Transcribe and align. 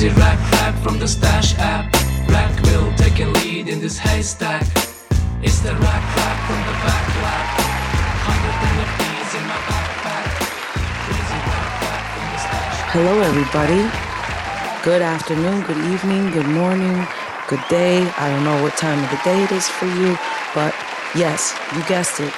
Crazy 0.00 0.16
rack 0.16 0.40
rap 0.52 0.74
from 0.82 0.98
the 0.98 1.06
stash 1.06 1.58
app. 1.58 1.92
Rack 2.30 2.62
will 2.62 2.90
take 2.96 3.20
a 3.20 3.26
lead 3.26 3.68
in 3.68 3.80
this 3.82 3.98
haystack. 3.98 4.64
It's 5.42 5.60
the 5.60 5.74
rack 5.76 6.04
rap 6.16 6.36
from 6.48 6.56
the 6.64 6.72
back 6.80 7.04
lab. 7.20 7.44
Hundred 8.24 8.56
in 9.36 9.44
my 9.44 9.60
backpack. 9.68 10.24
Crazy 11.04 11.38
rack 11.52 11.68
rap 11.84 12.02
from 12.16 12.26
the 12.32 12.38
stash. 12.40 12.80
Hello, 12.96 13.20
everybody. 13.20 13.84
Good 14.88 15.02
afternoon, 15.02 15.66
good 15.66 15.92
evening, 15.92 16.30
good 16.30 16.48
morning, 16.48 17.06
good 17.46 17.62
day. 17.68 18.00
I 18.16 18.30
don't 18.30 18.42
know 18.42 18.62
what 18.62 18.78
time 18.78 19.04
of 19.04 19.10
the 19.10 19.20
day 19.22 19.44
it 19.44 19.52
is 19.52 19.68
for 19.68 19.84
you, 19.84 20.16
but 20.54 20.74
yes, 21.14 21.54
you 21.76 21.84
guessed 21.84 22.20
it. 22.20 22.32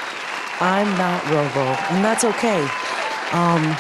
I'm 0.59 0.91
not 0.99 1.23
Robo, 1.31 1.79
and 1.95 2.05
that's 2.05 2.25
okay. 2.25 2.67
Um, 3.31 3.77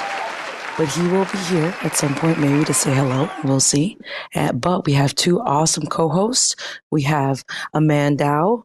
but 0.76 0.88
he 0.88 1.02
will 1.08 1.26
be 1.26 1.38
here 1.50 1.74
at 1.82 1.96
some 1.96 2.14
point, 2.14 2.38
maybe 2.38 2.64
to 2.64 2.74
say 2.74 2.94
hello. 2.94 3.28
We'll 3.44 3.60
see. 3.60 3.98
Uh, 4.34 4.52
but 4.52 4.86
we 4.86 4.92
have 4.94 5.14
two 5.14 5.40
awesome 5.40 5.86
co-hosts. 5.86 6.56
We 6.90 7.02
have 7.02 7.44
Amanda 7.74 8.56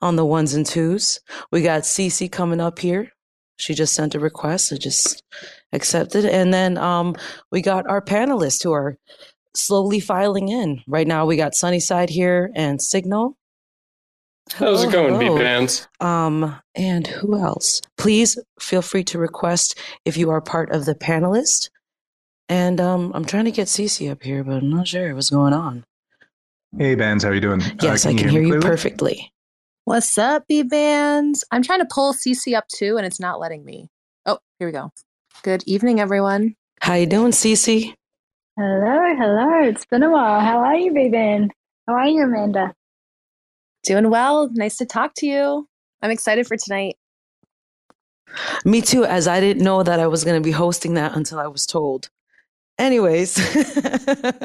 on 0.00 0.16
the 0.16 0.24
ones 0.24 0.54
and 0.54 0.66
twos. 0.66 1.20
We 1.50 1.62
got 1.62 1.82
Cece 1.82 2.30
coming 2.30 2.60
up 2.60 2.78
here. 2.78 3.12
She 3.56 3.74
just 3.74 3.94
sent 3.94 4.14
a 4.14 4.20
request. 4.20 4.72
I 4.72 4.76
just 4.76 5.22
accepted. 5.72 6.24
And 6.24 6.52
then 6.52 6.76
um, 6.76 7.14
we 7.50 7.62
got 7.62 7.86
our 7.86 8.02
panelists 8.02 8.62
who 8.62 8.72
are 8.72 8.96
slowly 9.54 10.00
filing 10.00 10.48
in. 10.48 10.82
Right 10.86 11.06
now, 11.06 11.26
we 11.26 11.36
got 11.36 11.54
Sunnyside 11.54 12.10
here 12.10 12.50
and 12.54 12.82
Signal. 12.82 13.36
How's 14.54 14.84
it 14.84 14.92
going, 14.92 15.14
hello. 15.14 15.36
B-Pants? 15.36 15.88
Um, 16.00 16.56
and 16.74 17.06
who 17.06 17.38
else? 17.38 17.80
Please 17.96 18.38
feel 18.60 18.82
free 18.82 19.04
to 19.04 19.18
request 19.18 19.78
if 20.04 20.16
you 20.16 20.30
are 20.30 20.40
part 20.40 20.70
of 20.70 20.84
the 20.84 20.94
panelist. 20.94 21.70
And 22.48 22.80
um, 22.80 23.12
I'm 23.14 23.24
trying 23.24 23.46
to 23.46 23.50
get 23.50 23.68
Cece 23.68 24.10
up 24.10 24.22
here, 24.22 24.44
but 24.44 24.56
I'm 24.58 24.70
not 24.70 24.88
sure 24.88 25.14
what's 25.14 25.30
going 25.30 25.52
on. 25.54 25.84
Hey, 26.76 26.94
Bands, 26.94 27.24
how 27.24 27.30
are 27.30 27.34
you 27.34 27.40
doing? 27.40 27.60
Yes, 27.80 28.04
Uh, 28.06 28.10
I 28.10 28.14
can 28.14 28.28
hear 28.28 28.42
me 28.42 28.48
you 28.48 28.60
perfectly. 28.60 29.32
What's 29.84 30.16
up, 30.16 30.44
B 30.48 30.62
bands? 30.62 31.44
I'm 31.50 31.62
trying 31.62 31.80
to 31.80 31.88
pull 31.90 32.12
Cece 32.14 32.56
up 32.56 32.68
too, 32.68 32.96
and 32.98 33.04
it's 33.06 33.18
not 33.20 33.40
letting 33.40 33.64
me. 33.64 33.88
Oh, 34.26 34.38
here 34.58 34.68
we 34.68 34.72
go. 34.72 34.90
Good 35.42 35.64
evening, 35.66 35.98
everyone. 35.98 36.54
How 36.80 36.94
you 36.94 37.06
doing, 37.06 37.32
Cece? 37.32 37.92
Hello, 38.56 39.00
hello. 39.16 39.62
It's 39.68 39.84
been 39.86 40.02
a 40.02 40.10
while. 40.10 40.40
How 40.40 40.58
are 40.60 40.76
you, 40.76 40.92
B-Ben? 40.94 41.50
How 41.88 41.94
are 41.94 42.06
you, 42.08 42.22
Amanda? 42.22 42.72
Doing 43.82 44.10
well. 44.10 44.48
Nice 44.52 44.76
to 44.78 44.86
talk 44.86 45.14
to 45.16 45.26
you. 45.26 45.68
I'm 46.02 46.10
excited 46.10 46.46
for 46.46 46.56
tonight. 46.56 46.96
Me 48.64 48.80
too, 48.80 49.04
as 49.04 49.28
I 49.28 49.40
didn't 49.40 49.64
know 49.64 49.82
that 49.82 50.00
I 50.00 50.06
was 50.06 50.24
going 50.24 50.40
to 50.40 50.44
be 50.44 50.52
hosting 50.52 50.94
that 50.94 51.16
until 51.16 51.38
I 51.38 51.46
was 51.46 51.66
told. 51.66 52.08
Anyways, 52.78 53.38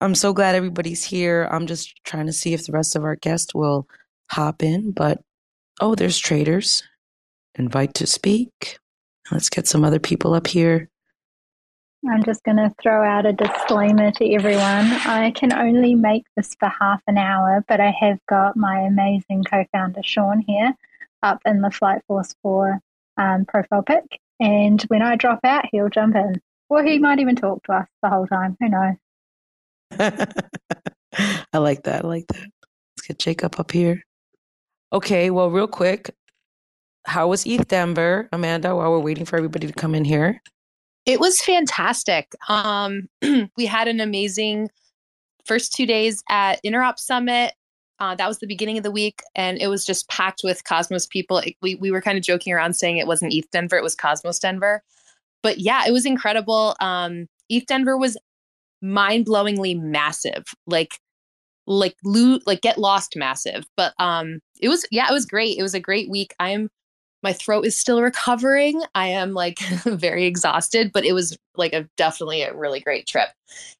I'm 0.00 0.14
so 0.14 0.32
glad 0.32 0.54
everybody's 0.54 1.04
here. 1.04 1.48
I'm 1.50 1.66
just 1.66 1.94
trying 2.04 2.26
to 2.26 2.32
see 2.32 2.54
if 2.54 2.66
the 2.66 2.72
rest 2.72 2.96
of 2.96 3.04
our 3.04 3.16
guests 3.16 3.54
will 3.54 3.86
hop 4.30 4.62
in. 4.62 4.90
But 4.90 5.20
oh, 5.80 5.94
there's 5.94 6.18
traders. 6.18 6.82
Invite 7.54 7.94
to 7.94 8.06
speak. 8.06 8.78
Let's 9.30 9.48
get 9.48 9.66
some 9.66 9.84
other 9.84 10.00
people 10.00 10.34
up 10.34 10.46
here. 10.46 10.90
I'm 12.10 12.22
just 12.22 12.44
going 12.44 12.58
to 12.58 12.74
throw 12.82 13.02
out 13.02 13.24
a 13.24 13.32
disclaimer 13.32 14.10
to 14.12 14.34
everyone. 14.34 14.92
I 15.06 15.32
can 15.34 15.54
only 15.54 15.94
make 15.94 16.24
this 16.36 16.54
for 16.60 16.68
half 16.68 17.00
an 17.06 17.16
hour, 17.16 17.64
but 17.66 17.80
I 17.80 17.94
have 17.98 18.18
got 18.28 18.56
my 18.56 18.80
amazing 18.80 19.44
co 19.44 19.64
founder, 19.72 20.02
Sean, 20.02 20.40
here 20.46 20.74
up 21.22 21.40
in 21.46 21.62
the 21.62 21.70
Flight 21.70 22.02
Force 22.06 22.34
4 22.42 22.78
um, 23.16 23.46
profile 23.46 23.82
pic. 23.82 24.20
And 24.38 24.82
when 24.82 25.00
I 25.00 25.16
drop 25.16 25.40
out, 25.44 25.64
he'll 25.72 25.88
jump 25.88 26.14
in. 26.14 26.42
Or 26.68 26.84
he 26.84 26.98
might 26.98 27.20
even 27.20 27.36
talk 27.36 27.62
to 27.64 27.72
us 27.72 27.88
the 28.02 28.10
whole 28.10 28.26
time. 28.26 28.56
Who 28.60 28.68
knows? 28.68 28.96
I 31.52 31.58
like 31.58 31.84
that. 31.84 32.04
I 32.04 32.08
like 32.08 32.26
that. 32.26 32.48
Let's 32.96 33.06
get 33.06 33.18
Jacob 33.18 33.58
up 33.58 33.72
here. 33.72 34.02
Okay, 34.92 35.30
well, 35.30 35.50
real 35.50 35.68
quick, 35.68 36.10
how 37.06 37.28
was 37.28 37.46
ETH 37.46 37.66
Denver, 37.68 38.28
Amanda? 38.30 38.76
While 38.76 38.90
we're 38.90 38.98
waiting 38.98 39.24
for 39.24 39.36
everybody 39.36 39.66
to 39.66 39.72
come 39.72 39.94
in 39.94 40.04
here, 40.04 40.42
It 41.06 41.20
was 41.20 41.40
fantastic. 41.40 42.32
Um, 42.48 43.08
we 43.56 43.66
had 43.66 43.88
an 43.88 44.00
amazing 44.00 44.70
first 45.44 45.72
two 45.74 45.86
days 45.86 46.22
at 46.30 46.62
Interop 46.64 46.98
Summit. 46.98 47.52
Uh, 48.00 48.14
that 48.16 48.26
was 48.26 48.38
the 48.38 48.46
beginning 48.46 48.76
of 48.76 48.82
the 48.82 48.90
week, 48.90 49.20
and 49.36 49.58
it 49.58 49.68
was 49.68 49.84
just 49.84 50.08
packed 50.08 50.40
with 50.42 50.64
Cosmos 50.64 51.06
people. 51.06 51.38
It- 51.38 51.56
we 51.62 51.76
we 51.76 51.90
were 51.90 52.00
kind 52.02 52.18
of 52.18 52.24
joking 52.24 52.52
around 52.52 52.74
saying 52.74 52.96
it 52.96 53.06
wasn't 53.06 53.32
ETH 53.32 53.50
Denver, 53.50 53.76
it 53.76 53.82
was 53.82 53.94
Cosmos 53.94 54.38
Denver. 54.38 54.82
But 55.42 55.58
yeah, 55.58 55.82
it 55.86 55.92
was 55.92 56.06
incredible. 56.06 56.74
Um, 56.80 57.26
ETH 57.50 57.66
Denver 57.66 57.96
was 57.98 58.16
mind-blowingly 58.82 59.80
massive, 59.80 60.44
like 60.66 60.98
like 61.66 61.94
lo- 62.04 62.40
like 62.46 62.62
get 62.62 62.78
lost 62.78 63.14
massive. 63.16 63.64
But 63.76 63.94
um, 63.98 64.40
it 64.60 64.68
was 64.68 64.86
yeah, 64.90 65.06
it 65.08 65.12
was 65.12 65.26
great. 65.26 65.56
It 65.58 65.62
was 65.62 65.74
a 65.74 65.80
great 65.80 66.10
week. 66.10 66.34
I'm 66.40 66.70
my 67.24 67.32
throat 67.32 67.64
is 67.64 67.76
still 67.76 68.02
recovering. 68.02 68.82
I 68.94 69.08
am 69.08 69.32
like 69.32 69.58
very 69.84 70.26
exhausted, 70.26 70.92
but 70.92 71.04
it 71.04 71.14
was 71.14 71.36
like 71.56 71.72
a 71.72 71.88
definitely 71.96 72.42
a 72.42 72.54
really 72.54 72.80
great 72.80 73.06
trip. 73.08 73.30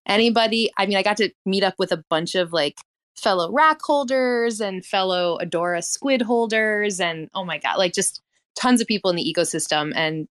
Anybody, 0.06 0.72
I 0.78 0.86
mean, 0.86 0.96
I 0.96 1.02
got 1.02 1.18
to 1.18 1.30
meet 1.44 1.62
up 1.62 1.74
with 1.78 1.92
a 1.92 2.02
bunch 2.08 2.34
of 2.34 2.52
like 2.52 2.78
fellow 3.16 3.52
rack 3.52 3.80
holders 3.82 4.60
and 4.60 4.84
fellow 4.84 5.38
Adora 5.40 5.84
squid 5.84 6.22
holders, 6.22 6.98
and 7.00 7.28
oh 7.34 7.44
my 7.44 7.58
god, 7.58 7.76
like 7.76 7.92
just 7.92 8.22
tons 8.58 8.80
of 8.80 8.86
people 8.86 9.10
in 9.10 9.16
the 9.16 9.34
ecosystem, 9.36 9.92
and 9.94 10.26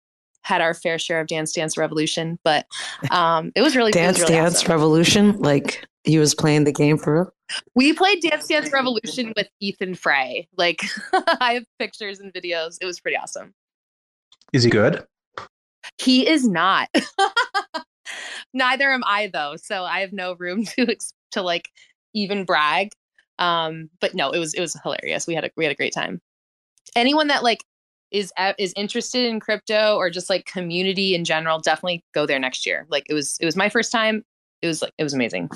had 0.44 0.62
our 0.62 0.74
fair 0.74 0.98
share 0.98 1.20
of 1.20 1.28
Dance 1.28 1.54
Dance 1.54 1.78
Revolution. 1.78 2.40
But 2.44 2.66
um, 3.12 3.52
it 3.56 3.62
was 3.62 3.76
really 3.76 3.90
it 3.90 3.96
was 3.96 4.18
Dance 4.18 4.20
really 4.20 4.34
Dance 4.34 4.56
awesome. 4.56 4.72
Revolution, 4.72 5.40
like 5.40 5.86
he 6.04 6.18
was 6.18 6.34
playing 6.34 6.64
the 6.64 6.72
game 6.72 6.98
for 6.98 7.14
real. 7.14 7.34
We 7.76 7.94
played 7.94 8.22
Dance 8.22 8.48
Dance 8.48 8.72
Revolution 8.72 9.34
with 9.36 9.48
Ethan 9.60 9.96
Frey. 9.96 10.48
Like 10.58 10.84
I 11.14 11.56
have 11.56 11.66
pictures 11.78 12.20
and 12.20 12.34
videos. 12.34 12.78
It 12.82 12.86
was 12.86 13.00
pretty 13.00 13.18
awesome. 13.18 13.54
Is 14.54 14.64
he 14.64 14.70
good? 14.70 15.06
He 15.98 16.28
is 16.28 16.48
not. 16.48 16.90
Neither 18.54 18.92
am 18.92 19.04
I 19.06 19.30
though, 19.32 19.56
so 19.58 19.84
I 19.84 20.00
have 20.00 20.14
no 20.14 20.34
room 20.34 20.66
to 20.78 20.96
to 21.32 21.42
like 21.42 21.70
even 22.14 22.46
brag. 22.46 22.92
Um, 23.38 23.90
but 24.02 24.16
no, 24.16 24.32
it 24.32 24.40
was 24.40 24.54
it 24.54 24.62
was 24.62 24.76
hilarious. 24.84 25.28
We 25.28 25.36
had 25.36 25.46
a 25.46 25.52
we 25.56 25.64
had 25.64 25.72
a 25.72 25.76
great 25.76 25.94
time. 25.94 26.22
Anyone 26.96 27.28
that 27.28 27.44
like 27.44 27.64
is 28.12 28.32
is 28.58 28.74
interested 28.76 29.26
in 29.26 29.40
crypto 29.40 29.96
or 29.96 30.10
just 30.10 30.30
like 30.30 30.46
community 30.46 31.16
in 31.16 31.26
general, 31.26 31.60
definitely 31.60 32.04
go 32.14 32.26
there 32.26 32.40
next 32.40 32.66
year. 32.66 32.86
Like 32.90 33.06
it 33.10 33.14
was 33.14 33.38
it 33.40 33.46
was 33.46 33.56
my 33.56 33.70
first 33.70 33.92
time. 33.92 34.24
It 34.62 34.68
was 34.68 34.82
like 34.82 34.94
it 34.98 35.04
was 35.04 35.14
amazing. 35.14 35.50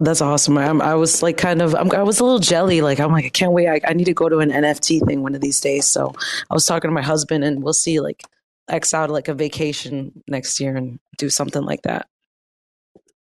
That's 0.00 0.20
awesome. 0.20 0.58
I'm, 0.58 0.82
I 0.82 0.96
was 0.96 1.22
like 1.22 1.36
kind 1.36 1.62
of, 1.62 1.74
I'm, 1.74 1.90
I 1.92 2.02
was 2.02 2.18
a 2.18 2.24
little 2.24 2.40
jelly. 2.40 2.80
Like, 2.80 2.98
I'm 2.98 3.12
like, 3.12 3.24
I 3.24 3.28
can't 3.28 3.52
wait. 3.52 3.68
I, 3.68 3.80
I 3.86 3.92
need 3.92 4.06
to 4.06 4.12
go 4.12 4.28
to 4.28 4.38
an 4.38 4.50
NFT 4.50 5.06
thing 5.06 5.22
one 5.22 5.36
of 5.36 5.40
these 5.40 5.60
days. 5.60 5.86
So 5.86 6.12
I 6.50 6.54
was 6.54 6.66
talking 6.66 6.88
to 6.88 6.94
my 6.94 7.00
husband 7.00 7.44
and 7.44 7.62
we'll 7.62 7.74
see 7.74 8.00
like 8.00 8.24
X 8.68 8.92
out 8.92 9.10
like 9.10 9.28
a 9.28 9.34
vacation 9.34 10.12
next 10.26 10.58
year 10.58 10.76
and 10.76 10.98
do 11.16 11.30
something 11.30 11.62
like 11.62 11.82
that. 11.82 12.08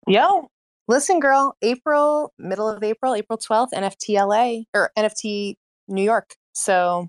Yo, 0.09 0.51
listen, 0.89 1.21
girl. 1.21 1.57
April, 1.63 2.33
middle 2.39 2.69
of 2.69 2.83
April, 2.83 3.15
April 3.15 3.39
twelfth, 3.39 3.73
NFT 3.73 4.15
LA 4.17 4.65
or 4.75 4.91
NFT 4.99 5.57
New 5.87 6.03
York. 6.03 6.35
So 6.55 7.09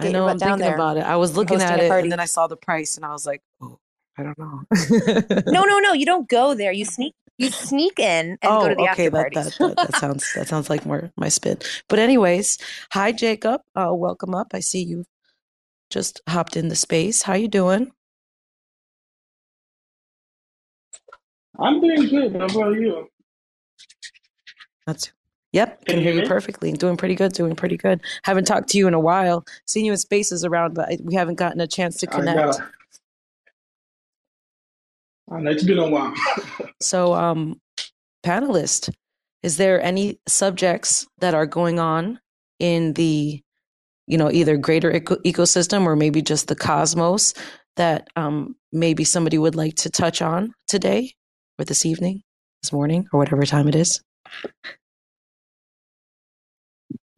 I 0.00 0.10
know. 0.10 0.28
I'm 0.28 0.38
thinking 0.38 0.58
there. 0.58 0.74
about 0.74 0.96
it. 0.96 1.04
I 1.04 1.16
was 1.16 1.36
looking 1.36 1.60
at 1.60 1.80
it 1.80 1.90
and 1.90 2.10
then 2.10 2.20
I 2.20 2.24
saw 2.26 2.46
the 2.46 2.56
price 2.56 2.96
and 2.96 3.04
I 3.04 3.12
was 3.12 3.26
like, 3.26 3.42
oh, 3.60 3.78
I 4.16 4.22
don't 4.22 4.38
know. 4.38 4.62
no, 5.46 5.64
no, 5.64 5.78
no. 5.80 5.92
You 5.92 6.06
don't 6.06 6.28
go 6.28 6.54
there. 6.54 6.72
You 6.72 6.84
sneak. 6.84 7.14
You 7.38 7.50
sneak 7.50 7.98
in 7.98 8.36
and 8.42 8.52
oh, 8.52 8.60
go 8.60 8.68
to 8.68 8.74
the 8.74 8.82
okay. 8.90 9.06
after 9.06 9.10
That, 9.10 9.32
that, 9.32 9.56
that, 9.58 9.76
that 9.76 9.94
sounds 9.96 10.30
that 10.34 10.46
sounds 10.46 10.68
like 10.68 10.84
more 10.84 11.10
my 11.16 11.30
spin. 11.30 11.56
But 11.88 11.98
anyways, 11.98 12.58
hi 12.92 13.12
Jacob. 13.12 13.62
Uh, 13.74 13.94
welcome 13.94 14.34
up. 14.34 14.48
I 14.52 14.60
see 14.60 14.82
you 14.82 15.06
just 15.88 16.20
hopped 16.28 16.54
in 16.54 16.68
the 16.68 16.76
space. 16.76 17.22
How 17.22 17.32
you 17.32 17.48
doing? 17.48 17.92
I'm 21.58 21.80
doing 21.80 22.08
good. 22.08 22.36
How 22.36 22.44
about 22.44 22.74
you? 22.74 23.08
That's 24.86 25.10
Yep, 25.52 25.84
can, 25.86 25.96
can 25.96 26.02
hear 26.02 26.14
you 26.14 26.28
perfectly. 26.28 26.72
Doing 26.72 26.96
pretty 26.96 27.14
good. 27.14 27.32
Doing 27.32 27.56
pretty 27.56 27.76
good. 27.76 28.00
Haven't 28.22 28.44
talked 28.44 28.68
to 28.70 28.78
you 28.78 28.86
in 28.86 28.94
a 28.94 29.00
while. 29.00 29.44
Seen 29.66 29.84
you 29.84 29.92
in 29.92 29.98
spaces 29.98 30.44
around, 30.44 30.74
but 30.74 31.00
we 31.02 31.14
haven't 31.14 31.36
gotten 31.36 31.60
a 31.60 31.66
chance 31.66 31.96
to 31.98 32.06
connect. 32.06 32.60
I 35.30 35.40
know 35.40 35.50
it's 35.50 35.64
been 35.64 35.78
a 35.78 35.88
while. 35.88 36.14
so, 36.80 37.14
um, 37.14 37.60
panelist, 38.24 38.90
is 39.42 39.56
there 39.56 39.80
any 39.82 40.18
subjects 40.28 41.06
that 41.18 41.34
are 41.34 41.46
going 41.46 41.78
on 41.78 42.20
in 42.58 42.92
the, 42.94 43.40
you 44.06 44.18
know, 44.18 44.30
either 44.30 44.56
greater 44.56 44.92
eco- 44.92 45.16
ecosystem 45.24 45.84
or 45.84 45.96
maybe 45.96 46.20
just 46.20 46.48
the 46.48 46.56
cosmos 46.56 47.34
that 47.76 48.08
um, 48.16 48.56
maybe 48.72 49.04
somebody 49.04 49.38
would 49.38 49.54
like 49.54 49.74
to 49.76 49.90
touch 49.90 50.20
on 50.20 50.52
today 50.68 51.12
or 51.58 51.64
this 51.64 51.86
evening, 51.86 52.22
this 52.62 52.72
morning, 52.72 53.06
or 53.12 53.18
whatever 53.18 53.46
time 53.46 53.68
it 53.68 53.74
is? 53.74 54.02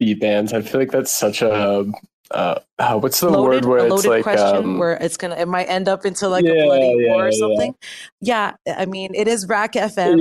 Beat 0.03 0.19
bands. 0.19 0.53
I 0.53 0.61
feel 0.61 0.81
like 0.81 0.91
that's 0.91 1.11
such 1.11 1.41
a 1.41 1.91
uh, 2.31 2.59
uh, 2.79 2.99
what's 2.99 3.19
the 3.19 3.29
loaded, 3.29 3.65
word 3.65 3.65
where 3.65 3.87
it's 3.87 4.05
like 4.05 4.23
question 4.23 4.55
um, 4.55 4.77
where 4.79 4.93
it's 4.93 5.17
gonna 5.17 5.35
it 5.35 5.47
might 5.47 5.65
end 5.65 5.87
up 5.87 6.05
into 6.05 6.27
like 6.27 6.43
yeah, 6.43 6.51
a 6.51 6.65
bloody 6.65 6.95
yeah, 6.99 7.13
war 7.13 7.27
or 7.27 7.31
something. 7.31 7.75
Yeah. 8.21 8.53
yeah. 8.65 8.75
I 8.77 8.85
mean 8.85 9.13
it 9.13 9.27
is 9.27 9.47
RAC 9.47 9.73
FM, 9.73 10.19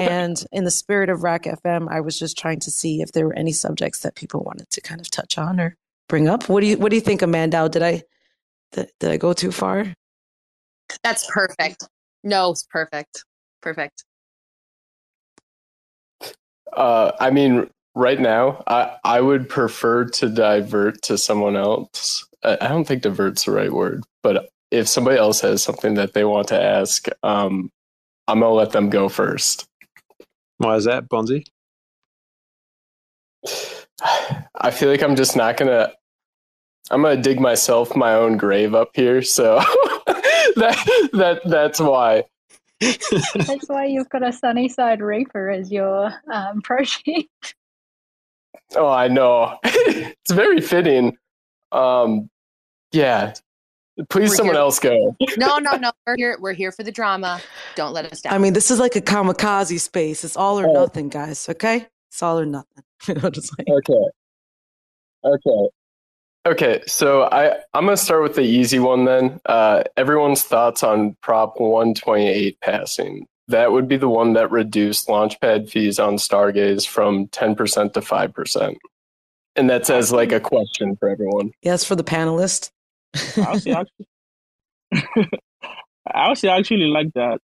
and 0.00 0.44
in 0.52 0.64
the 0.64 0.70
spirit 0.70 1.10
of 1.10 1.22
RAC 1.22 1.44
FM, 1.44 1.88
I 1.90 2.00
was 2.00 2.18
just 2.18 2.36
trying 2.36 2.60
to 2.60 2.70
see 2.70 3.02
if 3.02 3.12
there 3.12 3.26
were 3.26 3.34
any 3.34 3.52
subjects 3.52 4.00
that 4.00 4.16
people 4.16 4.42
wanted 4.42 4.68
to 4.70 4.80
kind 4.80 5.00
of 5.00 5.10
touch 5.10 5.38
on 5.38 5.60
or 5.60 5.76
bring 6.08 6.28
up. 6.28 6.48
What 6.48 6.60
do 6.60 6.66
you 6.66 6.76
What 6.76 6.90
do 6.90 6.96
you 6.96 7.02
think, 7.02 7.22
Amanda? 7.22 7.68
Did 7.68 7.82
I 7.82 8.02
did, 8.72 8.90
did 8.98 9.10
I 9.10 9.16
go 9.16 9.32
too 9.32 9.52
far? 9.52 9.94
That's 11.02 11.26
perfect. 11.30 11.88
No, 12.24 12.50
it's 12.50 12.64
perfect. 12.64 13.24
Perfect. 13.62 14.04
Uh, 16.72 17.12
I 17.20 17.30
mean, 17.30 17.70
right 17.94 18.18
now, 18.18 18.62
I, 18.66 18.96
I 19.04 19.20
would 19.20 19.48
prefer 19.48 20.04
to 20.04 20.28
divert 20.28 21.02
to 21.02 21.18
someone 21.18 21.56
else. 21.56 22.26
I, 22.42 22.58
I 22.60 22.68
don't 22.68 22.84
think 22.84 23.02
divert's 23.02 23.44
the 23.44 23.52
right 23.52 23.72
word, 23.72 24.04
but 24.22 24.48
if 24.70 24.88
somebody 24.88 25.18
else 25.18 25.40
has 25.40 25.62
something 25.62 25.94
that 25.94 26.14
they 26.14 26.24
want 26.24 26.48
to 26.48 26.60
ask, 26.60 27.06
um, 27.22 27.70
I'm 28.26 28.40
gonna 28.40 28.52
let 28.52 28.72
them 28.72 28.90
go 28.90 29.08
first. 29.08 29.66
Why 30.58 30.76
is 30.76 30.84
that, 30.84 31.08
Bonzi? 31.08 31.44
I 34.60 34.70
feel 34.70 34.90
like 34.90 35.02
I'm 35.02 35.16
just 35.16 35.36
not 35.36 35.56
gonna. 35.56 35.92
I'm 36.90 37.02
gonna 37.02 37.20
dig 37.20 37.40
myself 37.40 37.96
my 37.96 38.14
own 38.14 38.36
grave 38.36 38.74
up 38.74 38.90
here, 38.94 39.22
so 39.22 39.58
that 40.56 41.08
that 41.12 41.40
that's 41.44 41.80
why. 41.80 42.24
that's 42.80 43.68
why 43.68 43.86
you've 43.86 44.08
got 44.10 44.26
a 44.26 44.32
Sunnyside 44.32 45.00
Reaper 45.00 45.50
as 45.50 45.70
your 45.70 46.12
um, 46.32 46.60
project. 46.62 47.54
Oh, 48.76 48.88
I 48.88 49.08
know. 49.08 49.58
it's 49.64 50.32
very 50.32 50.60
fitting. 50.60 51.16
Um, 51.72 52.30
yeah. 52.92 53.34
Please, 54.08 54.30
we're 54.30 54.36
someone 54.36 54.56
here. 54.56 54.60
else 54.60 54.78
go. 54.80 55.16
no, 55.36 55.58
no, 55.58 55.76
no. 55.76 55.92
We're 56.06 56.16
here. 56.16 56.36
We're 56.40 56.52
here 56.52 56.72
for 56.72 56.82
the 56.82 56.90
drama. 56.90 57.40
Don't 57.76 57.92
let 57.92 58.10
us 58.10 58.22
down. 58.22 58.32
I 58.32 58.38
mean, 58.38 58.52
this 58.52 58.70
is 58.70 58.80
like 58.80 58.96
a 58.96 59.00
kamikaze 59.00 59.78
space. 59.78 60.24
It's 60.24 60.36
all 60.36 60.58
or 60.58 60.68
oh. 60.68 60.72
nothing, 60.72 61.08
guys. 61.10 61.48
Okay, 61.48 61.86
it's 62.10 62.22
all 62.22 62.40
or 62.40 62.46
nothing. 62.46 62.82
just 63.06 63.56
like 63.56 63.68
okay, 63.68 64.04
okay, 65.24 65.68
okay. 66.46 66.82
So 66.88 67.22
I 67.22 67.58
I'm 67.72 67.84
gonna 67.84 67.96
start 67.96 68.24
with 68.24 68.34
the 68.34 68.42
easy 68.42 68.80
one 68.80 69.04
then. 69.04 69.40
Uh, 69.46 69.84
everyone's 69.96 70.42
thoughts 70.42 70.82
on 70.82 71.16
Prop 71.22 71.60
128 71.60 72.60
passing 72.60 73.28
that 73.48 73.72
would 73.72 73.88
be 73.88 73.96
the 73.96 74.08
one 74.08 74.32
that 74.34 74.50
reduced 74.50 75.08
launchpad 75.08 75.68
fees 75.70 75.98
on 75.98 76.16
Stargaze 76.16 76.86
from 76.86 77.28
10% 77.28 77.92
to 77.92 78.00
5%. 78.00 78.76
And 79.56 79.70
that's 79.70 79.90
as 79.90 80.12
like 80.12 80.32
a 80.32 80.40
question 80.40 80.96
for 80.96 81.08
everyone. 81.08 81.52
Yes, 81.62 81.84
for 81.84 81.94
the 81.94 82.04
panelists. 82.04 82.70
I 83.36 83.42
actually, 83.42 83.74
I 86.12 86.30
actually, 86.30 86.48
actually 86.48 86.86
like 86.86 87.12
that 87.14 87.38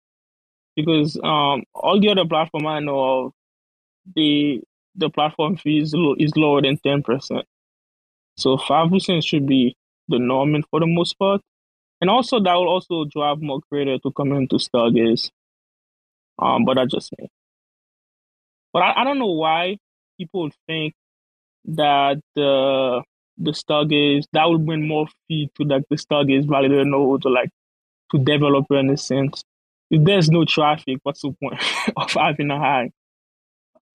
because 0.76 1.16
um, 1.22 1.64
all 1.74 2.00
the 2.00 2.08
other 2.08 2.24
platform 2.24 2.66
I 2.66 2.80
know 2.80 3.26
of, 3.26 3.32
the 4.14 4.62
the 4.94 5.10
platform 5.10 5.56
fee 5.56 5.80
is, 5.80 5.94
low, 5.94 6.14
is 6.18 6.32
lower 6.36 6.60
than 6.62 6.76
10%. 6.78 7.42
So 8.36 8.56
5% 8.56 9.24
should 9.24 9.46
be 9.46 9.76
the 10.08 10.18
norm 10.18 10.62
for 10.70 10.80
the 10.80 10.86
most 10.86 11.18
part. 11.18 11.40
And 12.00 12.10
also 12.10 12.40
that 12.40 12.54
will 12.54 12.68
also 12.68 13.04
drive 13.04 13.40
more 13.40 13.60
creators 13.70 14.00
to 14.02 14.12
come 14.12 14.32
into 14.32 14.56
Stargaze 14.56 15.30
um, 16.38 16.64
but 16.64 16.74
that's 16.74 16.92
just 16.92 17.12
me. 17.18 17.28
But 18.72 18.80
I, 18.80 19.00
I 19.00 19.04
don't 19.04 19.18
know 19.18 19.32
why 19.32 19.78
people 20.18 20.50
think 20.66 20.94
that 21.64 22.20
the 22.34 23.02
the 23.38 23.52
Stargaze 23.52 24.24
that 24.32 24.44
would 24.48 24.66
bring 24.66 24.86
more 24.86 25.06
fee 25.26 25.50
to 25.56 25.64
like 25.64 25.84
the 25.90 25.96
Stargaze 25.96 26.44
validator 26.44 26.86
nodes 26.86 27.24
or 27.24 27.30
like 27.30 27.50
to 28.12 28.18
developer 28.18 28.76
in 28.78 28.90
a 28.90 28.96
sense. 28.96 29.44
If 29.90 30.04
there's 30.04 30.28
no 30.28 30.44
traffic, 30.44 30.98
what's 31.02 31.22
the 31.22 31.32
point 31.40 31.62
of 31.96 32.12
having 32.12 32.50
a 32.50 32.58
high 32.58 32.90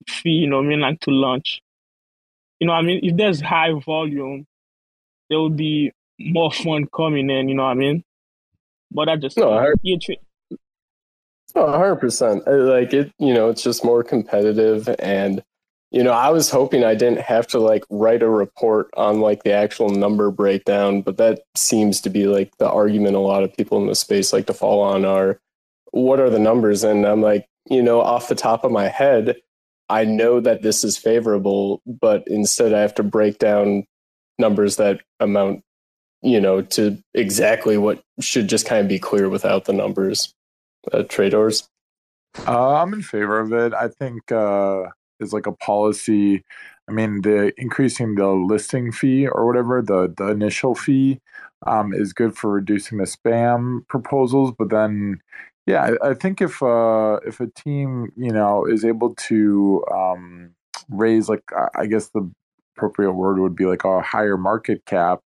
fee, 0.07 0.31
you 0.31 0.47
know 0.47 0.59
I 0.59 0.63
mean, 0.63 0.79
like 0.79 0.99
to 1.01 1.11
launch? 1.11 1.61
You 2.59 2.67
know 2.67 2.73
I 2.73 2.81
mean? 2.81 2.99
If 3.03 3.17
there's 3.17 3.41
high 3.41 3.73
volume, 3.85 4.45
there 5.29 5.39
will 5.39 5.49
be 5.49 5.91
more 6.19 6.51
fun 6.51 6.87
coming 6.95 7.29
in, 7.29 7.49
you 7.49 7.55
know 7.55 7.63
what 7.63 7.71
I 7.71 7.75
mean? 7.75 8.03
But 8.91 9.09
I 9.09 9.17
just 9.17 9.37
no, 9.37 9.51
I 9.53 9.61
heard, 9.61 9.75
Oh, 9.83 10.32
100%. 11.55 12.47
Uh, 12.47 12.71
like 12.71 12.93
it, 12.93 13.11
you 13.19 13.33
know, 13.33 13.49
it's 13.49 13.63
just 13.63 13.85
more 13.85 14.03
competitive. 14.03 14.89
And, 14.99 15.43
you 15.91 16.03
know, 16.03 16.11
I 16.11 16.29
was 16.29 16.49
hoping 16.49 16.83
I 16.83 16.95
didn't 16.95 17.21
have 17.21 17.47
to 17.47 17.59
like 17.59 17.83
write 17.89 18.23
a 18.23 18.29
report 18.29 18.89
on 18.97 19.19
like 19.21 19.43
the 19.43 19.53
actual 19.53 19.89
number 19.89 20.31
breakdown, 20.31 21.01
but 21.01 21.17
that 21.17 21.41
seems 21.55 22.01
to 22.01 22.09
be 22.09 22.27
like 22.27 22.57
the 22.57 22.69
argument 22.69 23.15
a 23.15 23.19
lot 23.19 23.43
of 23.43 23.55
people 23.55 23.79
in 23.79 23.87
the 23.87 23.95
space 23.95 24.33
like 24.33 24.47
to 24.47 24.53
fall 24.53 24.81
on 24.81 25.05
are 25.05 25.39
what 25.91 26.19
are 26.19 26.29
the 26.29 26.39
numbers? 26.39 26.83
And 26.83 27.05
I'm 27.05 27.21
like, 27.21 27.47
you 27.69 27.81
know, 27.81 28.01
off 28.01 28.27
the 28.27 28.35
top 28.35 28.63
of 28.63 28.71
my 28.71 28.87
head, 28.87 29.35
I 29.89 30.05
know 30.05 30.39
that 30.39 30.63
this 30.63 30.83
is 30.83 30.97
favorable, 30.97 31.81
but 31.85 32.23
instead 32.27 32.73
I 32.73 32.79
have 32.79 32.95
to 32.95 33.03
break 33.03 33.37
down 33.37 33.85
numbers 34.39 34.77
that 34.77 35.01
amount, 35.19 35.61
you 36.23 36.41
know, 36.41 36.61
to 36.61 36.97
exactly 37.13 37.77
what 37.77 38.01
should 38.19 38.47
just 38.47 38.65
kind 38.65 38.81
of 38.81 38.87
be 38.87 38.97
clear 38.97 39.29
without 39.29 39.65
the 39.65 39.73
numbers 39.73 40.33
uh, 40.91 41.03
traders? 41.03 41.69
Uh, 42.47 42.75
I'm 42.81 42.93
in 42.93 43.01
favor 43.01 43.39
of 43.39 43.53
it. 43.53 43.73
I 43.73 43.87
think 43.87 44.31
uh, 44.31 44.83
it's 45.19 45.33
like 45.33 45.45
a 45.45 45.51
policy. 45.51 46.43
I 46.89 46.91
mean, 46.91 47.21
the 47.21 47.53
increasing 47.57 48.15
the 48.15 48.29
listing 48.29 48.91
fee 48.91 49.27
or 49.27 49.45
whatever 49.45 49.81
the 49.81 50.13
the 50.17 50.29
initial 50.29 50.75
fee 50.75 51.19
um, 51.65 51.93
is 51.93 52.13
good 52.13 52.35
for 52.35 52.51
reducing 52.51 52.97
the 52.97 53.05
spam 53.05 53.87
proposals. 53.87 54.51
But 54.57 54.69
then, 54.69 55.21
yeah, 55.65 55.95
I, 56.01 56.09
I 56.09 56.13
think 56.15 56.41
if 56.41 56.61
uh, 56.61 57.19
if 57.25 57.39
a 57.39 57.47
team 57.47 58.11
you 58.17 58.31
know 58.31 58.65
is 58.65 58.83
able 58.83 59.15
to 59.27 59.85
um, 59.91 60.51
raise 60.89 61.29
like 61.29 61.43
I 61.77 61.85
guess 61.85 62.09
the 62.09 62.29
appropriate 62.75 63.13
word 63.13 63.39
would 63.39 63.55
be 63.55 63.65
like 63.65 63.83
a 63.85 64.01
higher 64.01 64.37
market 64.37 64.85
cap, 64.85 65.21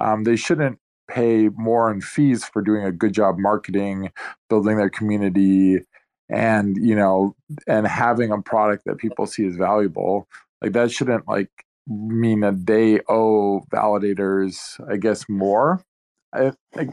um, 0.00 0.24
they 0.24 0.36
shouldn't 0.36 0.78
pay 1.08 1.48
more 1.56 1.90
in 1.90 2.00
fees 2.00 2.44
for 2.44 2.62
doing 2.62 2.84
a 2.84 2.92
good 2.92 3.12
job 3.12 3.36
marketing, 3.38 4.10
building 4.48 4.76
their 4.76 4.90
community, 4.90 5.80
and 6.28 6.76
you 6.76 6.94
know, 6.94 7.34
and 7.66 7.86
having 7.86 8.32
a 8.32 8.40
product 8.40 8.84
that 8.86 8.98
people 8.98 9.26
see 9.26 9.46
as 9.46 9.56
valuable. 9.56 10.28
Like 10.62 10.72
that 10.72 10.90
shouldn't 10.90 11.28
like 11.28 11.50
mean 11.86 12.40
that 12.40 12.66
they 12.66 13.00
owe 13.08 13.64
validators, 13.72 14.80
I 14.90 14.96
guess, 14.96 15.28
more. 15.28 15.84
I, 16.32 16.52
I, 16.76 16.88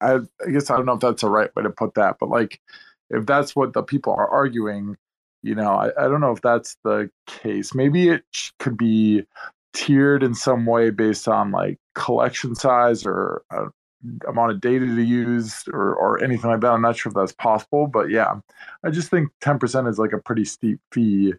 I, 0.00 0.20
guess 0.50 0.70
I 0.70 0.76
don't 0.76 0.86
know 0.86 0.94
if 0.94 1.00
that's 1.00 1.22
the 1.22 1.28
right 1.28 1.54
way 1.54 1.62
to 1.62 1.70
put 1.70 1.94
that, 1.94 2.16
but 2.20 2.28
like, 2.28 2.60
if 3.10 3.26
that's 3.26 3.54
what 3.54 3.72
the 3.72 3.82
people 3.82 4.12
are 4.12 4.28
arguing, 4.28 4.96
you 5.42 5.54
know, 5.54 5.72
I, 5.72 5.90
I 5.98 6.08
don't 6.08 6.20
know 6.20 6.32
if 6.32 6.40
that's 6.42 6.76
the 6.84 7.10
case. 7.26 7.74
Maybe 7.74 8.08
it 8.08 8.24
could 8.58 8.76
be 8.76 9.24
tiered 9.76 10.22
in 10.22 10.34
some 10.34 10.64
way 10.64 10.90
based 10.90 11.28
on 11.28 11.52
like 11.52 11.78
collection 11.94 12.54
size 12.54 13.04
or 13.04 13.42
uh, 13.54 13.66
amount 14.26 14.52
of 14.52 14.60
data 14.60 14.86
to 14.86 15.02
use 15.02 15.64
or, 15.72 15.94
or 15.94 16.22
anything 16.24 16.50
like 16.50 16.60
that. 16.60 16.72
I'm 16.72 16.82
not 16.82 16.96
sure 16.96 17.10
if 17.10 17.14
that's 17.14 17.32
possible, 17.32 17.86
but 17.86 18.10
yeah, 18.10 18.34
I 18.82 18.90
just 18.90 19.10
think 19.10 19.30
10% 19.42 19.88
is 19.88 19.98
like 19.98 20.12
a 20.12 20.18
pretty 20.18 20.44
steep 20.44 20.80
fee, 20.92 21.34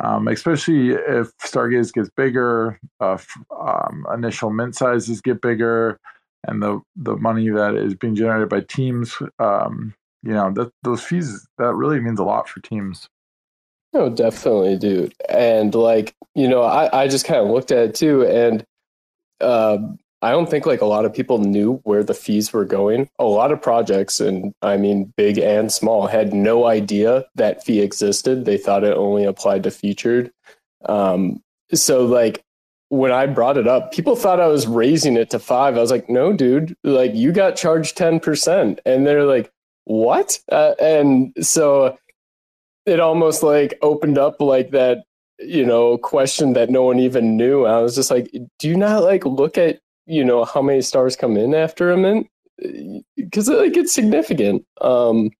um, 0.00 0.28
especially 0.28 0.90
if 0.90 1.36
Stargaze 1.38 1.92
gets 1.92 2.10
bigger, 2.10 2.78
uh, 3.00 3.18
um, 3.58 4.06
initial 4.12 4.50
mint 4.50 4.76
sizes 4.76 5.20
get 5.20 5.40
bigger, 5.40 5.98
and 6.46 6.62
the, 6.62 6.80
the 6.94 7.16
money 7.16 7.48
that 7.48 7.74
is 7.74 7.94
being 7.94 8.14
generated 8.14 8.48
by 8.48 8.60
teams, 8.60 9.16
um, 9.38 9.94
you 10.22 10.32
know, 10.32 10.52
that 10.52 10.70
those 10.82 11.02
fees, 11.02 11.46
that 11.58 11.74
really 11.74 12.00
means 12.00 12.20
a 12.20 12.24
lot 12.24 12.48
for 12.48 12.60
teams. 12.60 13.08
Oh, 13.94 14.10
definitely, 14.10 14.76
dude. 14.76 15.14
And 15.28 15.74
like, 15.74 16.14
you 16.34 16.46
know, 16.48 16.62
I, 16.62 17.04
I 17.04 17.08
just 17.08 17.24
kind 17.24 17.40
of 17.40 17.48
looked 17.48 17.72
at 17.72 17.78
it 17.90 17.94
too. 17.94 18.26
And 18.26 18.64
uh, 19.40 19.78
I 20.20 20.30
don't 20.30 20.50
think 20.50 20.66
like 20.66 20.80
a 20.80 20.86
lot 20.86 21.04
of 21.04 21.14
people 21.14 21.38
knew 21.38 21.80
where 21.84 22.02
the 22.02 22.14
fees 22.14 22.52
were 22.52 22.64
going. 22.64 23.08
A 23.18 23.24
lot 23.24 23.52
of 23.52 23.62
projects, 23.62 24.20
and 24.20 24.52
I 24.62 24.76
mean 24.76 25.12
big 25.16 25.38
and 25.38 25.72
small, 25.72 26.06
had 26.06 26.32
no 26.32 26.66
idea 26.66 27.24
that 27.36 27.64
fee 27.64 27.80
existed. 27.80 28.44
They 28.44 28.58
thought 28.58 28.84
it 28.84 28.96
only 28.96 29.24
applied 29.24 29.62
to 29.62 29.70
featured. 29.70 30.30
Um, 30.86 31.42
so 31.72 32.04
like 32.04 32.42
when 32.88 33.12
I 33.12 33.26
brought 33.26 33.58
it 33.58 33.68
up, 33.68 33.92
people 33.92 34.16
thought 34.16 34.40
I 34.40 34.48
was 34.48 34.66
raising 34.66 35.16
it 35.16 35.30
to 35.30 35.38
five. 35.38 35.76
I 35.76 35.80
was 35.80 35.90
like, 35.90 36.08
no, 36.08 36.32
dude, 36.32 36.74
like 36.82 37.14
you 37.14 37.32
got 37.32 37.56
charged 37.56 37.96
10%. 37.96 38.78
And 38.84 39.06
they're 39.06 39.24
like, 39.24 39.50
what? 39.84 40.38
Uh, 40.50 40.74
and 40.80 41.32
so 41.40 41.96
it 42.88 43.00
almost 43.00 43.42
like 43.42 43.78
opened 43.82 44.18
up 44.18 44.40
like 44.40 44.70
that, 44.70 45.04
you 45.38 45.64
know, 45.64 45.98
question 45.98 46.54
that 46.54 46.70
no 46.70 46.82
one 46.82 46.98
even 46.98 47.36
knew. 47.36 47.64
I 47.66 47.80
was 47.80 47.94
just 47.94 48.10
like, 48.10 48.30
do 48.58 48.68
you 48.68 48.76
not 48.76 49.02
like 49.04 49.24
look 49.24 49.56
at 49.58 49.80
you 50.08 50.24
know 50.24 50.44
how 50.44 50.62
many 50.62 50.80
stars 50.80 51.14
come 51.14 51.36
in 51.36 51.54
after 51.54 51.92
a 51.92 51.96
mint 51.96 52.26
because 53.16 53.48
like 53.48 53.76
it's 53.76 53.92
significant 53.92 54.64
um 54.80 55.30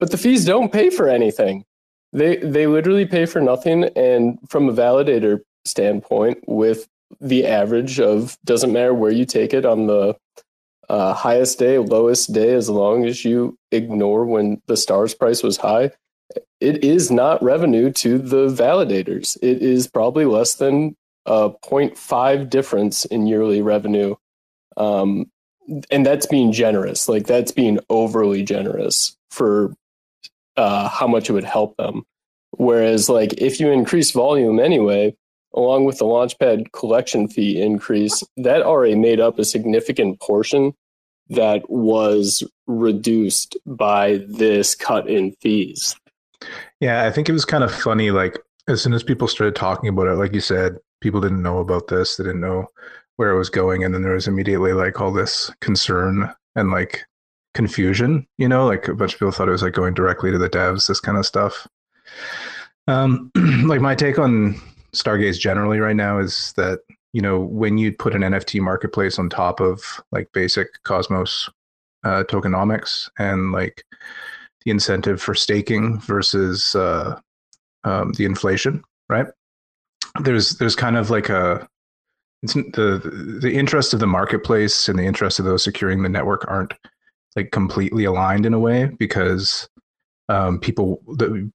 but 0.00 0.10
the 0.10 0.16
fees 0.16 0.46
don't 0.46 0.72
pay 0.72 0.88
for 0.88 1.08
anything 1.08 1.64
they 2.12 2.36
they 2.36 2.66
literally 2.66 3.04
pay 3.04 3.26
for 3.26 3.40
nothing 3.40 3.84
and 3.96 4.38
from 4.48 4.68
a 4.68 4.72
validator 4.72 5.40
standpoint 5.64 6.38
with 6.46 6.88
the 7.20 7.46
average 7.46 8.00
of 8.00 8.38
doesn't 8.44 8.72
matter 8.72 8.94
where 8.94 9.10
you 9.10 9.26
take 9.26 9.52
it 9.52 9.66
on 9.66 9.86
the 9.86 10.16
uh, 10.88 11.12
highest 11.14 11.58
day 11.58 11.78
lowest 11.78 12.32
day 12.32 12.54
as 12.54 12.70
long 12.70 13.04
as 13.04 13.24
you 13.24 13.56
ignore 13.70 14.24
when 14.24 14.60
the 14.66 14.76
stars 14.76 15.14
price 15.14 15.42
was 15.42 15.56
high 15.56 15.90
it 16.60 16.84
is 16.84 17.10
not 17.10 17.42
revenue 17.42 17.90
to 17.90 18.18
the 18.18 18.48
validators 18.48 19.36
it 19.42 19.62
is 19.62 19.86
probably 19.86 20.24
less 20.24 20.54
than 20.54 20.96
a 21.26 21.50
0.5 21.50 22.50
difference 22.50 23.04
in 23.06 23.26
yearly 23.26 23.62
revenue. 23.62 24.14
Um, 24.76 25.30
and 25.90 26.04
that's 26.04 26.26
being 26.26 26.52
generous. 26.52 27.08
Like 27.08 27.26
that's 27.26 27.52
being 27.52 27.78
overly 27.88 28.42
generous 28.42 29.16
for 29.30 29.74
uh, 30.56 30.88
how 30.88 31.06
much 31.06 31.30
it 31.30 31.32
would 31.32 31.44
help 31.44 31.76
them. 31.76 32.04
Whereas, 32.50 33.08
like, 33.08 33.34
if 33.40 33.60
you 33.60 33.70
increase 33.70 34.10
volume 34.10 34.60
anyway, 34.60 35.16
along 35.54 35.86
with 35.86 35.98
the 35.98 36.04
Launchpad 36.04 36.70
collection 36.72 37.26
fee 37.26 37.60
increase, 37.60 38.22
that 38.36 38.60
already 38.60 38.94
made 38.94 39.20
up 39.20 39.38
a 39.38 39.44
significant 39.44 40.20
portion 40.20 40.74
that 41.30 41.62
was 41.70 42.44
reduced 42.66 43.56
by 43.64 44.22
this 44.28 44.74
cut 44.74 45.08
in 45.08 45.32
fees. 45.40 45.96
Yeah, 46.80 47.04
I 47.04 47.10
think 47.10 47.28
it 47.28 47.32
was 47.32 47.44
kind 47.44 47.64
of 47.64 47.74
funny. 47.74 48.10
Like, 48.10 48.38
as 48.68 48.82
soon 48.82 48.92
as 48.92 49.02
people 49.02 49.28
started 49.28 49.56
talking 49.56 49.88
about 49.88 50.06
it, 50.06 50.14
like 50.14 50.34
you 50.34 50.40
said, 50.40 50.78
people 51.00 51.20
didn't 51.20 51.42
know 51.42 51.58
about 51.58 51.88
this. 51.88 52.16
They 52.16 52.24
didn't 52.24 52.40
know 52.40 52.68
where 53.16 53.30
it 53.30 53.38
was 53.38 53.50
going. 53.50 53.84
And 53.84 53.92
then 53.92 54.02
there 54.02 54.14
was 54.14 54.28
immediately 54.28 54.72
like 54.72 55.00
all 55.00 55.12
this 55.12 55.50
concern 55.60 56.32
and 56.56 56.70
like 56.70 57.04
confusion, 57.54 58.26
you 58.38 58.48
know, 58.48 58.66
like 58.66 58.88
a 58.88 58.94
bunch 58.94 59.14
of 59.14 59.18
people 59.18 59.32
thought 59.32 59.48
it 59.48 59.52
was 59.52 59.62
like 59.62 59.74
going 59.74 59.94
directly 59.94 60.30
to 60.30 60.38
the 60.38 60.48
devs, 60.48 60.86
this 60.86 61.00
kind 61.00 61.18
of 61.18 61.26
stuff. 61.26 61.66
Um, 62.88 63.30
like 63.66 63.80
my 63.80 63.94
take 63.94 64.18
on 64.18 64.60
Stargaze 64.94 65.38
generally 65.38 65.78
right 65.78 65.96
now 65.96 66.18
is 66.18 66.52
that, 66.56 66.80
you 67.12 67.20
know, 67.20 67.38
when 67.38 67.78
you 67.78 67.92
put 67.92 68.14
an 68.14 68.22
NFT 68.22 68.60
marketplace 68.60 69.18
on 69.18 69.28
top 69.28 69.60
of 69.60 70.00
like 70.12 70.32
basic 70.32 70.82
Cosmos 70.84 71.48
uh, 72.04 72.24
tokenomics 72.24 73.10
and 73.18 73.52
like 73.52 73.84
the 74.64 74.70
incentive 74.70 75.20
for 75.20 75.34
staking 75.34 76.00
versus 76.00 76.74
uh, 76.74 77.18
um, 77.84 78.12
the 78.12 78.24
inflation, 78.24 78.82
right? 79.08 79.26
there's 80.20 80.50
there's 80.58 80.76
kind 80.76 80.96
of 80.96 81.10
like 81.10 81.28
a 81.28 81.66
the 82.42 83.38
the 83.40 83.54
interest 83.54 83.94
of 83.94 84.00
the 84.00 84.06
marketplace 84.06 84.88
and 84.88 84.98
the 84.98 85.04
interest 85.04 85.38
of 85.38 85.44
those 85.44 85.62
securing 85.62 86.02
the 86.02 86.08
network 86.08 86.44
aren't 86.48 86.74
like 87.36 87.50
completely 87.50 88.04
aligned 88.04 88.44
in 88.44 88.52
a 88.52 88.58
way 88.58 88.86
because 88.98 89.68
um, 90.28 90.58
people 90.58 91.00
the 91.16 91.50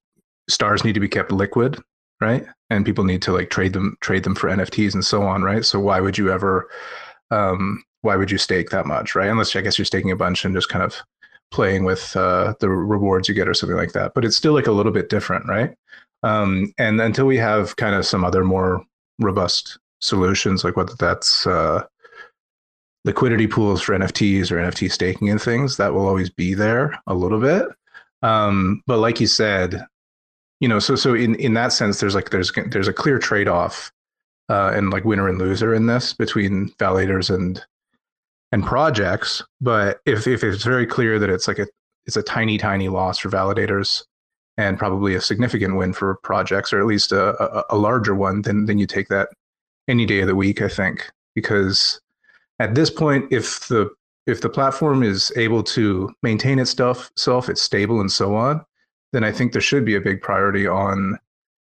stars 0.48 0.82
need 0.82 0.94
to 0.94 1.00
be 1.00 1.08
kept 1.08 1.32
liquid 1.32 1.78
right? 2.20 2.44
And 2.68 2.84
people 2.84 3.04
need 3.04 3.22
to 3.22 3.32
like 3.32 3.48
trade 3.48 3.74
them 3.74 3.96
trade 4.00 4.24
them 4.24 4.34
for 4.34 4.48
nfts 4.48 4.94
and 4.94 5.04
so 5.04 5.22
on 5.22 5.42
right? 5.42 5.64
So 5.64 5.78
why 5.78 6.00
would 6.00 6.18
you 6.18 6.32
ever 6.32 6.68
um, 7.30 7.82
why 8.00 8.16
would 8.16 8.30
you 8.30 8.38
stake 8.38 8.70
that 8.70 8.86
much 8.86 9.14
right? 9.14 9.28
Unless 9.28 9.54
i 9.54 9.60
guess 9.60 9.78
you're 9.78 9.84
staking 9.84 10.10
a 10.10 10.16
bunch 10.16 10.44
and 10.44 10.54
just 10.54 10.68
kind 10.68 10.82
of 10.82 10.96
playing 11.50 11.84
with 11.84 12.14
uh, 12.16 12.54
the 12.60 12.68
rewards 12.68 13.28
you 13.28 13.34
get 13.34 13.48
or 13.48 13.54
something 13.54 13.76
like 13.76 13.92
that 13.92 14.12
but 14.14 14.24
it's 14.24 14.36
still 14.36 14.52
like 14.52 14.66
a 14.66 14.72
little 14.72 14.92
bit 14.92 15.08
different 15.08 15.46
right 15.48 15.74
um, 16.22 16.72
and 16.78 17.00
until 17.00 17.26
we 17.26 17.36
have 17.38 17.76
kind 17.76 17.94
of 17.94 18.06
some 18.06 18.24
other 18.24 18.44
more 18.44 18.82
robust 19.18 19.78
solutions, 20.00 20.64
like 20.64 20.76
whether 20.76 20.94
that's 20.98 21.46
uh, 21.46 21.84
liquidity 23.04 23.46
pools 23.46 23.82
for 23.82 23.96
NFTs 23.96 24.50
or 24.50 24.56
NFT 24.56 24.90
staking 24.90 25.30
and 25.30 25.40
things, 25.40 25.76
that 25.76 25.94
will 25.94 26.06
always 26.06 26.30
be 26.30 26.54
there 26.54 26.98
a 27.06 27.14
little 27.14 27.40
bit. 27.40 27.66
Um, 28.22 28.82
but 28.86 28.98
like 28.98 29.20
you 29.20 29.26
said, 29.26 29.84
you 30.60 30.68
know, 30.68 30.80
so 30.80 30.96
so 30.96 31.14
in 31.14 31.36
in 31.36 31.54
that 31.54 31.72
sense, 31.72 32.00
there's 32.00 32.16
like 32.16 32.30
there's 32.30 32.50
there's 32.70 32.88
a 32.88 32.92
clear 32.92 33.18
trade 33.20 33.46
off 33.46 33.92
uh, 34.48 34.72
and 34.74 34.90
like 34.90 35.04
winner 35.04 35.28
and 35.28 35.38
loser 35.38 35.72
in 35.72 35.86
this 35.86 36.12
between 36.12 36.70
validators 36.80 37.32
and 37.32 37.64
and 38.52 38.64
projects. 38.64 39.42
But 39.60 40.00
if 40.06 40.26
if 40.26 40.42
it's 40.42 40.64
very 40.64 40.86
clear 40.86 41.18
that 41.18 41.30
it's 41.30 41.48
like 41.48 41.58
a 41.58 41.66
it's 42.06 42.16
a 42.16 42.22
tiny 42.22 42.58
tiny 42.58 42.88
loss 42.88 43.18
for 43.18 43.28
validators 43.28 44.04
and 44.56 44.78
probably 44.78 45.14
a 45.14 45.20
significant 45.20 45.76
win 45.76 45.92
for 45.92 46.16
projects, 46.22 46.72
or 46.72 46.80
at 46.80 46.86
least 46.86 47.12
a, 47.12 47.40
a, 47.42 47.64
a 47.70 47.76
larger 47.76 48.14
one, 48.14 48.42
then 48.42 48.66
then 48.66 48.78
you 48.78 48.86
take 48.86 49.08
that 49.08 49.28
any 49.88 50.06
day 50.06 50.20
of 50.20 50.26
the 50.26 50.34
week. 50.34 50.62
I 50.62 50.68
think 50.68 51.10
because 51.34 52.00
at 52.58 52.74
this 52.74 52.90
point, 52.90 53.32
if 53.32 53.68
the 53.68 53.90
if 54.26 54.40
the 54.40 54.50
platform 54.50 55.02
is 55.02 55.32
able 55.36 55.62
to 55.62 56.12
maintain 56.22 56.58
its 56.58 56.70
stuff 56.70 57.10
self, 57.16 57.48
it's 57.48 57.62
stable 57.62 58.00
and 58.00 58.12
so 58.12 58.34
on, 58.34 58.64
then 59.12 59.24
I 59.24 59.32
think 59.32 59.52
there 59.52 59.62
should 59.62 59.84
be 59.84 59.94
a 59.94 60.00
big 60.00 60.20
priority 60.20 60.66
on 60.66 61.18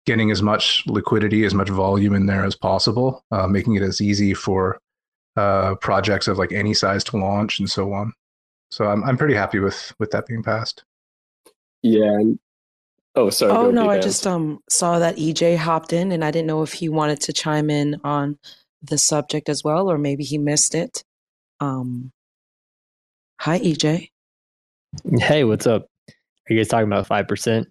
getting 0.06 0.30
as 0.30 0.40
much 0.40 0.84
liquidity, 0.86 1.44
as 1.44 1.52
much 1.52 1.68
volume 1.68 2.14
in 2.14 2.26
there 2.26 2.44
as 2.44 2.54
possible, 2.54 3.24
uh, 3.32 3.46
making 3.46 3.74
it 3.74 3.82
as 3.82 4.00
easy 4.00 4.32
for 4.32 4.80
uh, 5.36 5.74
projects 5.76 6.28
of 6.28 6.38
like 6.38 6.52
any 6.52 6.74
size 6.74 7.04
to 7.04 7.16
launch 7.16 7.58
and 7.58 7.70
so 7.70 7.92
on. 7.92 8.12
So 8.70 8.86
I'm 8.86 9.04
I'm 9.04 9.16
pretty 9.16 9.34
happy 9.34 9.58
with 9.58 9.92
with 9.98 10.10
that 10.10 10.26
being 10.26 10.42
passed. 10.42 10.84
Yeah, 11.82 12.18
Oh, 13.16 13.30
sorry. 13.30 13.52
Oh 13.52 13.70
no, 13.70 13.88
I 13.88 13.98
just 13.98 14.26
um 14.26 14.60
saw 14.68 14.98
that 14.98 15.16
EJ 15.16 15.56
hopped 15.56 15.94
in, 15.94 16.12
and 16.12 16.22
I 16.22 16.30
didn't 16.30 16.46
know 16.46 16.62
if 16.62 16.74
he 16.74 16.90
wanted 16.90 17.20
to 17.22 17.32
chime 17.32 17.70
in 17.70 17.98
on 18.04 18.38
the 18.82 18.98
subject 18.98 19.48
as 19.48 19.64
well, 19.64 19.90
or 19.90 19.96
maybe 19.96 20.22
he 20.22 20.36
missed 20.36 20.74
it. 20.74 21.02
Um, 21.58 22.12
hi 23.40 23.58
EJ. 23.58 24.10
Hey, 25.18 25.44
what's 25.44 25.66
up? 25.66 25.88
Are 26.08 26.52
you 26.52 26.58
guys 26.58 26.68
talking 26.68 26.86
about 26.86 27.06
five 27.06 27.26
percent 27.26 27.68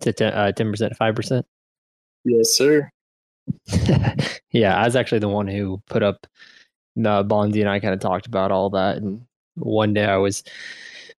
to 0.00 0.36
uh, 0.36 0.50
ten 0.50 0.72
percent 0.72 0.90
to 0.90 0.96
five 0.96 1.14
percent? 1.14 1.46
Yes, 2.24 2.52
sir. 2.52 2.90
yeah, 4.50 4.76
I 4.76 4.84
was 4.86 4.96
actually 4.96 5.20
the 5.20 5.28
one 5.28 5.46
who 5.46 5.80
put 5.86 6.02
up. 6.02 6.26
Uh, 6.96 7.20
and 7.20 7.68
I 7.68 7.80
kind 7.80 7.94
of 7.94 8.00
talked 8.00 8.26
about 8.26 8.52
all 8.52 8.70
that, 8.70 8.98
and 8.98 9.24
one 9.56 9.94
day 9.94 10.04
I 10.04 10.16
was 10.16 10.44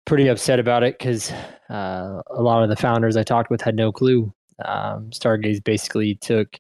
pretty 0.05 0.27
upset 0.27 0.59
about 0.59 0.83
it 0.83 0.97
because 0.97 1.31
uh, 1.69 2.21
a 2.29 2.41
lot 2.41 2.63
of 2.63 2.69
the 2.69 2.75
founders 2.75 3.17
I 3.17 3.23
talked 3.23 3.49
with 3.49 3.61
had 3.61 3.75
no 3.75 3.91
clue. 3.91 4.31
Um, 4.63 5.09
Stargaze 5.09 5.63
basically 5.63 6.15
took, 6.15 6.59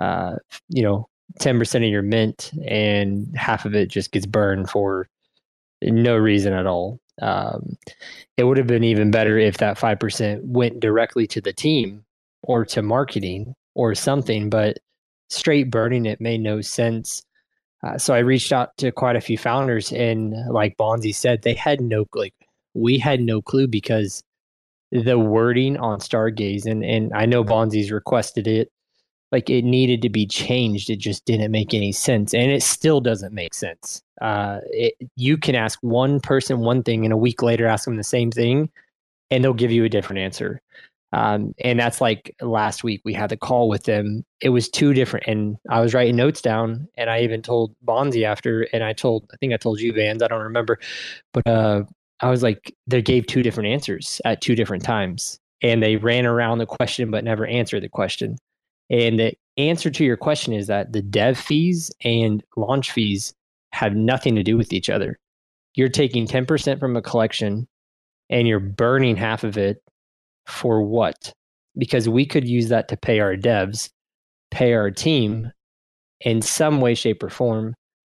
uh, 0.00 0.36
you 0.68 0.82
know, 0.82 1.08
10% 1.40 1.76
of 1.76 1.82
your 1.82 2.02
mint 2.02 2.50
and 2.66 3.26
half 3.36 3.64
of 3.64 3.74
it 3.74 3.88
just 3.88 4.12
gets 4.12 4.26
burned 4.26 4.70
for 4.70 5.08
no 5.82 6.16
reason 6.16 6.52
at 6.52 6.66
all. 6.66 7.00
Um, 7.20 7.76
it 8.36 8.44
would 8.44 8.56
have 8.56 8.66
been 8.66 8.84
even 8.84 9.10
better 9.10 9.38
if 9.38 9.58
that 9.58 9.78
5% 9.78 10.42
went 10.44 10.80
directly 10.80 11.26
to 11.28 11.40
the 11.40 11.52
team 11.52 12.04
or 12.42 12.64
to 12.66 12.82
marketing 12.82 13.54
or 13.74 13.94
something, 13.94 14.50
but 14.50 14.78
straight 15.28 15.70
burning 15.70 16.06
it 16.06 16.20
made 16.20 16.40
no 16.40 16.60
sense. 16.60 17.22
Uh, 17.82 17.98
so 17.98 18.14
I 18.14 18.18
reached 18.18 18.52
out 18.52 18.76
to 18.78 18.92
quite 18.92 19.16
a 19.16 19.20
few 19.20 19.36
founders, 19.36 19.92
and 19.92 20.34
like 20.48 20.76
Bonzi 20.76 21.14
said, 21.14 21.42
they 21.42 21.54
had 21.54 21.80
no 21.80 22.06
like 22.14 22.34
we 22.74 22.98
had 22.98 23.20
no 23.20 23.42
clue 23.42 23.66
because 23.66 24.22
the 24.92 25.18
wording 25.18 25.76
on 25.78 25.98
Stargaze 25.98 26.66
and 26.66 26.84
and 26.84 27.12
I 27.12 27.26
know 27.26 27.42
Bonzi's 27.42 27.90
requested 27.90 28.46
it, 28.46 28.70
like 29.32 29.50
it 29.50 29.62
needed 29.64 30.02
to 30.02 30.08
be 30.08 30.26
changed. 30.26 30.90
It 30.90 30.98
just 31.00 31.24
didn't 31.24 31.50
make 31.50 31.74
any 31.74 31.90
sense, 31.90 32.34
and 32.34 32.52
it 32.52 32.62
still 32.62 33.00
doesn't 33.00 33.34
make 33.34 33.54
sense. 33.54 34.02
Uh, 34.20 34.60
it, 34.66 34.94
you 35.16 35.36
can 35.36 35.56
ask 35.56 35.78
one 35.82 36.20
person 36.20 36.60
one 36.60 36.84
thing, 36.84 37.04
and 37.04 37.12
a 37.12 37.16
week 37.16 37.42
later 37.42 37.66
ask 37.66 37.84
them 37.84 37.96
the 37.96 38.04
same 38.04 38.30
thing, 38.30 38.70
and 39.30 39.42
they'll 39.42 39.54
give 39.54 39.72
you 39.72 39.84
a 39.84 39.88
different 39.88 40.20
answer. 40.20 40.60
Um, 41.12 41.54
and 41.62 41.78
that's 41.78 42.00
like 42.00 42.34
last 42.40 42.82
week 42.82 43.02
we 43.04 43.12
had 43.12 43.30
the 43.30 43.36
call 43.36 43.68
with 43.68 43.84
them. 43.84 44.24
It 44.40 44.48
was 44.48 44.68
two 44.68 44.94
different, 44.94 45.26
and 45.26 45.56
I 45.70 45.80
was 45.80 45.92
writing 45.92 46.16
notes 46.16 46.40
down, 46.40 46.88
and 46.96 47.10
I 47.10 47.20
even 47.20 47.42
told 47.42 47.74
Bonzi 47.84 48.24
after, 48.24 48.62
and 48.72 48.82
I 48.82 48.92
told 48.94 49.28
I 49.32 49.36
think 49.36 49.52
I 49.52 49.58
told 49.58 49.80
you 49.80 49.92
Vans, 49.92 50.22
I 50.22 50.28
don't 50.28 50.42
remember, 50.42 50.78
but 51.32 51.46
uh, 51.46 51.82
I 52.22 52.30
was 52.30 52.42
like, 52.42 52.74
they 52.86 53.02
gave 53.02 53.26
two 53.26 53.42
different 53.42 53.68
answers 53.68 54.20
at 54.24 54.40
two 54.40 54.54
different 54.54 54.84
times. 54.84 55.38
And 55.60 55.82
they 55.82 55.96
ran 55.96 56.24
around 56.24 56.58
the 56.58 56.66
question 56.66 57.10
but 57.10 57.24
never 57.24 57.46
answered 57.46 57.82
the 57.82 57.88
question. 57.88 58.36
And 58.90 59.18
the 59.18 59.34
answer 59.56 59.90
to 59.90 60.04
your 60.04 60.16
question 60.16 60.52
is 60.52 60.68
that 60.68 60.92
the 60.92 61.02
dev 61.02 61.36
fees 61.36 61.90
and 62.04 62.42
launch 62.56 62.92
fees 62.92 63.34
have 63.72 63.94
nothing 63.94 64.36
to 64.36 64.42
do 64.42 64.56
with 64.56 64.72
each 64.72 64.88
other. 64.88 65.18
You're 65.74 65.88
taking 65.88 66.26
10% 66.26 66.78
from 66.78 66.96
a 66.96 67.02
collection 67.02 67.66
and 68.30 68.46
you're 68.46 68.60
burning 68.60 69.16
half 69.16 69.44
of 69.44 69.56
it 69.56 69.82
for 70.46 70.82
what? 70.82 71.32
Because 71.76 72.08
we 72.08 72.26
could 72.26 72.46
use 72.46 72.68
that 72.68 72.88
to 72.88 72.96
pay 72.96 73.20
our 73.20 73.36
devs, 73.36 73.90
pay 74.50 74.74
our 74.74 74.90
team 74.90 75.50
in 76.20 76.42
some 76.42 76.80
way, 76.80 76.94
shape, 76.94 77.22
or 77.22 77.30
form. 77.30 77.74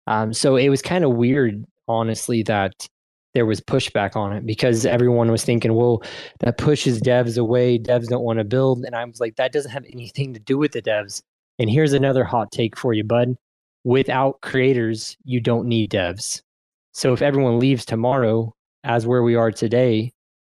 Um, 0.06 0.32
so 0.32 0.56
it 0.56 0.68
was 0.68 0.82
kind 0.82 1.04
of 1.04 1.12
weird, 1.12 1.64
honestly, 1.86 2.42
that 2.44 2.86
there 3.34 3.46
was 3.46 3.60
pushback 3.60 4.16
on 4.16 4.32
it 4.32 4.44
because 4.44 4.84
everyone 4.84 5.30
was 5.30 5.44
thinking, 5.44 5.74
well, 5.74 6.02
that 6.40 6.58
pushes 6.58 7.00
devs 7.00 7.38
away. 7.38 7.78
Devs 7.78 8.08
don't 8.08 8.24
want 8.24 8.38
to 8.38 8.44
build. 8.44 8.84
And 8.84 8.94
I 8.94 9.04
was 9.04 9.20
like, 9.20 9.36
that 9.36 9.52
doesn't 9.52 9.70
have 9.70 9.84
anything 9.90 10.34
to 10.34 10.40
do 10.40 10.58
with 10.58 10.72
the 10.72 10.82
devs. 10.82 11.22
And 11.58 11.70
here's 11.70 11.92
another 11.92 12.24
hot 12.24 12.52
take 12.52 12.76
for 12.76 12.92
you, 12.92 13.04
bud. 13.04 13.36
Without 13.84 14.40
creators, 14.42 15.16
you 15.24 15.40
don't 15.40 15.66
need 15.66 15.90
devs. 15.90 16.42
So 16.92 17.12
if 17.12 17.22
everyone 17.22 17.58
leaves 17.58 17.84
tomorrow, 17.84 18.54
as 18.84 19.06
where 19.06 19.22
we 19.22 19.34
are 19.34 19.50
today, 19.50 20.12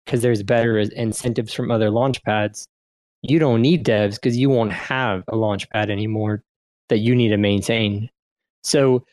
because 0.04 0.22
there's 0.22 0.42
better 0.42 0.78
incentives 0.78 1.52
from 1.52 1.70
other 1.70 1.90
launch 1.90 2.22
pads, 2.24 2.68
you 3.22 3.38
don't 3.38 3.62
need 3.62 3.84
devs 3.84 4.14
because 4.14 4.36
you 4.36 4.50
won't 4.50 4.72
have 4.72 5.24
a 5.28 5.36
launch 5.36 5.68
pad 5.70 5.90
anymore 5.90 6.42
that 6.88 6.98
you 6.98 7.14
need 7.14 7.28
to 7.28 7.36
maintain. 7.36 8.10
So 8.62 9.04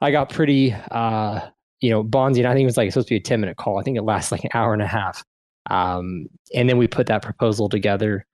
I 0.00 0.10
got 0.10 0.30
pretty 0.30 0.74
uh, 0.90 1.40
you 1.82 1.90
know, 1.90 2.02
Bonzi, 2.02 2.38
and 2.38 2.46
I 2.46 2.54
think 2.54 2.62
it 2.62 2.66
was 2.66 2.76
like 2.76 2.90
supposed 2.90 3.08
to 3.08 3.14
be 3.14 3.18
a 3.18 3.20
10 3.20 3.40
minute 3.40 3.56
call. 3.56 3.78
I 3.78 3.82
think 3.82 3.98
it 3.98 4.02
lasts 4.02 4.32
like 4.32 4.44
an 4.44 4.50
hour 4.54 4.72
and 4.72 4.80
a 4.80 4.86
half. 4.86 5.22
Um, 5.68 6.28
and 6.54 6.68
then 6.68 6.78
we 6.78 6.86
put 6.86 7.08
that 7.08 7.22
proposal 7.22 7.68
together. 7.68 8.24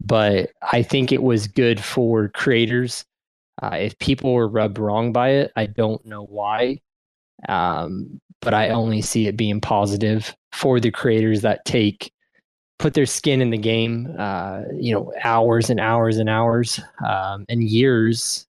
But 0.00 0.50
I 0.62 0.82
think 0.82 1.12
it 1.12 1.22
was 1.22 1.48
good 1.48 1.80
for 1.80 2.28
creators. 2.28 3.04
Uh, 3.62 3.76
if 3.76 3.98
people 3.98 4.32
were 4.32 4.48
rubbed 4.48 4.78
wrong 4.78 5.12
by 5.12 5.30
it, 5.30 5.52
I 5.56 5.66
don't 5.66 6.04
know 6.06 6.24
why. 6.24 6.80
Um, 7.48 8.20
but 8.44 8.54
I 8.54 8.68
only 8.70 9.02
see 9.02 9.26
it 9.26 9.36
being 9.36 9.60
positive 9.60 10.34
for 10.52 10.78
the 10.78 10.90
creators 10.90 11.42
that 11.42 11.64
take 11.64 12.12
put 12.78 12.94
their 12.94 13.06
skin 13.06 13.40
in 13.40 13.50
the 13.50 13.58
game, 13.58 14.14
uh, 14.18 14.62
you 14.78 14.92
know, 14.92 15.12
hours 15.22 15.70
and 15.70 15.80
hours 15.80 16.18
and 16.18 16.28
hours 16.28 16.80
um, 17.04 17.44
and 17.48 17.62
years 17.62 18.46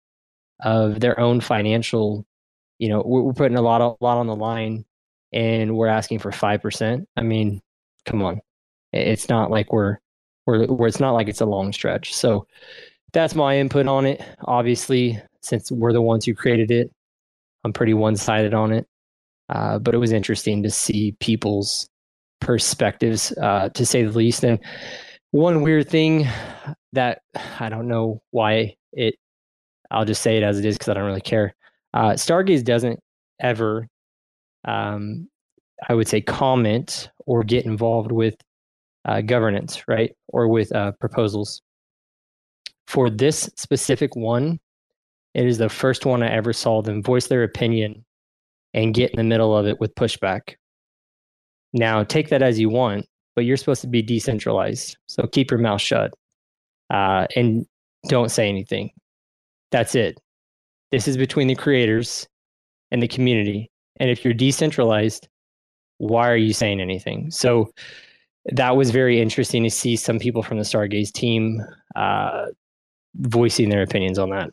of 0.63 1.00
their 1.00 1.19
own 1.19 1.41
financial 1.41 2.25
you 2.77 2.88
know 2.88 3.03
we're, 3.05 3.21
we're 3.21 3.33
putting 3.33 3.57
a 3.57 3.62
lot 3.62 3.81
a 3.81 3.95
lot 4.03 4.17
on 4.17 4.27
the 4.27 4.36
line 4.36 4.86
and 5.33 5.75
we're 5.75 5.88
asking 5.88 6.19
for 6.19 6.29
5% 6.31 7.05
i 7.17 7.21
mean 7.21 7.62
come 8.05 8.21
on. 8.21 8.41
It's 8.93 9.29
not 9.29 9.51
like 9.51 9.71
we're 9.71 9.98
we're, 10.45 10.65
we're 10.67 10.88
it's 10.88 11.00
not 11.00 11.12
like 11.12 11.27
it's 11.27 11.41
a 11.41 11.45
long 11.45 11.71
stretch. 11.71 12.13
So 12.13 12.48
that's 13.13 13.36
my 13.36 13.57
input 13.57 13.88
on 13.88 14.05
it. 14.05 14.24
Obviously 14.45 15.19
since 15.41 15.71
we're 15.71 15.93
the 15.93 16.01
ones 16.01 16.25
who 16.25 16.33
created 16.33 16.71
it 16.71 16.91
i'm 17.63 17.74
pretty 17.74 17.93
one-sided 17.93 18.53
on 18.53 18.71
it 18.71 18.88
uh, 19.51 19.79
but 19.79 19.93
it 19.93 20.00
was 20.00 20.12
interesting 20.12 20.63
to 20.63 20.70
see 20.70 21.15
people's 21.20 21.88
perspectives 22.39 23.31
uh, 23.41 23.70
to 23.70 23.86
say 23.86 24.03
the 24.03 24.17
least 24.17 24.43
and 24.43 24.60
one 25.31 25.62
weird 25.62 25.88
thing 25.88 26.27
that 26.93 27.22
i 27.60 27.70
don't 27.70 27.88
know 27.88 28.22
why 28.31 28.75
it 28.93 29.15
i'll 29.91 30.05
just 30.05 30.22
say 30.22 30.38
it 30.38 30.43
as 30.43 30.60
it 30.60 30.65
is 30.65 30.75
because 30.75 30.89
i 30.89 30.93
don't 30.93 31.05
really 31.05 31.22
care 31.22 31.55
uh, 31.93 32.12
Stargaze 32.12 32.63
doesn't 32.63 33.00
ever, 33.39 33.88
um, 34.65 35.27
I 35.89 35.93
would 35.93 36.08
say, 36.08 36.22
comment 36.22 37.10
or 37.25 37.43
get 37.43 37.65
involved 37.65 38.12
with 38.12 38.36
uh, 39.05 39.22
governance, 39.22 39.88
right, 39.88 40.15
or 40.27 40.48
with 40.48 40.74
uh, 40.74 40.93
proposals. 41.00 41.61
For 42.87 43.09
this 43.09 43.50
specific 43.55 44.16
one, 44.16 44.59
it 45.33 45.46
is 45.46 45.57
the 45.57 45.70
first 45.70 46.05
one 46.05 46.24
I 46.24 46.29
ever 46.29 46.53
saw 46.53 46.81
them 46.81 47.01
voice 47.01 47.27
their 47.27 47.44
opinion 47.44 48.05
and 48.74 48.94
get 48.94 49.12
in 49.12 49.18
the 49.18 49.24
middle 49.24 49.55
of 49.55 49.66
it 49.66 49.79
with 49.79 49.96
pushback. 49.96 50.55
Now, 51.74 52.03
take 52.03 52.29
that 52.29 52.42
as 52.42 52.60
you 52.60 52.70
want, 52.70 53.05
but 53.36 53.46
you're 53.46 53.57
supposed 53.57 53.81
to 53.81 53.88
be 53.88 54.01
decentralized. 54.01 54.98
So 55.07 55.27
keep 55.27 55.51
your 55.51 55.60
mouth 55.60 55.81
shut 55.81 56.14
uh, 56.90 57.27
and 57.36 57.66
don't 58.07 58.29
say 58.29 58.50
anything. 58.50 58.92
That's 59.72 59.96
it. 59.96 60.20
This 60.92 61.07
is 61.07 61.18
between 61.18 61.48
the 61.48 61.55
creators 61.55 62.27
and 62.92 63.01
the 63.01 63.07
community. 63.07 63.72
And 63.98 64.10
if 64.10 64.25
you're 64.25 64.34
decentralized, 64.34 65.27
why 65.98 66.29
are 66.29 66.38
you 66.38 66.53
saying 66.53 66.81
anything? 66.81 67.31
So 67.31 67.72
that 68.46 68.75
was 68.75 68.92
very 68.92 69.22
interesting 69.22 69.64
to 69.64 69.70
see 69.70 69.96
some 69.96 70.20
people 70.20 70.44
from 70.44 70.57
the 70.57 70.64
Stargaze 70.64 71.12
team 71.12 71.62
uh, 71.96 72.48
voicing 73.16 73.70
their 73.70 73.84
opinions 73.84 74.18
on 74.18 74.31
that. 74.31 74.50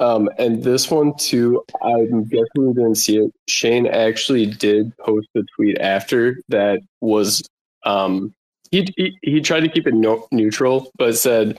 Um, 0.00 0.30
and 0.38 0.62
this 0.62 0.90
one 0.90 1.16
too, 1.16 1.64
I'm 1.82 2.24
guessing 2.24 2.74
didn't 2.74 2.96
see 2.96 3.18
it. 3.18 3.32
Shane 3.48 3.86
actually 3.86 4.46
did 4.46 4.96
post 4.98 5.28
a 5.34 5.42
tweet 5.56 5.78
after 5.80 6.40
that 6.48 6.80
was 7.00 7.42
um, 7.84 8.32
he, 8.70 8.86
he, 8.96 9.18
he 9.22 9.40
tried 9.40 9.60
to 9.60 9.68
keep 9.68 9.86
it 9.86 9.94
no, 9.94 10.26
neutral, 10.30 10.90
but 10.96 11.16
said 11.16 11.58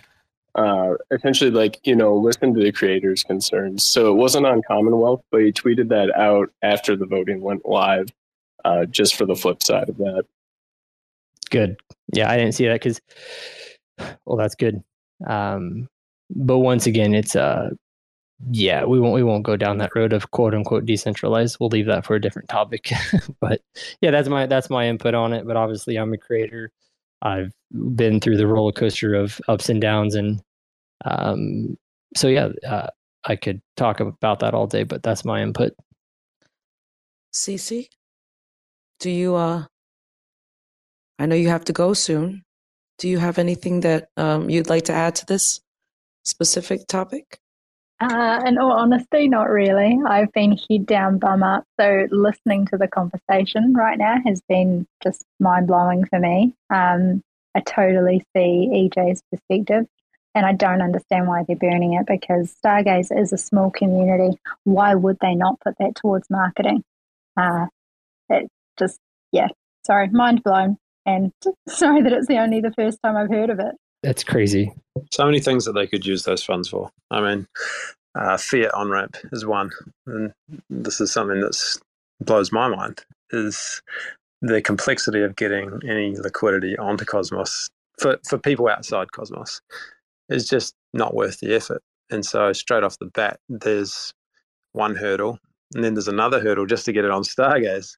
uh, 0.55 0.95
essentially 1.11 1.51
like 1.51 1.79
you 1.83 1.95
know 1.95 2.15
listen 2.15 2.53
to 2.53 2.63
the 2.63 2.71
creators 2.71 3.23
concerns. 3.23 3.83
So 3.83 4.11
it 4.11 4.15
wasn't 4.15 4.45
on 4.45 4.61
commonwealth 4.67 5.21
but 5.31 5.41
he 5.41 5.51
tweeted 5.51 5.89
that 5.89 6.15
out 6.17 6.49
after 6.61 6.95
the 6.95 7.05
voting 7.05 7.41
went 7.41 7.65
live 7.65 8.09
uh, 8.65 8.85
just 8.85 9.15
for 9.15 9.25
the 9.25 9.35
flip 9.35 9.61
side 9.63 9.89
of 9.89 9.97
that. 9.97 10.25
Good. 11.49 11.77
Yeah 12.13 12.29
i 12.29 12.37
didn't 12.37 12.53
see 12.53 12.67
that 12.67 12.81
because 12.81 13.01
well 14.25 14.37
that's 14.37 14.55
good. 14.55 14.81
Um, 15.27 15.87
but 16.29 16.59
once 16.59 16.87
again 16.87 17.13
it's 17.13 17.35
uh 17.35 17.71
yeah 18.51 18.85
we 18.85 18.99
won't 18.99 19.13
we 19.13 19.23
won't 19.23 19.43
go 19.43 19.57
down 19.57 19.77
that 19.77 19.93
road 19.95 20.13
of 20.13 20.31
quote 20.31 20.53
unquote 20.53 20.85
decentralized 20.85 21.57
we'll 21.59 21.69
leave 21.69 21.85
that 21.87 22.05
for 22.05 22.15
a 22.15 22.21
different 22.21 22.47
topic 22.47 22.91
but 23.41 23.61
yeah 24.01 24.11
that's 24.11 24.29
my 24.29 24.45
that's 24.45 24.69
my 24.69 24.87
input 24.87 25.13
on 25.13 25.33
it 25.33 25.45
but 25.45 25.57
obviously 25.57 25.97
i'm 25.97 26.13
a 26.13 26.17
creator 26.17 26.71
I've 27.21 27.53
been 27.95 28.19
through 28.19 28.37
the 28.37 28.47
roller 28.47 28.71
coaster 28.71 29.13
of 29.13 29.39
ups 29.47 29.69
and 29.69 29.81
downs, 29.81 30.15
and 30.15 30.41
um, 31.05 31.77
so 32.15 32.27
yeah, 32.27 32.49
uh, 32.67 32.87
I 33.25 33.35
could 33.35 33.61
talk 33.75 33.99
about 33.99 34.39
that 34.39 34.53
all 34.53 34.67
day, 34.67 34.83
but 34.83 35.03
that's 35.03 35.25
my 35.25 35.41
input. 35.41 35.73
Cece, 37.33 37.87
do 38.99 39.09
you? 39.09 39.35
Uh, 39.35 39.65
I 41.17 41.25
know 41.25 41.35
you 41.35 41.49
have 41.49 41.65
to 41.65 41.73
go 41.73 41.93
soon. 41.93 42.43
Do 42.97 43.09
you 43.09 43.17
have 43.17 43.37
anything 43.37 43.81
that 43.81 44.09
um, 44.17 44.49
you'd 44.49 44.69
like 44.69 44.85
to 44.85 44.93
add 44.93 45.15
to 45.15 45.25
this 45.25 45.59
specific 46.23 46.87
topic? 46.87 47.39
Uh, 48.01 48.41
in 48.45 48.57
all 48.57 48.71
honesty, 48.71 49.27
not 49.27 49.49
really. 49.49 49.97
I've 50.07 50.31
been 50.31 50.57
head 50.69 50.85
down, 50.85 51.19
bum 51.19 51.43
up. 51.43 51.65
So 51.79 52.07
listening 52.11 52.65
to 52.67 52.77
the 52.77 52.87
conversation 52.87 53.73
right 53.73 53.97
now 53.97 54.15
has 54.25 54.41
been 54.47 54.87
just 55.03 55.25
mind 55.39 55.67
blowing 55.67 56.05
for 56.05 56.17
me. 56.17 56.53
Um, 56.69 57.21
I 57.55 57.59
totally 57.59 58.23
see 58.33 58.89
EJ's 58.95 59.21
perspective, 59.31 59.85
and 60.33 60.45
I 60.45 60.53
don't 60.53 60.81
understand 60.81 61.27
why 61.27 61.43
they're 61.43 61.57
burning 61.57 61.93
it 61.93 62.05
because 62.07 62.55
Stargaze 62.63 63.17
is 63.17 63.33
a 63.33 63.37
small 63.37 63.69
community. 63.69 64.39
Why 64.63 64.95
would 64.95 65.17
they 65.19 65.35
not 65.35 65.59
put 65.59 65.77
that 65.79 65.95
towards 65.95 66.29
marketing? 66.29 66.83
Uh, 67.35 67.65
it 68.29 68.47
just, 68.77 68.97
yeah, 69.33 69.47
sorry, 69.85 70.07
mind 70.09 70.41
blown. 70.43 70.77
And 71.05 71.33
sorry 71.67 72.01
that 72.03 72.13
it's 72.13 72.27
the 72.27 72.37
only 72.37 72.61
the 72.61 72.73
first 72.77 72.99
time 73.03 73.17
I've 73.17 73.29
heard 73.29 73.49
of 73.49 73.59
it. 73.59 73.75
That's 74.03 74.23
crazy. 74.23 74.71
So 75.11 75.25
many 75.25 75.39
things 75.39 75.65
that 75.65 75.73
they 75.73 75.87
could 75.87 76.05
use 76.05 76.23
those 76.23 76.43
funds 76.43 76.69
for. 76.69 76.89
I 77.11 77.21
mean, 77.21 77.47
uh, 78.15 78.37
fiat 78.37 78.73
on 78.73 78.89
ramp 78.89 79.17
is 79.31 79.45
one, 79.45 79.71
and 80.07 80.31
this 80.69 81.01
is 81.01 81.11
something 81.11 81.41
that 81.41 81.79
blows 82.21 82.51
my 82.51 82.67
mind. 82.67 83.03
Is 83.31 83.81
the 84.41 84.61
complexity 84.61 85.21
of 85.21 85.35
getting 85.35 85.79
any 85.87 86.15
liquidity 86.17 86.77
onto 86.77 87.05
Cosmos 87.05 87.69
for 87.99 88.17
for 88.27 88.37
people 88.37 88.67
outside 88.67 89.11
Cosmos 89.11 89.61
is 90.29 90.47
just 90.47 90.73
not 90.93 91.13
worth 91.13 91.39
the 91.39 91.53
effort. 91.53 91.81
And 92.09 92.25
so 92.25 92.53
straight 92.53 92.83
off 92.83 92.97
the 92.97 93.05
bat, 93.05 93.39
there's 93.49 94.13
one 94.71 94.95
hurdle, 94.95 95.39
and 95.75 95.83
then 95.83 95.93
there's 95.93 96.07
another 96.07 96.39
hurdle 96.39 96.65
just 96.65 96.85
to 96.85 96.93
get 96.93 97.05
it 97.05 97.11
on 97.11 97.23
Stargaze. 97.23 97.97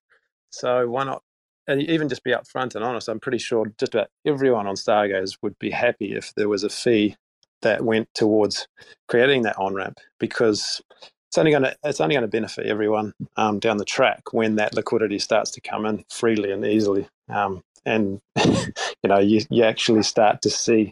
So 0.51 0.89
why 0.89 1.05
not 1.05 1.23
and 1.67 1.81
even 1.81 2.09
just 2.09 2.23
be 2.23 2.31
upfront 2.31 2.75
and 2.75 2.83
honest, 2.83 3.07
I'm 3.07 3.19
pretty 3.19 3.37
sure 3.37 3.71
just 3.77 3.93
about 3.93 4.09
everyone 4.25 4.67
on 4.67 4.75
Stargaze 4.75 5.37
would 5.41 5.57
be 5.59 5.71
happy 5.71 6.15
if 6.15 6.33
there 6.35 6.49
was 6.49 6.63
a 6.63 6.69
fee 6.69 7.15
that 7.61 7.83
went 7.83 8.09
towards 8.15 8.67
creating 9.07 9.43
that 9.43 9.57
on 9.57 9.75
ramp 9.75 9.99
because 10.19 10.81
it's 11.31 11.37
only 11.37 11.51
going 11.51 11.63
to 11.63 11.75
it's 11.83 12.01
only 12.01 12.15
going 12.15 12.23
to 12.23 12.27
benefit 12.27 12.65
everyone 12.65 13.13
um, 13.37 13.59
down 13.59 13.77
the 13.77 13.85
track 13.85 14.33
when 14.33 14.55
that 14.55 14.73
liquidity 14.73 15.17
starts 15.17 15.51
to 15.51 15.61
come 15.61 15.85
in 15.85 16.03
freely 16.09 16.51
and 16.51 16.65
easily, 16.65 17.07
um, 17.29 17.63
and 17.85 18.19
you 18.45 19.05
know 19.07 19.19
you 19.19 19.41
you 19.49 19.63
actually 19.63 20.03
start 20.03 20.41
to 20.41 20.49
see 20.49 20.91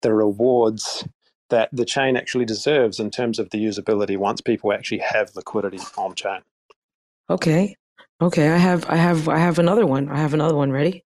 the 0.00 0.14
rewards 0.14 1.06
that 1.50 1.68
the 1.70 1.84
chain 1.84 2.16
actually 2.16 2.46
deserves 2.46 2.98
in 2.98 3.10
terms 3.10 3.38
of 3.38 3.50
the 3.50 3.62
usability 3.62 4.16
once 4.16 4.40
people 4.40 4.72
actually 4.72 4.98
have 4.98 5.36
liquidity 5.36 5.78
on 5.98 6.14
chain. 6.14 6.40
Okay, 7.28 7.76
Okay, 8.20 8.48
I 8.48 8.56
have 8.56 8.84
I 8.88 8.96
have 8.96 9.28
I 9.28 9.38
have 9.38 9.58
another 9.58 9.86
one. 9.86 10.08
I 10.08 10.18
have 10.18 10.34
another 10.34 10.54
one 10.54 10.70
ready. 10.70 11.04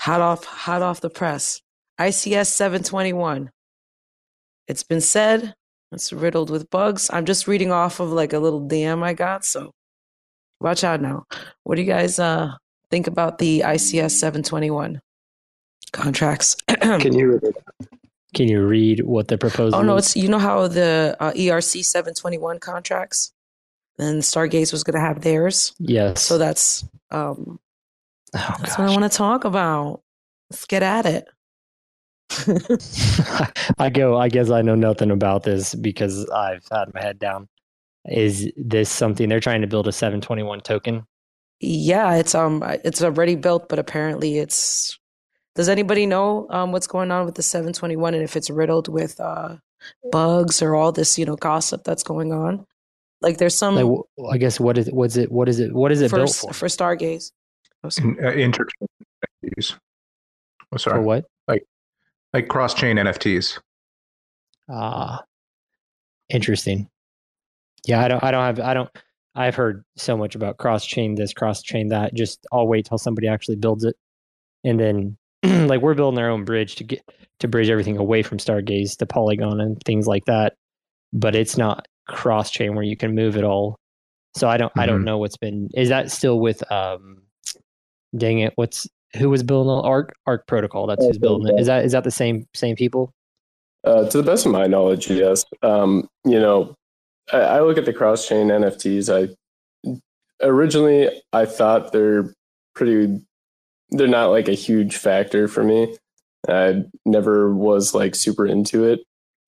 Hot 0.00 0.20
off 0.20 0.44
hot 0.44 0.82
off 0.82 1.00
the 1.00 1.10
press. 1.10 1.60
ICS 1.98 2.48
721. 2.48 3.50
It's 4.68 4.82
been 4.82 5.00
said, 5.00 5.54
It's 5.92 6.12
riddled 6.12 6.50
with 6.50 6.68
bugs. 6.70 7.08
I'm 7.12 7.24
just 7.24 7.48
reading 7.48 7.72
off 7.72 8.00
of 8.00 8.10
like 8.12 8.32
a 8.32 8.38
little 8.38 8.60
DM 8.60 9.02
I 9.02 9.14
got, 9.14 9.44
so 9.44 9.72
watch 10.60 10.84
out 10.84 11.00
now. 11.00 11.24
What 11.64 11.76
do 11.76 11.82
you 11.82 11.88
guys 11.88 12.18
uh 12.18 12.52
think 12.90 13.06
about 13.06 13.38
the 13.38 13.60
ICS 13.60 14.12
721 14.12 15.00
contracts? 15.92 16.56
Can 16.68 17.14
you 17.14 17.40
Can 18.34 18.48
you 18.48 18.66
read 18.66 19.00
what 19.00 19.28
the 19.28 19.38
proposal? 19.38 19.78
Oh 19.78 19.82
no, 19.82 19.96
is? 19.96 20.08
it's 20.08 20.16
you 20.16 20.28
know 20.28 20.38
how 20.38 20.68
the 20.68 21.16
uh, 21.20 21.32
ERC 21.32 21.84
721 21.84 22.58
contracts, 22.58 23.32
and 23.98 24.22
Stargaze 24.22 24.72
was 24.72 24.84
going 24.84 24.94
to 24.94 25.00
have 25.00 25.20
theirs. 25.20 25.74
yes. 25.78 26.22
So 26.22 26.38
that's 26.38 26.84
um 27.10 27.58
oh, 28.34 28.54
that's 28.60 28.78
what 28.78 28.88
I 28.88 28.90
want 28.90 29.10
to 29.10 29.16
talk 29.16 29.44
about. 29.44 30.02
Let's 30.50 30.66
get 30.66 30.82
at 30.82 31.06
it. 31.06 31.26
I 33.78 33.90
go. 33.90 34.18
I 34.18 34.28
guess 34.28 34.50
I 34.50 34.62
know 34.62 34.74
nothing 34.74 35.10
about 35.10 35.44
this 35.44 35.74
because 35.74 36.28
I've 36.30 36.64
had 36.70 36.92
my 36.94 37.00
head 37.00 37.18
down. 37.18 37.48
Is 38.08 38.50
this 38.56 38.90
something 38.90 39.28
they're 39.28 39.40
trying 39.40 39.62
to 39.62 39.66
build 39.66 39.88
a 39.88 39.92
721 39.92 40.60
token? 40.60 41.06
yeah, 41.60 42.14
it's 42.16 42.34
um 42.34 42.62
it's 42.84 43.02
already 43.02 43.34
built, 43.34 43.68
but 43.68 43.78
apparently 43.78 44.38
it's. 44.38 44.98
Does 45.54 45.68
anybody 45.70 46.04
know 46.06 46.46
um 46.50 46.72
what's 46.72 46.86
going 46.86 47.10
on 47.10 47.24
with 47.24 47.34
the 47.34 47.42
721 47.42 48.14
and 48.14 48.22
if 48.22 48.36
it's 48.36 48.50
riddled 48.50 48.88
with 48.88 49.18
uh 49.20 49.56
bugs 50.12 50.60
or 50.60 50.74
all 50.74 50.92
this 50.92 51.18
you 51.18 51.24
know 51.24 51.36
gossip 51.36 51.84
that's 51.84 52.02
going 52.02 52.32
on? 52.32 52.66
Like 53.26 53.38
there's 53.38 53.58
some 53.58 53.74
Like, 53.74 54.34
I 54.34 54.38
guess 54.38 54.60
what 54.60 54.78
is 54.78 54.86
it? 54.86 54.94
what's 54.94 55.16
it? 55.16 55.32
What 55.32 55.48
is 55.48 55.58
it? 55.58 55.72
What 55.74 55.90
is 55.90 56.00
it 56.00 56.10
for 56.10 56.18
built 56.18 56.32
for? 56.32 56.52
for 56.52 56.66
Stargaze. 56.68 57.32
Oh. 57.82 57.88
In, 57.98 58.16
uh, 58.24 58.30
interchain 58.30 58.86
NFTs. 59.44 59.74
Oh, 60.72 60.76
sorry. 60.76 60.98
For 60.98 61.02
what? 61.02 61.24
Like 61.48 61.64
like 62.32 62.46
cross 62.46 62.72
chain 62.72 62.98
NFTs. 62.98 63.58
Ah, 64.70 65.24
interesting. 66.28 66.88
Yeah, 67.84 68.00
I 68.00 68.06
don't. 68.06 68.22
I 68.22 68.30
don't 68.30 68.44
have. 68.44 68.60
I 68.60 68.74
don't. 68.74 68.90
I've 69.34 69.56
heard 69.56 69.84
so 69.96 70.16
much 70.16 70.36
about 70.36 70.58
cross 70.58 70.86
chain 70.86 71.16
this, 71.16 71.32
cross 71.32 71.62
chain 71.62 71.88
that. 71.88 72.14
Just 72.14 72.46
I'll 72.52 72.68
wait 72.68 72.86
till 72.86 72.98
somebody 72.98 73.26
actually 73.26 73.56
builds 73.56 73.82
it, 73.82 73.96
and 74.62 74.78
then 74.78 75.16
like 75.66 75.80
we're 75.80 75.94
building 75.94 76.20
our 76.20 76.30
own 76.30 76.44
bridge 76.44 76.76
to 76.76 76.84
get 76.84 77.02
to 77.40 77.48
bridge 77.48 77.70
everything 77.70 77.96
away 77.96 78.22
from 78.22 78.38
Stargaze 78.38 78.96
to 78.98 79.06
Polygon 79.06 79.60
and 79.60 79.82
things 79.82 80.06
like 80.06 80.26
that. 80.26 80.54
But 81.12 81.34
it's 81.34 81.56
not 81.56 81.88
cross 82.06 82.50
chain 82.50 82.74
where 82.74 82.84
you 82.84 82.96
can 82.96 83.14
move 83.14 83.36
it 83.36 83.44
all. 83.44 83.76
So 84.36 84.48
I 84.48 84.56
don't. 84.56 84.72
I 84.76 84.86
don't 84.86 85.00
Mhm. 85.02 85.04
know 85.04 85.18
what's 85.18 85.36
been. 85.36 85.70
Is 85.74 85.88
that 85.88 86.10
still 86.10 86.38
with? 86.40 86.70
um 86.70 87.22
Dang 88.16 88.38
it! 88.38 88.52
What's 88.56 88.86
who 89.16 89.28
was 89.30 89.42
building 89.42 89.68
the 89.74 89.82
Ark 89.82 90.14
Ark 90.26 90.46
Protocol? 90.46 90.86
That's 90.86 91.04
who's 91.04 91.18
building 91.18 91.54
it. 91.54 91.60
Is 91.60 91.66
that 91.66 91.84
is 91.84 91.92
that 91.92 92.04
the 92.04 92.10
same 92.10 92.46
same 92.54 92.76
people? 92.76 93.12
Uh, 93.84 94.08
to 94.08 94.16
the 94.18 94.22
best 94.22 94.46
of 94.46 94.52
my 94.52 94.66
knowledge, 94.66 95.08
yes. 95.10 95.44
Um, 95.62 96.08
you 96.24 96.40
know, 96.40 96.74
I, 97.32 97.38
I 97.38 97.60
look 97.60 97.78
at 97.78 97.84
the 97.84 97.92
cross 97.92 98.26
chain 98.26 98.48
NFTs. 98.48 99.08
I 99.10 99.34
originally 100.42 101.10
I 101.32 101.46
thought 101.46 101.92
they're 101.92 102.32
pretty. 102.74 103.20
They're 103.90 104.08
not 104.08 104.26
like 104.30 104.48
a 104.48 104.52
huge 104.54 104.96
factor 104.96 105.46
for 105.48 105.62
me. 105.62 105.96
I 106.48 106.84
never 107.04 107.52
was 107.54 107.94
like 107.94 108.14
super 108.14 108.46
into 108.46 108.84
it. 108.84 109.00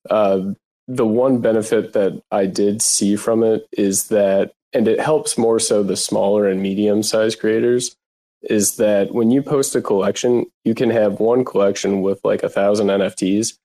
Uh, 0.08 0.52
the 0.88 1.06
one 1.06 1.40
benefit 1.40 1.92
that 1.92 2.20
I 2.30 2.46
did 2.46 2.82
see 2.82 3.14
from 3.14 3.44
it 3.44 3.68
is 3.72 4.08
that, 4.08 4.52
and 4.72 4.88
it 4.88 5.00
helps 5.00 5.38
more 5.38 5.60
so 5.60 5.82
the 5.82 5.96
smaller 5.96 6.48
and 6.48 6.60
medium 6.60 7.02
sized 7.02 7.38
creators, 7.38 7.94
is 8.42 8.76
that 8.76 9.12
when 9.12 9.30
you 9.30 9.42
post 9.42 9.76
a 9.76 9.82
collection, 9.82 10.46
you 10.64 10.74
can 10.74 10.90
have 10.90 11.20
one 11.20 11.44
collection 11.44 12.00
with 12.02 12.20
like 12.24 12.42
a 12.42 12.48
thousand 12.48 12.88
NFTs 12.88 13.58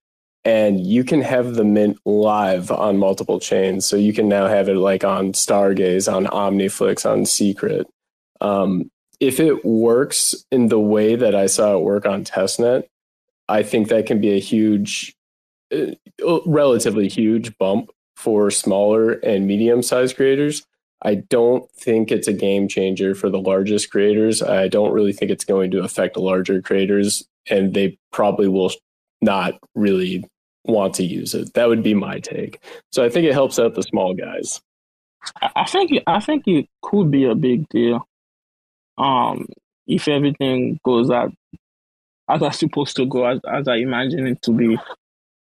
and 0.46 0.86
you 0.86 1.04
can 1.04 1.22
have 1.22 1.56
the 1.56 1.64
mint 1.64 1.98
live 2.06 2.70
on 2.70 2.98
multiple 2.98 3.40
chains. 3.40 3.86
So 3.86 3.96
you 3.96 4.14
can 4.14 4.28
now 4.28 4.48
have 4.48 4.68
it 4.68 4.76
like 4.76 5.04
on 5.04 5.32
Stargaze, 5.32 6.12
on 6.12 6.26
Omniflix, 6.26 7.10
on 7.10 7.26
Secret. 7.26 7.88
Um, 8.42 8.92
if 9.20 9.40
it 9.40 9.64
works 9.64 10.36
in 10.52 10.68
the 10.68 10.80
way 10.80 11.16
that 11.16 11.34
I 11.34 11.46
saw 11.46 11.78
it 11.78 11.84
work 11.84 12.06
on 12.06 12.26
testnet, 12.26 12.84
I 13.48 13.64
think 13.64 13.88
that 13.88 14.06
can 14.06 14.20
be 14.20 14.32
a 14.36 14.40
huge, 14.40 15.16
relatively 16.46 17.08
huge 17.08 17.58
bump 17.58 17.90
for 18.16 18.52
smaller 18.52 19.14
and 19.14 19.48
medium 19.48 19.82
sized 19.82 20.16
creators. 20.16 20.66
I 21.04 21.16
don't 21.16 21.70
think 21.72 22.12
it's 22.12 22.28
a 22.28 22.34
game 22.34 22.68
changer 22.68 23.14
for 23.14 23.30
the 23.30 23.40
largest 23.40 23.92
creators. 23.92 24.42
I 24.42 24.70
don't 24.70 24.94
really 24.94 25.12
think 25.12 25.32
it's 25.32 25.44
going 25.44 25.72
to 25.72 25.84
affect 25.84 26.16
larger 26.16 26.62
creators, 26.62 27.28
and 27.50 27.74
they 27.74 27.98
probably 28.12 28.48
will 28.48 28.72
not 29.22 29.56
really 29.76 30.24
want 30.66 30.94
to 30.96 31.04
use 31.04 31.34
it. 31.34 31.54
That 31.54 31.68
would 31.68 31.84
be 31.84 31.94
my 31.94 32.20
take. 32.20 32.64
So 32.92 33.04
I 33.04 33.10
think 33.10 33.26
it 33.26 33.34
helps 33.34 33.60
out 33.60 33.76
the 33.76 33.84
small 33.84 34.14
guys. 34.14 34.62
I 35.42 35.50
I 35.56 35.66
think 35.66 35.92
I 36.08 36.20
think 36.20 36.48
it 36.48 36.68
could 36.82 37.12
be 37.12 37.26
a 37.26 37.36
big 37.36 37.68
deal. 37.70 38.08
Um, 38.98 39.48
if 39.88 40.08
everything 40.08 40.80
goes 40.86 41.12
as 41.12 41.32
as 42.30 42.42
it's 42.42 42.60
supposed 42.60 42.96
to 42.96 43.06
go, 43.06 43.26
as 43.26 43.40
as 43.52 43.68
I 43.68 43.76
imagine 43.78 44.28
it 44.28 44.42
to 44.44 44.52
be, 44.52 44.78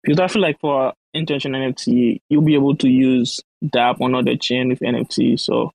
because 0.03 0.19
I 0.19 0.27
feel 0.27 0.41
like 0.41 0.59
for 0.59 0.93
interchain 1.15 1.55
NFT, 1.55 2.21
you'll 2.29 2.41
be 2.41 2.55
able 2.55 2.75
to 2.77 2.89
use 2.89 3.39
DApp 3.63 4.01
on 4.01 4.15
other 4.15 4.35
chain 4.35 4.69
with 4.69 4.79
NFT. 4.79 5.39
So 5.39 5.71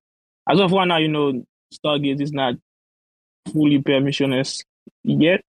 as 0.48 0.60
of 0.60 0.72
right 0.72 0.88
now, 0.88 0.98
you 0.98 1.08
know, 1.08 1.44
Stargaze 1.72 2.20
is 2.20 2.32
not 2.32 2.54
fully 3.52 3.80
permissionless 3.80 4.64
yet. 5.04 5.42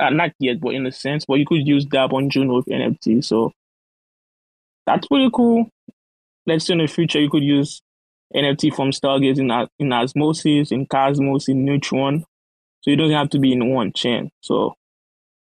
Uh, 0.00 0.10
not 0.10 0.32
yet, 0.40 0.60
but 0.60 0.74
in 0.74 0.86
a 0.86 0.92
sense, 0.92 1.24
but 1.24 1.34
you 1.34 1.46
could 1.46 1.66
use 1.66 1.86
DApp 1.86 2.12
on 2.12 2.28
Juno 2.28 2.56
with 2.56 2.66
NFT. 2.66 3.22
So 3.24 3.52
that's 4.86 5.06
pretty 5.06 5.30
cool. 5.32 5.68
Let's 6.46 6.66
say 6.66 6.72
in 6.72 6.78
the 6.78 6.88
future 6.88 7.20
you 7.20 7.30
could 7.30 7.44
use 7.44 7.80
NFT 8.34 8.74
from 8.74 8.90
Stargaze 8.90 9.38
in, 9.38 9.50
in 9.78 9.92
Osmosis, 9.92 10.72
in 10.72 10.86
Cosmos, 10.86 11.48
in 11.48 11.64
Neutron. 11.64 12.24
So 12.80 12.90
you 12.90 12.96
don't 12.96 13.12
have 13.12 13.30
to 13.30 13.38
be 13.38 13.52
in 13.52 13.72
one 13.72 13.92
chain. 13.92 14.30
So 14.40 14.74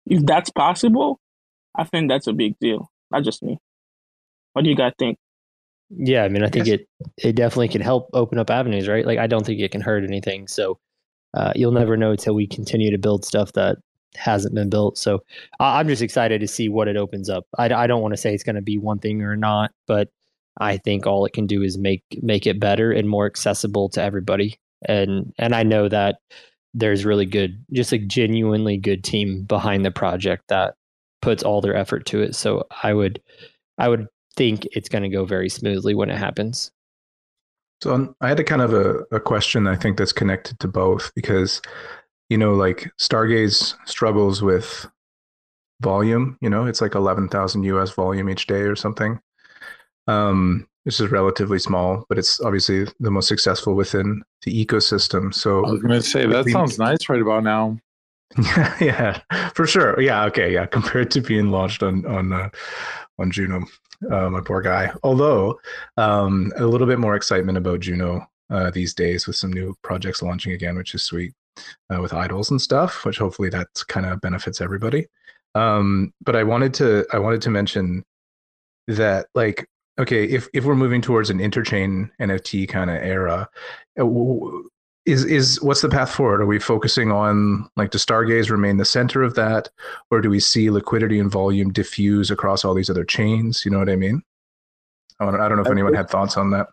if 0.07 0.25
that's 0.27 0.51
possible, 0.51 1.18
I 1.77 1.85
think 1.85 2.09
that's 2.09 2.27
a 2.27 2.33
big 2.33 2.59
deal. 2.61 2.91
Not 3.11 3.25
just 3.25 3.43
me. 3.43 3.59
What 4.53 4.65
do 4.65 4.71
you 4.71 4.77
guys 4.77 4.93
think? 4.99 5.19
Yeah, 5.91 6.25
I 6.25 6.29
mean, 6.29 6.43
I 6.43 6.49
think 6.49 6.67
Yes. 6.67 6.81
it 6.81 6.89
it 7.19 7.37
definitely 7.37 7.69
can 7.69 7.81
help 7.83 8.09
open 8.15 8.39
up 8.39 8.51
avenues, 8.51 8.89
right? 8.89 9.07
Like, 9.07 9.19
I 9.19 9.27
don't 9.27 9.45
think 9.45 9.61
it 9.61 9.71
can 9.71 9.81
hurt 9.81 10.05
anything. 10.05 10.49
So, 10.49 10.79
uh, 11.35 11.53
you'll 11.55 11.73
never 11.73 11.97
know 11.97 12.13
until 12.13 12.35
we 12.35 12.47
continue 12.47 12.91
to 12.91 12.99
build 12.99 13.25
stuff 13.25 13.53
that 13.53 13.79
hasn't 14.17 14.55
been 14.55 14.71
built. 14.71 14.97
So, 14.99 15.23
I, 15.61 15.79
I'm 15.81 15.89
just 15.89 16.03
excited 16.03 16.41
to 16.41 16.49
see 16.49 16.69
what 16.69 16.89
it 16.89 16.97
opens 16.97 17.29
up. 17.29 17.47
I, 17.59 17.73
I 17.73 17.87
don't 17.87 18.03
want 18.03 18.13
to 18.15 18.17
say 18.19 18.35
it's 18.35 18.45
going 18.45 18.57
to 18.57 18.63
be 18.63 18.79
one 18.79 18.99
thing 18.99 19.23
or 19.23 19.37
not, 19.37 19.73
but 19.87 20.09
I 20.59 20.79
think 20.79 21.07
all 21.07 21.25
it 21.27 21.33
can 21.33 21.47
do 21.47 21.63
is 21.63 21.77
make 21.79 22.03
make 22.23 22.47
it 22.47 22.61
better 22.61 22.93
and 22.93 23.09
more 23.09 23.27
accessible 23.27 23.89
to 23.91 24.03
everybody. 24.03 24.57
And 24.87 25.33
and 25.39 25.55
I 25.55 25.65
know 25.65 25.89
that 25.89 26.17
there's 26.75 27.05
really 27.05 27.27
good, 27.27 27.65
just 27.73 27.93
a 27.93 27.99
genuinely 27.99 28.77
good 28.79 29.05
team 29.05 29.43
behind 29.45 29.85
the 29.85 29.91
project 29.93 30.45
that 30.49 30.75
puts 31.25 31.43
all 31.43 31.61
their 31.61 31.75
effort 31.75 32.07
to 32.07 32.21
it. 32.23 32.35
So, 32.35 32.67
I 32.83 32.93
would 32.93 33.21
I 33.79 33.89
would 33.89 34.07
think 34.37 34.67
it's 34.73 34.89
going 34.89 35.03
to 35.03 35.09
go 35.09 35.25
very 35.25 35.49
smoothly 35.49 35.95
when 35.95 36.11
it 36.11 36.19
happens. 36.19 36.71
So 37.83 38.15
I 38.21 38.29
had 38.29 38.41
a 38.41 38.45
kind 38.45 38.63
of 38.63 38.73
a, 38.73 39.01
a 39.15 39.21
question 39.21 39.67
I 39.67 39.77
think 39.77 39.99
that's 39.99 40.13
connected 40.13 40.59
to 40.61 40.69
both 40.69 41.13
because, 41.15 41.61
you 42.29 42.39
know, 42.39 42.55
like 42.55 42.91
Stargaze 42.99 43.75
struggles 43.85 44.43
with 44.43 44.87
volume, 45.83 46.39
you 46.41 46.49
know, 46.49 46.67
it's 46.67 46.81
like 46.81 46.95
11,000 46.95 47.63
US 47.65 47.91
volume 47.91 48.31
each 48.31 48.47
day 48.47 48.63
or 48.63 48.77
something. 48.77 49.21
Um, 50.07 50.67
this 50.85 51.01
is 51.01 51.11
relatively 51.11 51.59
small, 51.59 52.05
but 52.09 52.19
it's 52.19 52.41
obviously 52.41 52.87
the 53.01 53.11
most 53.11 53.29
successful 53.29 53.75
within 53.75 54.23
the 54.45 54.65
ecosystem. 54.65 55.35
So 55.35 55.65
I 55.65 55.71
was 55.71 55.83
going 55.83 56.01
to 56.01 56.03
say 56.03 56.27
that 56.27 56.47
sounds 56.47 56.79
nice 56.79 57.09
right 57.09 57.21
about 57.21 57.43
now. 57.43 57.79
yeah, 58.81 59.20
for 59.55 59.66
sure. 59.66 60.01
Yeah, 60.01 60.25
okay, 60.27 60.53
yeah. 60.53 60.66
Compared 60.79 61.11
to 61.12 61.20
being 61.20 61.51
launched 61.51 61.83
on 61.83 62.05
on 62.07 62.33
uh, 62.33 62.49
on 63.18 63.31
Juno, 63.31 63.64
uh, 64.11 64.29
my 64.31 64.40
poor 64.40 64.61
guy. 64.61 64.92
Although 65.03 65.61
um, 65.97 66.53
a 66.57 66.66
little 66.66 66.87
bit 66.87 66.99
more 66.99 67.14
excitement 67.14 67.59
about 67.59 67.81
Juno 67.81 68.27
uh, 68.51 68.70
these 68.70 68.94
days 68.94 69.27
with 69.27 69.37
some 69.37 69.53
new 69.53 69.77
projects 69.83 70.23
launching 70.23 70.53
again, 70.53 70.77
which 70.77 70.94
is 70.94 71.05
sweet 71.05 71.33
uh, 71.90 72.01
with 72.01 72.12
idols 72.12 72.51
and 72.51 72.61
stuff. 72.61 73.05
Which 73.05 73.18
hopefully 73.18 73.51
that 73.51 73.68
kind 73.88 74.07
of 74.07 74.20
benefits 74.20 74.61
everybody. 74.61 75.07
Um, 75.55 76.12
but 76.25 76.35
I 76.35 76.42
wanted 76.42 76.75
to 76.75 77.07
I 77.12 77.18
wanted 77.20 77.42
to 77.42 77.51
mention 77.51 78.05
that 78.88 79.27
like 79.35 79.66
okay 79.99 80.25
if 80.25 80.49
if 80.53 80.64
we're 80.64 80.75
moving 80.75 81.01
towards 81.01 81.31
an 81.31 81.38
interchain 81.38 82.11
NFT 82.20 82.68
kind 82.68 82.90
of 82.90 82.97
era. 82.97 83.49
Is 85.07 85.25
is 85.25 85.61
what's 85.62 85.83
the 85.83 85.88
path 85.88 86.11
forward? 86.11 86.40
Are 86.40 86.47
we 86.47 86.59
focusing 86.59 87.12
on 87.12 87.69
like 87.77 87.90
does 87.90 88.05
Stargaze 88.05 88.51
remain 88.51 88.79
the 88.79 88.85
center 88.85 89.23
of 89.23 89.35
that, 89.35 89.69
or 90.11 90.21
do 90.21 90.31
we 90.31 90.40
see 90.40 90.71
liquidity 90.71 91.19
and 91.19 91.31
volume 91.31 91.73
diffuse 91.73 92.31
across 92.31 92.64
all 92.64 92.75
these 92.75 92.90
other 92.90 93.05
chains? 93.05 93.64
You 93.64 93.71
know 93.71 93.79
what 93.79 93.90
I 93.90 93.97
mean? 93.97 94.23
I 95.21 95.27
don't, 95.27 95.40
I 95.40 95.49
don't 95.49 95.57
know 95.57 95.62
if 95.62 95.69
I 95.69 95.73
anyone 95.73 95.93
think- 95.93 95.99
had 95.99 96.11
thoughts 96.11 96.37
on 96.37 96.51
that. 96.51 96.69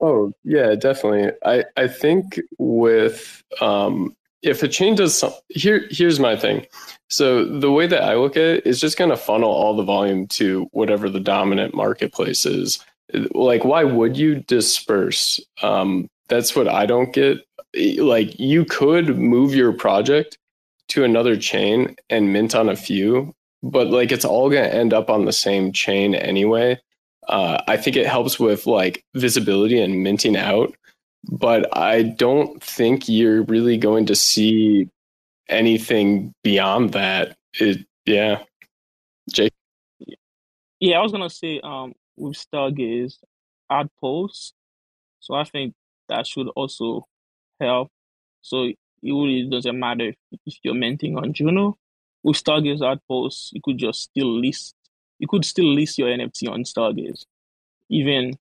Oh 0.00 0.32
yeah, 0.44 0.74
definitely. 0.74 1.32
I 1.44 1.64
I 1.76 1.88
think 1.88 2.40
with 2.58 3.42
um 3.60 4.14
if 4.44 4.62
a 4.62 4.68
chain 4.68 4.94
does 4.94 5.16
some, 5.16 5.32
here, 5.48 5.86
here's 5.90 6.20
my 6.20 6.36
thing. 6.36 6.66
So 7.08 7.44
the 7.46 7.72
way 7.72 7.86
that 7.86 8.02
I 8.02 8.14
look 8.14 8.36
at 8.36 8.42
it 8.42 8.66
is 8.66 8.78
just 8.78 8.98
going 8.98 9.08
to 9.08 9.16
funnel 9.16 9.50
all 9.50 9.74
the 9.74 9.82
volume 9.82 10.26
to 10.28 10.68
whatever 10.72 11.08
the 11.08 11.18
dominant 11.18 11.74
marketplace 11.74 12.44
is. 12.44 12.84
Like, 13.32 13.64
why 13.64 13.84
would 13.84 14.18
you 14.18 14.40
disperse? 14.40 15.40
Um, 15.62 16.10
that's 16.28 16.56
what 16.56 16.68
I 16.68 16.86
don't 16.86 17.12
get. 17.12 17.38
Like, 17.98 18.38
you 18.38 18.64
could 18.64 19.18
move 19.18 19.54
your 19.54 19.72
project 19.72 20.38
to 20.88 21.04
another 21.04 21.36
chain 21.36 21.96
and 22.10 22.32
mint 22.32 22.54
on 22.54 22.68
a 22.68 22.76
few, 22.76 23.34
but 23.62 23.88
like 23.88 24.12
it's 24.12 24.24
all 24.24 24.50
going 24.50 24.64
to 24.64 24.74
end 24.74 24.92
up 24.92 25.10
on 25.10 25.24
the 25.24 25.32
same 25.32 25.72
chain 25.72 26.14
anyway. 26.14 26.78
Uh, 27.28 27.62
I 27.66 27.76
think 27.76 27.96
it 27.96 28.06
helps 28.06 28.38
with 28.38 28.66
like 28.66 29.02
visibility 29.14 29.80
and 29.80 30.02
minting 30.02 30.36
out, 30.36 30.74
but 31.30 31.74
I 31.76 32.02
don't 32.02 32.62
think 32.62 33.08
you're 33.08 33.42
really 33.44 33.78
going 33.78 34.06
to 34.06 34.14
see 34.14 34.88
anything 35.48 36.34
beyond 36.42 36.92
that. 36.92 37.36
It, 37.54 37.86
yeah, 38.04 38.42
Jake. 39.32 39.52
Yeah, 40.80 40.98
I 40.98 41.02
was 41.02 41.12
gonna 41.12 41.30
say 41.30 41.60
um 41.64 41.94
with 42.16 42.36
Stargaze 42.36 43.14
add 43.70 43.88
posts, 44.00 44.52
so 45.20 45.34
I 45.34 45.44
think 45.44 45.74
that 46.08 46.26
should 46.26 46.48
also 46.56 47.06
help. 47.60 47.90
So 48.42 48.64
it 48.64 48.76
really 49.02 49.48
doesn't 49.50 49.78
matter 49.78 50.12
if 50.46 50.54
you're 50.62 50.74
minting 50.74 51.16
on 51.16 51.32
Juno. 51.32 51.78
With 52.22 52.42
Stargaze 52.42 52.82
Outpost, 52.82 53.52
you 53.52 53.60
could 53.62 53.76
just 53.76 54.00
still 54.00 54.40
list. 54.40 54.74
You 55.18 55.28
could 55.28 55.44
still 55.44 55.66
list 55.66 55.98
your 55.98 56.08
NFT 56.08 56.48
on 56.48 56.64
Stargaze, 56.64 57.24
even 57.90 58.38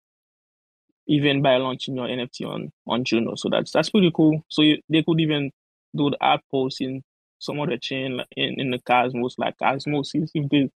even 1.05 1.41
by 1.41 1.57
launching 1.57 1.97
your 1.97 2.07
NFT 2.07 2.47
on 2.47 2.71
on 2.87 3.03
Juno. 3.03 3.35
So 3.35 3.49
that's 3.49 3.71
that's 3.71 3.89
pretty 3.89 4.11
cool. 4.15 4.43
So 4.47 4.61
you, 4.61 4.77
they 4.89 5.03
could 5.03 5.19
even 5.19 5.51
do 5.95 6.09
the 6.09 6.17
outpost 6.23 6.79
in 6.79 7.03
some 7.39 7.59
other 7.59 7.77
chain 7.77 8.21
in, 8.37 8.59
in 8.59 8.71
the 8.71 8.79
Cosmos, 8.79 9.35
like 9.37 9.57
Cosmos, 9.57 10.11
if 10.13 10.49
they 10.49 10.69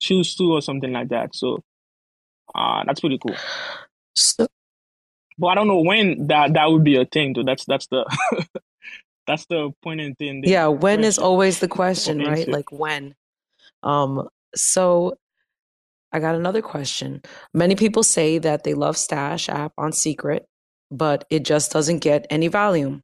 choose 0.00 0.34
to 0.36 0.54
or 0.54 0.62
something 0.62 0.92
like 0.92 1.08
that. 1.08 1.34
So 1.34 1.62
uh 2.54 2.84
that's 2.86 3.00
pretty 3.00 3.18
cool. 3.18 3.36
So, 4.14 4.46
But 5.38 5.48
I 5.48 5.54
don't 5.54 5.68
know 5.68 5.80
when 5.80 6.28
that 6.28 6.54
that 6.54 6.70
would 6.70 6.84
be 6.84 6.96
a 6.96 7.04
thing. 7.04 7.34
Though 7.34 7.44
that's 7.44 7.64
that's 7.64 7.86
the 7.88 8.04
that's 9.26 9.46
the 9.46 9.70
point 9.82 10.00
in 10.00 10.14
thing. 10.14 10.42
yeah, 10.44 10.66
when 10.68 11.04
is 11.04 11.18
always 11.18 11.60
the 11.60 11.68
question, 11.68 12.18
right? 12.18 12.38
answer. 12.38 12.50
Like 12.50 12.72
when. 12.72 13.14
Um, 13.82 14.28
so 14.54 15.18
I 16.12 16.18
got 16.18 16.34
another 16.34 16.62
question. 16.62 17.22
Many 17.52 17.74
people 17.74 18.02
say 18.02 18.38
that 18.38 18.64
they 18.64 18.74
love 18.74 18.96
Stash 18.96 19.48
app 19.48 19.72
on 19.76 19.92
Secret, 19.92 20.46
but 20.90 21.24
it 21.30 21.44
just 21.44 21.72
doesn't 21.72 21.98
get 21.98 22.26
any 22.30 22.48
volume. 22.48 23.02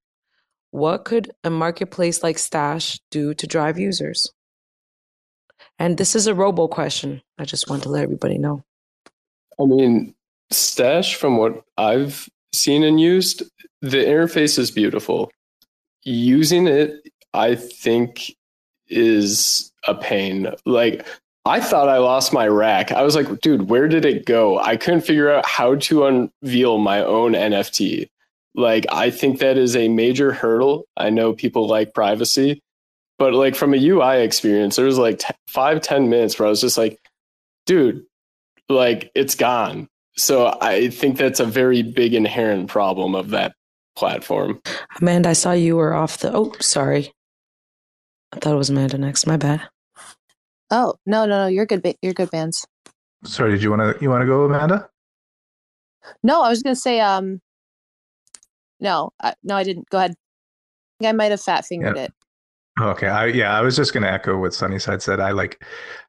What 0.71 1.05
could 1.05 1.31
a 1.45 1.51
marketplace 1.51 2.23
like 2.23 2.39
Stash 2.39 3.01
do 3.11 3.35
to 3.35 3.47
drive 3.47 3.79
users? 3.79 4.33
And 5.79 5.99
this 5.99 6.17
is 6.17 6.27
a 6.27 6.35
robo 6.35 6.69
question. 6.69 7.23
I 7.39 7.45
just 7.45 7.69
want 7.69 7.83
to 7.83 7.89
let 7.89 8.05
everybody 8.05 8.39
know. 8.39 8.65
I 9.61 9.65
mean, 9.65 10.15
Stash, 10.53 11.15
from 11.15 11.37
what 11.37 11.63
I've 11.77 12.29
seen 12.53 12.83
and 12.83 13.01
used, 13.01 13.43
the 13.81 13.99
interface 13.99 14.59
is 14.59 14.71
beautiful. 14.71 15.31
Using 16.05 16.67
it, 16.67 17.09
I 17.35 17.55
think, 17.55 18.35
is 18.89 19.73
a 19.87 19.95
pain. 19.95 20.53
Like, 20.67 21.07
I 21.45 21.61
thought 21.61 21.89
I 21.89 21.99
lost 21.99 22.33
my 22.33 22.47
rack. 22.47 22.93
I 22.93 23.03
was 23.03 23.17
like, 23.17 23.41
dude, 23.41 23.69
where 23.69 23.89
did 23.89 24.05
it 24.05 24.27
go? 24.27 24.59
I 24.59 24.77
couldn't 24.77 25.01
figure 25.01 25.31
out 25.31 25.47
how 25.47 25.75
to 25.77 26.07
unveil 26.07 26.79
my 26.79 27.03
own 27.03 27.33
NFT. 27.33 28.09
Like, 28.55 28.87
I 28.93 29.11
think 29.11 29.39
that 29.39 29.59
is 29.59 29.75
a 29.75 29.89
major 29.89 30.33
hurdle. 30.33 30.87
I 30.97 31.11
know 31.11 31.33
people 31.33 31.67
like 31.67 31.95
privacy, 31.95 32.63
but 33.19 33.33
like 33.35 33.57
from 33.57 33.75
a 33.75 33.89
UI 33.89 34.23
experience, 34.23 34.77
there 34.77 34.85
was 34.85 34.99
like 34.99 35.19
t- 35.19 35.35
five, 35.49 35.81
10 35.81 36.09
minutes 36.09 36.39
where 36.39 36.47
I 36.47 36.51
was 36.51 36.61
just 36.61 36.79
like, 36.79 36.99
dude, 37.67 38.05
like 38.69 39.11
it's 39.15 39.35
gone. 39.35 39.89
So 40.17 40.57
I 40.61 40.89
think 40.91 41.17
that's 41.17 41.41
a 41.41 41.45
very 41.47 41.83
big 41.83 42.15
inherent 42.15 42.69
problem 42.69 43.15
of 43.15 43.31
that 43.31 43.55
platform. 43.97 44.61
Amanda, 45.01 45.31
I 45.31 45.33
saw 45.33 45.53
you 45.53 45.77
were 45.77 45.95
off 45.95 46.19
the. 46.19 46.33
Oh, 46.35 46.53
sorry. 46.61 47.13
I 48.33 48.39
thought 48.39 48.53
it 48.55 48.57
was 48.59 48.71
Amanda 48.71 48.99
next. 48.99 49.27
My 49.27 49.37
bad. 49.37 49.63
Oh 50.71 50.95
no, 51.07 51.27
no, 51.27 51.45
no! 51.45 51.47
You're 51.49 51.67
good. 51.67 51.83
Ba- 51.83 51.97
you're 52.01 52.15
good, 52.15 52.31
bands. 52.31 52.67
Sorry, 53.25 53.53
did 53.53 53.63
you 53.63 53.71
want 53.71 53.97
to 53.99 54.03
you 54.03 54.09
want 54.11 54.23
to 54.23 54.27
go, 54.27 54.45
Amanda? 54.45 54.89
No, 56.23 56.43
I 56.43 56.49
was 56.49 56.63
gonna 56.63 56.75
say 56.77 57.01
um. 57.01 57.41
No, 58.81 59.11
I, 59.23 59.35
no, 59.45 59.55
I 59.55 59.65
didn't. 59.65 59.89
Go 59.91 59.99
ahead. 59.99 60.13
I 60.13 61.05
think 61.05 61.09
I 61.11 61.13
might 61.13 61.31
have 61.31 61.41
fat 61.41 61.65
fingered 61.67 61.97
Yeah. 61.97 62.05
it. 62.05 62.13
Okay, 62.81 63.07
I 63.07 63.27
yeah, 63.27 63.57
I 63.57 63.61
was 63.61 63.77
just 63.77 63.93
going 63.93 64.03
to 64.03 64.11
echo 64.11 64.39
what 64.39 64.55
Sunnyside 64.55 65.03
said. 65.03 65.21
I 65.21 65.33
like 65.33 65.63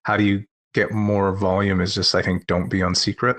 how 0.04 0.16
do 0.16 0.24
you 0.24 0.46
get 0.74 0.92
more 0.92 1.36
volume 1.36 1.82
is 1.82 1.94
just 1.94 2.16
I 2.16 2.22
think 2.22 2.48
don't 2.48 2.70
be 2.70 2.82
on 2.82 2.96
secret. 2.96 3.38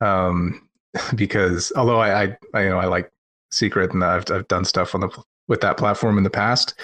Um 0.00 0.68
because 1.14 1.72
although 1.76 1.98
I, 1.98 2.24
I, 2.24 2.36
I 2.54 2.62
you 2.64 2.70
know 2.70 2.78
I 2.78 2.86
like 2.86 3.10
secret 3.50 3.92
and 3.92 4.04
I've 4.04 4.30
I've 4.30 4.48
done 4.48 4.64
stuff 4.64 4.94
on 4.94 5.00
the 5.02 5.22
with 5.48 5.60
that 5.62 5.78
platform 5.78 6.18
in 6.18 6.24
the 6.24 6.30
past. 6.30 6.74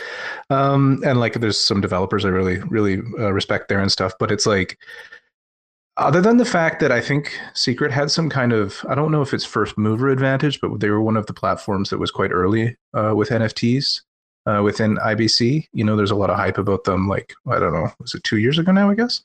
Um 0.50 1.02
and 1.04 1.20
like 1.20 1.34
there's 1.34 1.58
some 1.58 1.80
developers 1.80 2.24
I 2.24 2.28
really 2.28 2.58
really 2.60 3.00
uh, 3.18 3.32
respect 3.32 3.68
there 3.68 3.80
and 3.80 3.92
stuff, 3.92 4.12
but 4.18 4.30
it's 4.30 4.46
like 4.46 4.78
other 5.96 6.20
than 6.20 6.38
the 6.38 6.44
fact 6.44 6.80
that 6.80 6.90
I 6.90 7.00
think 7.00 7.38
Secret 7.54 7.92
had 7.92 8.10
some 8.10 8.28
kind 8.28 8.52
of 8.52 8.84
I 8.88 8.94
don't 8.94 9.12
know 9.12 9.22
if 9.22 9.32
it's 9.32 9.44
first 9.44 9.78
mover 9.78 10.08
advantage, 10.08 10.60
but 10.60 10.80
they 10.80 10.90
were 10.90 11.02
one 11.02 11.16
of 11.16 11.26
the 11.26 11.34
platforms 11.34 11.90
that 11.90 11.98
was 11.98 12.10
quite 12.10 12.32
early 12.32 12.76
uh, 12.94 13.14
with 13.14 13.28
NFTs 13.28 14.00
uh, 14.46 14.62
within 14.62 14.96
IBC. 14.96 15.68
You 15.72 15.84
know, 15.84 15.96
there's 15.96 16.10
a 16.10 16.16
lot 16.16 16.30
of 16.30 16.36
hype 16.36 16.58
about 16.58 16.84
them. 16.84 17.08
Like 17.08 17.34
I 17.48 17.58
don't 17.58 17.72
know, 17.72 17.90
was 18.00 18.14
it 18.14 18.24
two 18.24 18.38
years 18.38 18.58
ago 18.58 18.72
now? 18.72 18.90
I 18.90 18.94
guess. 18.94 19.22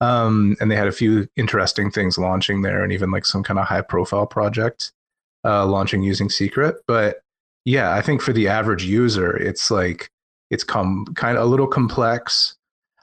Um, 0.00 0.56
and 0.60 0.70
they 0.70 0.76
had 0.76 0.88
a 0.88 0.92
few 0.92 1.28
interesting 1.36 1.90
things 1.90 2.18
launching 2.18 2.62
there, 2.62 2.82
and 2.82 2.92
even 2.92 3.10
like 3.10 3.26
some 3.26 3.42
kind 3.42 3.58
of 3.58 3.66
high 3.66 3.82
profile 3.82 4.26
project 4.26 4.92
uh, 5.44 5.66
launching 5.66 6.02
using 6.02 6.28
Secret. 6.28 6.76
But 6.86 7.22
yeah, 7.64 7.94
I 7.94 8.02
think 8.02 8.22
for 8.22 8.32
the 8.32 8.48
average 8.48 8.84
user, 8.84 9.36
it's 9.36 9.70
like 9.70 10.10
it's 10.50 10.64
come 10.64 11.06
kind 11.14 11.36
of 11.36 11.44
a 11.44 11.46
little 11.46 11.66
complex. 11.66 12.56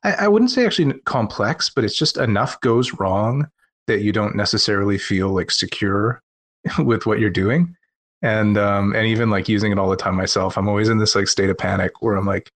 I, 0.03 0.13
I 0.13 0.27
wouldn't 0.27 0.51
say 0.51 0.65
actually 0.65 0.93
complex, 1.05 1.69
but 1.69 1.83
it's 1.83 1.97
just 1.97 2.17
enough 2.17 2.59
goes 2.61 2.93
wrong 2.93 3.49
that 3.87 4.01
you 4.01 4.11
don't 4.11 4.35
necessarily 4.35 4.97
feel 4.97 5.29
like 5.29 5.49
secure 5.49 6.21
with 6.79 7.05
what 7.05 7.19
you're 7.19 7.29
doing 7.29 7.75
and 8.21 8.57
um 8.57 8.95
and 8.95 9.07
even 9.07 9.29
like 9.29 9.47
using 9.47 9.71
it 9.71 9.77
all 9.77 9.89
the 9.89 9.95
time 9.95 10.15
myself 10.15 10.57
i'm 10.57 10.67
always 10.67 10.89
in 10.89 10.97
this 10.97 11.15
like 11.15 11.27
state 11.27 11.49
of 11.49 11.57
panic 11.57 12.01
where 12.01 12.15
i'm 12.15 12.25
like 12.25 12.51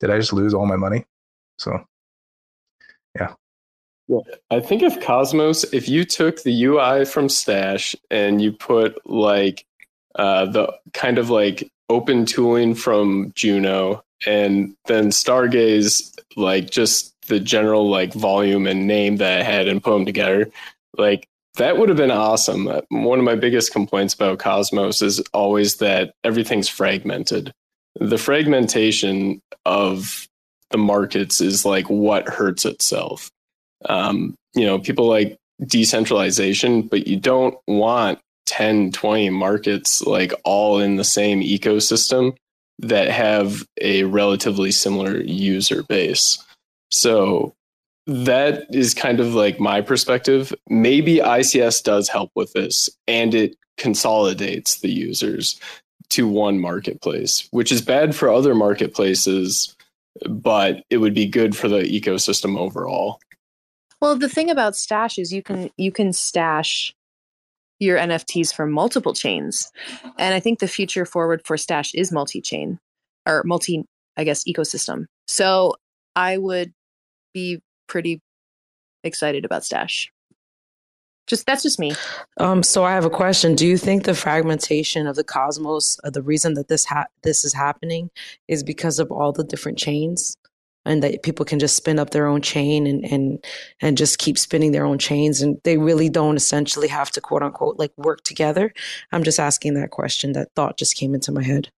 did 0.00 0.10
i 0.10 0.18
just 0.18 0.32
lose 0.32 0.54
all 0.54 0.66
my 0.66 0.76
money? 0.76 1.04
So 1.58 1.84
yeah. 3.14 3.34
Yeah, 4.08 4.20
I 4.50 4.58
think 4.58 4.82
if 4.82 5.00
Cosmos, 5.00 5.64
if 5.72 5.88
you 5.88 6.04
took 6.04 6.42
the 6.42 6.64
UI 6.64 7.04
from 7.04 7.28
Stash 7.28 7.94
and 8.10 8.42
you 8.42 8.50
put 8.50 8.98
like 9.08 9.64
uh, 10.16 10.46
the 10.46 10.74
kind 10.94 11.18
of 11.18 11.30
like 11.30 11.70
open 11.88 12.26
tooling 12.26 12.74
from 12.74 13.32
Juno 13.36 14.02
and 14.26 14.74
then 14.86 15.10
Stargaze, 15.10 16.18
like 16.36 16.70
just 16.70 17.14
the 17.28 17.38
general 17.38 17.88
like 17.88 18.12
volume 18.12 18.66
and 18.66 18.88
name 18.88 19.18
that 19.18 19.40
it 19.40 19.46
had 19.46 19.68
and 19.68 19.82
put 19.82 19.92
them 19.92 20.06
together, 20.06 20.50
like 20.98 21.28
that 21.60 21.76
would 21.76 21.90
have 21.90 21.98
been 21.98 22.10
awesome. 22.10 22.66
Uh, 22.68 22.80
One 22.88 23.18
of 23.18 23.24
my 23.24 23.34
biggest 23.34 23.70
complaints 23.70 24.14
about 24.14 24.38
Cosmos 24.38 25.02
is 25.02 25.20
always 25.34 25.76
that 25.76 26.14
everything's 26.24 26.68
fragmented. 26.68 27.52
The 28.00 28.16
fragmentation 28.16 29.40
of 29.66 30.26
the 30.70 30.78
markets 30.78 31.40
is 31.40 31.66
like 31.66 31.90
what 31.90 32.26
hurts 32.26 32.64
itself. 32.64 33.30
Um, 33.84 34.34
you 34.54 34.64
know, 34.64 34.78
people 34.78 35.06
like 35.06 35.36
decentralization, 35.66 36.82
but 36.82 37.06
you 37.06 37.18
don't 37.18 37.54
want 37.66 38.20
10, 38.46 38.92
20 38.92 39.28
markets 39.28 40.00
like 40.02 40.32
all 40.44 40.80
in 40.80 40.96
the 40.96 41.04
same 41.04 41.42
ecosystem 41.42 42.34
that 42.78 43.08
have 43.10 43.66
a 43.82 44.04
relatively 44.04 44.70
similar 44.70 45.20
user 45.20 45.82
base. 45.82 46.42
So 46.90 47.52
that 48.10 48.66
is 48.70 48.92
kind 48.92 49.20
of 49.20 49.34
like 49.34 49.60
my 49.60 49.80
perspective. 49.80 50.52
Maybe 50.68 51.18
ICS 51.18 51.84
does 51.84 52.08
help 52.08 52.32
with 52.34 52.52
this 52.54 52.90
and 53.06 53.34
it 53.34 53.56
consolidates 53.78 54.80
the 54.80 54.90
users 54.90 55.60
to 56.10 56.26
one 56.26 56.58
marketplace, 56.58 57.46
which 57.52 57.70
is 57.70 57.80
bad 57.80 58.16
for 58.16 58.28
other 58.28 58.52
marketplaces, 58.52 59.76
but 60.28 60.82
it 60.90 60.96
would 60.96 61.14
be 61.14 61.26
good 61.26 61.56
for 61.56 61.68
the 61.68 61.82
ecosystem 61.82 62.58
overall. 62.58 63.20
Well, 64.00 64.16
the 64.16 64.28
thing 64.28 64.50
about 64.50 64.74
Stash 64.74 65.16
is 65.16 65.32
you 65.32 65.42
can 65.42 65.70
you 65.76 65.92
can 65.92 66.12
stash 66.12 66.92
your 67.78 67.96
NFTs 67.96 68.52
from 68.52 68.72
multiple 68.72 69.14
chains, 69.14 69.70
and 70.18 70.34
I 70.34 70.40
think 70.40 70.58
the 70.58 70.66
future 70.66 71.04
forward 71.04 71.42
for 71.44 71.56
Stash 71.56 71.94
is 71.94 72.10
multi-chain 72.10 72.80
or 73.24 73.42
multi, 73.44 73.84
I 74.16 74.24
guess, 74.24 74.42
ecosystem. 74.44 75.04
So 75.28 75.76
I 76.16 76.38
would 76.38 76.72
be 77.32 77.60
pretty 77.90 78.22
excited 79.04 79.44
about 79.44 79.64
Stash. 79.64 80.10
Just 81.26 81.46
that's 81.46 81.62
just 81.62 81.78
me. 81.78 81.92
Um, 82.38 82.62
so 82.62 82.84
I 82.84 82.92
have 82.92 83.04
a 83.04 83.10
question. 83.10 83.54
Do 83.54 83.66
you 83.66 83.76
think 83.76 84.04
the 84.04 84.14
fragmentation 84.14 85.06
of 85.06 85.16
the 85.16 85.24
cosmos, 85.24 85.98
uh, 86.02 86.10
the 86.10 86.22
reason 86.22 86.54
that 86.54 86.68
this 86.68 86.84
ha- 86.84 87.06
this 87.22 87.44
is 87.44 87.52
happening, 87.52 88.10
is 88.48 88.64
because 88.64 88.98
of 88.98 89.12
all 89.12 89.30
the 89.30 89.44
different 89.44 89.78
chains, 89.78 90.36
and 90.84 91.02
that 91.04 91.22
people 91.22 91.44
can 91.44 91.60
just 91.60 91.76
spin 91.76 92.00
up 92.00 92.10
their 92.10 92.26
own 92.26 92.40
chain 92.42 92.86
and 92.86 93.04
and 93.04 93.44
and 93.80 93.96
just 93.96 94.18
keep 94.18 94.38
spinning 94.38 94.72
their 94.72 94.86
own 94.86 94.98
chains, 94.98 95.40
and 95.40 95.60
they 95.62 95.78
really 95.78 96.08
don't 96.08 96.36
essentially 96.36 96.88
have 96.88 97.10
to 97.12 97.20
quote 97.20 97.42
unquote 97.42 97.78
like 97.78 97.92
work 97.96 98.22
together? 98.24 98.72
I'm 99.12 99.22
just 99.22 99.38
asking 99.38 99.74
that 99.74 99.90
question. 99.90 100.32
That 100.32 100.48
thought 100.56 100.78
just 100.78 100.96
came 100.96 101.14
into 101.14 101.30
my 101.30 101.44
head. 101.44 101.70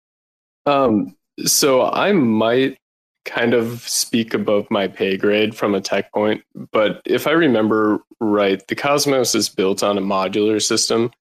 Um, 0.65 1.17
so 1.45 1.84
I 1.84 2.13
might 2.13 2.78
kind 3.25 3.53
of 3.53 3.88
speak 3.88 4.34
above 4.34 4.69
my 4.71 4.88
pay 4.88 5.17
grade 5.17 5.55
from 5.55 5.75
a 5.75 5.81
tech 5.81 6.12
point, 6.12 6.43
but 6.71 7.01
if 7.05 7.27
I 7.27 7.31
remember 7.31 7.99
right, 8.19 8.65
the 8.67 8.75
Cosmos 8.75 9.36
is 9.36 9.49
built 9.49 9.84
on 9.84 9.97
a 9.97 10.01
modular 10.01 10.62
system 10.62 11.12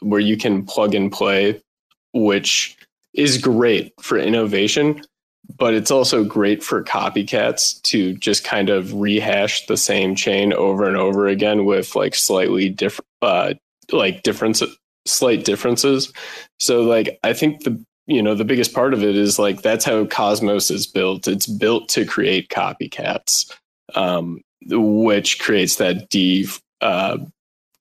where 0.00 0.20
you 0.20 0.36
can 0.36 0.64
plug 0.64 0.94
and 0.94 1.12
play, 1.12 1.60
which 2.12 2.76
is 3.14 3.38
great 3.38 3.92
for 4.00 4.18
innovation, 4.18 5.02
but 5.58 5.74
it's 5.74 5.90
also 5.90 6.24
great 6.24 6.62
for 6.62 6.82
copycats 6.82 7.80
to 7.82 8.14
just 8.14 8.44
kind 8.44 8.70
of 8.70 8.94
rehash 8.94 9.66
the 9.66 9.76
same 9.76 10.14
chain 10.14 10.52
over 10.52 10.86
and 10.86 10.96
over 10.96 11.26
again 11.26 11.64
with 11.64 11.96
like 11.96 12.14
slightly 12.14 12.68
different, 12.68 13.06
uh, 13.22 13.54
like 13.90 14.22
difference, 14.22 14.62
slight 15.06 15.44
differences. 15.44 16.12
So 16.58 16.82
like 16.82 17.18
I 17.24 17.32
think 17.32 17.64
the 17.64 17.84
you 18.10 18.22
know 18.22 18.34
the 18.34 18.44
biggest 18.44 18.74
part 18.74 18.92
of 18.92 19.04
it 19.04 19.16
is 19.16 19.38
like 19.38 19.62
that's 19.62 19.84
how 19.84 20.04
cosmos 20.04 20.70
is 20.70 20.86
built. 20.86 21.28
It's 21.28 21.46
built 21.46 21.88
to 21.90 22.04
create 22.04 22.48
copycats 22.48 23.54
um, 23.94 24.42
which 24.66 25.38
creates 25.38 25.76
that 25.76 26.10
de 26.10 26.46
uh, 26.80 27.18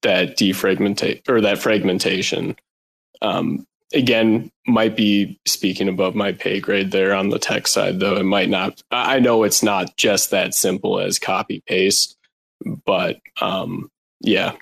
that 0.04 0.38
defragmentate 0.38 1.28
or 1.28 1.42
that 1.42 1.58
fragmentation. 1.58 2.56
Um, 3.22 3.66
again 3.94 4.52
might 4.68 4.96
be 4.96 5.40
speaking 5.48 5.90
above 5.90 6.14
my 6.14 6.32
pay 6.32 6.60
grade 6.60 6.92
there 6.92 7.14
on 7.14 7.30
the 7.30 7.40
tech 7.40 7.68
side 7.68 8.00
though. 8.00 8.16
It 8.18 8.24
might 8.24 8.50
not 8.50 8.84
i 8.92 9.20
know 9.20 9.44
it's 9.44 9.64
not 9.64 9.98
just 9.98 10.30
that 10.30 10.54
simple 10.54 11.00
as 11.00 11.18
copy 11.18 11.64
paste 11.66 12.16
but 12.86 13.20
um, 13.42 13.90
yeah. 14.22 14.54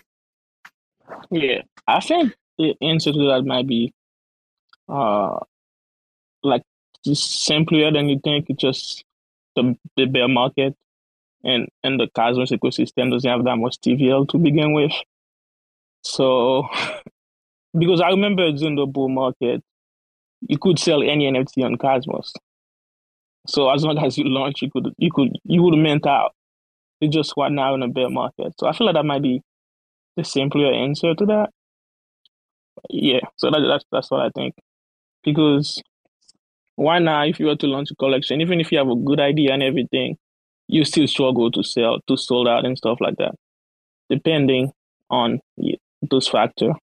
Yeah 1.29 1.63
i 1.87 1.99
think 1.99 2.33
the 2.57 2.75
answer 2.81 3.11
to 3.11 3.27
that 3.27 3.43
might 3.43 3.67
be 3.67 3.93
uh, 4.87 5.39
just 7.07 7.45
simpler 7.45 7.91
than 7.91 8.09
you 8.09 8.19
think. 8.23 8.49
It's 8.49 8.61
just 8.61 9.03
the 9.55 9.75
the 9.95 10.05
bear 10.05 10.27
market 10.27 10.75
and 11.43 11.67
and 11.83 11.99
the 11.99 12.07
Cosmos 12.13 12.51
ecosystem 12.51 13.11
doesn't 13.11 13.29
have 13.29 13.43
that 13.45 13.57
much 13.57 13.77
TVL 13.79 14.27
to 14.29 14.37
begin 14.37 14.73
with. 14.73 14.91
So 16.03 16.67
because 17.77 18.01
I 18.01 18.09
remember 18.09 18.51
during 18.51 18.75
the 18.75 18.85
bull 18.85 19.09
market, 19.09 19.63
you 20.41 20.57
could 20.57 20.79
sell 20.79 21.01
any 21.01 21.31
NFT 21.31 21.63
on 21.63 21.77
Cosmos. 21.77 22.33
So 23.47 23.69
as 23.69 23.83
long 23.83 23.97
as 23.97 24.17
you 24.17 24.25
launch, 24.25 24.61
you 24.61 24.69
could 24.69 24.93
you 24.97 25.11
could 25.11 25.37
you 25.43 25.63
would 25.63 25.77
mint 25.77 26.05
out. 26.05 26.33
It's 26.99 27.13
just 27.13 27.33
what 27.35 27.51
now 27.51 27.75
in 27.75 27.83
a 27.83 27.87
bear 27.87 28.09
market. 28.09 28.53
So 28.59 28.67
I 28.67 28.73
feel 28.75 28.87
like 28.87 28.95
that 28.95 29.05
might 29.05 29.21
be 29.21 29.41
the 30.15 30.23
simpler 30.23 30.73
answer 30.73 31.13
to 31.13 31.25
that. 31.27 31.49
Yeah, 32.89 33.21
so 33.37 33.49
that, 33.49 33.61
that's 33.67 33.85
that's 33.91 34.11
what 34.11 34.21
I 34.21 34.29
think. 34.35 34.55
Because 35.23 35.81
why 36.77 36.97
not 36.99 37.27
if 37.27 37.39
you 37.39 37.47
were 37.47 37.55
to 37.55 37.67
launch 37.67 37.91
a 37.91 37.95
collection 37.95 38.41
even 38.41 38.59
if 38.61 38.71
you 38.71 38.77
have 38.77 38.89
a 38.89 38.95
good 38.95 39.19
idea 39.19 39.51
and 39.51 39.61
everything 39.61 40.17
you 40.67 40.83
still 40.85 41.07
struggle 41.07 41.51
to 41.51 41.63
sell 41.63 41.99
to 42.07 42.15
sold 42.15 42.47
out 42.47 42.65
and 42.65 42.77
stuff 42.77 42.97
like 43.01 43.17
that 43.17 43.35
depending 44.09 44.71
on 45.09 45.39
those 46.09 46.27
factors 46.27 46.73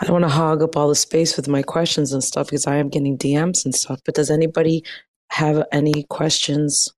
I 0.00 0.06
don't 0.06 0.20
want 0.20 0.24
to 0.24 0.28
hog 0.28 0.62
up 0.62 0.76
all 0.76 0.88
the 0.88 0.96
space 0.96 1.36
with 1.36 1.46
my 1.48 1.62
questions 1.62 2.12
and 2.12 2.22
stuff 2.22 2.48
because 2.48 2.66
I 2.66 2.76
am 2.76 2.88
getting 2.88 3.16
DMs 3.16 3.64
and 3.64 3.72
stuff. 3.72 4.00
But 4.04 4.16
does 4.16 4.28
anybody 4.28 4.82
have 5.30 5.64
any 5.70 6.02
questions, 6.10 6.92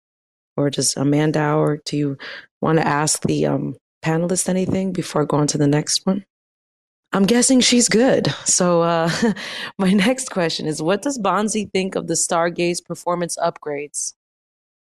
or 0.56 0.70
does 0.70 0.96
Amanda 0.96 1.54
or 1.54 1.80
do 1.84 1.96
you 1.96 2.18
want 2.62 2.78
to 2.78 2.86
ask 2.86 3.22
the 3.22 3.46
um, 3.46 3.76
panelists 4.02 4.48
anything 4.48 4.92
before 4.92 5.22
I 5.22 5.24
go 5.26 5.36
on 5.36 5.46
to 5.48 5.58
the 5.58 5.66
next 5.66 6.06
one? 6.06 6.24
I'm 7.12 7.24
guessing 7.24 7.60
she's 7.60 7.88
good. 7.88 8.28
So, 8.44 8.82
uh, 8.82 9.10
my 9.78 9.92
next 9.92 10.30
question 10.30 10.66
is 10.66 10.82
What 10.82 11.02
does 11.02 11.18
Bonzi 11.18 11.70
think 11.72 11.94
of 11.94 12.06
the 12.08 12.14
Stargaze 12.14 12.84
performance 12.84 13.36
upgrades? 13.38 14.14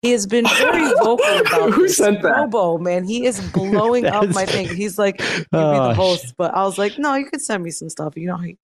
He 0.02 0.10
has 0.12 0.26
been 0.26 0.46
very 0.46 0.84
vocal 1.02 1.38
about 1.40 1.72
Who 1.74 1.82
this. 1.82 1.98
sent 1.98 2.22
that? 2.22 2.30
Robo, 2.30 2.78
man, 2.78 3.04
he 3.04 3.24
is 3.26 3.40
blowing 3.52 4.06
up 4.06 4.28
my 4.30 4.46
thing. 4.46 4.68
He's 4.74 4.98
like, 4.98 5.18
give 5.18 5.26
be 5.38 5.46
Oh, 5.52 5.88
the 5.88 5.94
sh- 5.94 5.96
host," 5.96 6.34
but 6.36 6.54
I 6.54 6.64
was 6.64 6.78
like, 6.78 6.98
"No, 6.98 7.14
you 7.14 7.26
could 7.26 7.40
send 7.40 7.62
me 7.62 7.70
some 7.70 7.88
stuff. 7.88 8.16
You 8.16 8.28
know, 8.28 8.36
he- 8.38 8.56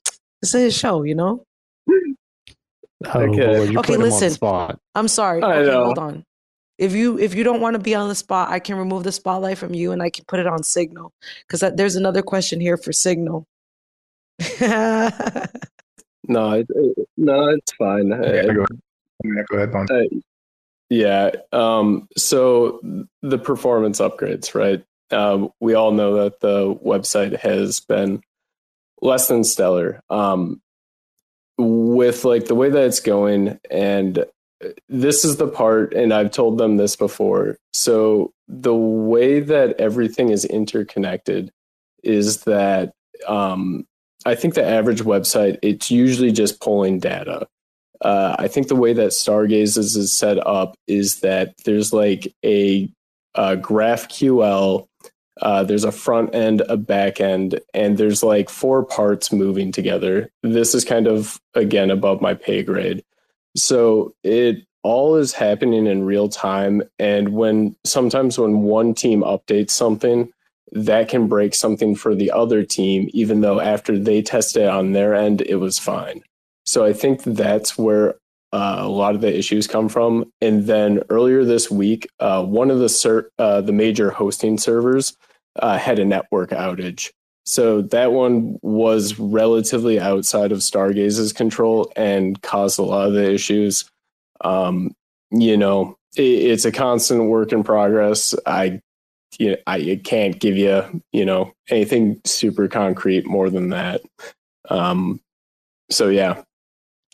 this 0.42 0.55
is 0.55 0.62
his 0.62 0.77
show. 0.77 1.03
You 1.03 1.14
know." 1.14 1.44
Oh, 1.88 3.21
Okay. 3.21 3.47
Lord, 3.57 3.71
you're 3.71 3.79
Okay, 3.81 3.94
putting 3.94 3.94
him 4.07 4.12
on 4.12 4.21
listen. 4.21 4.79
I'm 4.97 5.07
sorry. 5.09 5.42
I 5.42 5.59
okay, 5.59 5.71
know. 5.71 5.85
hold 5.85 5.99
on. 5.99 6.25
If 6.78 6.92
you 6.92 7.18
if 7.18 7.34
you 7.34 7.42
don't 7.44 7.60
want 7.60 7.74
to 7.74 7.80
be 7.80 7.94
on 7.94 8.08
the 8.08 8.14
spot, 8.14 8.48
I 8.50 8.60
can 8.60 8.76
remove 8.76 9.02
the 9.04 9.12
spotlight 9.12 9.58
from 9.58 9.74
you 9.74 9.90
and 9.92 10.00
I 10.02 10.10
can 10.10 10.24
put 10.26 10.38
it 10.40 10.46
on 10.46 10.62
Signal 10.62 11.12
because 11.46 11.60
there's 11.74 11.96
another 11.96 12.22
question 12.22 12.60
here 12.60 12.76
for 12.76 12.92
Signal. 12.92 13.46
no 14.60 15.48
it, 16.52 16.66
it- 16.70 17.08
no 17.16 17.48
it's 17.48 17.72
fine 17.72 18.08
Yeah, 18.08 18.16
Uh, 18.16 18.52
go 18.52 18.60
ahead. 18.60 18.80
Yeah, 19.24 19.42
go 19.50 19.56
ahead, 19.56 19.72
Bon. 19.72 19.86
Yeah. 20.90 21.32
Um, 21.52 22.08
so 22.16 22.80
the 23.22 23.38
performance 23.38 23.98
upgrades, 24.00 24.54
right? 24.54 24.84
Um, 25.10 25.50
we 25.60 25.74
all 25.74 25.90
know 25.90 26.22
that 26.22 26.40
the 26.40 26.74
website 26.76 27.36
has 27.40 27.80
been 27.80 28.22
less 29.02 29.26
than 29.28 29.42
stellar. 29.44 30.00
Um, 30.08 30.60
with 31.58 32.24
like 32.24 32.44
the 32.46 32.54
way 32.54 32.70
that 32.70 32.84
it's 32.84 33.00
going, 33.00 33.58
and 33.70 34.24
this 34.88 35.25
is 35.25 35.37
the 35.37 35.49
part, 35.49 35.94
and 35.94 36.12
I've 36.12 36.31
told 36.31 36.59
them 36.59 36.77
this 36.77 36.97
before. 36.97 37.57
So 37.73 38.33
the 38.49 38.75
way 38.75 39.40
that 39.40 39.79
everything 39.81 40.31
is 40.31 40.44
interconnected 40.44 41.51
is 42.03 42.44
that 42.44 42.92
um, 43.27 43.87
I 44.25 44.35
think 44.35 44.55
the 44.55 44.64
average 44.64 45.03
website 45.03 45.59
it's 45.62 45.90
usually 45.90 46.33
just 46.33 46.61
pulling 46.61 46.99
data 46.99 47.47
uh, 48.01 48.37
I 48.38 48.49
think 48.49 48.68
the 48.68 48.77
way 48.77 48.92
that 48.92 49.11
Stargazes 49.11 49.97
is 49.97 50.12
set 50.12 50.44
up 50.47 50.77
is 50.87 51.21
that 51.21 51.55
there's 51.64 51.92
like 51.92 52.33
a, 52.44 52.90
a 53.35 53.57
GraphQL, 53.57 54.87
uh, 55.42 55.64
there's 55.64 55.85
a 55.85 55.92
front 55.92 56.35
end, 56.35 56.62
a 56.68 56.77
back 56.77 57.21
end, 57.21 57.61
and 57.75 57.99
there's 57.99 58.23
like 58.23 58.51
four 58.51 58.85
parts 58.85 59.33
moving 59.33 59.73
together. 59.73 60.31
This 60.42 60.75
is 60.75 60.85
kind 60.85 61.07
of, 61.07 61.40
again, 61.55 61.90
above 61.90 62.21
my 62.21 62.35
pay 62.35 62.62
grade. 62.62 63.03
So 63.56 64.14
it 64.22 64.64
all 64.82 65.16
is 65.16 65.32
happening 65.32 65.87
in 65.87 66.04
real 66.04 66.28
time. 66.28 66.82
And 66.98 67.30
when 67.30 67.76
sometimes 67.84 68.38
when 68.38 68.62
one 68.62 68.94
team 68.94 69.22
updates 69.22 69.70
something, 69.70 70.32
that 70.72 71.08
can 71.08 71.28
break 71.28 71.54
something 71.54 71.94
for 71.94 72.14
the 72.14 72.30
other 72.30 72.62
team, 72.62 73.08
even 73.12 73.40
though 73.40 73.61
after 73.61 73.98
they 73.98 74.22
test 74.22 74.56
it 74.56 74.68
on 74.68 74.92
their 74.92 75.14
end, 75.14 75.40
it 75.42 75.56
was 75.56 75.78
fine. 75.78 76.22
So 76.66 76.84
I 76.84 76.92
think 76.92 77.22
that's 77.22 77.78
where 77.78 78.16
uh, 78.52 78.76
a 78.80 78.88
lot 78.88 79.14
of 79.14 79.20
the 79.20 79.37
issues 79.37 79.66
come 79.66 79.88
from. 79.88 80.30
And 80.40 80.66
then 80.66 81.02
earlier 81.08 81.44
this 81.44 81.70
week, 81.70 82.08
uh, 82.20 82.44
one 82.44 82.70
of 82.70 82.78
the 82.78 82.88
ser- 82.88 83.30
uh, 83.38 83.62
the 83.62 83.72
major 83.72 84.11
hosting 84.11 84.58
servers 84.58 85.16
uh, 85.56 85.78
had 85.78 85.98
a 85.98 86.04
network 86.04 86.50
outage. 86.50 87.11
So 87.48 87.80
that 87.80 88.12
one 88.12 88.58
was 88.61 89.18
relatively 89.18 89.98
outside 89.98 90.52
of 90.52 90.58
Stargaze's 90.58 91.32
control 91.32 91.90
and 91.96 92.40
caused 92.42 92.78
a 92.78 92.82
lot 92.82 93.08
of 93.08 93.14
the 93.14 93.32
issues. 93.32 93.87
Um, 94.42 94.94
you 95.30 95.56
know, 95.56 95.96
it, 96.14 96.20
it's 96.20 96.66
a 96.66 96.72
constant 96.72 97.30
work 97.30 97.50
in 97.52 97.64
progress. 97.64 98.34
I, 98.44 98.82
you 99.38 99.52
know, 99.52 99.56
I 99.66 99.98
can't 100.04 100.38
give 100.38 100.58
you, 100.58 101.00
you 101.12 101.24
know, 101.24 101.54
anything 101.70 102.20
super 102.27 102.68
concrete 102.68 103.25
more 103.25 103.48
than 103.48 103.70
that. 103.70 104.02
Um, 104.68 105.18
so 105.88 106.08
yeah, 106.08 106.42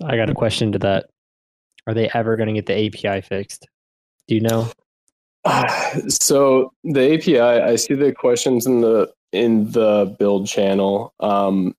I 0.02 0.16
got 0.16 0.30
a 0.30 0.34
question 0.34 0.72
to 0.72 0.80
that. 0.80 1.10
Are 1.86 1.94
they 1.94 2.10
ever 2.12 2.36
going 2.36 2.52
to 2.52 2.60
get 2.60 2.66
the 2.66 2.86
API 2.86 3.20
fixed? 3.20 3.68
Do 4.26 4.34
you 4.34 4.40
know? 4.40 4.68
so 6.08 6.72
the 6.82 7.14
API, 7.14 7.40
I 7.40 7.76
see 7.76 7.94
the 7.94 8.12
questions 8.12 8.66
in 8.66 8.80
the 8.80 9.12
in 9.34 9.70
the 9.72 10.14
build 10.18 10.46
channel. 10.46 11.12
Um, 11.20 11.74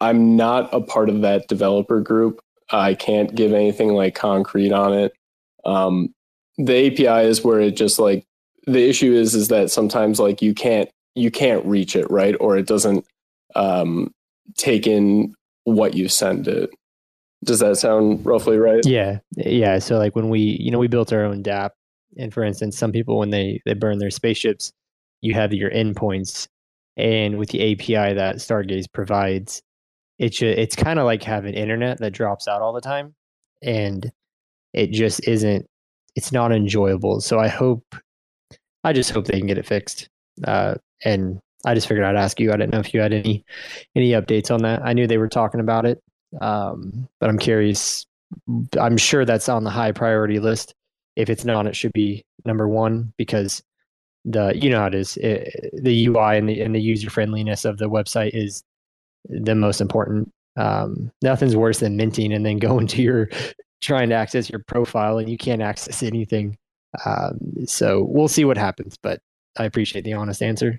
I'm 0.00 0.36
not 0.36 0.72
a 0.72 0.80
part 0.80 1.08
of 1.08 1.22
that 1.22 1.48
developer 1.48 2.00
group. 2.00 2.40
I 2.70 2.94
can't 2.94 3.34
give 3.34 3.52
anything 3.52 3.94
like 3.94 4.14
concrete 4.14 4.72
on 4.72 4.92
it. 4.92 5.12
Um, 5.64 6.14
the 6.56 6.86
API 6.86 7.26
is 7.26 7.44
where 7.44 7.60
it 7.60 7.76
just 7.76 7.98
like 7.98 8.24
the 8.66 8.88
issue 8.88 9.12
is 9.12 9.34
is 9.34 9.48
that 9.48 9.70
sometimes 9.70 10.20
like 10.20 10.42
you 10.42 10.54
can't 10.54 10.88
you 11.14 11.30
can't 11.30 11.64
reach 11.64 11.96
it 11.96 12.10
right 12.10 12.36
or 12.40 12.56
it 12.56 12.66
doesn't 12.66 13.04
um, 13.54 14.12
take 14.56 14.86
in 14.86 15.34
what 15.64 15.94
you 15.94 16.08
send 16.08 16.48
it. 16.48 16.70
Does 17.44 17.60
that 17.60 17.76
sound 17.76 18.24
roughly 18.24 18.58
right? 18.58 18.84
Yeah, 18.84 19.18
yeah. 19.36 19.78
So 19.78 19.96
like 19.96 20.14
when 20.14 20.28
we, 20.28 20.40
you 20.40 20.70
know, 20.70 20.78
we 20.78 20.88
built 20.88 21.12
our 21.12 21.24
own 21.24 21.42
DApp, 21.42 21.70
and 22.18 22.32
for 22.32 22.44
instance, 22.44 22.76
some 22.76 22.92
people 22.92 23.18
when 23.18 23.30
they 23.30 23.62
they 23.64 23.72
burn 23.72 23.98
their 23.98 24.10
spaceships, 24.10 24.72
you 25.22 25.32
have 25.34 25.54
your 25.54 25.70
endpoints, 25.70 26.48
and 27.00 27.38
with 27.38 27.50
the 27.50 27.72
API 27.72 28.14
that 28.14 28.36
Stargaze 28.36 28.92
provides, 28.92 29.62
it 30.18 30.34
should, 30.34 30.58
it's 30.58 30.76
kind 30.76 30.98
of 30.98 31.06
like 31.06 31.22
having 31.22 31.54
internet 31.54 31.98
that 31.98 32.12
drops 32.12 32.46
out 32.46 32.62
all 32.62 32.72
the 32.72 32.80
time, 32.80 33.14
and 33.62 34.10
it 34.72 34.92
just 34.92 35.26
isn't. 35.26 35.66
It's 36.16 36.32
not 36.32 36.52
enjoyable. 36.52 37.20
So 37.20 37.38
I 37.38 37.48
hope, 37.48 37.94
I 38.84 38.92
just 38.92 39.10
hope 39.10 39.26
they 39.26 39.38
can 39.38 39.46
get 39.46 39.58
it 39.58 39.66
fixed. 39.66 40.08
Uh, 40.44 40.74
and 41.04 41.40
I 41.64 41.74
just 41.74 41.88
figured 41.88 42.04
I'd 42.04 42.16
ask 42.16 42.40
you. 42.40 42.52
I 42.52 42.56
didn't 42.56 42.72
know 42.72 42.80
if 42.80 42.92
you 42.92 43.00
had 43.00 43.12
any 43.12 43.44
any 43.94 44.10
updates 44.10 44.50
on 44.50 44.62
that. 44.62 44.82
I 44.84 44.92
knew 44.92 45.06
they 45.06 45.18
were 45.18 45.28
talking 45.28 45.60
about 45.60 45.86
it, 45.86 46.02
um, 46.40 47.08
but 47.18 47.30
I'm 47.30 47.38
curious. 47.38 48.06
I'm 48.78 48.96
sure 48.96 49.24
that's 49.24 49.48
on 49.48 49.64
the 49.64 49.70
high 49.70 49.92
priority 49.92 50.38
list. 50.38 50.74
If 51.16 51.30
it's 51.30 51.44
not, 51.44 51.66
it 51.66 51.76
should 51.76 51.92
be 51.92 52.24
number 52.44 52.68
one 52.68 53.12
because 53.16 53.62
the 54.24 54.52
you 54.54 54.70
know 54.70 54.80
how 54.80 54.86
it 54.86 54.94
is. 54.94 55.16
It, 55.18 55.70
the 55.72 56.06
UI 56.06 56.36
and 56.36 56.48
the 56.48 56.60
and 56.60 56.74
the 56.74 56.80
user 56.80 57.10
friendliness 57.10 57.64
of 57.64 57.78
the 57.78 57.88
website 57.88 58.30
is 58.34 58.62
the 59.28 59.54
most 59.54 59.80
important. 59.80 60.32
Um, 60.56 61.10
nothing's 61.22 61.56
worse 61.56 61.78
than 61.78 61.96
minting 61.96 62.32
and 62.32 62.44
then 62.44 62.58
going 62.58 62.86
to 62.88 63.02
your 63.02 63.28
trying 63.80 64.10
to 64.10 64.14
access 64.14 64.50
your 64.50 64.60
profile 64.60 65.18
and 65.18 65.28
you 65.28 65.38
can't 65.38 65.62
access 65.62 66.02
anything. 66.02 66.56
Um, 67.06 67.38
so 67.66 68.04
we'll 68.04 68.28
see 68.28 68.44
what 68.44 68.58
happens, 68.58 68.96
but 69.02 69.20
I 69.58 69.64
appreciate 69.64 70.04
the 70.04 70.12
honest 70.12 70.42
answer. 70.42 70.78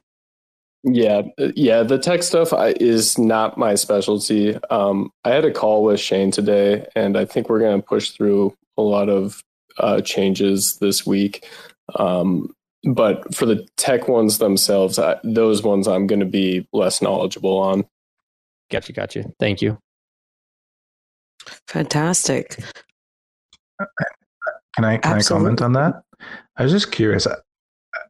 Yeah, 0.84 1.22
uh, 1.40 1.52
yeah. 1.56 1.84
The 1.84 2.00
tech 2.00 2.24
stuff 2.24 2.50
is 2.80 3.18
not 3.18 3.58
my 3.58 3.76
specialty. 3.76 4.58
Um, 4.70 5.12
I 5.24 5.30
had 5.30 5.46
a 5.46 5.52
call 5.52 5.84
with 5.84 6.00
Shane 6.00 6.32
today, 6.32 6.88
and 6.96 7.18
I 7.18 7.26
think 7.26 7.50
we're 7.50 7.60
going 7.60 7.80
to 7.80 7.86
push 7.86 8.12
through 8.12 8.56
a 8.78 8.82
lot 8.82 9.08
of 9.08 9.44
uh, 9.78 10.02
changes 10.02 10.78
this 10.82 11.06
week. 11.06 11.48
Um, 11.96 12.54
but 12.84 13.34
for 13.36 13.46
the 13.46 13.68
tech 13.78 14.08
ones 14.08 14.38
themselves, 14.40 14.98
I, 14.98 15.20
those 15.24 15.64
ones 15.64 15.88
I'm 15.88 16.08
going 16.08 16.20
to 16.20 16.26
be 16.26 16.68
less 16.74 17.02
knowledgeable 17.02 17.58
on. 17.58 17.86
Gotcha, 18.72 18.94
gotcha. 18.94 19.26
Thank 19.40 19.62
you. 19.62 19.78
Fantastic. 21.68 22.58
Can 24.76 24.86
I 24.86 24.98
can 24.98 25.14
Absolutely. 25.14 25.20
I 25.20 25.50
comment 25.50 25.62
on 25.62 25.74
that? 25.74 26.04
I 26.58 26.64
was 26.64 26.72
just 26.72 26.92
curious. 26.92 27.28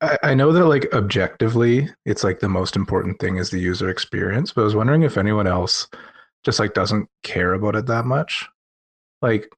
I, 0.01 0.17
I 0.24 0.34
know 0.34 0.51
that 0.51 0.65
like 0.65 0.93
objectively, 0.93 1.89
it's 2.05 2.24
like 2.24 2.39
the 2.39 2.49
most 2.49 2.76
important 2.76 3.19
thing 3.19 3.38
is 3.38 3.49
the 3.49 3.59
user 3.59 3.89
experience. 3.89 4.51
But 4.53 4.61
I 4.61 4.65
was 4.65 4.76
wondering 4.76 5.03
if 5.03 5.17
anyone 5.17 5.47
else 5.47 5.88
just 6.43 6.59
like 6.59 6.74
doesn't 6.74 7.09
care 7.24 7.53
about 7.53 7.76
it 7.76 7.88
that 7.88 8.05
much. 8.05 8.47
Like, 9.22 9.51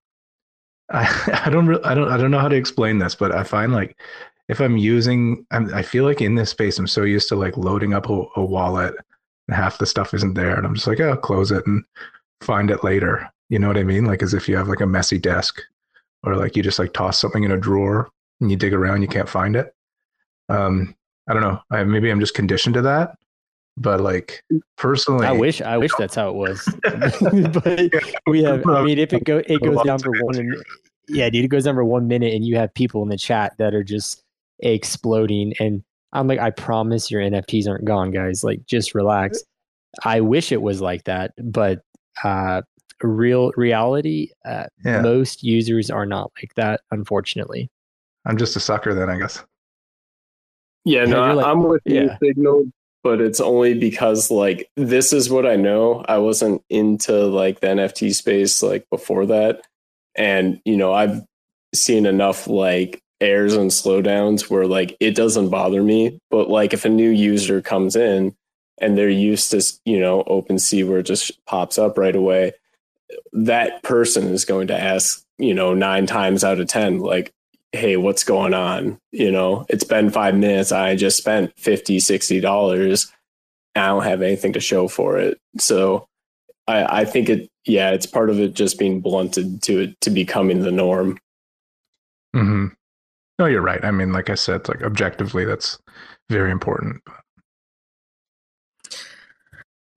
I 0.90 1.42
I 1.46 1.50
don't 1.50 1.68
really, 1.68 1.84
I 1.84 1.94
don't 1.94 2.10
I 2.10 2.18
don't 2.18 2.32
know 2.32 2.40
how 2.40 2.50
to 2.50 2.56
explain 2.56 3.00
this, 3.00 3.16
but 3.16 3.32
I 3.34 3.44
find 3.44 3.74
like 3.74 3.98
if 4.50 4.60
I'm 4.60 4.78
using, 4.78 5.46
I'm, 5.52 5.74
I 5.74 5.82
feel 5.82 6.04
like 6.04 6.22
in 6.22 6.36
this 6.36 6.50
space, 6.50 6.78
I'm 6.78 6.88
so 6.88 7.04
used 7.04 7.30
to 7.30 7.36
like 7.36 7.58
loading 7.58 7.94
up 7.94 8.10
a, 8.10 8.26
a 8.36 8.44
wallet 8.44 8.94
and 9.48 9.56
half 9.56 9.78
the 9.78 9.86
stuff 9.86 10.14
isn't 10.14 10.34
there, 10.34 10.56
and 10.56 10.66
I'm 10.66 10.76
just 10.76 10.88
like, 10.88 11.00
oh, 11.00 11.16
close 11.16 11.52
it 11.52 11.66
and 11.66 11.84
find 12.42 12.70
it 12.70 12.84
later. 12.84 13.30
You 13.50 13.60
know 13.60 13.68
what 13.68 13.78
I 13.78 13.84
mean? 13.84 14.06
Like 14.06 14.24
as 14.24 14.34
if 14.34 14.50
you 14.50 14.58
have 14.58 14.68
like 14.68 14.82
a 14.82 14.88
messy 14.88 15.18
desk, 15.18 15.62
or 16.24 16.36
like 16.36 16.56
you 16.56 16.64
just 16.64 16.80
like 16.80 16.94
toss 16.94 17.20
something 17.20 17.44
in 17.44 17.52
a 17.52 17.58
drawer 17.58 18.10
and 18.42 18.50
you 18.50 18.58
dig 18.58 18.74
around, 18.74 19.02
you 19.02 19.08
can't 19.08 19.30
find 19.30 19.56
it. 19.56 19.74
Um, 20.50 20.96
I 21.28 21.34
don't 21.34 21.42
know. 21.42 21.60
I, 21.72 21.84
maybe 21.84 22.10
I'm 22.10 22.20
just 22.20 22.34
conditioned 22.34 22.76
to 22.76 22.82
that. 22.82 23.16
But 23.76 24.02
like 24.02 24.44
personally, 24.78 25.26
I 25.26 25.32
wish 25.32 25.62
I 25.62 25.78
wish 25.78 25.92
that's 25.98 26.14
how 26.14 26.30
it 26.30 26.36
was. 26.36 26.64
but 26.84 27.92
we 28.28 28.44
have. 28.44 28.68
I 28.68 28.84
mean, 28.84 29.00
if 29.00 29.14
it 29.14 29.24
go 29.24 29.38
it 29.38 29.62
goes 29.62 29.82
down 29.84 30.00
for 30.00 30.12
one. 30.22 30.36
And, 30.36 30.64
yeah, 31.08 31.30
dude, 31.30 31.46
it 31.46 31.48
goes 31.48 31.64
down 31.64 31.74
for 31.74 31.84
one 31.84 32.08
minute, 32.08 32.34
and 32.34 32.46
you 32.46 32.56
have 32.58 32.74
people 32.74 33.02
in 33.02 33.10
the 33.10 33.18
chat 33.18 33.54
that 33.58 33.74
are 33.74 33.84
just 33.84 34.24
exploding. 34.60 35.54
And 35.60 35.84
I'm 36.14 36.28
like, 36.28 36.40
I 36.40 36.52
promise 36.52 37.10
your 37.10 37.22
NFTs 37.22 37.68
aren't 37.68 37.86
gone, 37.86 38.12
guys. 38.12 38.44
Like, 38.44 38.66
just 38.66 38.96
relax. 38.96 39.44
I 40.04 40.22
wish 40.22 40.52
it 40.52 40.62
was 40.62 40.82
like 40.82 41.04
that, 41.04 41.34
but 41.38 41.82
uh, 42.24 42.62
real 43.02 43.52
reality, 43.56 44.30
uh, 44.46 44.66
yeah. 44.84 45.02
most 45.02 45.44
users 45.44 45.90
are 45.90 46.06
not 46.06 46.32
like 46.42 46.54
that, 46.56 46.82
unfortunately. 46.92 47.70
I'm 48.26 48.38
just 48.38 48.56
a 48.56 48.60
sucker 48.60 48.94
then, 48.94 49.10
I 49.10 49.18
guess. 49.18 49.44
Yeah, 50.86 51.06
no, 51.06 51.36
like, 51.36 51.46
I'm 51.46 51.64
with 51.64 51.82
yeah. 51.86 52.02
you, 52.02 52.10
Signal, 52.22 52.66
but 53.04 53.22
it's 53.22 53.40
only 53.40 53.74
because 53.74 54.32
like 54.32 54.70
this 54.76 55.14
is 55.14 55.30
what 55.30 55.46
I 55.46 55.56
know. 55.56 56.04
I 56.08 56.18
wasn't 56.18 56.62
into 56.70 57.14
like 57.26 57.60
the 57.60 57.68
NFT 57.68 58.14
space 58.14 58.62
like 58.62 58.86
before 58.90 59.26
that, 59.28 59.62
and 60.16 60.62
you 60.66 60.76
know 60.76 60.94
I've 60.94 61.22
seen 61.74 62.06
enough 62.06 62.48
like 62.48 63.02
airs 63.24 63.54
and 63.54 63.72
slowdowns 63.72 64.50
where 64.50 64.68
like 64.68 64.96
it 65.00 65.16
doesn't 65.16 65.50
bother 65.50 65.82
me. 65.82 66.20
But 66.30 66.50
like 66.50 66.74
if 66.74 66.86
a 66.86 66.90
new 66.90 67.10
user 67.10 67.62
comes 67.62 67.96
in 67.96 68.36
and 68.80 68.98
they're 68.98 69.10
used 69.10 69.52
to 69.52 69.64
you 69.86 70.00
know 70.00 70.24
OpenSea 70.26 70.88
where 70.88 71.00
it 71.00 71.06
just 71.06 71.44
pops 71.46 71.78
up 71.78 71.98
right 71.98 72.16
away, 72.16 72.54
that 73.32 73.82
person 73.84 74.26
is 74.26 74.46
going 74.46 74.68
to 74.68 74.80
ask 74.80 75.24
you 75.38 75.54
know 75.54 75.74
nine 75.74 76.06
times 76.06 76.44
out 76.44 76.60
of 76.60 76.68
ten 76.68 77.00
like 77.00 77.32
hey 77.72 77.98
what's 77.98 78.24
going 78.24 78.54
on? 78.54 79.00
You 79.12 79.32
know 79.32 79.66
it's 79.70 79.86
been 79.86 80.10
five 80.12 80.36
minutes. 80.36 80.72
I 80.72 80.96
just 80.96 81.18
spent 81.18 81.58
50 81.58 82.00
60 82.00 82.40
dollars. 82.42 83.12
I 83.76 83.88
don't 83.88 84.04
have 84.04 84.22
anything 84.22 84.54
to 84.54 84.60
show 84.60 84.88
for 84.88 85.18
it. 85.18 85.40
So 85.58 86.08
i 86.66 87.02
i 87.02 87.06
think 87.06 87.28
it 87.28 87.50
yeah 87.66 87.92
it's 87.92 88.06
part 88.06 88.30
of 88.30 88.40
it 88.40 88.54
just 88.54 88.80
being 88.80 89.02
blunted 89.02 89.62
to 89.62 89.80
it 89.80 90.02
to 90.02 90.10
becoming 90.10 90.62
the 90.62 90.72
norm. 90.72 91.18
Hmm 92.34 92.68
no 93.40 93.46
you're 93.46 93.62
right 93.62 93.84
i 93.84 93.92
mean 93.92 94.12
like 94.12 94.30
i 94.30 94.36
said 94.36 94.68
like 94.68 94.82
objectively 94.82 95.46
that's 95.46 95.80
very 96.30 96.52
important 96.52 97.02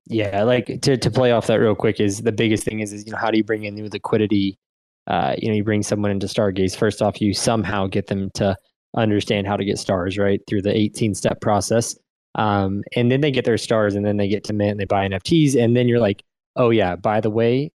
yeah 0.07 0.43
like 0.43 0.81
to, 0.83 0.97
to 0.97 1.11
play 1.11 1.33
off 1.33 1.47
that 1.47 1.57
real 1.57 1.75
quick 1.75 2.01
is 2.01 2.23
the 2.23 2.33
biggest 2.33 2.65
thing 2.65 2.81
is 2.81 2.93
is 2.93 3.05
you 3.07 3.13
know 3.13 3.19
how 3.19 3.31
do 3.31 3.37
you 3.37 3.45
bring 3.45 3.65
in 3.65 3.75
new 3.75 3.89
liquidity 3.89 4.59
uh, 5.07 5.35
you 5.39 5.49
know, 5.49 5.55
you 5.55 5.65
bring 5.65 5.83
someone 5.83 6.11
into 6.11 6.27
Stargaze. 6.27 6.77
First 6.77 7.01
off, 7.01 7.21
you 7.21 7.33
somehow 7.33 7.87
get 7.87 8.09
them 8.09 8.31
to 8.35 8.57
understand 8.97 9.47
how 9.47 9.57
to 9.57 9.65
get 9.65 9.79
stars, 9.79 10.19
right, 10.19 10.41
through 10.49 10.63
the 10.63 10.77
18 10.77 11.15
step 11.15 11.41
process. 11.41 11.97
Um, 12.35 12.83
and 12.95 13.11
then 13.11 13.21
they 13.21 13.31
get 13.31 13.45
their 13.45 13.59
stars, 13.59 13.95
and 13.95 14.05
then 14.05 14.17
they 14.17 14.29
get 14.29 14.45
to 14.45 14.53
mint, 14.53 14.73
and 14.73 14.81
they 14.81 14.85
buy 14.85 15.09
NFTs, 15.09 15.57
and 15.57 15.77
then 15.77 15.89
you're 15.89 16.01
like, 16.01 16.23
oh 16.57 16.71
yeah, 16.71 16.97
by 16.97 17.21
the 17.21 17.31
way, 17.31 17.71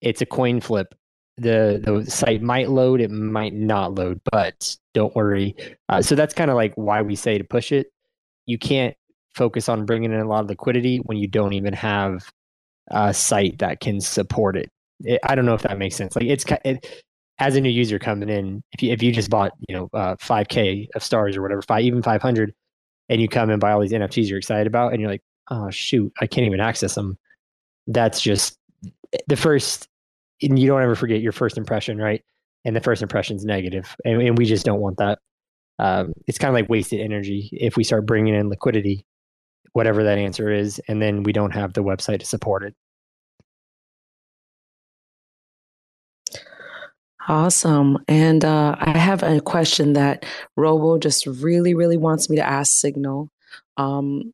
it's 0.00 0.22
a 0.22 0.26
coin 0.26 0.60
flip. 0.60 0.94
The 1.40 1.80
the 1.82 2.10
site 2.10 2.42
might 2.42 2.70
load, 2.70 3.00
it 3.00 3.10
might 3.10 3.54
not 3.54 3.94
load, 3.94 4.20
but 4.30 4.76
don't 4.94 5.14
worry. 5.16 5.56
Uh, 5.88 6.02
so 6.02 6.14
that's 6.14 6.34
kind 6.34 6.50
of 6.50 6.56
like 6.56 6.74
why 6.74 7.02
we 7.02 7.16
say 7.16 7.38
to 7.38 7.44
push 7.44 7.72
it. 7.72 7.88
You 8.46 8.58
can't 8.58 8.94
focus 9.34 9.68
on 9.68 9.86
bringing 9.86 10.12
in 10.12 10.20
a 10.20 10.28
lot 10.28 10.44
of 10.44 10.48
liquidity 10.48 10.98
when 10.98 11.18
you 11.18 11.26
don't 11.28 11.54
even 11.54 11.72
have 11.72 12.30
a 12.88 13.14
site 13.14 13.58
that 13.58 13.80
can 13.80 14.00
support 14.00 14.56
it 14.56 14.70
it, 15.04 15.20
I 15.24 15.34
don't 15.34 15.46
know 15.46 15.54
if 15.54 15.62
that 15.62 15.78
makes 15.78 15.96
sense. 15.96 16.16
Like 16.16 16.26
it's 16.26 16.44
it, 16.64 17.02
as 17.38 17.56
a 17.56 17.60
new 17.60 17.70
user 17.70 17.98
coming 17.98 18.28
in, 18.28 18.62
if 18.72 18.82
you 18.82 18.92
if 18.92 19.02
you 19.02 19.12
just 19.12 19.30
bought 19.30 19.52
you 19.68 19.76
know 19.76 19.88
uh, 19.92 20.16
5k 20.16 20.88
of 20.94 21.02
stars 21.02 21.36
or 21.36 21.42
whatever, 21.42 21.62
five 21.62 21.82
even 21.82 22.02
500, 22.02 22.54
and 23.08 23.20
you 23.20 23.28
come 23.28 23.50
and 23.50 23.60
buy 23.60 23.72
all 23.72 23.80
these 23.80 23.92
NFTs 23.92 24.28
you're 24.28 24.38
excited 24.38 24.66
about, 24.66 24.92
and 24.92 25.00
you're 25.00 25.10
like, 25.10 25.22
oh 25.50 25.70
shoot, 25.70 26.12
I 26.20 26.26
can't 26.26 26.46
even 26.46 26.60
access 26.60 26.94
them. 26.94 27.16
That's 27.86 28.20
just 28.20 28.56
the 29.26 29.36
first. 29.36 29.88
And 30.42 30.58
you 30.58 30.66
don't 30.66 30.82
ever 30.82 30.94
forget 30.94 31.20
your 31.20 31.32
first 31.32 31.58
impression, 31.58 31.98
right? 31.98 32.22
And 32.64 32.76
the 32.76 32.80
first 32.80 33.02
impression 33.02 33.36
is 33.36 33.44
negative, 33.44 33.96
and, 34.04 34.20
and 34.20 34.36
we 34.36 34.44
just 34.44 34.66
don't 34.66 34.80
want 34.80 34.98
that. 34.98 35.18
Um, 35.78 36.12
it's 36.26 36.36
kind 36.36 36.50
of 36.50 36.54
like 36.54 36.68
wasted 36.68 37.00
energy 37.00 37.48
if 37.52 37.76
we 37.76 37.84
start 37.84 38.04
bringing 38.04 38.34
in 38.34 38.50
liquidity, 38.50 39.06
whatever 39.72 40.04
that 40.04 40.18
answer 40.18 40.52
is, 40.52 40.80
and 40.88 41.00
then 41.00 41.22
we 41.22 41.32
don't 41.32 41.52
have 41.52 41.72
the 41.72 41.82
website 41.82 42.20
to 42.20 42.26
support 42.26 42.64
it. 42.64 42.74
Awesome. 47.28 47.98
And 48.08 48.44
uh, 48.44 48.76
I 48.78 48.98
have 48.98 49.22
a 49.22 49.40
question 49.40 49.92
that 49.92 50.26
Robo 50.56 50.98
just 50.98 51.26
really, 51.26 51.74
really 51.74 51.96
wants 51.96 52.28
me 52.28 52.36
to 52.36 52.46
ask 52.46 52.72
Signal. 52.72 53.30
Um, 53.76 54.32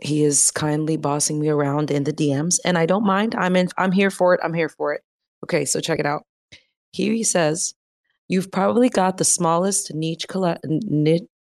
he 0.00 0.22
is 0.22 0.50
kindly 0.52 0.96
bossing 0.96 1.40
me 1.40 1.48
around 1.48 1.90
in 1.90 2.04
the 2.04 2.12
DMs, 2.12 2.60
and 2.64 2.78
I 2.78 2.86
don't 2.86 3.04
mind. 3.04 3.34
I'm 3.34 3.56
in. 3.56 3.68
I'm 3.76 3.92
here 3.92 4.10
for 4.10 4.34
it. 4.34 4.40
I'm 4.44 4.54
here 4.54 4.68
for 4.68 4.94
it. 4.94 5.02
Okay, 5.44 5.64
so 5.64 5.80
check 5.80 5.98
it 5.98 6.06
out. 6.06 6.24
Here 6.92 7.12
he 7.12 7.24
says, 7.24 7.74
"You've 8.28 8.50
probably 8.50 8.88
got 8.88 9.18
the 9.18 9.24
smallest 9.24 9.94
niche 9.94 10.26
coll- 10.28 10.56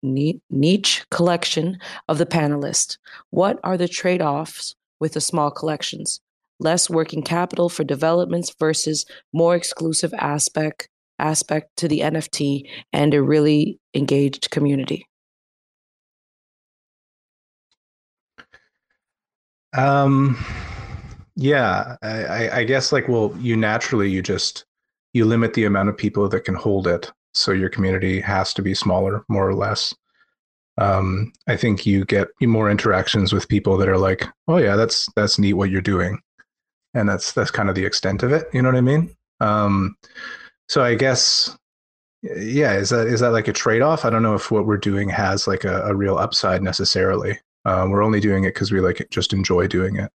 niche 0.04 1.06
collection 1.10 1.80
of 2.08 2.18
the 2.18 2.26
panelists. 2.26 2.98
What 3.30 3.60
are 3.64 3.78
the 3.78 3.88
trade-offs 3.88 4.76
with 5.00 5.14
the 5.14 5.22
small 5.22 5.52
collections? 5.52 6.22
less 6.60 6.90
working 6.90 7.22
capital 7.22 7.70
for 7.70 7.84
developments 7.84 8.54
versus 8.60 9.06
more 9.34 9.56
exclusive 9.56 10.14
aspect 10.16 10.90
aspect 11.20 11.76
to 11.78 11.88
the 11.88 12.02
NFT 12.02 12.70
and 12.94 13.14
a 13.14 13.22
really 13.22 13.80
engaged 13.94 14.52
community? 14.52 15.08
Um, 19.76 20.38
yeah, 21.38 21.98
I, 22.04 22.50
I 22.62 22.64
guess 22.66 22.92
like, 22.92 23.08
well, 23.08 23.34
you 23.40 23.56
naturally, 23.58 24.10
you 24.12 24.22
just, 24.22 24.66
you 25.14 25.26
limit 25.26 25.54
the 25.56 25.66
amount 25.66 25.90
of 25.90 25.98
people 25.98 26.30
that 26.30 26.42
can 26.46 26.56
hold 26.56 26.88
it. 26.88 27.12
So 27.34 27.52
your 27.54 27.70
community 27.70 28.20
has 28.22 28.54
to 28.56 28.64
be 28.64 28.74
smaller, 28.76 29.24
more 29.30 29.48
or 29.48 29.56
less. 29.56 29.96
um, 30.80 31.34
I 31.48 31.58
think 31.58 31.86
you 31.86 32.06
get 32.06 32.30
more 32.42 32.70
interactions 32.70 33.34
with 33.34 33.48
people 33.50 33.78
that 33.78 33.90
are 33.90 33.98
like, 33.98 34.26
"Oh 34.48 34.58
yeah, 34.58 34.76
that's 34.76 35.10
that's 35.16 35.40
neat 35.40 35.54
what 35.54 35.70
you're 35.72 35.82
doing," 35.82 36.20
and 36.96 37.10
that's 37.10 37.34
that's 37.34 37.52
kind 37.52 37.70
of 37.70 37.76
the 37.76 37.86
extent 37.86 38.24
of 38.24 38.32
it. 38.34 38.48
You 38.54 38.62
know 38.64 38.70
what 38.70 38.78
I 38.78 38.82
mean? 38.82 39.16
Um, 39.42 39.98
so 40.70 40.84
I 40.84 40.96
guess, 40.96 41.58
yeah, 42.24 42.74
is 42.76 42.90
that 42.92 43.08
is 43.08 43.22
that 43.22 43.32
like 43.32 43.48
a 43.50 43.54
trade 43.54 43.82
off? 43.84 44.06
I 44.06 44.10
don't 44.12 44.24
know 44.24 44.36
if 44.36 44.52
what 44.52 44.68
we're 44.68 44.78
doing 44.78 45.10
has 45.10 45.48
like 45.48 45.66
a, 45.66 45.84
a 45.84 45.96
real 45.96 46.18
upside 46.18 46.64
necessarily. 46.64 47.40
Um, 47.66 47.92
we're 47.92 48.04
only 48.04 48.20
doing 48.22 48.46
it 48.46 48.54
because 48.54 48.72
we 48.72 48.82
like 48.82 49.08
just 49.12 49.34
enjoy 49.34 49.68
doing 49.68 49.98
it 49.98 50.12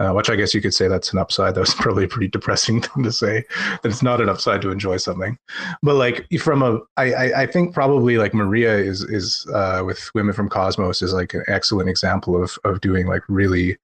uh, 0.00 0.12
which 0.12 0.30
I 0.30 0.36
guess 0.36 0.54
you 0.54 0.62
could 0.62 0.72
say 0.72 0.88
that's 0.88 1.12
an 1.12 1.18
upside. 1.18 1.54
That's 1.60 1.74
probably 1.74 2.04
a 2.04 2.08
pretty 2.08 2.28
depressing 2.28 2.80
thing 2.82 3.04
to 3.04 3.12
say 3.12 3.44
that 3.82 3.84
it's 3.84 4.02
not 4.02 4.20
an 4.20 4.28
upside 4.28 4.62
to 4.62 4.70
enjoy 4.70 4.96
something. 4.96 5.38
But 5.82 5.94
like 5.94 6.26
from 6.40 6.62
a, 6.62 6.80
I, 6.96 7.32
I, 7.42 7.46
think 7.46 7.74
probably 7.74 8.16
like 8.16 8.32
Maria 8.32 8.76
is 8.76 9.02
is 9.02 9.46
uh, 9.52 9.82
with 9.84 10.10
Women 10.14 10.32
from 10.32 10.48
Cosmos 10.48 11.02
is 11.02 11.12
like 11.12 11.34
an 11.34 11.44
excellent 11.48 11.90
example 11.90 12.42
of 12.42 12.58
of 12.64 12.80
doing 12.80 13.06
like 13.06 13.22
really 13.28 13.76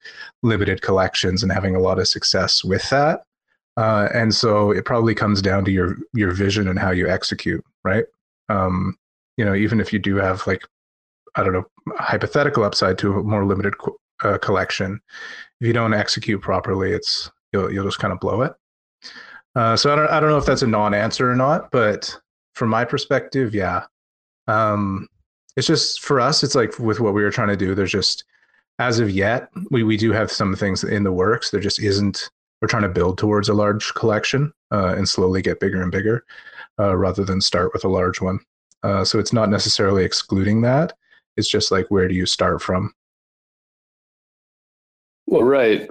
limited 0.43 0.81
collections 0.81 1.43
and 1.43 1.53
having 1.53 1.77
a 1.77 1.81
lot 1.81 1.99
of 1.99 2.09
success 2.09 2.65
with 2.65 2.89
that. 2.91 3.23
Uh, 3.77 4.09
and 4.15 4.35
so 4.35 4.71
it 4.71 4.87
probably 4.87 5.15
comes 5.15 5.43
down 5.43 5.65
to 5.67 5.71
your 5.71 5.97
your 6.15 6.33
vision 6.33 6.67
and 6.67 6.79
how 6.79 6.91
you 6.91 7.09
execute, 7.09 7.63
right? 7.85 8.07
Um, 8.49 8.97
you 9.37 9.45
know, 9.45 9.55
even 9.55 9.81
if 9.81 9.93
you 9.93 9.99
do 9.99 10.17
have 10.17 10.47
like 10.47 10.63
I 11.35 11.43
don't 11.43 11.53
know 11.53 11.67
hypothetical 11.99 12.65
upside 12.65 12.97
to 12.99 13.19
a 13.19 13.23
more 13.23 13.45
limited 13.45 13.75
uh, 14.25 14.39
collection, 14.39 15.01
if 15.61 15.67
you 15.67 15.73
don't 15.73 15.95
execute 15.95 16.41
properly, 16.41 16.93
it's 16.93 17.31
you'll 17.53 17.73
you'll 17.73 17.85
just 17.85 17.99
kind 17.99 18.13
of 18.13 18.21
blow 18.21 18.43
it. 18.43 18.53
Uh, 19.55 19.77
so 19.77 19.93
I 19.93 19.97
don't 19.97 20.11
I 20.11 20.21
don't 20.21 20.31
know 20.31 20.39
if 20.39 20.47
that's 20.47 20.63
a 20.63 20.67
non-answer 20.67 21.31
or 21.31 21.37
not, 21.37 21.71
but 21.71 22.19
from 22.55 22.69
my 22.69 22.85
perspective, 22.85 23.55
yeah. 23.55 23.85
Um, 24.49 25.09
it's 25.57 25.67
just 25.67 26.03
for 26.03 26.21
us, 26.21 26.43
it's 26.43 26.55
like 26.55 26.79
with 26.79 27.01
what 27.01 27.15
we 27.15 27.23
were 27.23 27.31
trying 27.31 27.49
to 27.49 27.57
do. 27.57 27.75
There's 27.75 27.93
just 27.93 28.25
as 28.79 29.01
of 29.01 29.11
yet, 29.11 29.49
we 29.71 29.83
we 29.83 29.97
do 29.97 30.13
have 30.13 30.31
some 30.31 30.55
things 30.55 30.85
in 30.85 31.05
the 31.05 31.13
works. 31.13 31.51
There 31.51 31.61
just 31.61 31.81
isn't. 31.81 32.31
We're 32.61 32.69
trying 32.69 32.83
to 32.83 32.89
build 32.89 33.19
towards 33.19 33.49
a 33.49 33.55
large 33.55 33.93
collection 33.95 34.53
uh, 34.71 34.95
and 34.97 35.09
slowly 35.09 35.43
get 35.43 35.61
bigger 35.61 35.83
and 35.83 35.93
bigger, 35.93 36.25
uh, 36.79 36.97
rather 36.97 37.25
than 37.25 37.41
start 37.41 37.73
with 37.75 37.85
a 37.85 37.89
large 37.89 38.21
one. 38.21 38.41
Uh, 38.83 39.05
so 39.05 39.19
it's 39.19 39.33
not 39.33 39.51
necessarily 39.51 40.05
excluding 40.05 40.63
that. 40.63 40.95
It's 41.37 41.51
just 41.51 41.71
like 41.71 41.87
where 41.91 42.09
do 42.09 42.15
you 42.15 42.27
start 42.27 42.63
from? 42.63 42.95
Well, 45.27 45.43
right. 45.43 45.91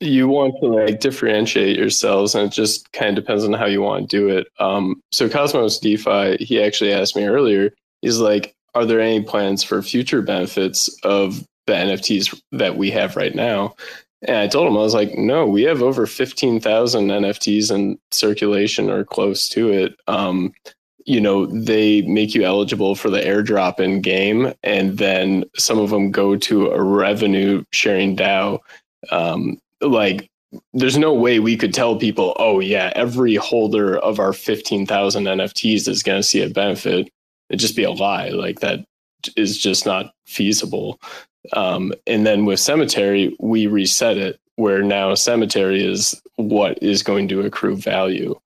You 0.00 0.28
want 0.28 0.54
to 0.60 0.66
like 0.66 1.00
differentiate 1.00 1.78
yourselves, 1.78 2.34
and 2.34 2.48
it 2.48 2.52
just 2.52 2.92
kind 2.92 3.16
of 3.16 3.24
depends 3.24 3.44
on 3.44 3.52
how 3.52 3.66
you 3.66 3.80
want 3.80 4.10
to 4.10 4.16
do 4.16 4.28
it. 4.28 4.48
Um, 4.58 5.00
so 5.12 5.28
Cosmos 5.28 5.78
DeFi, 5.78 6.36
he 6.44 6.62
actually 6.62 6.92
asked 6.92 7.16
me 7.16 7.24
earlier. 7.24 7.72
He's 8.02 8.18
like, 8.18 8.54
"Are 8.74 8.84
there 8.84 9.00
any 9.00 9.22
plans 9.22 9.62
for 9.62 9.80
future 9.82 10.20
benefits 10.20 10.90
of 11.04 11.46
the 11.66 11.74
NFTs 11.74 12.38
that 12.52 12.76
we 12.76 12.90
have 12.90 13.16
right 13.16 13.34
now?" 13.34 13.76
And 14.26 14.36
I 14.38 14.48
told 14.48 14.66
him 14.68 14.76
I 14.76 14.80
was 14.80 14.94
like, 14.94 15.14
"No, 15.16 15.46
we 15.46 15.62
have 15.62 15.82
over 15.82 16.06
fifteen 16.06 16.60
thousand 16.60 17.08
NFTs 17.10 17.70
in 17.70 17.98
circulation 18.10 18.90
or 18.90 19.04
close 19.04 19.48
to 19.50 19.70
it. 19.70 19.94
Um, 20.08 20.52
you 21.04 21.20
know 21.20 21.46
they 21.46 22.02
make 22.02 22.34
you 22.34 22.44
eligible 22.44 22.94
for 22.94 23.10
the 23.10 23.20
airdrop 23.20 23.78
in 23.80 24.00
game 24.00 24.52
and 24.62 24.98
then 24.98 25.44
some 25.56 25.78
of 25.78 25.90
them 25.90 26.10
go 26.10 26.36
to 26.36 26.70
a 26.70 26.82
revenue 26.82 27.64
sharing 27.72 28.16
dao. 28.16 28.58
Um, 29.10 29.58
like 29.80 30.30
there's 30.72 30.96
no 30.96 31.12
way 31.12 31.40
we 31.40 31.56
could 31.56 31.74
tell 31.74 31.96
people 31.96 32.34
oh 32.38 32.60
yeah 32.60 32.92
every 32.94 33.34
holder 33.34 33.98
of 33.98 34.20
our 34.20 34.32
15000 34.32 35.24
nfts 35.24 35.88
is 35.88 36.02
going 36.02 36.18
to 36.18 36.22
see 36.22 36.42
a 36.42 36.48
benefit. 36.48 37.10
It'd 37.50 37.60
just 37.60 37.76
be 37.76 37.84
a 37.84 37.90
lie. 37.90 38.30
Like 38.30 38.60
that 38.60 38.84
is 39.36 39.58
just 39.58 39.84
not 39.84 40.12
feasible. 40.26 41.00
Um, 41.52 41.92
and 42.06 42.26
then 42.26 42.46
with 42.46 42.60
cemetery 42.60 43.36
we 43.40 43.66
reset 43.66 44.16
it 44.16 44.40
where 44.56 44.82
now 44.82 45.14
cemetery 45.14 45.84
is 45.84 46.20
what 46.36 46.82
is 46.82 47.02
going 47.02 47.28
to 47.28 47.40
accrue 47.40 47.76
value. 47.76 48.38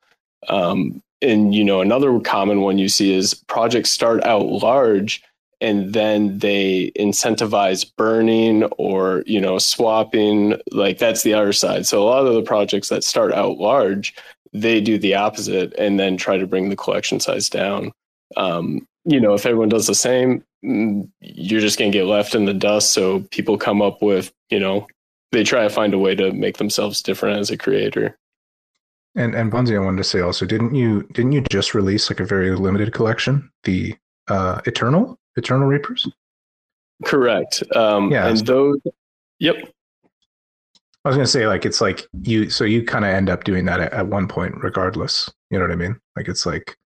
Um, 0.49 1.03
and 1.23 1.55
you 1.55 1.65
know 1.65 1.81
another 1.81 2.19
common 2.21 2.61
one 2.61 2.79
you 2.79 2.89
see 2.89 3.15
is 3.15 3.35
projects 3.35 3.91
start 3.91 4.23
out 4.25 4.47
large 4.47 5.23
and 5.61 5.93
then 5.93 6.39
they 6.39 6.93
incentivize 6.97 7.91
burning 7.97 8.65
or 8.79 9.25
you 9.27 9.41
know 9.41 9.59
swapping. 9.59 10.55
Like 10.73 10.99
that's 10.99 11.23
the 11.23 11.35
other 11.35 11.53
side. 11.53 11.87
So 11.87 12.03
a 12.03 12.05
lot 12.05 12.27
of 12.27 12.35
the 12.35 12.43
projects 12.43 12.89
that 12.89 13.05
start 13.05 13.33
out 13.33 13.59
large 13.59 14.15
they 14.55 14.81
do 14.81 14.97
the 14.99 15.15
opposite 15.15 15.75
and 15.75 16.01
then 16.01 16.17
try 16.17 16.39
to 16.39 16.47
bring 16.47 16.71
the 16.71 16.77
collection 16.77 17.21
size 17.21 17.51
down. 17.51 17.93
Um, 18.37 18.87
you 19.05 19.21
know 19.21 19.35
if 19.35 19.47
everyone 19.47 19.69
does 19.69 19.87
the 19.87 19.95
same 19.95 20.45
mm, 20.65 21.09
you're 21.21 21.61
just 21.61 21.79
going 21.79 21.91
to 21.91 21.99
get 21.99 22.07
left 22.07 22.35
in 22.35 22.45
the 22.45 22.55
dust. 22.55 22.93
So 22.93 23.21
people 23.31 23.59
come 23.59 23.83
up 23.83 24.03
with 24.03 24.33
you 24.51 24.61
know 24.61 24.87
they 25.33 25.45
try 25.45 25.63
to 25.63 25.71
find 25.71 25.93
a 25.93 25.99
way 25.99 26.15
to 26.15 26.33
make 26.33 26.59
themselves 26.59 27.03
different 27.03 27.39
as 27.39 27.51
a 27.51 27.57
creator 27.57 28.17
and 29.15 29.35
and 29.35 29.51
Bonzi, 29.51 29.75
I 29.75 29.85
wanted 29.85 29.99
to 29.99 30.05
say 30.05 30.21
also, 30.21 30.47
didn't 30.47 30.75
you 30.75 31.03
didn't 31.13 31.33
you 31.33 31.43
just 31.51 31.75
release 31.75 32.11
like 32.11 32.21
a 32.21 32.25
very 32.25 32.55
limited 32.55 32.93
collection, 32.93 33.51
the 33.65 33.97
uh, 34.29 34.61
Eternal 34.67 35.19
Eternal 35.37 35.67
Reapers? 35.67 36.09
Correct. 37.05 37.63
Um, 37.75 38.11
yeah. 38.11 38.29
And 38.29 38.47
those. 38.47 38.81
Yep. 39.41 39.57
I 41.05 41.09
was 41.09 41.17
gonna 41.17 41.27
say 41.27 41.47
like 41.47 41.65
it's 41.65 41.81
like 41.81 42.07
you 42.23 42.51
so 42.51 42.65
you 42.65 42.85
kind 42.85 43.05
of 43.05 43.13
end 43.13 43.31
up 43.31 43.45
doing 43.45 43.65
that 43.67 43.81
at, 43.81 43.93
at 43.93 44.07
one 44.07 44.29
point 44.29 44.55
regardless. 44.63 45.31
You 45.51 45.59
know 45.59 45.65
what 45.65 45.73
I 45.73 45.77
mean? 45.77 45.99
Like 46.17 46.29
it's 46.29 46.45
like 46.45 46.77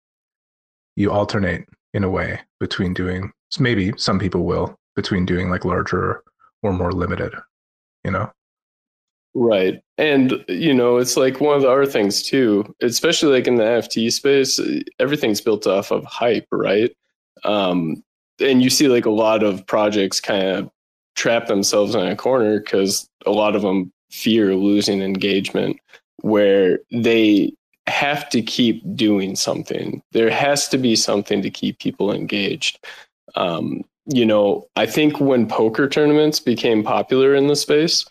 you 0.97 1.11
alternate 1.11 1.67
in 1.95 2.05
a 2.05 2.11
way 2.11 2.41
between 2.61 2.95
doing 2.95 3.33
maybe 3.59 3.93
some 3.97 4.19
people 4.19 4.45
will 4.45 4.77
between 4.95 5.27
doing 5.27 5.51
like 5.51 5.65
larger 5.65 6.23
or 6.63 6.73
more 6.73 6.93
limited. 6.93 7.33
You 8.05 8.13
know. 8.13 8.31
Right. 9.35 9.83
And, 9.97 10.45
you 10.49 10.75
know, 10.75 10.99
it's 10.99 11.17
like 11.17 11.41
one 11.41 11.57
of 11.57 11.63
the 11.63 11.71
other 11.71 11.87
things 11.87 12.23
too, 12.23 12.75
especially 12.83 13.33
like 13.33 13.47
in 13.47 13.55
the 13.55 13.63
NFT 13.63 14.13
space, 14.13 14.61
everything's 14.99 15.41
built 15.41 15.67
off 15.67 15.91
of 15.91 16.05
hype, 16.05 16.47
right? 16.53 16.95
Um, 17.45 18.03
and 18.41 18.63
you 18.63 18.69
see 18.69 18.89
like 18.89 19.07
a 19.07 19.11
lot 19.11 19.43
of 19.43 19.67
projects 19.67 20.21
kind 20.21 20.47
of 20.49 20.71
trap 21.15 21.47
themselves 21.47 21.95
in 21.95 22.07
a 22.07 22.17
corner 22.17 22.61
because 22.61 23.09
a 23.25 23.31
lot 23.31 23.57
of 23.57 23.63
them 23.63 23.93
fear 24.11 24.55
losing 24.55 25.01
engagement 25.01 25.79
where 26.21 26.81
they 26.91 27.53
have 27.87 28.29
to 28.31 28.43
keep 28.43 28.83
doing 28.95 29.35
something. 29.35 30.03
There 30.13 30.31
has 30.31 30.69
to 30.69 30.79
be 30.79 30.95
something 30.95 31.43
to 31.43 31.51
keep 31.51 31.79
people 31.79 32.13
engaged. 32.13 32.85
Um, 33.35 33.83
you 34.07 34.27
know, 34.27 34.67
I 34.77 34.87
think 34.87 35.21
when 35.21 35.47
poker 35.47 35.89
tournaments 35.89 36.41
became 36.41 36.83
popular 36.83 37.35
in 37.35 37.47
the 37.47 37.57
space, 37.57 38.05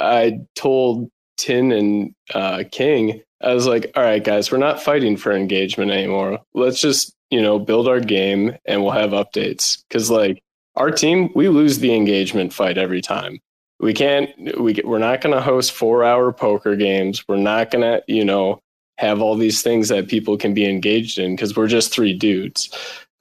I 0.00 0.40
told 0.54 1.10
Tin 1.36 1.72
and 1.72 2.14
uh, 2.34 2.64
King, 2.70 3.22
I 3.42 3.54
was 3.54 3.66
like, 3.66 3.92
all 3.94 4.02
right, 4.02 4.22
guys, 4.22 4.50
we're 4.50 4.58
not 4.58 4.82
fighting 4.82 5.16
for 5.16 5.32
engagement 5.32 5.90
anymore. 5.90 6.40
Let's 6.54 6.80
just, 6.80 7.14
you 7.30 7.42
know, 7.42 7.58
build 7.58 7.88
our 7.88 8.00
game 8.00 8.56
and 8.64 8.82
we'll 8.82 8.92
have 8.92 9.10
updates. 9.10 9.82
Cause 9.90 10.10
like 10.10 10.42
our 10.76 10.90
team, 10.90 11.30
we 11.34 11.48
lose 11.48 11.78
the 11.78 11.94
engagement 11.94 12.52
fight 12.52 12.78
every 12.78 13.00
time. 13.00 13.38
We 13.78 13.92
can't, 13.92 14.30
we, 14.58 14.80
we're 14.84 14.98
not 14.98 15.20
going 15.20 15.34
to 15.34 15.42
host 15.42 15.72
four 15.72 16.02
hour 16.02 16.32
poker 16.32 16.76
games. 16.76 17.22
We're 17.28 17.36
not 17.36 17.70
going 17.70 17.82
to, 17.82 18.02
you 18.08 18.24
know, 18.24 18.60
have 18.96 19.20
all 19.20 19.36
these 19.36 19.62
things 19.62 19.88
that 19.88 20.08
people 20.08 20.38
can 20.38 20.54
be 20.54 20.64
engaged 20.64 21.18
in 21.18 21.36
because 21.36 21.54
we're 21.54 21.66
just 21.66 21.92
three 21.92 22.14
dudes. 22.14 22.70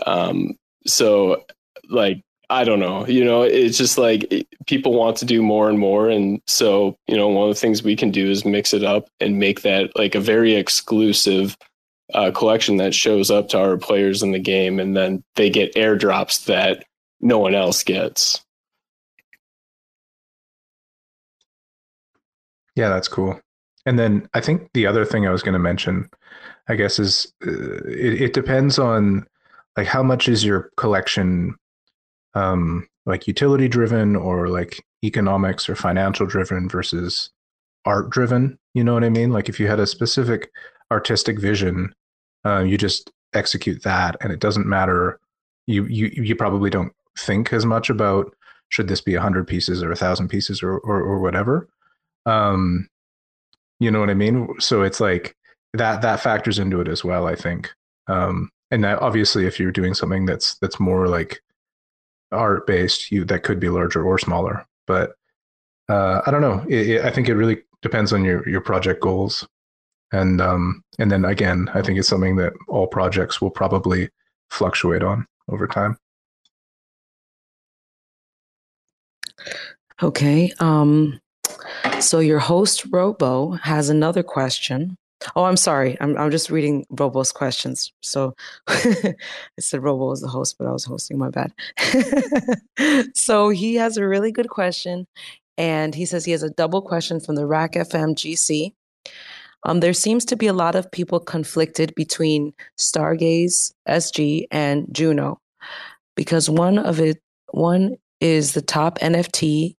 Um, 0.05 0.55
so 0.88 1.43
like 1.89 2.21
I 2.49 2.63
don't 2.63 2.79
know. 2.79 3.07
You 3.07 3.23
know, 3.23 3.41
it's 3.41 3.77
just 3.77 3.97
like 3.97 4.31
it, 4.31 4.47
people 4.67 4.93
want 4.93 5.17
to 5.17 5.25
do 5.25 5.41
more 5.41 5.69
and 5.69 5.79
more. 5.79 6.09
And 6.09 6.41
so, 6.47 6.97
you 7.07 7.17
know, 7.17 7.27
one 7.27 7.49
of 7.49 7.55
the 7.55 7.59
things 7.59 7.83
we 7.83 7.95
can 7.95 8.11
do 8.11 8.29
is 8.29 8.45
mix 8.45 8.73
it 8.73 8.83
up 8.83 9.07
and 9.19 9.39
make 9.39 9.61
that 9.61 9.91
like 9.95 10.15
a 10.15 10.19
very 10.19 10.55
exclusive 10.55 11.57
uh, 12.13 12.31
collection 12.31 12.77
that 12.77 12.93
shows 12.93 13.31
up 13.31 13.49
to 13.49 13.59
our 13.59 13.77
players 13.77 14.21
in 14.21 14.31
the 14.31 14.39
game. 14.39 14.79
And 14.79 14.95
then 14.95 15.23
they 15.35 15.49
get 15.49 15.75
airdrops 15.75 16.45
that 16.45 16.85
no 17.21 17.39
one 17.39 17.55
else 17.55 17.83
gets. 17.83 18.43
Yeah, 22.75 22.89
that's 22.89 23.07
cool. 23.07 23.39
And 23.85 23.97
then 23.97 24.27
I 24.33 24.41
think 24.41 24.69
the 24.73 24.85
other 24.87 25.05
thing 25.05 25.27
I 25.27 25.31
was 25.31 25.43
going 25.43 25.53
to 25.53 25.59
mention, 25.59 26.09
I 26.67 26.75
guess, 26.75 26.99
is 26.99 27.31
uh, 27.45 27.51
it, 27.87 28.21
it 28.21 28.33
depends 28.33 28.77
on 28.77 29.25
like 29.77 29.87
how 29.87 30.03
much 30.03 30.27
is 30.27 30.43
your 30.43 30.71
collection 30.77 31.55
um, 32.36 32.88
like 33.05 33.27
utility 33.27 33.67
driven 33.67 34.15
or 34.15 34.49
like 34.49 34.83
economics 35.03 35.67
or 35.69 35.75
financial 35.75 36.25
driven 36.25 36.67
versus 36.69 37.31
art 37.86 38.09
driven. 38.09 38.57
You 38.73 38.83
know 38.83 38.93
what 38.93 39.03
I 39.03 39.09
mean? 39.09 39.31
Like 39.31 39.49
if 39.49 39.59
you 39.59 39.67
had 39.67 39.79
a 39.79 39.88
specific 39.88 40.51
artistic 40.91 41.39
vision, 41.39 41.93
uh, 42.45 42.59
you 42.59 42.77
just 42.77 43.11
execute 43.33 43.83
that, 43.83 44.17
and 44.21 44.31
it 44.31 44.39
doesn't 44.39 44.67
matter. 44.67 45.19
You 45.67 45.86
you 45.86 46.07
you 46.13 46.36
probably 46.36 46.69
don't 46.69 46.93
think 47.17 47.53
as 47.53 47.65
much 47.65 47.89
about 47.89 48.36
should 48.69 48.88
this 48.88 49.01
be 49.01 49.15
a 49.15 49.21
hundred 49.21 49.47
pieces 49.47 49.81
or 49.81 49.91
a 49.91 49.95
thousand 49.95 50.27
pieces 50.27 50.61
or, 50.61 50.77
or 50.79 51.01
or 51.01 51.19
whatever. 51.19 51.69
Um, 52.25 52.89
you 53.79 53.91
know 53.91 53.99
what 53.99 54.09
I 54.09 54.15
mean? 54.15 54.47
So 54.59 54.81
it's 54.81 54.99
like 54.99 55.36
that 55.73 56.01
that 56.01 56.19
factors 56.19 56.59
into 56.59 56.81
it 56.81 56.88
as 56.88 57.03
well. 57.03 57.27
I 57.27 57.36
think. 57.36 57.71
Um, 58.07 58.51
and 58.71 58.83
that 58.83 59.01
obviously, 59.01 59.45
if 59.45 59.59
you're 59.59 59.71
doing 59.71 59.93
something 59.93 60.25
that's 60.25 60.55
that's 60.59 60.79
more 60.79 61.07
like 61.07 61.41
art 62.36 62.67
based, 62.67 63.11
you 63.11 63.25
that 63.25 63.43
could 63.43 63.59
be 63.59 63.69
larger 63.69 64.03
or 64.03 64.19
smaller. 64.19 64.65
But 64.88 65.13
uh, 65.89 66.21
I 66.25 66.31
don't 66.31 66.41
know. 66.41 66.63
It, 66.67 66.89
it, 66.89 67.05
I 67.05 67.11
think 67.11 67.29
it 67.29 67.36
really 67.36 67.63
depends 67.81 68.13
on 68.13 68.23
your 68.23 68.47
your 68.47 68.61
project 68.61 69.01
goals, 69.01 69.47
and 70.11 70.41
um, 70.41 70.83
and 70.99 71.11
then 71.11 71.25
again, 71.25 71.69
I 71.73 71.81
think 71.81 71.99
it's 71.99 72.07
something 72.07 72.36
that 72.38 72.53
all 72.67 72.88
projects 72.88 73.41
will 73.41 73.51
probably 73.51 74.09
fluctuate 74.49 75.03
on 75.03 75.25
over 75.49 75.67
time. 75.67 75.97
Okay. 80.01 80.51
Um, 80.59 81.19
so 81.99 82.19
your 82.19 82.39
host 82.39 82.86
Robo 82.91 83.51
has 83.51 83.89
another 83.89 84.23
question. 84.23 84.97
Oh, 85.36 85.45
I'm 85.45 85.57
sorry. 85.57 85.97
I'm 86.01 86.18
I'm 86.18 86.32
just 86.32 86.49
reading 86.49 86.86
Robo's 86.89 87.32
questions. 87.32 87.91
So 88.01 88.36
I 88.68 89.16
said 89.59 89.84
Robo 89.84 90.09
was 90.09 90.22
the 90.22 90.28
host, 90.28 90.57
but 90.57 90.68
I 90.68 90.72
was 90.72 90.84
hosting. 90.84 91.18
My 91.18 91.30
bad. 91.30 91.53
so 93.16 93.49
he 93.49 93.76
has 93.76 93.97
a 93.97 94.07
really 94.07 94.32
good 94.32 94.49
question, 94.49 95.07
and 95.57 95.95
he 95.95 96.05
says 96.05 96.26
he 96.26 96.32
has 96.32 96.43
a 96.43 96.49
double 96.49 96.82
question 96.82 97.20
from 97.20 97.36
the 97.36 97.47
RAC 97.47 97.74
FM 97.74 98.16
GC. 98.16 98.74
Um, 99.63 99.80
there 99.80 99.93
seems 99.93 100.26
to 100.26 100.36
be 100.36 100.47
a 100.47 100.53
lot 100.53 100.76
of 100.76 100.91
people 100.91 101.20
conflicted 101.20 101.95
between 101.95 102.53
Stargaze 102.78 103.74
SG 103.88 104.45
and 104.51 104.88
Juno 104.91 105.39
because 106.16 106.49
one 106.49 106.78
of 106.78 106.99
it 106.99 107.20
one 107.51 107.95
is 108.22 108.53
the 108.53 108.61
top 108.61 108.99
NFT 108.99 109.76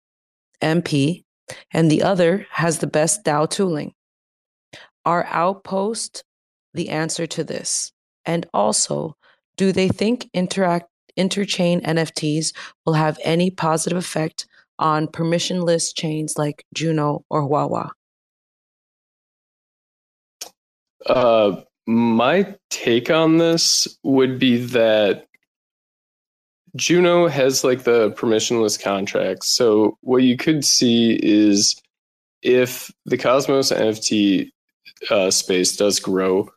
MP 0.61 1.23
and 1.71 1.89
the 1.89 2.03
other 2.03 2.45
has 2.51 2.79
the 2.79 2.87
best 2.87 3.23
DAO 3.23 3.49
tooling. 3.49 3.93
Are 5.07 5.25
Outpost 5.27 6.25
the 6.73 6.89
answer 6.89 7.25
to 7.27 7.45
this? 7.45 7.93
And 8.25 8.45
also, 8.53 9.15
do 9.55 9.71
they 9.71 9.87
think 9.87 10.29
interact 10.33 10.89
interchain 11.17 11.81
NFTs 11.81 12.53
will 12.85 12.95
have 12.95 13.17
any 13.23 13.49
positive 13.49 13.97
effect 13.97 14.47
on 14.77 15.07
permissionless 15.07 15.95
chains 15.95 16.37
like 16.37 16.65
Juno 16.73 17.23
or 17.29 17.47
Wawa? 17.47 17.93
Uh, 21.05 21.61
my 21.85 22.53
take 22.69 23.09
on 23.09 23.37
this 23.37 23.87
would 24.03 24.37
be 24.37 24.57
that 24.57 25.25
Juno 26.75 27.29
has 27.29 27.63
like 27.63 27.85
the 27.85 28.11
permissionless 28.11 28.77
contracts. 28.77 29.47
So 29.53 29.97
what 30.01 30.23
you 30.23 30.35
could 30.35 30.65
see 30.65 31.17
is 31.23 31.81
if 32.41 32.91
the 33.05 33.17
Cosmos 33.17 33.71
NFT 33.71 34.49
uh, 35.09 35.31
space 35.31 35.75
does 35.75 35.99
grow, 35.99 36.49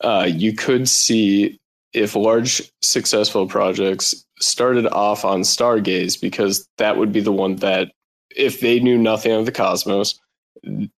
uh, 0.00 0.28
you 0.28 0.54
could 0.54 0.88
see 0.88 1.58
if 1.92 2.16
large 2.16 2.62
successful 2.80 3.46
projects 3.46 4.24
started 4.40 4.86
off 4.88 5.24
on 5.24 5.42
Stargaze 5.42 6.20
because 6.20 6.66
that 6.78 6.96
would 6.96 7.12
be 7.12 7.20
the 7.20 7.32
one 7.32 7.56
that 7.56 7.92
if 8.34 8.60
they 8.60 8.80
knew 8.80 8.98
nothing 8.98 9.32
of 9.32 9.46
the 9.46 9.52
Cosmos, 9.52 10.18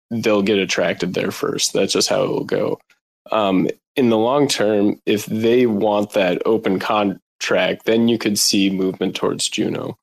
they'll 0.09 0.41
get 0.41 0.57
attracted 0.57 1.13
there 1.13 1.31
first. 1.31 1.73
That's 1.73 1.93
just 1.93 2.09
how 2.09 2.23
it 2.23 2.29
will 2.29 2.45
go. 2.45 2.79
Um, 3.31 3.69
in 3.95 4.09
the 4.09 4.17
long 4.17 4.47
term, 4.47 4.99
if 5.05 5.25
they 5.25 5.65
want 5.65 6.11
that 6.11 6.41
open 6.45 6.79
contract, 6.79 7.85
then 7.85 8.07
you 8.07 8.17
could 8.17 8.37
see 8.39 8.69
movement 8.69 9.15
towards 9.15 9.49
Juno. 9.49 9.97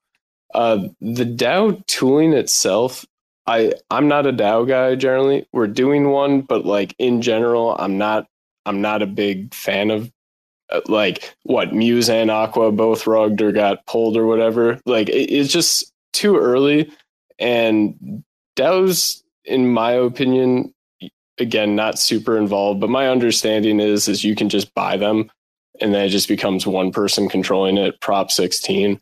Uh, 0.54 0.88
the 1.00 1.24
DAO 1.24 1.84
tooling 1.86 2.32
itself, 2.34 3.06
I 3.46 3.74
I'm 3.90 4.08
not 4.08 4.26
a 4.26 4.32
DAO 4.32 4.66
guy 4.66 4.94
generally. 4.94 5.46
We're 5.52 5.66
doing 5.66 6.10
one, 6.10 6.42
but 6.42 6.64
like 6.64 6.94
in 6.98 7.22
general, 7.22 7.76
I'm 7.78 7.98
not 7.98 8.26
I'm 8.66 8.80
not 8.80 9.02
a 9.02 9.06
big 9.06 9.54
fan 9.54 9.90
of 9.90 10.12
uh, 10.70 10.80
like 10.88 11.34
what 11.42 11.74
Muse 11.74 12.08
and 12.08 12.30
Aqua 12.30 12.72
both 12.72 13.06
rugged 13.06 13.42
or 13.42 13.52
got 13.52 13.84
pulled 13.86 14.16
or 14.16 14.26
whatever. 14.26 14.80
Like 14.86 15.08
it, 15.08 15.32
it's 15.32 15.52
just 15.52 15.92
too 16.12 16.36
early, 16.36 16.90
and 17.38 18.24
DAOs, 18.56 19.22
in 19.44 19.68
my 19.72 19.92
opinion, 19.92 20.72
again 21.38 21.74
not 21.74 21.98
super 21.98 22.38
involved. 22.38 22.80
But 22.80 22.90
my 22.90 23.08
understanding 23.08 23.80
is 23.80 24.08
is 24.08 24.24
you 24.24 24.36
can 24.36 24.48
just 24.48 24.72
buy 24.74 24.96
them 24.96 25.30
and 25.80 25.94
then 25.94 26.04
it 26.04 26.10
just 26.10 26.28
becomes 26.28 26.66
one 26.66 26.92
person 26.92 27.28
controlling 27.28 27.76
it. 27.76 28.00
Prop 28.00 28.30
16. 28.30 29.00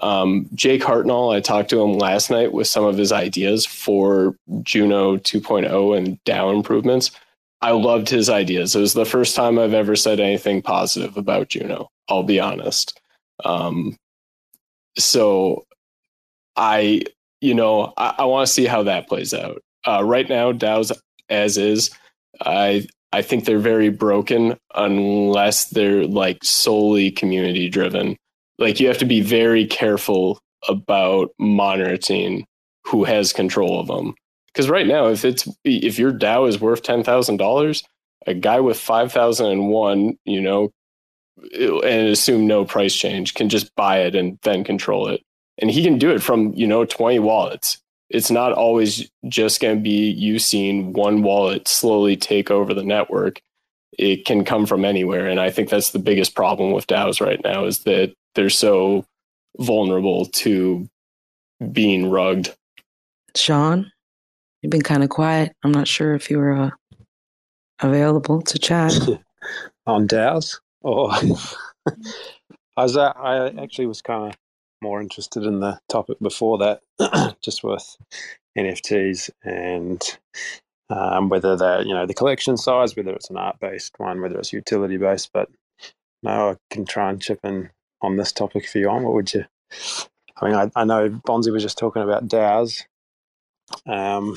Um, 0.00 0.48
Jake 0.54 0.82
Hartnell, 0.82 1.34
I 1.34 1.40
talked 1.40 1.70
to 1.70 1.82
him 1.82 1.94
last 1.94 2.30
night 2.30 2.52
with 2.52 2.66
some 2.66 2.84
of 2.84 2.96
his 2.96 3.12
ideas 3.12 3.66
for 3.66 4.36
Juno 4.62 5.16
2.0 5.16 5.96
and 5.96 6.22
DAO 6.24 6.54
improvements. 6.54 7.10
I 7.60 7.72
loved 7.72 8.08
his 8.08 8.30
ideas. 8.30 8.76
It 8.76 8.80
was 8.80 8.94
the 8.94 9.04
first 9.04 9.34
time 9.34 9.58
I've 9.58 9.74
ever 9.74 9.96
said 9.96 10.20
anything 10.20 10.62
positive 10.62 11.16
about 11.16 11.48
Juno. 11.48 11.90
I'll 12.08 12.22
be 12.22 12.38
honest. 12.38 13.00
Um, 13.44 13.96
so 14.96 15.66
I, 16.56 17.02
you 17.40 17.54
know, 17.54 17.92
I, 17.96 18.14
I 18.18 18.24
want 18.26 18.46
to 18.46 18.52
see 18.52 18.66
how 18.66 18.84
that 18.84 19.08
plays 19.08 19.34
out. 19.34 19.62
Uh, 19.86 20.04
right 20.04 20.28
now, 20.28 20.52
DAO's 20.52 20.92
as 21.28 21.56
is. 21.56 21.90
I 22.40 22.86
I 23.12 23.22
think 23.22 23.44
they're 23.44 23.58
very 23.58 23.88
broken 23.88 24.58
unless 24.74 25.70
they're 25.70 26.06
like 26.06 26.44
solely 26.44 27.10
community 27.10 27.68
driven. 27.68 28.16
Like 28.58 28.80
you 28.80 28.88
have 28.88 28.98
to 28.98 29.04
be 29.04 29.20
very 29.20 29.66
careful 29.66 30.40
about 30.68 31.30
monitoring 31.38 32.46
who 32.84 33.04
has 33.04 33.32
control 33.32 33.80
of 33.80 33.86
them. 33.86 34.14
Because 34.48 34.68
right 34.68 34.86
now, 34.86 35.08
if 35.08 35.24
it's 35.24 35.48
if 35.64 35.98
your 35.98 36.12
DAO 36.12 36.48
is 36.48 36.60
worth 36.60 36.82
ten 36.82 37.04
thousand 37.04 37.36
dollars, 37.36 37.84
a 38.26 38.34
guy 38.34 38.60
with 38.60 38.78
five 38.78 39.12
thousand 39.12 39.46
and 39.46 39.68
one, 39.68 40.16
you 40.24 40.40
know, 40.40 40.70
and 41.52 42.08
assume 42.08 42.46
no 42.46 42.64
price 42.64 42.94
change 42.94 43.34
can 43.34 43.48
just 43.48 43.74
buy 43.76 43.98
it 43.98 44.14
and 44.14 44.38
then 44.42 44.64
control 44.64 45.08
it, 45.08 45.22
and 45.58 45.70
he 45.70 45.82
can 45.82 45.98
do 45.98 46.10
it 46.10 46.22
from 46.22 46.52
you 46.54 46.66
know 46.66 46.84
twenty 46.84 47.18
wallets 47.18 47.78
it's 48.10 48.30
not 48.30 48.52
always 48.52 49.10
just 49.28 49.60
going 49.60 49.76
to 49.76 49.82
be 49.82 50.10
you 50.10 50.38
seeing 50.38 50.92
one 50.92 51.22
wallet 51.22 51.68
slowly 51.68 52.16
take 52.16 52.50
over 52.50 52.72
the 52.72 52.84
network. 52.84 53.40
It 53.98 54.24
can 54.24 54.44
come 54.44 54.64
from 54.64 54.84
anywhere. 54.84 55.26
And 55.26 55.40
I 55.40 55.50
think 55.50 55.68
that's 55.68 55.90
the 55.90 55.98
biggest 55.98 56.34
problem 56.34 56.72
with 56.72 56.86
DAOs 56.86 57.20
right 57.20 57.40
now 57.42 57.64
is 57.64 57.80
that 57.80 58.14
they're 58.34 58.50
so 58.50 59.04
vulnerable 59.58 60.26
to 60.26 60.88
being 61.72 62.08
rugged. 62.08 62.54
Sean, 63.34 63.90
you've 64.62 64.70
been 64.70 64.82
kind 64.82 65.02
of 65.02 65.10
quiet. 65.10 65.52
I'm 65.64 65.72
not 65.72 65.88
sure 65.88 66.14
if 66.14 66.30
you 66.30 66.38
were 66.38 66.52
uh, 66.52 66.70
available 67.80 68.42
to 68.42 68.58
chat. 68.58 68.94
On 69.86 70.06
DAOs? 70.06 70.60
Or 70.82 71.10
I 72.76 72.82
was, 72.82 72.96
uh, 72.96 73.12
I 73.16 73.48
actually 73.60 73.86
was 73.86 74.02
kind 74.02 74.30
of 74.30 74.38
more 74.80 75.00
interested 75.00 75.42
in 75.42 75.60
the 75.60 75.78
topic 75.88 76.18
before 76.20 76.58
that, 76.58 77.36
just 77.40 77.64
with 77.64 77.96
NFTs 78.56 79.30
and 79.42 80.00
um, 80.90 81.28
whether 81.28 81.56
they're, 81.56 81.82
you 81.82 81.94
know, 81.94 82.06
the 82.06 82.14
collection 82.14 82.56
size, 82.56 82.96
whether 82.96 83.12
it's 83.12 83.30
an 83.30 83.36
art 83.38 83.58
based 83.60 83.94
one, 83.98 84.20
whether 84.20 84.38
it's 84.38 84.52
utility 84.52 84.96
based. 84.96 85.30
But 85.32 85.50
no, 86.22 86.50
I 86.52 86.56
can 86.74 86.86
try 86.86 87.10
and 87.10 87.22
chip 87.22 87.40
in 87.44 87.70
on 88.02 88.16
this 88.16 88.32
topic 88.32 88.64
if 88.64 88.74
you 88.74 88.88
want. 88.88 89.04
What 89.04 89.14
would 89.14 89.34
you? 89.34 89.44
I 90.40 90.46
mean, 90.46 90.54
I, 90.54 90.70
I 90.76 90.84
know 90.84 91.10
Bonzi 91.10 91.52
was 91.52 91.62
just 91.62 91.78
talking 91.78 92.02
about 92.02 92.28
DAOs. 92.28 92.84
Um, 93.86 94.36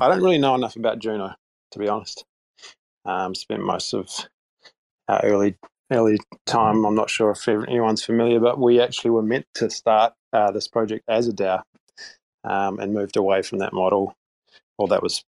I 0.00 0.08
don't 0.08 0.22
really 0.22 0.38
know 0.38 0.54
enough 0.54 0.76
about 0.76 1.00
Juno, 1.00 1.34
to 1.72 1.78
be 1.78 1.88
honest. 1.88 2.24
Um, 3.06 3.34
spent 3.34 3.62
most 3.62 3.94
of 3.94 4.08
our 5.08 5.20
early 5.24 5.56
early 5.92 6.18
time. 6.46 6.84
I'm 6.86 6.94
not 6.94 7.10
sure 7.10 7.30
if 7.32 7.48
anyone's 7.48 8.04
familiar, 8.04 8.40
but 8.40 8.58
we 8.58 8.80
actually 8.80 9.10
were 9.10 9.22
meant 9.22 9.46
to 9.56 9.70
start 9.70 10.14
uh, 10.32 10.50
this 10.52 10.68
project 10.68 11.04
as 11.08 11.28
a 11.28 11.32
DAO 11.32 11.62
um, 12.44 12.78
and 12.80 12.94
moved 12.94 13.16
away 13.16 13.42
from 13.42 13.58
that 13.58 13.72
model. 13.72 14.14
Well, 14.82 14.88
that 14.88 15.02
was 15.02 15.24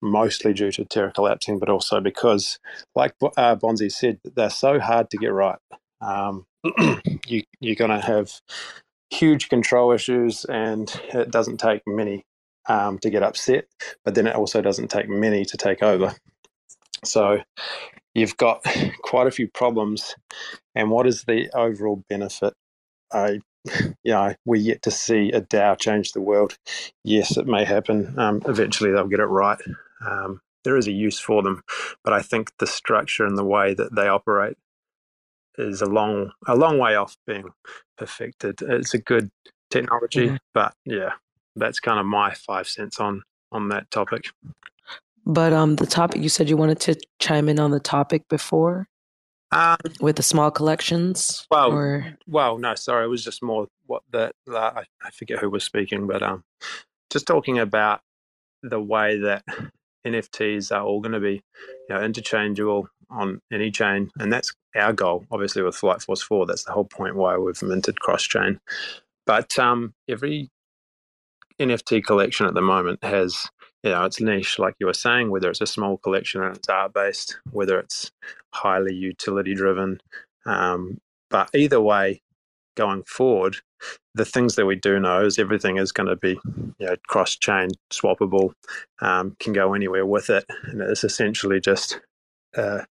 mostly 0.00 0.54
due 0.54 0.72
to 0.72 0.86
Terra 0.86 1.12
collapsing, 1.12 1.58
but 1.58 1.68
also 1.68 2.00
because, 2.00 2.58
like 2.94 3.14
uh, 3.36 3.56
Bonzi 3.56 3.92
said, 3.92 4.18
they're 4.34 4.48
so 4.48 4.80
hard 4.80 5.10
to 5.10 5.18
get 5.18 5.32
right. 5.32 5.58
Um, 6.00 6.46
you, 7.26 7.42
you're 7.60 7.74
going 7.74 7.90
to 7.90 8.00
have 8.00 8.32
huge 9.10 9.50
control 9.50 9.92
issues, 9.92 10.46
and 10.46 10.90
it 11.12 11.30
doesn't 11.30 11.58
take 11.58 11.82
many 11.86 12.24
um, 12.66 12.98
to 13.00 13.10
get 13.10 13.22
upset, 13.22 13.66
but 14.06 14.14
then 14.14 14.26
it 14.26 14.36
also 14.36 14.62
doesn't 14.62 14.88
take 14.88 15.10
many 15.10 15.44
to 15.44 15.58
take 15.58 15.82
over. 15.82 16.14
So 17.04 17.40
you've 18.14 18.38
got 18.38 18.64
quite 19.02 19.26
a 19.26 19.32
few 19.32 19.48
problems. 19.48 20.14
And 20.74 20.90
what 20.90 21.06
is 21.06 21.24
the 21.24 21.50
overall 21.54 22.02
benefit? 22.08 22.54
I, 23.12 23.40
you 23.64 24.12
know, 24.12 24.34
we're 24.44 24.60
yet 24.60 24.82
to 24.82 24.90
see 24.90 25.30
a 25.32 25.40
DAO 25.40 25.78
change 25.78 26.12
the 26.12 26.20
world. 26.20 26.56
Yes, 27.02 27.36
it 27.36 27.46
may 27.46 27.64
happen. 27.64 28.18
Um, 28.18 28.42
eventually, 28.46 28.90
they'll 28.90 29.06
get 29.06 29.20
it 29.20 29.24
right. 29.24 29.58
Um, 30.06 30.40
there 30.64 30.76
is 30.76 30.86
a 30.86 30.92
use 30.92 31.18
for 31.18 31.42
them, 31.42 31.62
but 32.02 32.12
I 32.12 32.22
think 32.22 32.52
the 32.58 32.66
structure 32.66 33.26
and 33.26 33.36
the 33.36 33.44
way 33.44 33.74
that 33.74 33.94
they 33.94 34.08
operate 34.08 34.56
is 35.56 35.82
a 35.82 35.86
long, 35.86 36.32
a 36.46 36.56
long 36.56 36.78
way 36.78 36.96
off 36.96 37.16
being 37.26 37.50
perfected. 37.96 38.60
It's 38.62 38.94
a 38.94 38.98
good 38.98 39.30
technology, 39.70 40.26
mm-hmm. 40.26 40.36
but 40.52 40.74
yeah, 40.84 41.12
that's 41.56 41.80
kind 41.80 42.00
of 42.00 42.06
my 42.06 42.32
five 42.34 42.68
cents 42.68 42.98
on 42.98 43.22
on 43.52 43.68
that 43.68 43.90
topic. 43.90 44.26
But 45.26 45.52
um, 45.52 45.76
the 45.76 45.86
topic 45.86 46.22
you 46.22 46.28
said 46.28 46.50
you 46.50 46.56
wanted 46.56 46.80
to 46.80 46.96
chime 47.18 47.48
in 47.48 47.58
on 47.58 47.70
the 47.70 47.80
topic 47.80 48.28
before. 48.28 48.88
Um, 49.52 49.76
with 50.00 50.16
the 50.16 50.22
small 50.22 50.50
collections? 50.50 51.46
well, 51.50 51.72
or 51.72 52.16
well, 52.26 52.58
no, 52.58 52.74
sorry, 52.74 53.04
it 53.04 53.08
was 53.08 53.22
just 53.22 53.42
more 53.42 53.68
what 53.86 54.02
the, 54.10 54.32
the 54.46 54.58
I, 54.58 54.84
I 55.02 55.10
forget 55.10 55.38
who 55.38 55.50
was 55.50 55.62
speaking, 55.62 56.06
but 56.06 56.22
um, 56.22 56.42
just 57.10 57.26
talking 57.26 57.58
about 57.58 58.00
the 58.62 58.80
way 58.80 59.18
that 59.20 59.44
NFTs 60.06 60.74
are 60.74 60.82
all 60.82 61.00
going 61.00 61.12
to 61.12 61.20
be, 61.20 61.42
you 61.88 61.94
know, 61.94 62.02
interchangeable 62.02 62.88
on 63.10 63.40
any 63.52 63.70
chain, 63.70 64.10
and 64.18 64.32
that's 64.32 64.52
our 64.74 64.92
goal. 64.92 65.24
Obviously, 65.30 65.62
with 65.62 65.76
Flight 65.76 66.02
Force 66.02 66.22
Four, 66.22 66.46
that's 66.46 66.64
the 66.64 66.72
whole 66.72 66.84
point 66.86 67.16
why 67.16 67.36
we've 67.36 67.62
minted 67.62 68.00
cross 68.00 68.22
chain. 68.22 68.58
But 69.26 69.58
um, 69.58 69.94
every 70.08 70.50
NFT 71.60 72.04
collection 72.04 72.46
at 72.46 72.54
the 72.54 72.60
moment 72.60 73.02
has, 73.04 73.46
you 73.84 73.90
know, 73.90 74.04
its 74.04 74.20
niche, 74.20 74.58
like 74.58 74.74
you 74.80 74.86
were 74.86 74.94
saying, 74.94 75.30
whether 75.30 75.50
it's 75.50 75.60
a 75.60 75.66
small 75.66 75.98
collection 75.98 76.42
and 76.42 76.56
it's 76.56 76.68
art 76.68 76.94
based, 76.94 77.38
whether 77.52 77.78
it's 77.78 78.10
highly 78.52 78.94
utility 78.94 79.54
driven. 79.54 80.00
Um, 80.46 80.98
but 81.30 81.50
either 81.54 81.80
way, 81.80 82.22
going 82.76 83.02
forward, 83.04 83.58
the 84.14 84.24
things 84.24 84.56
that 84.56 84.66
we 84.66 84.74
do 84.74 84.98
know 84.98 85.24
is 85.24 85.38
everything 85.38 85.76
is 85.76 85.92
going 85.92 86.08
to 86.08 86.16
be 86.16 86.38
you 86.78 86.86
know, 86.86 86.96
cross 87.06 87.36
chain 87.36 87.68
swappable, 87.92 88.52
um, 89.02 89.36
can 89.38 89.52
go 89.52 89.74
anywhere 89.74 90.06
with 90.06 90.30
it. 90.30 90.44
And 90.64 90.80
it's 90.80 91.04
essentially 91.04 91.60
just 91.60 92.00
uh, 92.56 92.82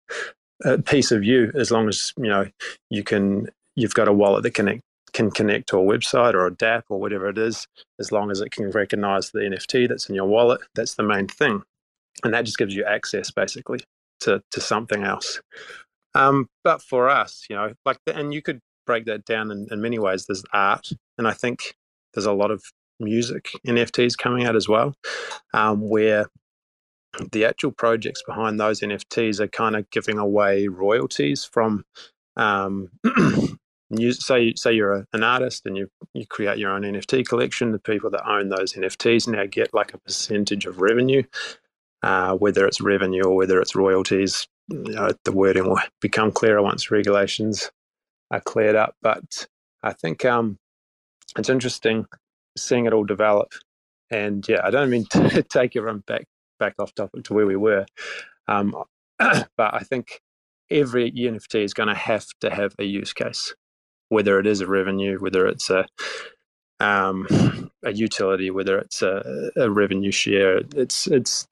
a 0.64 0.78
piece 0.78 1.10
of 1.10 1.24
you 1.24 1.50
as 1.54 1.70
long 1.70 1.88
as 1.88 2.12
you 2.16 2.28
know 2.28 2.46
you 2.90 3.02
can 3.02 3.48
you've 3.74 3.94
got 3.94 4.08
a 4.08 4.12
wallet 4.12 4.42
that 4.42 4.54
connect 4.54 4.82
can 5.12 5.30
connect 5.30 5.68
to 5.68 5.78
a 5.78 5.82
website 5.82 6.34
or 6.34 6.46
a 6.46 6.50
DApp 6.50 6.84
or 6.88 6.98
whatever 6.98 7.28
it 7.28 7.38
is, 7.38 7.66
as 8.00 8.12
long 8.12 8.30
as 8.30 8.40
it 8.40 8.50
can 8.50 8.70
recognize 8.70 9.30
the 9.30 9.40
NFT 9.40 9.88
that's 9.88 10.08
in 10.08 10.14
your 10.14 10.26
wallet. 10.26 10.60
That's 10.74 10.94
the 10.94 11.02
main 11.02 11.28
thing. 11.28 11.62
And 12.24 12.34
that 12.34 12.44
just 12.44 12.58
gives 12.58 12.74
you 12.74 12.84
access 12.84 13.30
basically 13.30 13.80
to, 14.20 14.42
to 14.50 14.60
something 14.60 15.02
else. 15.02 15.40
Um, 16.14 16.48
but 16.64 16.82
for 16.82 17.08
us, 17.08 17.46
you 17.48 17.56
know, 17.56 17.72
like, 17.84 17.98
the, 18.06 18.16
and 18.16 18.32
you 18.34 18.42
could 18.42 18.60
break 18.86 19.06
that 19.06 19.24
down 19.24 19.50
in, 19.50 19.66
in 19.70 19.80
many 19.80 19.98
ways. 19.98 20.26
There's 20.26 20.44
art, 20.52 20.90
and 21.18 21.26
I 21.26 21.32
think 21.32 21.74
there's 22.14 22.26
a 22.26 22.32
lot 22.32 22.50
of 22.50 22.62
music 23.00 23.50
NFTs 23.66 24.16
coming 24.16 24.46
out 24.46 24.56
as 24.56 24.68
well, 24.68 24.94
um, 25.54 25.88
where 25.88 26.26
the 27.32 27.44
actual 27.44 27.72
projects 27.72 28.22
behind 28.26 28.58
those 28.58 28.80
NFTs 28.80 29.40
are 29.40 29.48
kind 29.48 29.76
of 29.76 29.90
giving 29.90 30.18
away 30.18 30.68
royalties 30.68 31.44
from 31.44 31.84
um, 32.36 32.90
you 34.00 34.12
say 34.12 34.54
say 34.56 34.72
you're 34.72 34.92
a, 34.92 35.06
an 35.12 35.22
artist 35.22 35.66
and 35.66 35.76
you 35.76 35.88
you 36.14 36.26
create 36.26 36.58
your 36.58 36.70
own 36.70 36.82
NFT 36.82 37.26
collection. 37.26 37.72
The 37.72 37.78
people 37.78 38.10
that 38.10 38.28
own 38.28 38.48
those 38.48 38.72
NFTs 38.72 39.28
now 39.28 39.44
get 39.46 39.74
like 39.74 39.94
a 39.94 39.98
percentage 39.98 40.66
of 40.66 40.80
revenue, 40.80 41.22
uh, 42.02 42.34
whether 42.34 42.66
it's 42.66 42.80
revenue 42.80 43.24
or 43.24 43.36
whether 43.36 43.60
it's 43.60 43.74
royalties. 43.76 44.46
You 44.68 44.92
know, 44.92 45.10
the 45.24 45.32
wording 45.32 45.68
will 45.68 45.80
become 46.00 46.32
clearer 46.32 46.62
once 46.62 46.90
regulations 46.90 47.70
are 48.30 48.40
cleared 48.40 48.76
up. 48.76 48.94
But 49.02 49.46
I 49.82 49.92
think 49.92 50.24
um, 50.24 50.58
it's 51.36 51.50
interesting 51.50 52.06
seeing 52.56 52.86
it 52.86 52.92
all 52.92 53.04
develop. 53.04 53.52
And 54.10 54.46
yeah, 54.48 54.60
I 54.64 54.70
don't 54.70 54.90
mean 54.90 55.06
to 55.10 55.42
take 55.42 55.76
everyone 55.76 56.04
back 56.06 56.24
back 56.58 56.74
off 56.78 56.94
topic 56.94 57.24
to 57.24 57.34
where 57.34 57.46
we 57.46 57.56
were, 57.56 57.84
um, 58.46 58.74
but 59.18 59.44
I 59.58 59.80
think 59.80 60.20
every 60.70 61.10
NFT 61.10 61.64
is 61.64 61.74
going 61.74 61.88
to 61.88 61.94
have 61.94 62.26
to 62.40 62.50
have 62.50 62.74
a 62.78 62.84
use 62.84 63.12
case 63.12 63.54
whether 64.12 64.38
it 64.38 64.46
is 64.46 64.60
a 64.60 64.66
revenue, 64.66 65.18
whether 65.18 65.46
it's 65.46 65.70
a 65.70 65.86
um, 66.80 67.70
a 67.82 67.92
utility, 67.92 68.50
whether 68.50 68.78
it's 68.78 69.00
a, 69.00 69.50
a 69.56 69.70
revenue 69.70 70.12
share, 70.12 70.58
it's 70.76 71.06
it's 71.06 71.46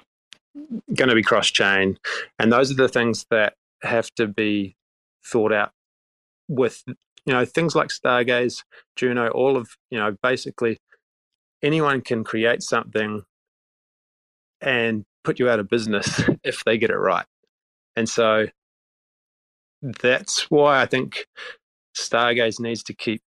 going 0.95 1.09
to 1.09 1.15
be 1.15 1.23
cross 1.23 1.51
chain, 1.51 1.99
and 2.39 2.53
those 2.53 2.71
are 2.71 2.75
the 2.75 2.89
things 2.89 3.25
that 3.31 3.55
have 3.83 4.11
to 4.17 4.27
be 4.27 4.77
thought 5.25 5.53
out 5.53 5.71
with 6.49 6.83
you 6.87 7.33
know 7.33 7.47
things 7.47 7.75
like 7.75 7.89
Stargaze, 7.89 8.63
Juno, 8.95 9.29
all 9.29 9.57
of 9.57 9.71
you 9.91 9.99
know 9.99 10.15
basically 10.23 10.77
anyone 11.63 12.03
can 12.03 12.25
create 12.25 12.63
something 12.63 13.23
and 14.61 15.05
put 15.25 15.39
you 15.39 15.49
out 15.49 15.61
of 15.61 15.69
business 15.71 16.23
if 16.45 16.63
they 16.65 16.77
get 16.77 16.91
it 16.91 16.99
right, 16.99 17.27
and 17.97 18.07
so 18.07 18.49
that's 19.83 20.51
why 20.51 20.83
I 20.83 20.87
think 20.87 21.27
Stargaze 21.97 22.61
needs 22.61 22.83
to 22.85 22.95
keep 22.95 23.23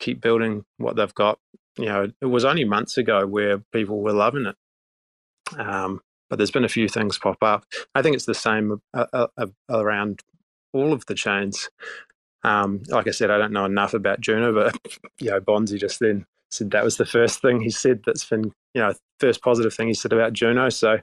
keep 0.00 0.20
building 0.20 0.64
what 0.78 0.96
they've 0.96 1.14
got. 1.14 1.38
You 1.76 1.86
know, 1.86 2.12
it 2.20 2.26
was 2.26 2.44
only 2.44 2.64
months 2.64 2.96
ago 2.98 3.26
where 3.26 3.58
people 3.72 4.00
were 4.00 4.12
loving 4.12 4.46
it, 4.46 5.58
um, 5.58 6.00
but 6.30 6.36
there's 6.36 6.50
been 6.50 6.64
a 6.64 6.68
few 6.68 6.88
things 6.88 7.18
pop 7.18 7.38
up. 7.42 7.64
I 7.94 8.02
think 8.02 8.14
it's 8.14 8.26
the 8.26 8.34
same 8.34 8.80
uh, 8.92 9.06
uh, 9.12 9.26
uh, 9.36 9.46
around 9.70 10.20
all 10.72 10.92
of 10.92 11.06
the 11.06 11.14
chains. 11.14 11.68
Um, 12.42 12.82
like 12.88 13.08
I 13.08 13.12
said, 13.12 13.30
I 13.30 13.38
don't 13.38 13.52
know 13.52 13.64
enough 13.64 13.94
about 13.94 14.20
Juno, 14.20 14.52
but 14.52 14.76
you 15.20 15.30
know, 15.30 15.40
Bonzi 15.40 15.78
just 15.78 16.00
then 16.00 16.26
said 16.50 16.70
that 16.70 16.84
was 16.84 16.96
the 16.96 17.06
first 17.06 17.40
thing 17.40 17.60
he 17.60 17.70
said 17.70 18.00
that's 18.06 18.24
been, 18.24 18.52
you 18.74 18.82
know, 18.82 18.94
first 19.18 19.42
positive 19.42 19.74
thing 19.74 19.88
he 19.88 19.94
said 19.94 20.12
about 20.12 20.32
Juno. 20.32 20.68
So 20.68 20.98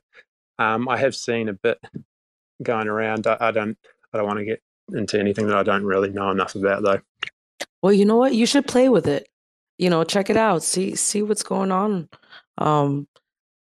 um, 0.59 0.87
I 0.87 0.97
have 0.97 1.15
seen 1.15 1.49
a 1.49 1.53
bit 1.53 1.79
going 2.63 2.87
around. 2.87 3.27
I, 3.27 3.37
I 3.39 3.51
don't, 3.51 3.77
I 4.13 4.17
don't 4.17 4.27
want 4.27 4.39
to 4.39 4.45
get 4.45 4.61
into 4.93 5.19
anything 5.19 5.47
that 5.47 5.57
I 5.57 5.63
don't 5.63 5.85
really 5.85 6.09
know 6.09 6.31
enough 6.31 6.55
about, 6.55 6.83
though. 6.83 6.99
Well, 7.81 7.93
you 7.93 8.05
know 8.05 8.17
what? 8.17 8.35
You 8.35 8.45
should 8.45 8.67
play 8.67 8.89
with 8.89 9.07
it. 9.07 9.27
You 9.77 9.89
know, 9.89 10.03
check 10.03 10.29
it 10.29 10.37
out. 10.37 10.63
See 10.63 10.95
see 10.95 11.23
what's 11.23 11.43
going 11.43 11.71
on. 11.71 12.07
Um, 12.57 13.07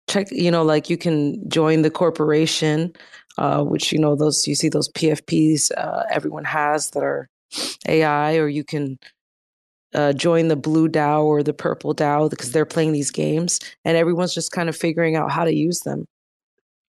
check. 0.08 0.28
You 0.32 0.52
know, 0.52 0.64
like 0.64 0.90
you 0.90 0.98
can 0.98 1.48
join 1.50 1.82
the 1.82 1.92
corporation, 1.92 2.94
uh, 3.38 3.64
which 3.64 3.92
you 3.92 4.00
know 4.00 4.16
those 4.16 4.48
you 4.48 4.56
see 4.56 4.70
those 4.70 4.90
PFPs 4.90 5.72
uh, 5.78 6.04
everyone 6.10 6.46
has 6.46 6.92
that 6.92 7.04
are 7.04 7.30
AI, 7.88 8.38
or 8.38 8.48
you 8.48 8.64
can 8.64 8.98
uh, 9.94 10.14
join 10.14 10.48
the 10.48 10.56
blue 10.56 10.88
DAO 10.88 11.24
or 11.24 11.44
the 11.44 11.54
purple 11.54 11.94
DAO 11.94 12.30
because 12.30 12.52
they're 12.52 12.66
playing 12.66 12.94
these 12.94 13.12
games, 13.12 13.60
and 13.84 13.98
everyone's 13.98 14.34
just 14.34 14.52
kind 14.52 14.70
of 14.70 14.76
figuring 14.76 15.16
out 15.16 15.32
how 15.32 15.44
to 15.44 15.54
use 15.54 15.82
them. 15.82 16.06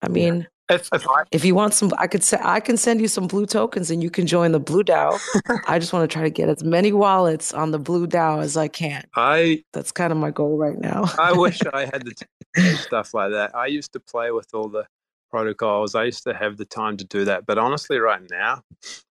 I 0.03 0.07
mean, 0.07 0.47
if, 0.69 0.89
if, 0.91 1.07
I, 1.07 1.23
if 1.31 1.45
you 1.45 1.53
want 1.53 1.75
some, 1.75 1.91
I 1.99 2.07
could 2.07 2.23
say 2.23 2.39
I 2.41 2.59
can 2.59 2.75
send 2.75 2.99
you 2.99 3.07
some 3.07 3.27
blue 3.27 3.45
tokens, 3.45 3.91
and 3.91 4.01
you 4.01 4.09
can 4.09 4.25
join 4.25 4.51
the 4.51 4.59
blue 4.59 4.83
DAO. 4.83 5.19
I 5.67 5.77
just 5.77 5.93
want 5.93 6.09
to 6.09 6.13
try 6.13 6.23
to 6.23 6.29
get 6.29 6.49
as 6.49 6.63
many 6.63 6.91
wallets 6.91 7.53
on 7.53 7.71
the 7.71 7.77
blue 7.77 8.07
DAO 8.07 8.41
as 8.41 8.57
I 8.57 8.67
can. 8.67 9.05
I 9.15 9.63
that's 9.73 9.91
kind 9.91 10.11
of 10.11 10.17
my 10.17 10.31
goal 10.31 10.57
right 10.57 10.79
now. 10.79 11.05
I 11.19 11.33
wish 11.37 11.61
I 11.71 11.81
had 11.81 12.03
the 12.03 12.75
stuff 12.77 13.13
like 13.13 13.31
that. 13.31 13.55
I 13.55 13.67
used 13.67 13.93
to 13.93 13.99
play 13.99 14.31
with 14.31 14.47
all 14.53 14.67
the 14.67 14.87
protocols. 15.29 15.93
I 15.93 16.05
used 16.05 16.23
to 16.23 16.33
have 16.33 16.57
the 16.57 16.65
time 16.65 16.97
to 16.97 17.05
do 17.05 17.25
that, 17.25 17.45
but 17.45 17.59
honestly, 17.59 17.99
right 17.99 18.21
now, 18.31 18.61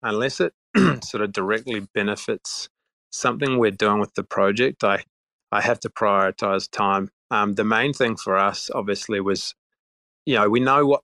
unless 0.04 0.39
it 0.39 0.54
sort 1.04 1.24
of 1.24 1.32
directly 1.32 1.88
benefits 1.95 2.70
something 3.12 3.58
we're 3.58 3.72
doing 3.72 4.00
with 4.00 4.14
the 4.14 4.24
project, 4.24 4.84
I 4.84 5.04
I 5.52 5.62
have 5.62 5.80
to 5.80 5.89
prioritize 5.89 6.70
time. 6.70 7.10
Um, 7.32 7.54
the 7.54 7.64
main 7.64 7.93
thing 7.93 8.18
for 8.18 8.38
us, 8.38 8.70
obviously, 8.74 9.20
was 9.20 9.56
you 10.28 10.36
know 10.36 10.47
we 10.47 10.60
know 10.60 10.86
what 10.86 11.02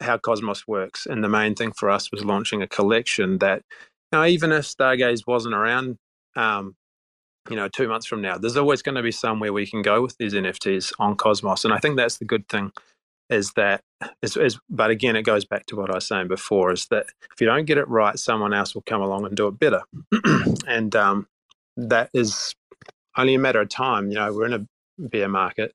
how 0.00 0.18
Cosmos 0.18 0.66
works. 0.66 1.06
And 1.06 1.22
the 1.22 1.28
main 1.28 1.54
thing 1.54 1.72
for 1.72 1.90
us 1.90 2.10
was 2.10 2.24
launching 2.24 2.62
a 2.62 2.66
collection 2.66 3.38
that, 3.38 3.62
you 4.12 4.18
know, 4.18 4.24
even 4.24 4.52
if 4.52 4.64
Stargaze 4.64 5.26
wasn't 5.26 5.54
around, 5.54 5.96
um, 6.36 6.74
you 7.48 7.56
know, 7.56 7.68
two 7.68 7.88
months 7.88 8.06
from 8.06 8.22
now, 8.22 8.38
there's 8.38 8.56
always 8.56 8.82
going 8.82 8.94
to 8.94 9.02
be 9.02 9.12
somewhere 9.12 9.52
we 9.52 9.66
can 9.66 9.82
go 9.82 10.02
with 10.02 10.16
these 10.18 10.34
NFTs 10.34 10.92
on 10.98 11.16
Cosmos. 11.16 11.64
And 11.64 11.74
I 11.74 11.78
think 11.78 11.96
that's 11.96 12.18
the 12.18 12.24
good 12.24 12.48
thing 12.48 12.72
is 13.28 13.52
that, 13.52 13.80
is, 14.22 14.36
is, 14.36 14.58
but 14.68 14.90
again, 14.90 15.16
it 15.16 15.22
goes 15.22 15.44
back 15.44 15.66
to 15.66 15.76
what 15.76 15.90
I 15.90 15.94
was 15.94 16.06
saying 16.06 16.28
before 16.28 16.72
is 16.72 16.86
that 16.86 17.06
if 17.32 17.40
you 17.40 17.46
don't 17.46 17.64
get 17.64 17.78
it 17.78 17.88
right, 17.88 18.18
someone 18.18 18.52
else 18.52 18.74
will 18.74 18.82
come 18.82 19.00
along 19.00 19.24
and 19.26 19.36
do 19.36 19.46
it 19.46 19.58
better. 19.58 19.82
and 20.66 20.94
um, 20.96 21.26
that 21.76 22.10
is 22.12 22.54
only 23.16 23.34
a 23.34 23.38
matter 23.38 23.60
of 23.60 23.68
time. 23.68 24.08
You 24.08 24.16
know, 24.16 24.32
we're 24.32 24.46
in 24.46 24.52
a 24.54 24.66
bear 24.98 25.28
market. 25.28 25.74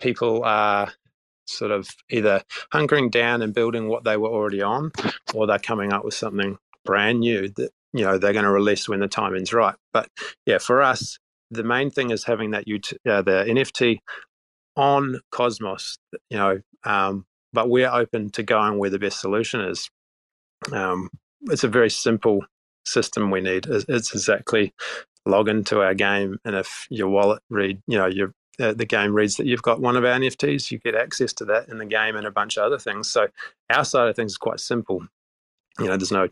People 0.00 0.44
are 0.44 0.92
sort 1.46 1.70
of 1.70 1.88
either 2.10 2.42
hunkering 2.72 3.10
down 3.10 3.42
and 3.42 3.54
building 3.54 3.88
what 3.88 4.04
they 4.04 4.16
were 4.16 4.28
already 4.28 4.62
on, 4.62 4.92
or 5.34 5.46
they're 5.46 5.58
coming 5.58 5.92
up 5.92 6.04
with 6.04 6.14
something 6.14 6.58
brand 6.84 7.20
new 7.20 7.48
that 7.56 7.70
you 7.92 8.04
know 8.04 8.18
they're 8.18 8.32
going 8.32 8.44
to 8.44 8.50
release 8.50 8.88
when 8.88 9.00
the 9.00 9.08
timing's 9.08 9.52
right. 9.52 9.74
But 9.92 10.08
yeah, 10.46 10.58
for 10.58 10.82
us, 10.82 11.18
the 11.50 11.64
main 11.64 11.90
thing 11.90 12.10
is 12.10 12.24
having 12.24 12.50
that 12.50 12.64
UT, 12.68 12.92
uh, 13.08 13.22
the 13.22 13.44
NFT 13.48 13.98
on 14.76 15.20
Cosmos. 15.30 15.98
You 16.30 16.38
know, 16.38 16.60
um, 16.84 17.26
but 17.52 17.68
we're 17.68 17.90
open 17.90 18.30
to 18.30 18.42
going 18.42 18.78
where 18.78 18.90
the 18.90 18.98
best 18.98 19.20
solution 19.20 19.60
is. 19.60 19.90
Um, 20.72 21.10
it's 21.42 21.64
a 21.64 21.68
very 21.68 21.90
simple 21.90 22.44
system 22.86 23.30
we 23.30 23.40
need. 23.40 23.66
It's 23.66 24.14
exactly 24.14 24.72
log 25.26 25.48
into 25.48 25.80
our 25.80 25.94
game, 25.94 26.38
and 26.44 26.54
if 26.54 26.86
your 26.90 27.08
wallet 27.08 27.42
read, 27.50 27.80
you 27.86 27.96
know, 27.96 28.06
your 28.06 28.32
uh, 28.60 28.72
the 28.72 28.86
game 28.86 29.14
reads 29.14 29.36
that 29.36 29.46
you've 29.46 29.62
got 29.62 29.80
one 29.80 29.96
of 29.96 30.04
our 30.04 30.18
NFTs, 30.18 30.70
you 30.70 30.78
get 30.78 30.94
access 30.94 31.32
to 31.34 31.44
that 31.46 31.68
in 31.68 31.78
the 31.78 31.86
game 31.86 32.16
and 32.16 32.26
a 32.26 32.30
bunch 32.30 32.56
of 32.56 32.64
other 32.64 32.78
things. 32.78 33.08
So 33.08 33.28
our 33.70 33.84
side 33.84 34.08
of 34.08 34.16
things 34.16 34.32
is 34.32 34.38
quite 34.38 34.60
simple. 34.60 35.06
You 35.78 35.86
know, 35.86 35.96
there's 35.96 36.12
no 36.12 36.28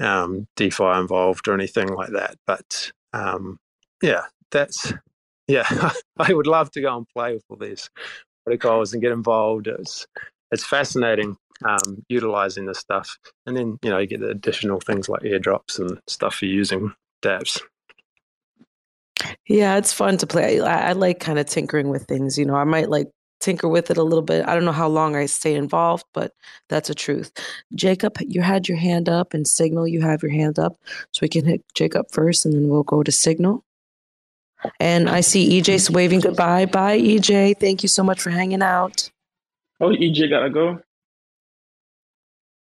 um, 0.00 0.46
DeFi 0.56 0.84
involved 0.84 1.48
or 1.48 1.54
anything 1.54 1.88
like 1.88 2.10
that. 2.10 2.36
But 2.46 2.92
um, 3.12 3.58
yeah, 4.02 4.22
that's 4.50 4.92
yeah. 5.48 5.90
I 6.18 6.32
would 6.32 6.46
love 6.46 6.70
to 6.72 6.80
go 6.80 6.96
and 6.96 7.06
play 7.08 7.34
with 7.34 7.44
all 7.50 7.58
these 7.58 7.90
protocols 8.44 8.92
and 8.92 9.02
get 9.02 9.12
involved. 9.12 9.66
It's 9.66 10.06
it's 10.50 10.64
fascinating 10.64 11.36
um, 11.64 12.04
utilizing 12.08 12.66
this 12.66 12.78
stuff. 12.78 13.18
And 13.46 13.56
then, 13.56 13.78
you 13.82 13.90
know, 13.90 13.98
you 13.98 14.06
get 14.06 14.20
the 14.20 14.28
additional 14.30 14.80
things 14.80 15.08
like 15.08 15.22
airdrops 15.22 15.78
and 15.78 16.00
stuff 16.06 16.36
for 16.36 16.46
using 16.46 16.92
dApps. 17.22 17.60
Yeah, 19.46 19.76
it's 19.76 19.92
fun 19.92 20.18
to 20.18 20.26
play. 20.26 20.60
I, 20.60 20.90
I 20.90 20.92
like 20.92 21.20
kind 21.20 21.38
of 21.38 21.46
tinkering 21.46 21.88
with 21.88 22.04
things. 22.04 22.38
You 22.38 22.44
know, 22.44 22.54
I 22.54 22.64
might 22.64 22.90
like 22.90 23.08
tinker 23.40 23.68
with 23.68 23.90
it 23.90 23.96
a 23.96 24.02
little 24.02 24.22
bit. 24.22 24.46
I 24.46 24.54
don't 24.54 24.64
know 24.64 24.72
how 24.72 24.88
long 24.88 25.16
I 25.16 25.26
stay 25.26 25.54
involved, 25.54 26.04
but 26.12 26.32
that's 26.68 26.90
a 26.90 26.94
truth. 26.94 27.32
Jacob, 27.74 28.16
you 28.20 28.42
had 28.42 28.68
your 28.68 28.78
hand 28.78 29.08
up, 29.08 29.34
and 29.34 29.46
Signal, 29.46 29.86
you 29.86 30.00
have 30.02 30.22
your 30.22 30.32
hand 30.32 30.58
up. 30.58 30.76
So 31.12 31.20
we 31.22 31.28
can 31.28 31.44
hit 31.44 31.64
Jacob 31.74 32.06
first, 32.10 32.44
and 32.44 32.54
then 32.54 32.68
we'll 32.68 32.82
go 32.82 33.02
to 33.02 33.12
Signal. 33.12 33.64
And 34.80 35.08
I 35.08 35.20
see 35.20 35.60
EJ's 35.60 35.90
waving 35.90 36.20
goodbye. 36.20 36.66
Bye, 36.66 36.98
EJ. 36.98 37.58
Thank 37.60 37.82
you 37.82 37.88
so 37.88 38.02
much 38.02 38.20
for 38.20 38.30
hanging 38.30 38.62
out. 38.62 39.10
Oh, 39.80 39.90
EJ 39.90 40.30
gotta 40.30 40.50
go. 40.50 40.80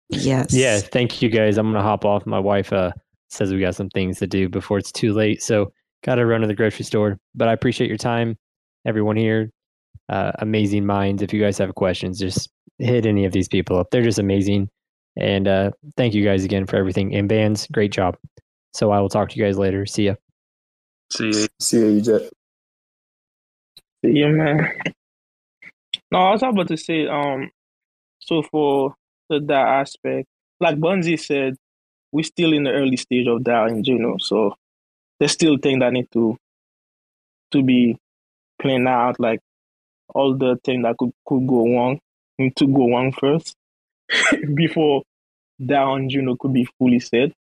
Yes. 0.09 0.53
Yeah, 0.53 0.79
thank 0.79 1.23
you 1.23 1.29
guys. 1.29 1.59
I'm 1.59 1.73
gonna 1.73 1.83
hop 1.83 2.05
off. 2.05 2.27
My 2.27 2.39
wife 2.39 2.73
uh, 2.73 2.93
says 3.29 3.53
we 3.53 3.61
got 3.61 3.75
some 3.75 3.91
things 3.91 4.19
to 4.19 4.27
do 4.27 4.49
before 4.49 4.79
it's 4.79 4.93
too 4.93 5.13
late, 5.13 5.43
so 5.43 5.73
gotta 6.05 6.25
run 6.27 6.41
to 6.41 6.47
the 6.47 6.55
grocery 6.55 6.85
store. 6.85 7.19
But 7.35 7.49
I 7.49 7.53
appreciate 7.53 7.89
your 7.89 7.99
time, 7.99 8.37
everyone 8.87 9.17
here. 9.17 9.51
Uh, 10.09 10.33
amazing 10.39 10.87
minds. 10.87 11.23
If 11.23 11.33
you 11.33 11.41
guys 11.41 11.59
have 11.59 11.75
questions, 11.75 12.19
just 12.19 12.51
hit 12.79 13.07
any 13.07 13.25
of 13.25 13.33
these 13.33 13.49
people 13.49 13.79
up. 13.79 13.91
They're 13.91 14.03
just 14.03 14.19
amazing. 14.19 14.69
And 15.17 15.47
uh, 15.47 15.71
thank 15.97 16.15
you 16.15 16.25
guys 16.25 16.45
again 16.45 16.67
for 16.67 16.77
everything. 16.77 17.15
And 17.15 17.29
Bbandz, 17.29 17.71
great 17.71 17.93
job. 17.93 18.17
So 18.73 18.91
I 18.91 19.01
will 19.01 19.09
talk 19.09 19.31
to 19.31 19.37
you 19.37 19.45
guys 19.45 19.59
later. 19.59 19.87
See 19.87 20.05
ya. 20.05 20.15
See 21.13 21.27
you. 21.27 21.47
See 21.61 21.79
you, 21.79 22.01
EJ. 22.01 22.31
Yeah, 24.03 24.29
man. 24.29 24.73
No, 26.13 26.19
I 26.19 26.31
was 26.33 26.43
about 26.43 26.69
to 26.69 26.77
say, 26.77 27.07
um, 27.07 27.51
so 28.21 28.43
for 28.43 28.95
the 29.29 29.41
that 29.41 29.67
aspect, 29.67 30.27
like 30.61 30.77
Bonzi 30.77 31.19
said, 31.19 31.57
we're 32.13 32.25
still 32.25 32.53
in 32.53 32.65
the 32.65 32.71
early 32.71 32.97
stage 32.97 33.27
of 33.29 33.45
that 33.45 33.69
in 33.69 33.85
Juno, 33.85 34.17
so 34.19 34.55
there's 35.21 35.33
still 35.33 35.59
things 35.59 35.81
that 35.81 35.93
need 35.95 36.09
to 36.15 36.39
to 37.53 37.63
be 37.63 37.97
planned 38.61 38.89
out, 38.89 39.21
like 39.21 39.41
all 40.15 40.37
the 40.37 40.59
things 40.65 40.85
that 40.85 40.97
could 40.99 41.13
could 41.27 41.47
go 41.47 41.65
wrong 41.75 42.01
need 42.39 42.57
to 42.57 42.67
go 42.67 42.91
wrong 42.91 43.13
first 43.13 43.55
before 44.55 45.03
that 45.61 45.83
on 45.83 46.09
Juno 46.11 46.37
could 46.37 46.53
be 46.55 46.67
fully 46.79 47.01
set. 47.01 47.33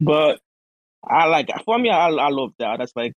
But 0.00 0.40
I 1.04 1.26
like 1.26 1.50
for 1.64 1.78
me, 1.78 1.90
I 1.90 2.08
I 2.08 2.28
love 2.30 2.52
that. 2.58 2.78
That's 2.78 2.96
like 2.96 3.12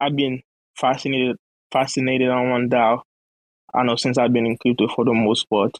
I've 0.00 0.16
been 0.16 0.42
fascinated 0.76 1.36
fascinated 1.72 2.28
on 2.28 2.50
one 2.50 2.68
DAO. 2.70 3.02
I 3.74 3.84
know 3.84 3.96
since 3.96 4.18
I've 4.18 4.32
been 4.32 4.46
in 4.46 4.58
crypto 4.58 4.88
for 4.88 5.04
the 5.04 5.14
most 5.14 5.48
part. 5.50 5.72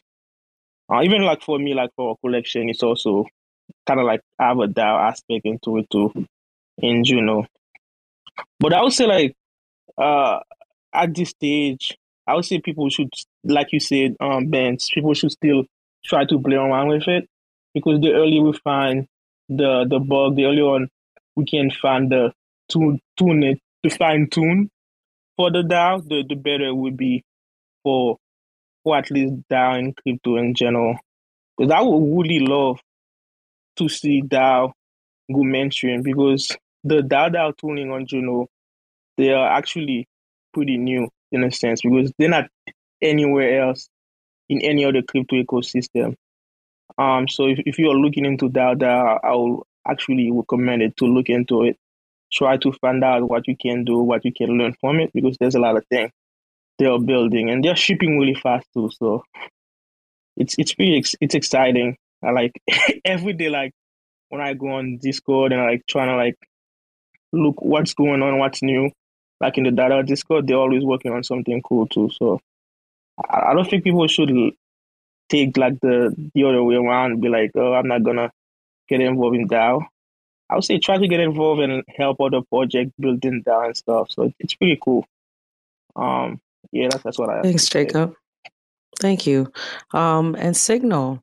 Uh, 0.91 1.01
even 1.03 1.23
like 1.23 1.41
for 1.41 1.59
me, 1.59 1.73
like 1.73 1.91
for 1.95 2.13
a 2.13 2.17
collection, 2.27 2.69
it's 2.69 2.83
also 2.83 3.25
kind 3.87 3.99
of 3.99 4.05
like 4.05 4.21
I 4.39 4.49
have 4.49 4.59
a 4.59 4.67
DAO 4.67 5.09
aspect 5.09 5.45
into 5.45 5.77
it 5.77 5.89
too 5.91 6.11
in 6.79 7.03
Juno. 7.03 7.45
But 8.59 8.73
I 8.73 8.81
would 8.81 8.93
say 8.93 9.05
like 9.05 9.35
uh 9.97 10.39
at 10.93 11.13
this 11.13 11.29
stage, 11.29 11.97
I 12.25 12.35
would 12.35 12.45
say 12.45 12.59
people 12.59 12.89
should, 12.89 13.09
like 13.43 13.71
you 13.71 13.79
said, 13.79 14.15
um, 14.19 14.47
Bbandz, 14.47 14.91
people 14.93 15.13
should 15.13 15.31
still 15.31 15.65
try 16.03 16.25
to 16.25 16.39
play 16.39 16.55
around 16.55 16.89
with 16.89 17.07
it 17.07 17.27
because 17.73 17.99
the 18.01 18.13
earlier 18.13 18.41
we 18.41 18.53
find 18.63 19.07
the 19.49 19.85
the 19.89 19.99
bug, 19.99 20.35
the 20.35 20.45
earlier 20.45 20.65
on 20.65 20.89
we 21.35 21.45
can 21.45 21.69
find 21.71 22.11
the 22.11 22.33
tune 22.69 22.99
tune 23.17 23.43
it, 23.43 23.59
the 23.83 23.89
fine 23.89 24.27
tune 24.29 24.69
for 25.35 25.51
the 25.51 25.61
DAO, 25.61 26.01
the, 26.07 26.23
the 26.27 26.35
better 26.35 26.67
it 26.67 26.75
would 26.75 26.97
be 26.97 27.23
for 27.83 28.17
for 28.83 28.97
at 28.97 29.11
least 29.11 29.35
DAO 29.51 29.77
and 29.79 29.95
crypto 29.95 30.37
in 30.37 30.53
general. 30.53 30.97
Because 31.57 31.71
I 31.71 31.81
would 31.81 32.19
really 32.19 32.39
love 32.39 32.79
to 33.77 33.87
see 33.87 34.21
DAO 34.21 34.71
go 35.31 35.43
mainstream 35.43 36.01
because 36.01 36.55
the 36.87 37.01
DAO 37.01 37.55
tooling 37.57 37.91
on 37.91 38.05
Juno, 38.05 38.47
they 39.17 39.31
are 39.31 39.47
actually 39.47 40.07
pretty 40.53 40.77
new 40.77 41.09
in 41.31 41.43
a 41.43 41.51
sense 41.51 41.81
because 41.81 42.11
they're 42.17 42.29
not 42.29 42.49
anywhere 43.01 43.61
else 43.61 43.89
in 44.49 44.61
any 44.61 44.85
other 44.85 45.01
crypto 45.01 45.35
ecosystem. 45.35 46.15
Um, 46.97 47.27
so 47.27 47.47
if, 47.47 47.59
if 47.65 47.77
you 47.77 47.89
are 47.89 47.95
looking 47.95 48.25
into 48.25 48.49
DAO, 48.49 49.19
I 49.23 49.31
will 49.31 49.67
actually 49.87 50.31
recommend 50.31 50.81
it 50.81 50.97
to 50.97 51.05
look 51.05 51.29
into 51.29 51.63
it. 51.63 51.77
Try 52.31 52.57
to 52.57 52.71
find 52.73 53.03
out 53.03 53.29
what 53.29 53.47
you 53.47 53.55
can 53.55 53.85
do, 53.85 53.99
what 53.99 54.25
you 54.25 54.33
can 54.33 54.57
learn 54.57 54.75
from 54.81 54.99
it, 54.99 55.11
because 55.13 55.37
there's 55.39 55.55
a 55.55 55.59
lot 55.59 55.77
of 55.77 55.85
things 55.87 56.11
they 56.77 56.85
are 56.85 56.99
building 56.99 57.49
and 57.49 57.63
they're 57.63 57.75
shipping 57.75 58.19
really 58.19 58.35
fast 58.35 58.67
too. 58.73 58.89
So 58.97 59.23
it's 60.35 60.55
it's 60.57 60.73
pretty 60.73 60.97
ex- 60.97 61.15
it's 61.21 61.35
exciting. 61.35 61.97
I 62.23 62.31
like 62.31 62.61
every 63.05 63.33
day, 63.33 63.49
like 63.49 63.71
when 64.29 64.41
I 64.41 64.53
go 64.53 64.69
on 64.73 64.97
Discord 64.97 65.51
and 65.51 65.61
I 65.61 65.65
like 65.65 65.83
trying 65.87 66.09
to 66.09 66.15
like 66.15 66.35
look 67.33 67.61
what's 67.61 67.93
going 67.93 68.21
on, 68.21 68.39
what's 68.39 68.61
new. 68.61 68.91
Like 69.39 69.57
in 69.57 69.65
the 69.65 69.71
data 69.71 70.03
Discord, 70.03 70.47
they're 70.47 70.57
always 70.57 70.83
working 70.83 71.11
on 71.11 71.23
something 71.23 71.61
cool 71.61 71.87
too. 71.87 72.09
So 72.17 72.39
I, 73.29 73.51
I 73.51 73.53
don't 73.53 73.69
think 73.69 73.83
people 73.83 74.07
should 74.07 74.31
take 75.29 75.57
like 75.57 75.79
the 75.81 76.15
the 76.33 76.43
other 76.43 76.63
way 76.63 76.75
around 76.75 77.13
and 77.13 77.21
be 77.21 77.29
like, 77.29 77.51
oh, 77.55 77.73
I'm 77.73 77.87
not 77.87 78.03
gonna 78.03 78.31
get 78.87 79.01
involved 79.01 79.35
in 79.35 79.47
DAO. 79.47 79.85
I 80.49 80.55
would 80.55 80.63
say 80.63 80.79
try 80.79 80.97
to 80.97 81.07
get 81.07 81.19
involved 81.19 81.61
and 81.61 81.83
help 81.95 82.21
other 82.21 82.41
projects 82.41 82.91
building 82.99 83.43
DAO 83.43 83.65
and 83.65 83.77
stuff. 83.77 84.11
So 84.11 84.31
it's 84.39 84.55
pretty 84.55 84.79
cool. 84.81 85.05
Um, 85.95 86.39
yeah, 86.71 86.87
that's 86.89 87.03
that's 87.03 87.19
what 87.19 87.29
I. 87.29 87.41
Thanks, 87.41 87.67
Jacob. 87.69 88.13
Thank 88.99 89.27
you. 89.27 89.51
Um, 89.93 90.35
and 90.35 90.57
Signal, 90.57 91.21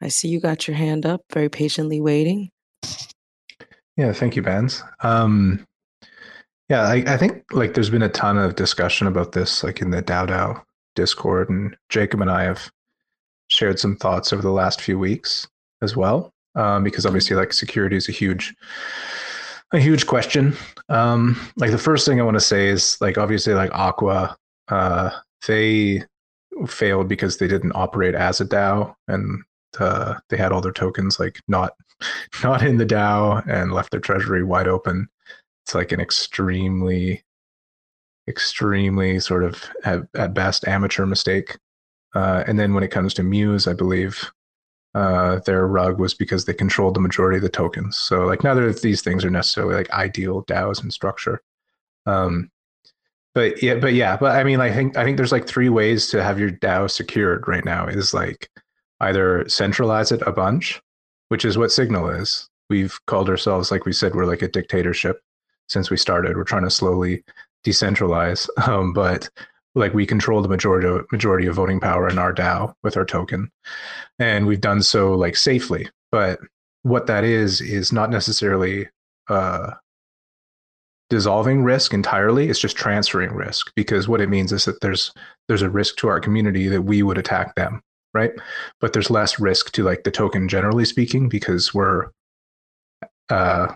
I 0.00 0.08
see 0.08 0.28
you 0.28 0.40
got 0.40 0.66
your 0.66 0.76
hand 0.76 1.04
up, 1.04 1.22
very 1.32 1.48
patiently 1.48 2.00
waiting. 2.00 2.50
Yeah, 3.96 4.12
thank 4.12 4.36
you, 4.36 4.42
Benz. 4.42 4.82
Um, 5.00 5.66
yeah, 6.68 6.82
I, 6.82 7.04
I 7.06 7.16
think 7.16 7.44
like 7.52 7.74
there's 7.74 7.90
been 7.90 8.02
a 8.02 8.08
ton 8.08 8.38
of 8.38 8.54
discussion 8.56 9.06
about 9.06 9.32
this, 9.32 9.62
like 9.62 9.80
in 9.80 9.90
the 9.90 10.02
DAO 10.02 10.62
Discord, 10.94 11.50
and 11.50 11.76
Jacob 11.90 12.22
and 12.22 12.30
I 12.30 12.44
have 12.44 12.70
shared 13.48 13.78
some 13.78 13.96
thoughts 13.96 14.32
over 14.32 14.40
the 14.40 14.50
last 14.50 14.80
few 14.80 14.98
weeks 14.98 15.46
as 15.82 15.96
well, 15.96 16.32
um, 16.54 16.84
because 16.84 17.04
obviously, 17.04 17.36
like 17.36 17.52
security 17.52 17.96
is 17.96 18.08
a 18.08 18.12
huge, 18.12 18.54
a 19.72 19.78
huge 19.78 20.06
question. 20.06 20.56
Um, 20.88 21.38
like 21.56 21.70
the 21.70 21.78
first 21.78 22.06
thing 22.06 22.20
I 22.20 22.24
want 22.24 22.36
to 22.36 22.40
say 22.40 22.68
is 22.68 22.96
like 23.02 23.18
obviously, 23.18 23.52
like 23.52 23.70
Aqua, 23.74 24.34
uh, 24.68 25.10
they 25.46 26.04
failed 26.66 27.08
because 27.08 27.36
they 27.36 27.48
didn't 27.48 27.72
operate 27.74 28.14
as 28.14 28.40
a 28.40 28.46
DAO, 28.46 28.94
and 29.08 29.42
uh, 29.80 30.14
they 30.28 30.36
had 30.36 30.52
all 30.52 30.60
their 30.60 30.72
tokens 30.72 31.18
like 31.18 31.40
not 31.48 31.74
not 32.44 32.62
in 32.62 32.78
the 32.78 32.86
DAO 32.86 33.46
and 33.48 33.72
left 33.72 33.90
their 33.90 34.00
treasury 34.00 34.42
wide 34.42 34.68
open. 34.68 35.08
It's 35.64 35.74
like 35.74 35.92
an 35.92 36.00
extremely, 36.00 37.22
extremely 38.28 39.20
sort 39.20 39.44
of 39.44 39.62
at, 39.84 40.02
at 40.14 40.34
best 40.34 40.66
amateur 40.66 41.06
mistake. 41.06 41.56
Uh, 42.14 42.44
and 42.46 42.58
then 42.58 42.74
when 42.74 42.84
it 42.84 42.90
comes 42.90 43.14
to 43.14 43.22
Muse, 43.22 43.66
I 43.66 43.72
believe 43.72 44.30
uh, 44.94 45.40
their 45.46 45.66
rug 45.66 45.98
was 45.98 46.14
because 46.14 46.44
they 46.44 46.52
controlled 46.52 46.94
the 46.94 47.00
majority 47.00 47.36
of 47.36 47.42
the 47.42 47.48
tokens. 47.48 47.96
So 47.96 48.26
like 48.26 48.44
neither 48.44 48.66
of 48.66 48.82
these 48.82 49.00
things 49.00 49.24
are 49.24 49.30
necessarily 49.30 49.74
like 49.74 49.90
ideal 49.90 50.44
DAOs 50.44 50.82
in 50.82 50.90
structure. 50.90 51.42
Um, 52.04 52.50
but 53.34 53.62
yeah, 53.62 53.76
but 53.76 53.94
yeah, 53.94 54.16
but 54.16 54.36
I 54.36 54.44
mean, 54.44 54.60
I 54.60 54.70
think 54.70 54.96
I 54.98 55.04
think 55.04 55.16
there's 55.16 55.32
like 55.32 55.46
three 55.46 55.70
ways 55.70 56.08
to 56.08 56.22
have 56.22 56.38
your 56.38 56.50
DAO 56.50 56.90
secured 56.90 57.48
right 57.48 57.64
now. 57.64 57.86
Is 57.86 58.12
like 58.12 58.50
either 59.02 59.48
centralize 59.48 60.12
it 60.12 60.22
a 60.22 60.32
bunch, 60.32 60.80
which 61.28 61.44
is 61.44 61.58
what 61.58 61.72
Signal 61.72 62.08
is. 62.08 62.48
We've 62.70 62.98
called 63.06 63.28
ourselves, 63.28 63.70
like 63.70 63.84
we 63.84 63.92
said, 63.92 64.14
we're 64.14 64.24
like 64.24 64.42
a 64.42 64.48
dictatorship 64.48 65.20
since 65.68 65.90
we 65.90 65.96
started. 65.96 66.36
We're 66.36 66.44
trying 66.44 66.64
to 66.64 66.70
slowly 66.70 67.22
decentralize, 67.64 68.48
um, 68.68 68.92
but 68.92 69.28
like 69.74 69.94
we 69.94 70.06
control 70.06 70.42
the 70.42 70.48
majority 70.48 70.86
of, 70.86 71.06
majority 71.12 71.46
of 71.46 71.54
voting 71.54 71.80
power 71.80 72.08
in 72.08 72.18
our 72.18 72.32
DAO 72.32 72.74
with 72.82 72.96
our 72.96 73.04
token, 73.04 73.50
and 74.18 74.46
we've 74.46 74.60
done 74.60 74.82
so 74.82 75.12
like 75.12 75.36
safely. 75.36 75.88
But 76.10 76.40
what 76.82 77.06
that 77.06 77.24
is 77.24 77.60
is 77.60 77.92
not 77.92 78.10
necessarily 78.10 78.88
uh, 79.28 79.72
dissolving 81.08 81.62
risk 81.62 81.94
entirely. 81.94 82.48
It's 82.48 82.58
just 82.60 82.76
transferring 82.76 83.32
risk 83.32 83.72
because 83.76 84.08
what 84.08 84.20
it 84.20 84.28
means 84.28 84.52
is 84.52 84.64
that 84.66 84.80
there's 84.80 85.12
there's 85.48 85.62
a 85.62 85.70
risk 85.70 85.96
to 85.96 86.08
our 86.08 86.20
community 86.20 86.68
that 86.68 86.82
we 86.82 87.02
would 87.02 87.18
attack 87.18 87.54
them, 87.54 87.82
right? 88.14 88.32
But 88.80 88.92
there's 88.92 89.10
less 89.10 89.38
risk 89.40 89.72
to 89.72 89.84
like 89.84 90.04
the 90.04 90.10
token 90.10 90.48
generally 90.48 90.84
speaking 90.84 91.28
because 91.28 91.74
we're 91.74 92.10
uh 93.28 93.74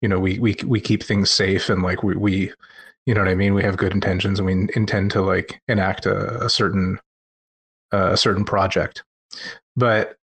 you 0.00 0.08
know 0.08 0.20
we 0.20 0.38
we 0.38 0.56
we 0.66 0.80
keep 0.80 1.02
things 1.02 1.30
safe 1.30 1.68
and 1.68 1.82
like 1.82 2.02
we 2.02 2.16
we 2.16 2.52
you 3.06 3.12
know 3.12 3.20
what 3.20 3.28
I 3.28 3.34
mean? 3.34 3.52
We 3.52 3.62
have 3.62 3.76
good 3.76 3.92
intentions 3.92 4.38
and 4.38 4.46
we 4.46 4.68
intend 4.74 5.10
to 5.10 5.20
like 5.20 5.60
enact 5.68 6.06
a, 6.06 6.44
a 6.44 6.48
certain 6.48 6.98
uh, 7.92 8.12
a 8.12 8.16
certain 8.16 8.44
project. 8.44 9.04
But 9.76 10.16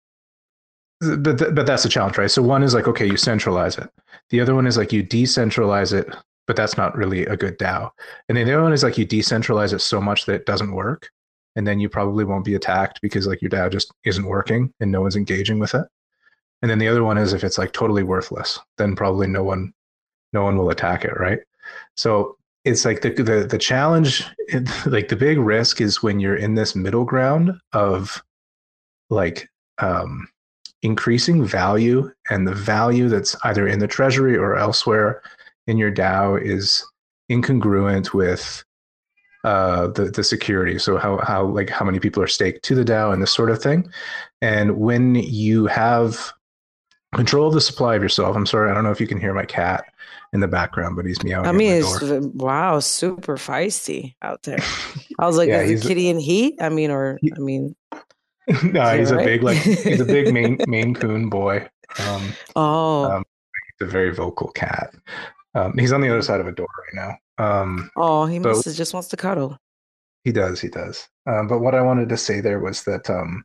but 1.00 1.56
but 1.56 1.66
that's 1.66 1.84
the 1.84 1.90
challenge 1.90 2.18
right? 2.18 2.30
So 2.30 2.42
one 2.42 2.64
is 2.64 2.74
like 2.74 2.88
okay 2.88 3.06
you 3.06 3.18
centralize 3.18 3.78
it. 3.78 3.90
The 4.30 4.40
other 4.40 4.56
one 4.56 4.68
is 4.68 4.78
like 4.78 4.92
you 4.92 5.04
decentralize 5.04 5.94
it 5.94 6.16
but 6.48 6.56
that's 6.56 6.78
not 6.78 6.96
really 6.98 7.26
a 7.28 7.38
good 7.38 7.58
DAO. 7.58 7.92
And 8.28 8.38
the 8.38 8.42
other 8.42 8.62
one 8.62 8.74
is 8.74 8.84
like 8.84 8.98
you 8.98 9.06
decentralize 9.06 9.74
it 9.74 9.80
so 9.80 10.02
much 10.02 10.26
that 10.26 10.34
it 10.34 10.46
doesn't 10.46 10.74
work 10.74 11.10
and 11.56 11.68
then 11.68 11.80
you 11.80 11.90
probably 11.90 12.24
won't 12.24 12.46
be 12.46 12.56
attacked 12.56 13.02
because 13.02 13.28
like 13.28 13.42
your 13.42 13.50
DAO 13.50 13.72
just 13.72 13.92
isn't 14.06 14.26
working 14.26 14.74
and 14.80 14.92
no 14.92 15.02
one's 15.02 15.16
engaging 15.16 15.60
with 15.60 15.74
it. 15.74 15.86
And 16.62 16.70
then 16.70 16.80
the 16.80 16.88
other 16.88 17.04
one 17.04 17.18
is 17.18 17.34
if 17.34 17.44
it's 17.44 17.58
like 17.58 17.74
totally 17.74 18.04
worthless, 18.04 18.60
then 18.78 18.96
probably 18.96 19.28
no 19.28 19.44
one 19.44 19.74
no 20.34 20.44
one 20.44 20.58
will 20.58 20.70
attack 20.70 21.04
it, 21.04 21.20
right? 21.20 21.40
So 21.98 22.38
it's 22.64 22.86
like 22.86 23.02
the 23.02 23.10
the 23.10 23.48
the 23.50 23.58
challenge 23.58 24.26
like 24.86 25.08
the 25.08 25.16
big 25.16 25.40
risk 25.40 25.82
is 25.82 26.04
when 26.04 26.20
you're 26.20 26.36
in 26.36 26.56
this 26.56 26.76
middle 26.76 27.06
ground 27.06 27.54
of 27.74 28.24
like 29.10 29.50
um 29.80 30.28
increasing 30.84 31.44
value 31.44 32.12
and 32.30 32.48
the 32.48 32.56
value 32.56 33.08
that's 33.08 33.36
either 33.44 33.68
in 33.68 33.80
the 33.80 33.88
treasury 33.88 34.38
or 34.38 34.56
elsewhere 34.56 35.22
in 35.68 35.78
your 35.78 35.92
DAO 35.92 36.42
is 36.42 36.86
incongruent 37.32 38.14
with 38.14 38.64
uh, 39.44 39.88
the 39.88 40.06
the 40.06 40.24
security. 40.24 40.78
So 40.80 40.98
how 40.98 41.18
how 41.20 41.46
like 41.46 41.70
how 41.70 41.86
many 41.86 42.00
people 42.00 42.22
are 42.22 42.28
staked 42.28 42.64
to 42.66 42.76
the 42.76 42.84
DAO 42.84 43.14
and 43.14 43.22
this 43.22 43.34
sort 43.34 43.50
of 43.50 43.62
thing. 43.62 43.92
And 44.42 44.78
when 44.78 45.16
you 45.16 45.68
have 45.68 46.32
control 47.16 47.48
of 47.48 47.54
the 47.54 47.62
supply 47.62 47.96
of 47.96 48.02
yourself, 48.02 48.36
I'm 48.36 48.46
sorry, 48.46 48.72
I 48.72 48.74
don't 48.74 48.84
know 48.84 48.92
if 48.92 49.02
you 49.02 49.08
can 49.08 49.20
hear 49.20 49.34
my 49.34 49.46
cat 49.46 49.86
in 50.34 50.40
the 50.40 50.48
background, 50.48 50.96
but 50.96 51.06
he's 51.06 51.22
meowing. 51.24 51.46
I 51.46 51.52
mean, 51.52 51.74
it's 51.74 52.02
wow, 52.34 52.80
super 52.80 53.38
feisty 53.38 54.16
out 54.22 54.44
there. 54.44 54.60
I 55.20 55.26
was 55.26 55.38
like, 55.38 55.50
yeah, 55.50 55.62
is 55.62 55.82
the 55.82 55.88
kitty 55.88 56.08
in 56.08 56.20
heat? 56.20 56.56
I 56.62 56.70
mean, 56.70 56.92
or 56.92 57.20
I 57.36 57.40
mean, 57.40 57.76
no, 58.64 58.98
he's 58.98 59.12
right? 59.12 59.22
a 59.22 59.26
big 59.26 59.44
like 59.44 59.58
he's 59.58 60.00
a 60.00 60.06
big 60.06 60.34
Maine 60.34 60.58
Maine 60.68 60.94
Coon 60.94 61.30
boy. 61.30 61.68
Um, 62.00 62.34
oh, 62.56 63.12
um, 63.12 63.24
he's 63.80 63.88
a 63.88 63.92
very 63.92 64.14
vocal 64.14 64.50
cat. 64.50 64.94
Um, 65.54 65.78
he's 65.78 65.92
on 65.92 66.02
the 66.02 66.10
other 66.10 66.22
side 66.22 66.40
of 66.40 66.48
a 66.48 66.52
door 66.52 66.68
right 66.80 67.06
now. 67.06 67.18
Um, 67.42 67.90
oh, 67.96 68.26
he 68.26 68.40
just 68.40 68.94
wants 68.94 69.10
to 69.10 69.18
cuddle. 69.18 69.58
He 70.24 70.32
does. 70.32 70.62
He 70.62 70.70
does. 70.70 71.08
Um, 71.26 71.48
but 71.48 71.60
what 71.60 71.76
I 71.76 71.82
wanted 71.82 72.10
to 72.10 72.18
say 72.18 72.42
there 72.42 72.60
was 72.60 72.84
that, 72.84 73.10
um, 73.10 73.44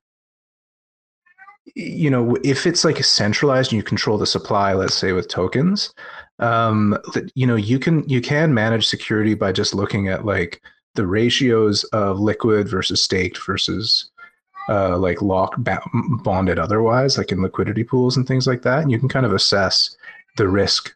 you 1.74 2.10
know, 2.10 2.36
if 2.44 2.66
it's 2.66 2.84
like 2.84 3.02
centralized 3.02 3.72
and 3.72 3.76
you 3.76 3.82
control 3.82 4.18
the 4.18 4.26
supply, 4.26 4.74
let's 4.74 4.94
say 4.94 5.12
with 5.12 5.28
tokens, 5.28 5.92
um, 6.38 6.96
you 7.34 7.46
know, 7.46 7.56
you 7.56 7.78
can 7.78 8.06
you 8.08 8.20
can 8.20 8.52
manage 8.52 8.86
security 8.86 9.34
by 9.34 9.52
just 9.52 9.74
looking 9.74 10.08
at 10.08 10.24
like 10.24 10.60
the 10.94 11.06
ratios 11.06 11.84
of 11.84 12.20
liquid 12.20 12.68
versus 12.68 13.02
staked 13.02 13.38
versus 13.44 14.10
uh, 14.68 14.96
like 14.98 15.22
lock 15.22 15.54
bonded 16.22 16.58
otherwise, 16.58 17.16
like 17.18 17.32
in 17.32 17.42
liquidity 17.42 17.84
pools 17.84 18.16
and 18.16 18.26
things 18.26 18.46
like 18.46 18.62
that. 18.62 18.82
And 18.82 18.90
you 18.90 18.98
can 18.98 19.08
kind 19.08 19.26
of 19.26 19.32
assess 19.32 19.96
the 20.36 20.48
risk, 20.48 20.94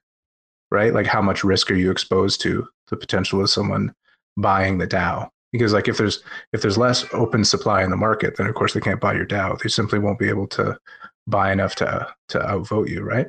right? 0.70 0.94
Like 0.94 1.06
how 1.06 1.22
much 1.22 1.44
risk 1.44 1.70
are 1.70 1.74
you 1.74 1.90
exposed 1.90 2.40
to 2.42 2.66
the 2.88 2.96
potential 2.96 3.40
of 3.40 3.50
someone 3.50 3.94
buying 4.36 4.78
the 4.78 4.86
DAO. 4.86 5.28
Because 5.52 5.72
like 5.72 5.88
if 5.88 5.98
there's 5.98 6.22
if 6.52 6.62
there's 6.62 6.78
less 6.78 7.04
open 7.12 7.44
supply 7.44 7.82
in 7.82 7.90
the 7.90 7.96
market, 7.96 8.36
then 8.36 8.46
of 8.46 8.54
course 8.54 8.72
they 8.72 8.80
can't 8.80 9.00
buy 9.00 9.14
your 9.14 9.26
DAO. 9.26 9.60
They 9.60 9.68
simply 9.68 9.98
won't 9.98 10.18
be 10.18 10.28
able 10.28 10.46
to 10.48 10.78
buy 11.26 11.52
enough 11.52 11.74
to 11.76 12.06
to 12.28 12.42
outvote 12.48 12.88
you, 12.88 13.02
right? 13.02 13.26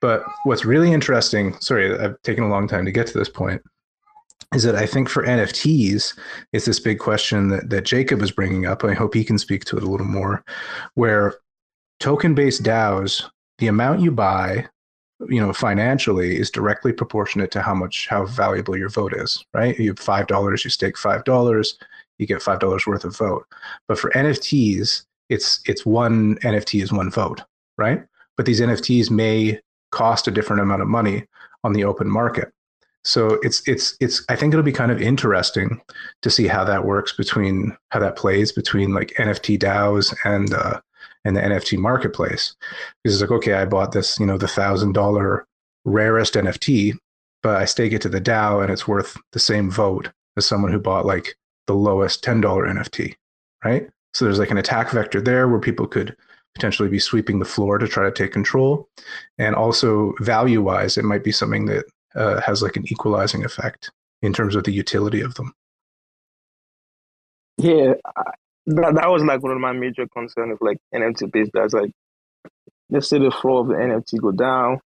But 0.00 0.22
what's 0.44 0.64
really 0.64 0.92
interesting, 0.92 1.58
sorry, 1.60 1.98
I've 1.98 2.20
taken 2.22 2.44
a 2.44 2.48
long 2.48 2.68
time 2.68 2.84
to 2.84 2.92
get 2.92 3.06
to 3.08 3.18
this 3.18 3.28
point, 3.28 3.60
is 4.54 4.62
that 4.62 4.74
I 4.74 4.86
think 4.86 5.08
for 5.08 5.26
NFTs, 5.26 6.18
it's 6.52 6.64
this 6.64 6.80
big 6.80 6.98
question 6.98 7.48
that, 7.48 7.68
that 7.70 7.84
Jacob 7.84 8.20
was 8.20 8.30
bringing 8.30 8.66
up. 8.66 8.84
I 8.84 8.94
hope 8.94 9.12
he 9.14 9.24
can 9.24 9.38
speak 9.38 9.64
to 9.66 9.76
it 9.76 9.82
a 9.82 9.90
little 9.90 10.06
more, 10.06 10.42
where 10.94 11.34
token 11.98 12.34
based 12.34 12.62
DAOs, 12.62 13.24
the 13.58 13.66
amount 13.66 14.00
you 14.00 14.10
buy 14.10 14.68
you 15.28 15.40
know 15.40 15.52
financially 15.52 16.38
is 16.38 16.50
directly 16.50 16.92
proportionate 16.92 17.50
to 17.50 17.62
how 17.62 17.74
much 17.74 18.06
how 18.08 18.24
valuable 18.26 18.76
your 18.76 18.88
vote 18.88 19.14
is 19.14 19.44
right? 19.54 19.78
You 19.78 19.90
have 19.90 19.98
five 19.98 20.26
dollars 20.26 20.64
you 20.64 20.70
stake 20.70 20.96
five 20.96 21.24
dollars 21.24 21.78
you 22.18 22.26
get 22.26 22.42
five 22.42 22.60
dollars 22.60 22.86
worth 22.86 23.04
of 23.04 23.16
vote. 23.16 23.46
But 23.88 23.98
for 23.98 24.10
nfts 24.10 25.04
it's 25.28 25.60
it's 25.66 25.86
one 25.86 26.36
nft 26.38 26.82
is 26.82 26.92
one 26.92 27.10
vote 27.10 27.42
right? 27.78 28.02
But 28.36 28.46
these 28.46 28.60
nfts 28.60 29.10
may 29.10 29.60
cost 29.90 30.28
a 30.28 30.30
different 30.30 30.62
amount 30.62 30.82
of 30.82 30.88
money 30.88 31.26
on 31.64 31.72
the 31.72 31.84
open 31.84 32.08
market. 32.08 32.52
So 33.02 33.38
it's 33.42 33.66
it's 33.66 33.96
it's 34.00 34.24
i 34.28 34.36
think 34.36 34.52
it'll 34.52 34.62
be 34.62 34.72
kind 34.72 34.92
of 34.92 35.00
interesting 35.00 35.80
to 36.22 36.30
see 36.30 36.46
how 36.46 36.64
that 36.64 36.84
works 36.84 37.14
between 37.14 37.76
how 37.90 38.00
that 38.00 38.16
plays 38.16 38.52
between 38.52 38.92
like 38.92 39.14
nft 39.18 39.58
daos 39.58 40.14
and 40.24 40.52
uh, 40.52 40.80
and 41.24 41.36
the 41.36 41.40
NFT 41.40 41.78
marketplace. 41.78 42.54
Because 43.02 43.20
it's 43.20 43.30
like, 43.30 43.36
okay, 43.38 43.54
I 43.54 43.64
bought 43.64 43.92
this, 43.92 44.18
you 44.18 44.26
know, 44.26 44.38
the 44.38 44.48
thousand 44.48 44.92
dollar 44.92 45.46
rarest 45.84 46.34
NFT, 46.34 46.94
but 47.42 47.56
I 47.56 47.64
stake 47.64 47.92
it 47.92 48.02
to 48.02 48.08
the 48.08 48.20
DAO 48.20 48.62
and 48.62 48.72
it's 48.72 48.88
worth 48.88 49.16
the 49.32 49.38
same 49.38 49.70
vote 49.70 50.10
as 50.36 50.46
someone 50.46 50.72
who 50.72 50.78
bought 50.78 51.06
like 51.06 51.36
the 51.66 51.74
lowest 51.74 52.24
$10 52.24 52.42
NFT, 52.42 53.14
right? 53.64 53.88
So 54.14 54.24
there's 54.24 54.38
like 54.38 54.50
an 54.50 54.58
attack 54.58 54.90
vector 54.90 55.20
there 55.20 55.48
where 55.48 55.60
people 55.60 55.86
could 55.86 56.16
potentially 56.54 56.88
be 56.88 56.98
sweeping 56.98 57.38
the 57.38 57.44
floor 57.44 57.78
to 57.78 57.86
try 57.86 58.04
to 58.04 58.10
take 58.10 58.32
control. 58.32 58.88
And 59.38 59.54
also 59.54 60.14
value 60.20 60.62
wise, 60.62 60.98
it 60.98 61.04
might 61.04 61.24
be 61.24 61.32
something 61.32 61.66
that 61.66 61.84
uh, 62.14 62.40
has 62.40 62.62
like 62.62 62.76
an 62.76 62.84
equalizing 62.90 63.44
effect 63.44 63.90
in 64.22 64.32
terms 64.32 64.56
of 64.56 64.64
the 64.64 64.72
utility 64.72 65.20
of 65.20 65.34
them. 65.34 65.54
Yeah, 67.56 67.94
that, 68.76 68.94
that 68.94 69.10
was 69.10 69.22
like 69.24 69.42
one 69.42 69.52
of 69.52 69.60
my 69.60 69.72
major 69.72 70.06
concerns 70.06 70.52
of 70.52 70.58
like 70.60 70.78
NFT 70.94 71.30
based. 71.32 71.50
That's 71.54 71.74
like, 71.74 71.90
let's 72.90 73.08
say 73.08 73.18
the 73.18 73.30
floor 73.30 73.60
of 73.60 73.68
the 73.68 73.74
NFT 73.74 74.20
go 74.20 74.32
down, 74.32 74.80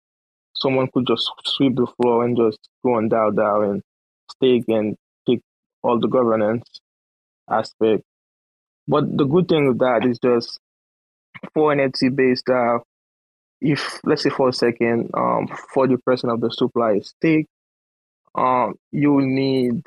someone 0.54 0.88
could 0.92 1.06
just 1.06 1.30
sweep 1.44 1.76
the 1.76 1.86
floor 1.96 2.24
and 2.24 2.36
just 2.36 2.58
go 2.84 2.94
on 2.96 3.08
DAO 3.08 3.32
DAO 3.32 3.70
and 3.70 3.82
stake 4.30 4.64
and 4.68 4.96
take 5.28 5.40
all 5.82 5.98
the 6.00 6.08
governance 6.08 6.64
aspect. 7.50 8.02
But 8.88 9.16
the 9.16 9.24
good 9.24 9.48
thing 9.48 9.68
with 9.68 9.78
that 9.80 10.04
is 10.04 10.18
just 10.18 10.58
for 11.54 11.72
NFT 11.72 12.14
based 12.14 12.46
DAO, 12.46 12.80
if 13.60 14.00
let's 14.04 14.22
say 14.22 14.30
for 14.30 14.48
a 14.50 14.52
second, 14.52 15.10
um, 15.14 15.48
forty 15.74 15.96
percent 15.96 16.32
of 16.32 16.40
the 16.40 16.50
supply 16.50 16.94
is 16.94 17.08
stake, 17.08 17.46
um, 18.34 18.74
you 18.92 19.12
will 19.12 19.26
need 19.26 19.82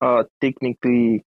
uh 0.00 0.24
technically 0.40 1.22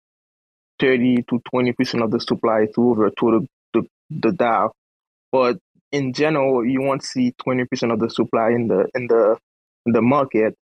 30 0.80 1.24
to 1.30 1.42
20% 1.54 2.04
of 2.04 2.12
the 2.12 2.20
supply 2.20 2.68
to 2.76 2.90
over 2.90 3.10
to 3.10 3.48
the, 3.74 3.82
the, 3.82 3.88
the 4.10 4.30
DAO. 4.30 4.72
But 5.32 5.58
in 5.92 6.14
general, 6.14 6.66
you 6.66 6.82
won't 6.82 7.04
see 7.04 7.34
20% 7.46 7.94
of 7.94 8.00
the 8.00 8.10
supply 8.10 8.50
in 8.50 8.68
the 8.68 8.88
in 8.96 9.08
the 9.08 9.38
in 9.86 9.94
the 9.94 10.02
market. 10.02 10.56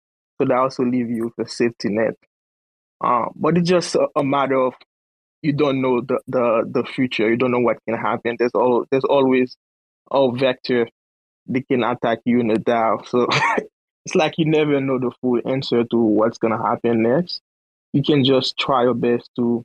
So 0.41 0.47
that 0.47 0.57
also 0.57 0.85
leave 0.85 1.11
you 1.11 1.33
with 1.37 1.47
a 1.47 1.51
safety 1.51 1.89
net. 1.91 2.15
Uh, 3.03 3.27
but 3.37 3.57
it's 3.59 3.69
just 3.69 3.95
a, 3.95 4.09
a, 4.17 4.25
matter 4.25 4.57
of 4.57 4.75
you 5.43 5.53
don't 5.53 5.81
know 5.81 6.01
the, 6.01 6.19
the, 6.27 6.65
the 6.69 6.85
future. 6.85 7.31
You 7.31 7.37
don't 7.37 7.53
know 7.53 7.61
what 7.61 7.79
can 7.87 7.97
happen. 7.97 8.37
There's 8.39 8.55
all 8.55 8.87
there's 8.91 9.05
always 9.05 9.57
a 10.11 10.31
vector 10.33 10.89
they 11.47 11.63
can 11.63 11.85
attack 11.85 12.19
you 12.25 12.41
in 12.41 12.49
the 12.49 12.55
DAO. 12.55 13.07
So 13.07 13.27
it's 14.05 14.15
like 14.15 14.39
you 14.39 14.47
never 14.47 14.81
know 14.81 14.99
the 14.99 15.13
full 15.21 15.41
answer 15.45 15.85
to 15.85 15.97
what's 15.97 16.39
gonna 16.39 16.63
happen 16.63 17.03
next. 17.03 17.41
You 17.93 18.03
can 18.03 18.25
just 18.25 18.59
try 18.59 18.83
your 18.83 18.95
best 18.95 19.31
to 19.37 19.65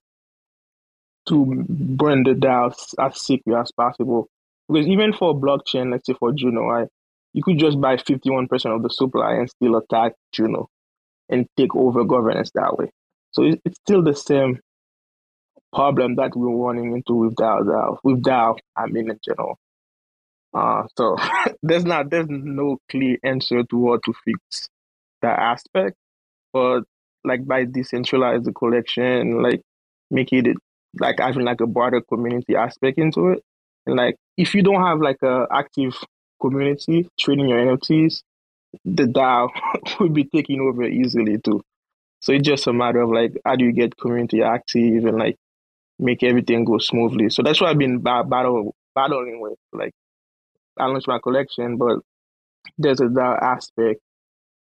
to 1.27 1.65
burn 1.67 2.23
the 2.23 2.31
DAO 2.31 2.73
as 2.99 3.21
secure 3.21 3.59
as 3.59 3.71
possible. 3.71 4.27
Because 4.67 4.87
even 4.87 5.13
for 5.13 5.33
blockchain, 5.33 5.91
let's 5.91 6.05
say 6.07 6.13
for 6.19 6.31
Juno, 6.31 6.61
right, 6.61 6.87
you 7.33 7.43
could 7.43 7.57
just 7.57 7.79
buy 7.79 7.97
51% 7.97 8.75
of 8.75 8.83
the 8.83 8.89
supply 8.89 9.33
and 9.33 9.49
still 9.49 9.75
attack 9.77 10.13
Juno 10.31 10.69
and 11.29 11.47
take 11.57 11.75
over 11.75 12.03
governance 12.03 12.51
that 12.55 12.77
way. 12.77 12.91
So 13.31 13.43
it's 13.43 13.79
still 13.79 14.03
the 14.03 14.15
same 14.15 14.59
problem 15.73 16.15
that 16.15 16.35
we're 16.35 16.55
running 16.55 16.93
into 16.93 17.15
with 17.15 17.35
DAO, 17.35 17.61
DAO 17.63 17.97
with 18.03 18.21
DAO, 18.21 18.57
I 18.75 18.85
mean 18.87 19.09
in 19.09 19.19
general. 19.23 19.57
Uh, 20.53 20.83
so 20.95 21.17
there's 21.63 21.85
not 21.85 22.09
there's 22.11 22.27
no 22.29 22.77
clear 22.89 23.17
answer 23.23 23.63
to 23.63 23.87
how 23.87 23.97
to 24.05 24.13
fix 24.23 24.69
that 25.21 25.39
aspect, 25.39 25.95
but 26.51 26.81
like 27.25 27.45
by 27.45 27.65
decentralize 27.65 28.43
the 28.43 28.53
collection, 28.53 29.41
like 29.41 29.61
make 30.11 30.31
it 30.31 30.45
like 30.99 31.19
having 31.19 31.43
like 31.43 31.61
a 31.61 31.67
broader 31.67 32.01
community 32.01 32.55
aspect 32.55 32.97
into 32.97 33.29
it. 33.29 33.43
And 33.85 33.95
like 33.95 34.15
if 34.37 34.53
you 34.55 34.61
don't 34.61 34.81
have 34.81 34.99
like 34.99 35.21
a 35.23 35.47
active 35.51 35.95
community 36.41 37.09
trading 37.19 37.49
your 37.49 37.59
NFTs, 37.59 38.21
the 38.85 39.03
DAO 39.03 39.49
will 39.99 40.09
be 40.09 40.25
taken 40.25 40.59
over 40.61 40.83
easily 40.83 41.37
too. 41.37 41.61
So 42.21 42.31
it's 42.31 42.47
just 42.47 42.67
a 42.67 42.73
matter 42.73 43.01
of 43.01 43.09
like 43.09 43.33
how 43.45 43.55
do 43.55 43.65
you 43.65 43.73
get 43.73 43.97
community 43.97 44.41
active 44.41 45.05
and 45.05 45.17
like 45.17 45.35
make 45.99 46.23
everything 46.23 46.65
go 46.65 46.77
smoothly. 46.77 47.29
So 47.29 47.43
that's 47.43 47.59
why 47.59 47.69
I've 47.69 47.77
been 47.77 47.99
battle 47.99 48.75
battling 48.95 49.41
with 49.41 49.57
like 49.71 49.91
I 50.79 50.85
launched 50.85 51.07
my 51.07 51.19
collection, 51.19 51.77
but 51.77 51.99
there's 52.77 53.01
a 53.01 53.05
DAO 53.05 53.41
aspect. 53.41 53.99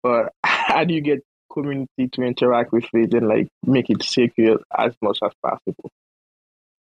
But 0.02 0.32
how 0.44 0.84
do 0.84 0.94
you 0.94 1.00
get 1.00 1.22
community 1.52 2.08
to 2.12 2.22
interact 2.22 2.72
with 2.72 2.84
it 2.92 3.14
and 3.14 3.28
like 3.28 3.48
make 3.66 3.90
it 3.90 4.02
secure 4.02 4.58
as 4.76 4.94
much 5.02 5.18
as 5.22 5.32
possible? 5.42 5.90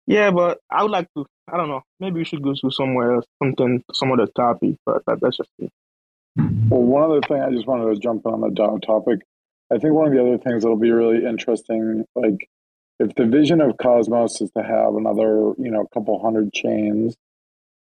Yeah, 0.07 0.31
but 0.31 0.59
I 0.71 0.83
would 0.83 0.93
like 0.93 1.09
to. 1.17 1.25
I 1.53 1.57
don't 1.57 1.69
know. 1.69 1.83
Maybe 2.01 2.19
we 2.19 2.25
should 2.25 2.43
go 2.43 2.55
to 2.55 2.71
somewhere 2.71 3.15
else, 3.15 3.27
something, 3.43 3.83
some 3.93 4.13
other 4.13 4.27
topic. 4.27 4.77
But 4.85 5.03
that, 5.07 5.21
that's 5.21 5.37
just 5.37 5.51
me. 5.59 5.69
Well, 6.37 6.83
one 6.83 7.03
other 7.03 7.21
thing 7.21 7.41
I 7.41 7.51
just 7.51 7.67
wanted 7.67 7.95
to 7.95 8.01
jump 8.01 8.27
on 8.27 8.41
the 8.41 8.49
DAO 8.49 8.83
topic. 8.83 9.21
I 9.73 9.79
think 9.79 9.95
one 9.95 10.09
of 10.09 10.13
the 10.13 10.21
other 10.21 10.39
things 10.39 10.63
that'll 10.63 10.77
be 10.77 10.91
really 10.91 11.25
interesting, 11.25 12.05
like 12.15 12.49
if 12.99 13.15
the 13.15 13.27
vision 13.27 13.61
of 13.61 13.77
Cosmos 13.79 14.41
is 14.41 14.51
to 14.57 14.63
have 14.63 14.95
another, 14.95 15.53
you 15.59 15.71
know, 15.71 15.87
couple 15.93 16.21
hundred 16.23 16.53
chains, 16.53 17.15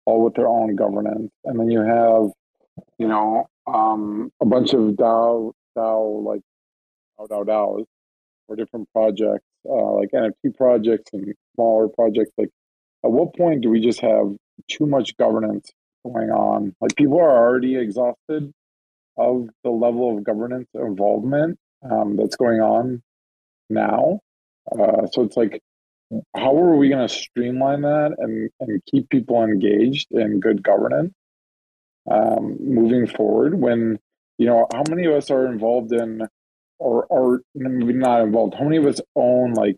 all 0.05 0.23
with 0.23 0.35
their 0.35 0.47
own 0.47 0.75
governance, 0.75 1.31
and 1.43 1.59
then 1.59 1.69
you 1.69 1.81
have, 1.81 2.31
you 2.97 3.07
know, 3.07 3.47
um, 3.67 4.31
a 4.41 4.45
bunch 4.45 4.73
of 4.73 4.81
DAO, 4.95 5.51
DAO 5.77 6.23
like 6.23 6.41
DAO 7.19 7.27
DAO 7.27 7.45
DAOs 7.45 7.85
or 8.47 8.55
different 8.55 8.87
projects, 8.93 9.45
uh, 9.67 9.93
like 9.93 10.09
NFT 10.13 10.55
projects 10.55 11.11
and 11.13 11.33
smaller 11.55 11.87
projects. 11.87 12.31
Like, 12.37 12.49
at 13.03 13.11
what 13.11 13.35
point 13.35 13.61
do 13.61 13.69
we 13.69 13.81
just 13.81 14.01
have 14.01 14.35
too 14.69 14.85
much 14.85 15.17
governance 15.17 15.71
going 16.05 16.29
on? 16.29 16.75
Like, 16.81 16.95
people 16.95 17.19
are 17.19 17.37
already 17.37 17.77
exhausted 17.77 18.51
of 19.17 19.49
the 19.63 19.69
level 19.69 20.17
of 20.17 20.23
governance 20.23 20.67
involvement 20.73 21.57
um, 21.89 22.15
that's 22.15 22.35
going 22.35 22.61
on 22.61 23.01
now. 23.69 24.19
Uh, 24.71 25.07
so 25.11 25.23
it's 25.23 25.37
like, 25.37 25.61
how 26.35 26.57
are 26.57 26.75
we 26.75 26.89
going 26.89 27.07
to 27.07 27.13
streamline 27.13 27.81
that 27.81 28.15
and, 28.17 28.49
and 28.59 28.81
keep 28.91 29.09
people 29.09 29.43
engaged 29.43 30.07
in 30.11 30.39
good 30.39 30.61
governance 30.61 31.13
um, 32.09 32.57
moving 32.59 33.07
forward? 33.07 33.55
When, 33.55 33.97
you 34.37 34.45
know, 34.45 34.67
how 34.73 34.83
many 34.89 35.05
of 35.05 35.13
us 35.13 35.31
are 35.31 35.47
involved 35.47 35.93
in, 35.93 36.27
or 36.81 37.05
are 37.11 37.41
maybe 37.53 37.93
not 37.93 38.21
involved, 38.21 38.55
how 38.55 38.63
many 38.63 38.77
of 38.77 38.85
us 38.87 38.99
own 39.15 39.53
like 39.53 39.77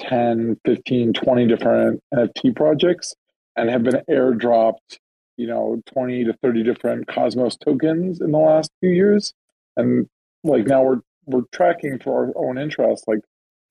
10, 0.00 0.58
15, 0.66 1.12
20 1.12 1.46
different 1.46 2.00
NFT 2.12 2.56
projects 2.56 3.14
and 3.56 3.70
have 3.70 3.84
been 3.84 4.02
airdropped, 4.10 4.98
you 5.36 5.46
know, 5.46 5.80
20 5.92 6.24
to 6.24 6.32
30 6.42 6.64
different 6.64 7.06
Cosmos 7.06 7.56
tokens 7.56 8.20
in 8.20 8.32
the 8.32 8.38
last 8.38 8.70
few 8.80 8.90
years? 8.90 9.32
And 9.76 10.08
like 10.42 10.66
now 10.66 10.82
we're 10.82 11.00
we're 11.26 11.42
tracking 11.52 11.98
for 12.00 12.26
our 12.26 12.32
own 12.36 12.58
interest, 12.58 13.04
like 13.06 13.20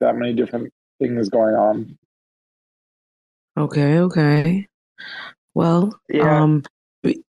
that 0.00 0.16
many 0.16 0.32
different 0.32 0.72
things 0.98 1.28
going 1.28 1.54
on. 1.54 1.96
Okay, 3.56 3.98
okay. 4.00 4.66
Well, 5.54 5.96
Yeah. 6.08 6.42
um, 6.42 6.62
we- 7.04 7.22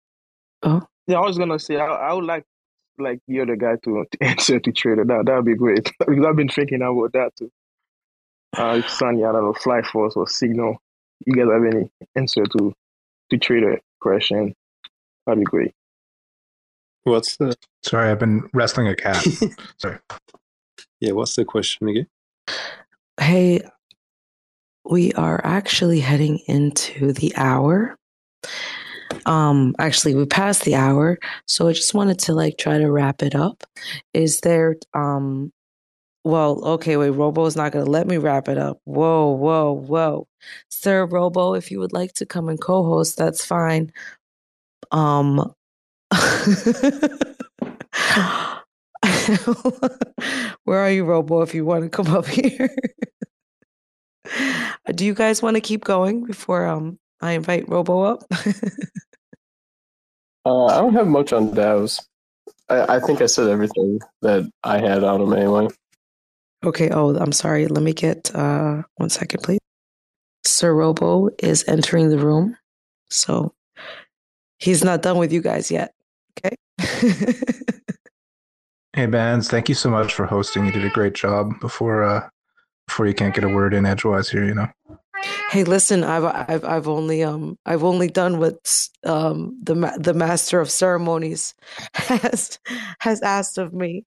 oh, 0.62 0.82
Yeah, 1.08 1.18
I 1.18 1.26
was 1.26 1.38
gonna 1.38 1.58
say 1.58 1.76
I, 1.76 1.86
I 1.86 2.12
would 2.12 2.24
like 2.24 2.44
like 3.03 3.20
you're 3.26 3.46
the 3.46 3.53
other 3.53 3.57
guy 3.57 3.76
to, 3.84 4.05
to 4.11 4.24
answer 4.24 4.61
to 4.61 4.72
Trader. 4.72 5.05
That 5.05 5.26
that 5.26 5.36
would 5.36 5.44
be 5.44 5.55
great 5.55 5.84
because 5.98 6.24
I've 6.26 6.36
been 6.36 6.48
thinking 6.48 6.82
about 6.82 7.12
that 7.12 7.36
too. 7.36 7.50
Uh, 8.57 8.76
if 8.78 8.90
Sunny, 8.90 9.24
I 9.24 9.32
don't 9.32 9.44
know, 9.44 9.55
Fly 9.55 9.82
Force 9.82 10.14
or 10.14 10.28
Signal, 10.28 10.76
you 11.26 11.34
guys 11.34 11.46
have 11.53 11.64
any 11.64 11.90
answer 12.16 12.44
to 12.44 12.72
to 13.30 13.38
Trader 13.38 13.80
question? 14.00 14.55
That'd 15.26 15.40
be 15.40 15.44
great. 15.44 15.72
What's 17.05 17.36
the 17.36 17.57
Sorry, 17.82 18.11
I've 18.11 18.18
been 18.18 18.48
wrestling 18.53 18.88
a 18.88 18.94
cat. 18.94 19.24
Sorry. 19.78 19.98
yeah? 21.00 21.12
What's 21.12 21.34
the 21.34 21.44
question 21.44 21.88
again? 21.88 22.07
hey, 23.20 23.61
we 24.84 25.12
are 25.12 25.40
actually 25.44 26.00
heading 26.00 26.40
into 26.46 27.12
the 27.12 27.34
hour. 27.36 27.96
Um, 29.26 29.74
actually, 29.78 30.14
we 30.14 30.26
passed 30.26 30.64
the 30.64 30.74
hour, 30.74 31.18
so 31.46 31.68
I 31.68 31.72
just 31.72 31.94
wanted 31.94 32.18
to 32.20 32.34
like 32.34 32.58
try 32.58 32.78
to 32.78 32.90
wrap 32.90 33.22
it 33.22 33.34
up. 33.34 33.62
Is 34.14 34.40
there, 34.40 34.76
um, 34.94 35.52
well, 36.24 36.64
okay, 36.64 36.96
wait, 36.96 37.10
Robo 37.10 37.46
is 37.46 37.56
not 37.56 37.72
to 37.72 37.84
let 37.84 38.06
me 38.06 38.16
wrap 38.18 38.48
it 38.48 38.58
up. 38.58 38.80
Whoa, 38.84 39.30
whoa, 39.30 39.72
whoa. 39.72 40.26
Sir 40.68 41.06
Robo, 41.06 41.54
if 41.54 41.70
you 41.70 41.78
would 41.80 41.92
like 41.92 42.12
to 42.14 42.26
come 42.26 42.48
and 42.48 42.60
co 42.60 42.84
host, 42.84 43.16
that's 43.16 43.44
fine. 43.44 43.92
Um, 44.92 45.52
where 50.64 50.80
are 50.80 50.90
you, 50.90 51.04
Robo, 51.04 51.42
if 51.42 51.54
you 51.54 51.64
want 51.64 51.84
to 51.84 51.90
come 51.90 52.14
up 52.14 52.26
here? 52.28 52.70
Do 54.94 55.04
you 55.04 55.14
guys 55.14 55.42
want 55.42 55.56
to 55.56 55.60
keep 55.60 55.84
going 55.84 56.24
before 56.24 56.66
um 56.66 56.98
I 57.22 57.32
invite 57.32 57.68
Robo 57.68 58.02
up? 58.02 58.24
Uh, 60.44 60.66
I 60.66 60.80
don't 60.80 60.94
have 60.94 61.06
much 61.06 61.32
on 61.32 61.52
DAOs. 61.52 62.02
I, 62.68 62.96
I 62.96 63.00
think 63.00 63.20
I 63.22 63.26
said 63.26 63.48
everything 63.48 64.00
that 64.22 64.50
I 64.64 64.78
had 64.78 65.04
on 65.04 65.20
them 65.20 65.32
anyway. 65.32 65.68
okay, 66.64 66.90
oh, 66.90 67.16
I'm 67.16 67.30
sorry. 67.30 67.68
Let 67.68 67.82
me 67.84 67.92
get 67.92 68.34
uh 68.34 68.82
one 68.96 69.08
second, 69.08 69.42
please. 69.44 69.60
Sir 70.44 70.74
Robo 70.74 71.30
is 71.38 71.64
entering 71.68 72.08
the 72.10 72.18
room. 72.18 72.56
So 73.08 73.54
he's 74.58 74.82
not 74.82 75.02
done 75.02 75.16
with 75.18 75.32
you 75.32 75.42
guys 75.42 75.70
yet. 75.70 75.94
Okay. 76.38 76.56
Hey, 78.94 79.06
Bbandz, 79.06 79.48
thank 79.48 79.70
you 79.70 79.74
so 79.74 79.88
much 79.88 80.12
for 80.12 80.26
hosting. 80.26 80.66
You 80.66 80.72
did 80.72 80.84
a 80.84 80.90
great 80.90 81.14
job 81.14 81.58
before 81.60 82.02
uh 82.02 82.28
before 82.86 83.06
you 83.06 83.14
can't 83.14 83.34
get 83.34 83.42
a 83.42 83.48
word 83.48 83.72
in 83.72 83.86
edgewise 83.86 84.28
here, 84.28 84.44
you 84.44 84.54
know. 84.54 84.68
Hey, 85.50 85.64
listen, 85.64 86.02
I've 86.04 86.24
I've 86.24 86.64
I've 86.64 86.88
only 86.88 87.22
um 87.22 87.58
I've 87.66 87.84
only 87.84 88.08
done 88.08 88.38
what 88.38 88.88
um 89.04 89.58
the 89.62 89.74
the 89.98 90.14
master 90.14 90.60
of 90.60 90.70
ceremonies 90.70 91.54
has 91.94 92.58
has 93.00 93.22
asked 93.22 93.58
of 93.58 93.74
me, 93.74 94.04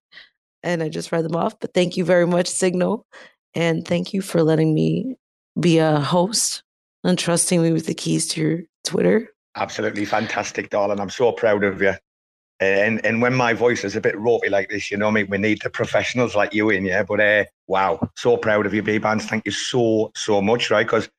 and 0.62 0.82
I 0.82 0.88
just 0.88 1.12
read 1.12 1.24
them 1.24 1.36
off. 1.36 1.58
But 1.60 1.72
thank 1.72 1.96
you 1.96 2.04
very 2.04 2.26
much, 2.26 2.48
Signal, 2.48 3.06
and 3.54 3.86
thank 3.86 4.12
you 4.12 4.22
for 4.22 4.42
letting 4.42 4.74
me 4.74 5.16
be 5.58 5.78
a 5.78 6.00
host 6.00 6.62
and 7.04 7.18
trusting 7.18 7.62
me 7.62 7.72
with 7.72 7.86
the 7.86 7.94
keys 7.94 8.26
to 8.28 8.40
your 8.40 8.60
Twitter. 8.84 9.28
Absolutely 9.56 10.04
fantastic, 10.04 10.70
darling. 10.70 11.00
I'm 11.00 11.10
so 11.10 11.32
proud 11.32 11.64
of 11.64 11.80
you. 11.80 11.94
And 12.58 13.04
and 13.04 13.20
when 13.20 13.34
my 13.34 13.52
voice 13.52 13.84
is 13.84 13.96
a 13.96 14.00
bit 14.00 14.18
ropey 14.18 14.48
like 14.48 14.70
this, 14.70 14.90
you 14.90 14.96
know 14.96 15.10
me, 15.10 15.24
we 15.24 15.36
need 15.36 15.60
the 15.62 15.68
professionals 15.68 16.34
like 16.34 16.54
you 16.54 16.70
in, 16.70 16.86
yeah. 16.86 17.02
But 17.02 17.20
uh, 17.20 17.44
wow, 17.66 18.10
so 18.16 18.38
proud 18.38 18.64
of 18.64 18.72
you, 18.72 18.82
Bbandz. 18.82 19.22
Thank 19.22 19.44
you 19.44 19.52
so 19.52 20.10
so 20.16 20.40
much, 20.40 20.70
right? 20.70 20.86
Because 20.86 21.10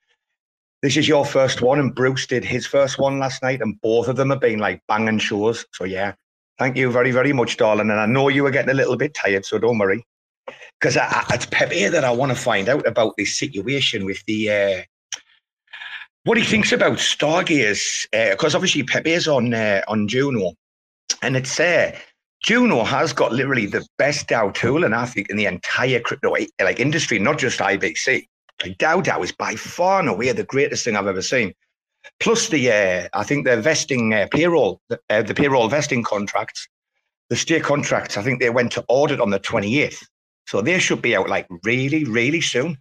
this 0.82 0.98
is 0.98 1.08
your 1.08 1.26
first 1.26 1.62
one, 1.62 1.80
and 1.80 1.94
Bruce 1.94 2.26
did 2.26 2.44
his 2.44 2.66
first 2.66 2.98
one 2.98 3.20
last 3.20 3.44
night, 3.44 3.62
and 3.62 3.80
both 3.82 4.08
of 4.08 4.16
them 4.16 4.32
have 4.32 4.40
been 4.40 4.58
like 4.58 4.82
banging 4.88 5.20
shows. 5.20 5.64
So 5.74 5.84
yeah, 5.84 6.14
thank 6.58 6.76
you 6.76 6.92
very 6.92 7.12
very 7.12 7.34
much, 7.34 7.58
darling. 7.58 7.92
And 7.92 8.00
I 8.00 8.08
know 8.08 8.30
you 8.30 8.42
were 8.42 8.52
getting 8.52 8.72
a 8.72 8.76
little 8.76 8.98
bit 8.98 9.14
tired, 9.14 9.46
so 9.46 9.60
don't 9.60 9.78
worry. 9.78 10.04
Because 10.80 10.98
it's 11.32 11.46
Pepe 11.46 11.88
that 11.90 12.04
I 12.04 12.12
want 12.12 12.32
to 12.32 12.38
find 12.38 12.68
out 12.68 12.88
about 12.88 13.16
this 13.18 13.38
situation 13.38 14.06
with 14.06 14.24
the. 14.26 14.50
Uh, 14.52 14.84
what 16.24 16.38
he 16.38 16.44
thinks 16.44 16.74
about 16.74 16.98
Stargaze, 16.98 18.06
because 18.12 18.54
obviously 18.54 18.84
Pepe 18.84 19.12
is 19.12 19.28
on 19.28 19.54
uh, 19.54 19.82
on 19.88 20.08
Juno, 20.08 20.54
and 21.22 21.36
it's 21.36 21.60
uh, 21.60 21.98
Juno 22.44 22.84
has 22.84 23.14
got 23.14 23.32
literally 23.32 23.66
the 23.66 23.86
best 23.98 24.28
DAO 24.28 24.54
tool, 24.54 24.84
and 24.84 24.94
I 24.94 25.06
think 25.06 25.30
in 25.30 25.38
the 25.38 25.46
entire 25.46 26.00
crypto 26.00 26.36
like 26.62 26.80
industry, 26.80 27.20
not 27.20 27.38
just 27.38 27.60
IBC. 27.60 28.28
Like 28.64 28.78
DAO 28.78 29.04
DAO 29.04 29.24
is 29.24 29.32
by 29.32 29.56
far 29.56 30.00
and 30.00 30.10
away 30.10 30.32
the 30.32 30.44
greatest 30.44 30.84
thing 30.86 30.96
I've 30.96 31.08
ever 31.08 31.22
seen. 31.22 31.54
Plus 32.20 32.50
the, 32.50 32.72
uh, 32.72 33.10
I 33.14 33.24
think 33.24 33.46
the 33.46 33.58
vesting 33.58 34.14
uh, 34.14 34.28
payroll, 34.32 34.82
the, 34.90 35.00
uh, 35.10 35.24
the 35.24 35.34
payroll 35.34 35.68
vesting 35.68 36.04
contracts, 36.04 36.68
the 37.30 37.36
state 37.36 37.64
contracts. 37.64 38.18
I 38.18 38.24
think 38.24 38.40
they 38.40 38.50
went 38.50 38.72
to 38.74 38.86
audit 38.88 39.20
on 39.20 39.30
the 39.30 39.40
twenty 39.40 39.82
eighth, 39.82 40.08
so 40.46 40.62
they 40.62 40.80
should 40.80 41.02
be 41.02 41.16
out 41.16 41.30
like 41.30 41.48
really, 41.64 42.06
really 42.06 42.42
soon. 42.42 42.78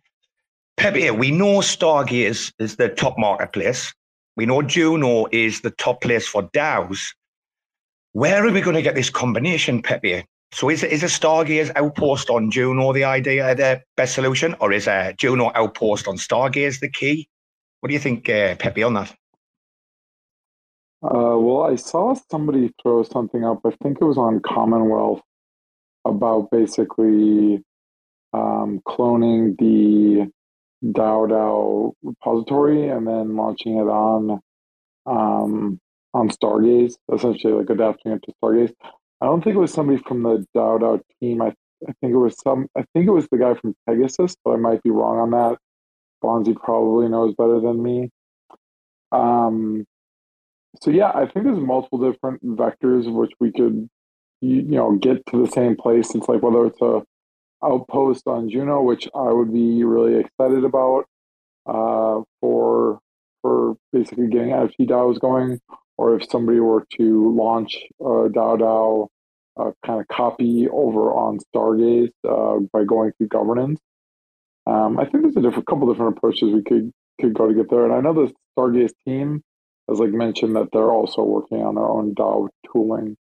Pepe, 0.76 1.10
we 1.10 1.30
know 1.30 1.58
Stargaze 1.60 2.52
is 2.58 2.76
the 2.76 2.90
top 2.90 3.18
marketplace. 3.18 3.92
We 4.36 4.44
know 4.44 4.60
Juno 4.60 5.26
is 5.32 5.62
the 5.62 5.70
top 5.70 6.02
place 6.02 6.28
for 6.28 6.42
DAOs. 6.50 7.00
Where 8.16 8.46
are 8.46 8.50
we 8.50 8.62
going 8.62 8.76
to 8.76 8.80
get 8.80 8.94
this 8.94 9.10
combination, 9.10 9.82
Pepe? 9.82 10.24
So 10.50 10.70
is, 10.70 10.82
is 10.82 11.02
a 11.02 11.78
outpost 11.78 12.30
on 12.30 12.50
Juno 12.50 12.94
the 12.94 13.04
idea, 13.04 13.54
the 13.54 13.82
best 13.94 14.14
solution, 14.14 14.56
or 14.58 14.72
is 14.72 14.86
a 14.86 15.12
Juno 15.18 15.52
outpost 15.54 16.08
on 16.08 16.16
Stargaze 16.16 16.80
the 16.80 16.88
key? 16.88 17.28
What 17.80 17.88
do 17.88 17.92
you 17.92 18.00
think, 18.00 18.26
uh, 18.30 18.54
Pepe, 18.54 18.82
on 18.84 18.94
that? 18.94 19.10
Uh, 21.02 21.36
well, 21.36 21.64
I 21.64 21.76
saw 21.76 22.14
somebody 22.30 22.72
throw 22.82 23.02
something 23.02 23.44
up. 23.44 23.60
I 23.66 23.72
think 23.82 23.98
it 24.00 24.04
was 24.04 24.16
on 24.16 24.40
Commonwealth 24.40 25.20
about 26.06 26.50
basically 26.50 27.62
um, 28.32 28.80
cloning 28.88 29.58
the 29.58 30.32
DAO 30.82 31.28
DAO 31.28 31.92
repository 32.02 32.88
and 32.88 33.06
then 33.06 33.36
launching 33.36 33.76
it 33.76 33.88
on 33.88 34.40
um, 35.04 35.78
on 36.16 36.30
Stargaze, 36.30 36.94
essentially 37.12 37.52
like 37.52 37.68
adapting 37.68 38.12
it 38.12 38.22
to 38.24 38.32
Stargaze. 38.42 38.72
I 39.20 39.26
don't 39.26 39.44
think 39.44 39.56
it 39.56 39.60
was 39.60 39.72
somebody 39.72 40.02
from 40.02 40.22
the 40.22 40.44
DAO 40.56 41.00
team. 41.20 41.42
I, 41.42 41.48
I 41.86 41.92
think 42.00 42.12
it 42.12 42.18
was 42.18 42.40
some. 42.42 42.68
I 42.76 42.84
think 42.92 43.06
it 43.06 43.12
was 43.12 43.28
the 43.30 43.38
guy 43.38 43.54
from 43.54 43.74
Pegasus, 43.86 44.34
but 44.42 44.52
I 44.52 44.56
might 44.56 44.82
be 44.82 44.90
wrong 44.90 45.18
on 45.18 45.30
that. 45.30 45.58
Bonzi 46.24 46.56
probably 46.56 47.08
knows 47.08 47.34
better 47.34 47.60
than 47.60 47.82
me. 47.82 48.10
Um, 49.12 49.84
so 50.82 50.90
yeah, 50.90 51.10
I 51.14 51.26
think 51.26 51.44
there's 51.44 51.58
multiple 51.58 51.98
different 51.98 52.42
vectors 52.44 53.10
which 53.12 53.32
we 53.38 53.52
could, 53.52 53.88
you, 54.40 54.56
you 54.56 54.76
know, 54.76 54.92
get 54.92 55.24
to 55.26 55.44
the 55.44 55.50
same 55.50 55.76
place. 55.76 56.14
It's 56.14 56.28
like 56.28 56.42
whether 56.42 56.66
it's 56.66 56.80
a 56.80 57.02
outpost 57.62 58.26
on 58.26 58.48
Juno, 58.48 58.82
which 58.82 59.08
I 59.14 59.32
would 59.32 59.52
be 59.52 59.84
really 59.84 60.20
excited 60.20 60.64
about 60.64 61.04
uh, 61.66 62.22
for 62.40 63.00
for 63.42 63.76
basically 63.92 64.28
getting 64.28 64.48
NFT 64.48 64.88
DAOs 64.88 65.20
going, 65.20 65.60
or 65.98 66.16
if 66.16 66.28
somebody 66.30 66.60
were 66.60 66.86
to 66.96 67.34
launch 67.34 67.76
a 68.00 68.04
DAO 68.04 68.58
DAO 68.58 69.08
uh, 69.58 69.72
kind 69.84 70.00
of 70.00 70.08
copy 70.08 70.68
over 70.68 71.12
on 71.14 71.38
Stargaze 71.54 72.10
uh, 72.28 72.60
by 72.72 72.84
going 72.84 73.12
through 73.12 73.28
governance. 73.28 73.80
Um, 74.66 74.98
I 74.98 75.04
think 75.04 75.22
there's 75.22 75.36
a 75.36 75.40
different, 75.40 75.66
couple 75.66 75.90
different 75.90 76.16
approaches 76.16 76.52
we 76.52 76.62
could 76.62 76.92
could 77.20 77.34
go 77.34 77.48
to 77.48 77.54
get 77.54 77.70
there. 77.70 77.84
And 77.84 77.94
I 77.94 78.00
know 78.00 78.12
the 78.12 78.32
Stargaze 78.58 78.92
team 79.06 79.42
has 79.88 79.98
like 79.98 80.10
mentioned 80.10 80.56
that 80.56 80.68
they're 80.72 80.90
also 80.90 81.22
working 81.22 81.62
on 81.62 81.76
their 81.76 81.86
own 81.86 82.14
DAO 82.14 82.48
tooling. 82.70 83.16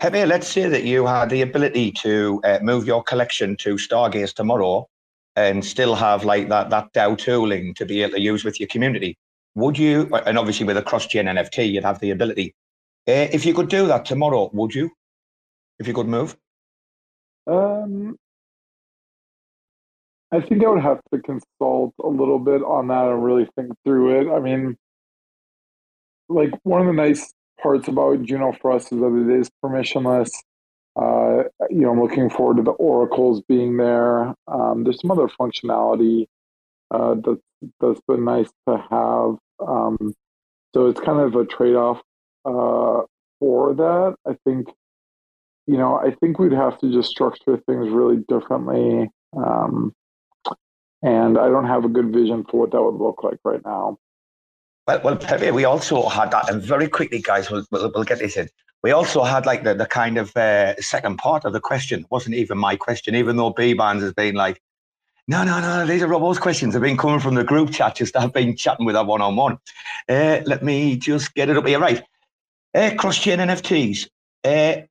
Pepe, 0.00 0.26
let's 0.26 0.48
say 0.48 0.68
that 0.68 0.84
you 0.84 1.06
had 1.06 1.30
the 1.30 1.42
ability 1.42 1.92
to 1.92 2.40
uh, 2.44 2.58
move 2.60 2.86
your 2.86 3.02
collection 3.04 3.56
to 3.58 3.76
Stargaze 3.76 4.34
tomorrow 4.34 4.88
and 5.36 5.64
still 5.64 5.94
have 5.94 6.24
like 6.24 6.48
that 6.48 6.70
that 6.70 6.92
DAO 6.92 7.16
tooling 7.16 7.72
to 7.74 7.86
be 7.86 8.02
able 8.02 8.14
to 8.14 8.20
use 8.20 8.44
with 8.44 8.60
your 8.60 8.66
community. 8.66 9.16
Would 9.54 9.78
you? 9.78 10.08
And 10.26 10.38
obviously, 10.38 10.66
with 10.66 10.76
a 10.76 10.82
cross-chain 10.82 11.26
NFT, 11.26 11.72
you'd 11.72 11.84
have 11.84 12.00
the 12.00 12.10
ability. 12.10 12.54
Uh, 13.06 13.28
if 13.32 13.44
you 13.44 13.52
could 13.52 13.68
do 13.68 13.86
that 13.86 14.04
tomorrow, 14.04 14.50
would 14.52 14.74
you? 14.74 14.90
If 15.78 15.86
you 15.86 15.94
could 15.94 16.06
move? 16.06 16.36
Um, 17.46 18.16
I 20.30 20.40
think 20.40 20.64
I 20.64 20.68
would 20.68 20.82
have 20.82 21.00
to 21.12 21.20
consult 21.20 21.94
a 22.02 22.08
little 22.08 22.38
bit 22.38 22.62
on 22.62 22.88
that 22.88 23.08
and 23.08 23.22
really 23.22 23.48
think 23.56 23.72
through 23.84 24.20
it. 24.20 24.34
I 24.34 24.40
mean, 24.40 24.76
like 26.28 26.50
one 26.62 26.80
of 26.80 26.86
the 26.86 26.92
nice 26.92 27.32
parts 27.60 27.88
about 27.88 28.22
Juno 28.22 28.52
for 28.60 28.72
us 28.72 28.84
is 28.84 29.00
that 29.00 29.28
it 29.30 29.40
is 29.40 29.50
permissionless. 29.62 30.30
Uh, 30.96 31.44
you 31.70 31.80
know, 31.80 31.90
I'm 31.90 32.00
looking 32.00 32.30
forward 32.30 32.58
to 32.58 32.62
the 32.62 32.70
oracles 32.72 33.42
being 33.48 33.76
there. 33.76 34.34
Um, 34.48 34.84
there's 34.84 35.00
some 35.00 35.10
other 35.10 35.28
functionality 35.28 36.26
uh, 36.92 37.14
that's 37.14 37.40
that's 37.80 38.00
been 38.06 38.24
nice 38.24 38.50
to 38.68 38.76
have. 38.90 39.36
Um, 39.66 40.14
so 40.74 40.86
it's 40.86 41.00
kind 41.00 41.20
of 41.20 41.34
a 41.34 41.44
trade 41.44 41.76
off 41.76 42.00
uh, 42.44 43.02
for 43.38 43.74
that. 43.74 44.14
I 44.26 44.36
think, 44.44 44.68
you 45.66 45.76
know, 45.76 45.96
I 45.96 46.12
think 46.20 46.38
we'd 46.38 46.52
have 46.52 46.78
to 46.80 46.92
just 46.92 47.10
structure 47.10 47.58
things 47.66 47.90
really 47.90 48.24
differently. 48.28 49.10
Um, 49.36 49.92
and 51.02 51.38
I 51.38 51.48
don't 51.48 51.66
have 51.66 51.84
a 51.84 51.88
good 51.88 52.12
vision 52.12 52.44
for 52.44 52.60
what 52.60 52.72
that 52.72 52.82
would 52.82 52.94
look 52.94 53.22
like 53.22 53.38
right 53.44 53.64
now. 53.64 53.98
Well, 54.86 55.00
well, 55.04 55.16
Pepe, 55.16 55.50
we 55.50 55.64
also 55.64 56.08
had 56.08 56.30
that, 56.32 56.50
and 56.50 56.62
very 56.62 56.88
quickly, 56.88 57.20
guys, 57.20 57.50
we'll, 57.50 57.64
we'll, 57.70 58.04
get 58.04 58.18
this 58.18 58.36
in. 58.36 58.48
We 58.82 58.90
also 58.90 59.22
had 59.22 59.46
like 59.46 59.62
the, 59.62 59.74
the 59.74 59.86
kind 59.86 60.18
of 60.18 60.36
uh, 60.36 60.74
second 60.80 61.18
part 61.18 61.44
of 61.44 61.52
the 61.52 61.60
question. 61.60 62.04
Wasn't 62.10 62.34
even 62.34 62.58
my 62.58 62.74
question, 62.74 63.14
even 63.14 63.36
though 63.36 63.52
Bbandz 63.52 64.00
has 64.00 64.12
been 64.12 64.34
like, 64.34 64.60
no, 65.28 65.44
no, 65.44 65.60
no, 65.60 65.86
these 65.86 66.02
are 66.02 66.08
Robbo's 66.08 66.38
questions. 66.38 66.74
They've 66.74 66.82
been 66.82 66.96
coming 66.96 67.20
from 67.20 67.34
the 67.34 67.44
group 67.44 67.70
chat, 67.70 67.96
just 67.96 68.16
I've 68.16 68.32
been 68.32 68.56
chatting 68.56 68.86
with 68.86 68.96
her 68.96 69.04
one 69.04 69.22
on 69.22 69.36
one. 69.36 69.58
Let 70.08 70.62
me 70.62 70.96
just 70.96 71.34
get 71.34 71.48
it 71.48 71.56
up 71.56 71.66
here. 71.66 71.80
Right. 71.80 72.02
Uh, 72.74 72.90
cross 72.96 73.18
chain 73.18 73.38
NFTs. 73.38 74.08
Uh, 74.44 74.82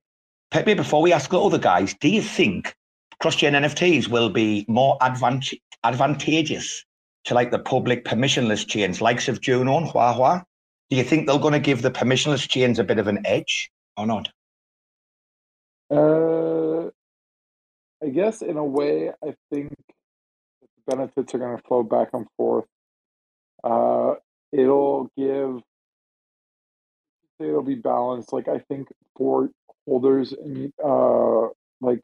Pepe, 0.50 0.74
before 0.74 1.02
we 1.02 1.12
ask 1.12 1.30
the 1.30 1.40
other 1.40 1.58
guys, 1.58 1.94
do 2.00 2.08
you 2.08 2.22
think 2.22 2.74
cross 3.20 3.36
chain 3.36 3.54
NFTs 3.54 4.08
will 4.08 4.30
be 4.30 4.64
more 4.68 4.96
advantage? 5.00 5.60
advantageous 5.84 6.84
to 7.24 7.34
like 7.34 7.50
the 7.50 7.58
public 7.58 8.04
permissionless 8.04 8.66
chains, 8.66 9.00
likes 9.00 9.28
of 9.28 9.40
Juno 9.40 9.76
and 9.78 9.86
Huahua? 9.86 10.42
Do 10.90 10.96
you 10.96 11.04
think 11.04 11.26
they're 11.26 11.38
going 11.38 11.52
to 11.52 11.60
give 11.60 11.82
the 11.82 11.90
permissionless 11.90 12.48
chains 12.48 12.78
a 12.78 12.84
bit 12.84 12.98
of 12.98 13.06
an 13.06 13.20
edge 13.24 13.70
or 13.96 14.06
not? 14.06 14.28
Uh, 15.90 16.88
I 18.02 18.08
guess 18.12 18.42
in 18.42 18.56
a 18.56 18.64
way, 18.64 19.10
I 19.24 19.34
think 19.50 19.74
benefits 20.86 21.34
are 21.34 21.38
going 21.38 21.56
to 21.56 21.62
flow 21.62 21.82
back 21.82 22.08
and 22.12 22.26
forth. 22.36 22.66
Uh, 23.64 24.14
it'll 24.52 25.10
give, 25.16 25.60
it'll 27.40 27.62
be 27.62 27.74
balanced. 27.74 28.32
Like 28.32 28.48
I 28.48 28.58
think 28.58 28.88
for 29.16 29.50
holders 29.86 30.32
and 30.32 30.72
uh, 30.84 31.48
like 31.80 32.00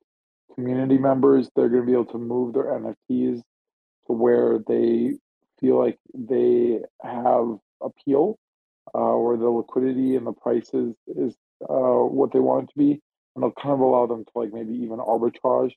community 0.54 0.98
members, 0.98 1.50
they're 1.54 1.68
going 1.68 1.82
to 1.82 1.86
be 1.86 1.92
able 1.92 2.06
to 2.06 2.18
move 2.18 2.54
their 2.54 2.64
NFTs 2.64 3.42
to 4.06 4.12
where 4.12 4.58
they 4.66 5.14
feel 5.60 5.78
like 5.78 5.98
they 6.14 6.80
have 7.02 7.58
appeal 7.82 8.38
uh, 8.94 8.98
or 8.98 9.36
the 9.36 9.48
liquidity 9.48 10.16
and 10.16 10.26
the 10.26 10.32
prices 10.32 10.94
is 11.06 11.34
uh, 11.62 12.04
what 12.04 12.32
they 12.32 12.38
want 12.38 12.64
it 12.64 12.72
to 12.72 12.78
be 12.78 13.00
and 13.38 13.44
it'll 13.44 13.62
kind 13.62 13.72
of 13.72 13.80
allow 13.80 14.06
them 14.06 14.24
to 14.24 14.30
like 14.34 14.52
maybe 14.52 14.74
even 14.74 14.98
arbitrage 14.98 15.72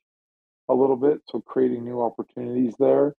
a 0.72 0.80
little 0.80 0.98
bit 0.98 1.22
so 1.30 1.42
creating 1.42 1.84
new 1.84 2.02
opportunities 2.02 2.76
there. 2.80 3.14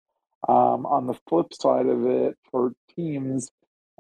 Um, 0.48 0.86
on 0.86 1.06
the 1.06 1.14
flip 1.28 1.54
side 1.54 1.86
of 1.86 2.04
it 2.06 2.36
for 2.50 2.72
teams 2.96 3.48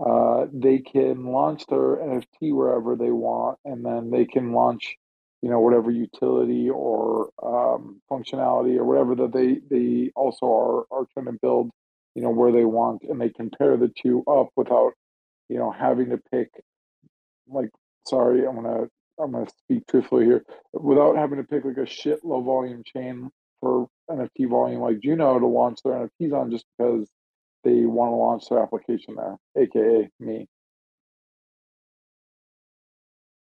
uh, 0.04 0.46
they 0.52 0.78
can 0.78 1.26
launch 1.26 1.66
their 1.66 1.96
nft 1.96 2.52
wherever 2.52 2.96
they 2.96 3.10
want 3.10 3.58
and 3.64 3.84
then 3.84 4.10
they 4.10 4.24
can 4.24 4.52
launch 4.52 4.96
you 5.42 5.50
know 5.50 5.60
whatever 5.60 5.90
utility 5.90 6.70
or 6.70 7.30
um, 7.42 8.00
functionality 8.10 8.76
or 8.78 8.84
whatever 8.84 9.14
that 9.14 9.32
they 9.32 9.60
they 9.70 10.10
also 10.16 10.46
are 10.46 10.84
are 10.90 11.06
trying 11.12 11.26
to 11.26 11.38
build 11.42 11.70
you 12.14 12.22
know 12.22 12.30
where 12.30 12.52
they 12.52 12.64
want 12.64 13.02
and 13.02 13.20
they 13.20 13.28
can 13.28 13.50
pair 13.50 13.76
the 13.76 13.92
two 14.00 14.24
up 14.26 14.48
without 14.56 14.92
you 15.48 15.58
know 15.58 15.70
having 15.70 16.10
to 16.10 16.18
pick 16.30 16.48
like 17.48 17.70
sorry 18.06 18.46
i'm 18.46 18.54
gonna 18.56 18.86
i'm 19.20 19.32
gonna 19.32 19.46
speak 19.64 19.86
truthfully 19.86 20.24
here 20.24 20.44
without 20.72 21.16
having 21.16 21.38
to 21.38 21.44
pick 21.44 21.64
like 21.64 21.76
a 21.76 21.86
shit 21.86 22.24
low 22.24 22.40
volume 22.40 22.82
chain 22.84 23.30
for 23.62 23.88
nft 24.10 24.48
volume 24.50 24.82
like 24.82 25.00
juno 25.00 25.38
to 25.38 25.46
launch 25.46 25.78
their 25.84 26.08
nfts 26.20 26.32
on 26.34 26.50
just 26.50 26.66
because 26.76 27.08
they 27.64 27.86
want 27.86 28.10
to 28.10 28.16
launch 28.16 28.48
their 28.50 28.62
application 28.62 29.14
there 29.16 29.36
aka 29.56 30.10
me 30.20 30.46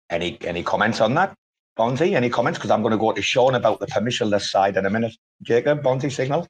any 0.09 0.37
any 0.41 0.63
comments 0.63 1.01
on 1.01 1.13
that 1.13 1.35
Bonzi, 1.77 2.13
any 2.13 2.29
comments? 2.29 2.57
Because 2.57 2.71
I'm 2.71 2.81
going 2.81 2.93
to 2.93 2.97
go 2.97 3.11
to 3.11 3.21
Sean 3.21 3.55
about 3.55 3.79
the 3.79 3.87
permissionless 3.87 4.49
side 4.49 4.77
in 4.77 4.85
a 4.85 4.89
minute. 4.89 5.13
Jacob, 5.41 5.83
Bonzi, 5.83 6.09
signal? 6.09 6.47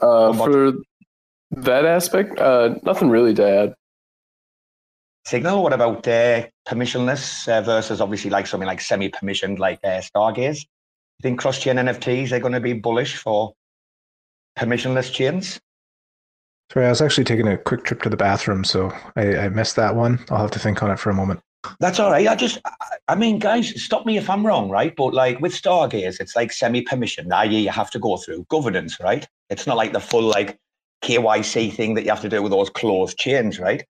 Uh, 0.00 0.32
for 0.32 0.74
that 1.50 1.84
aspect, 1.84 2.38
uh, 2.38 2.74
nothing 2.82 3.08
really 3.08 3.34
to 3.34 3.48
add. 3.48 3.74
Signal, 5.24 5.62
what 5.62 5.72
about 5.72 6.06
uh, 6.06 6.46
permissionless 6.66 7.48
uh, 7.48 7.60
versus 7.62 8.00
obviously 8.00 8.30
like 8.30 8.46
something 8.46 8.66
like 8.66 8.80
semi-permissioned 8.80 9.58
like 9.58 9.78
uh, 9.84 10.00
Stargaze? 10.00 10.66
You 11.18 11.30
think 11.30 11.40
cross-chain 11.40 11.76
NFTs 11.76 12.30
are 12.30 12.38
going 12.38 12.52
to 12.52 12.60
be 12.60 12.74
bullish 12.74 13.16
for 13.16 13.52
permissionless 14.56 15.12
chains? 15.12 15.58
Sorry, 16.72 16.86
I 16.86 16.90
was 16.90 17.02
actually 17.02 17.24
taking 17.24 17.48
a 17.48 17.58
quick 17.58 17.82
trip 17.84 18.02
to 18.02 18.08
the 18.08 18.16
bathroom, 18.16 18.62
so 18.62 18.92
I, 19.16 19.36
I 19.36 19.48
missed 19.48 19.74
that 19.76 19.96
one. 19.96 20.24
I'll 20.30 20.38
have 20.38 20.52
to 20.52 20.60
think 20.60 20.80
on 20.82 20.90
it 20.92 20.98
for 20.98 21.10
a 21.10 21.14
moment. 21.14 21.40
That's 21.80 21.98
all 21.98 22.10
right. 22.10 22.28
I 22.28 22.36
just, 22.36 22.60
I 23.08 23.16
mean, 23.16 23.40
guys, 23.40 23.82
stop 23.82 24.06
me 24.06 24.16
if 24.16 24.30
I'm 24.30 24.46
wrong, 24.46 24.70
right? 24.70 24.94
But 24.94 25.12
like 25.12 25.40
with 25.40 25.52
Stargaze, 25.52 26.20
it's 26.20 26.36
like 26.36 26.52
semi-permission, 26.52 27.32
i.e., 27.32 27.62
you 27.62 27.70
have 27.70 27.90
to 27.90 27.98
go 27.98 28.16
through 28.16 28.46
governance, 28.48 29.00
right? 29.00 29.26
It's 29.50 29.66
not 29.66 29.76
like 29.76 29.92
the 29.92 30.00
full 30.00 30.22
like 30.22 30.56
KYC 31.02 31.72
thing 31.72 31.94
that 31.94 32.04
you 32.04 32.10
have 32.10 32.20
to 32.20 32.28
do 32.28 32.42
with 32.42 32.52
those 32.52 32.70
closed 32.70 33.18
chains, 33.18 33.58
right? 33.58 33.84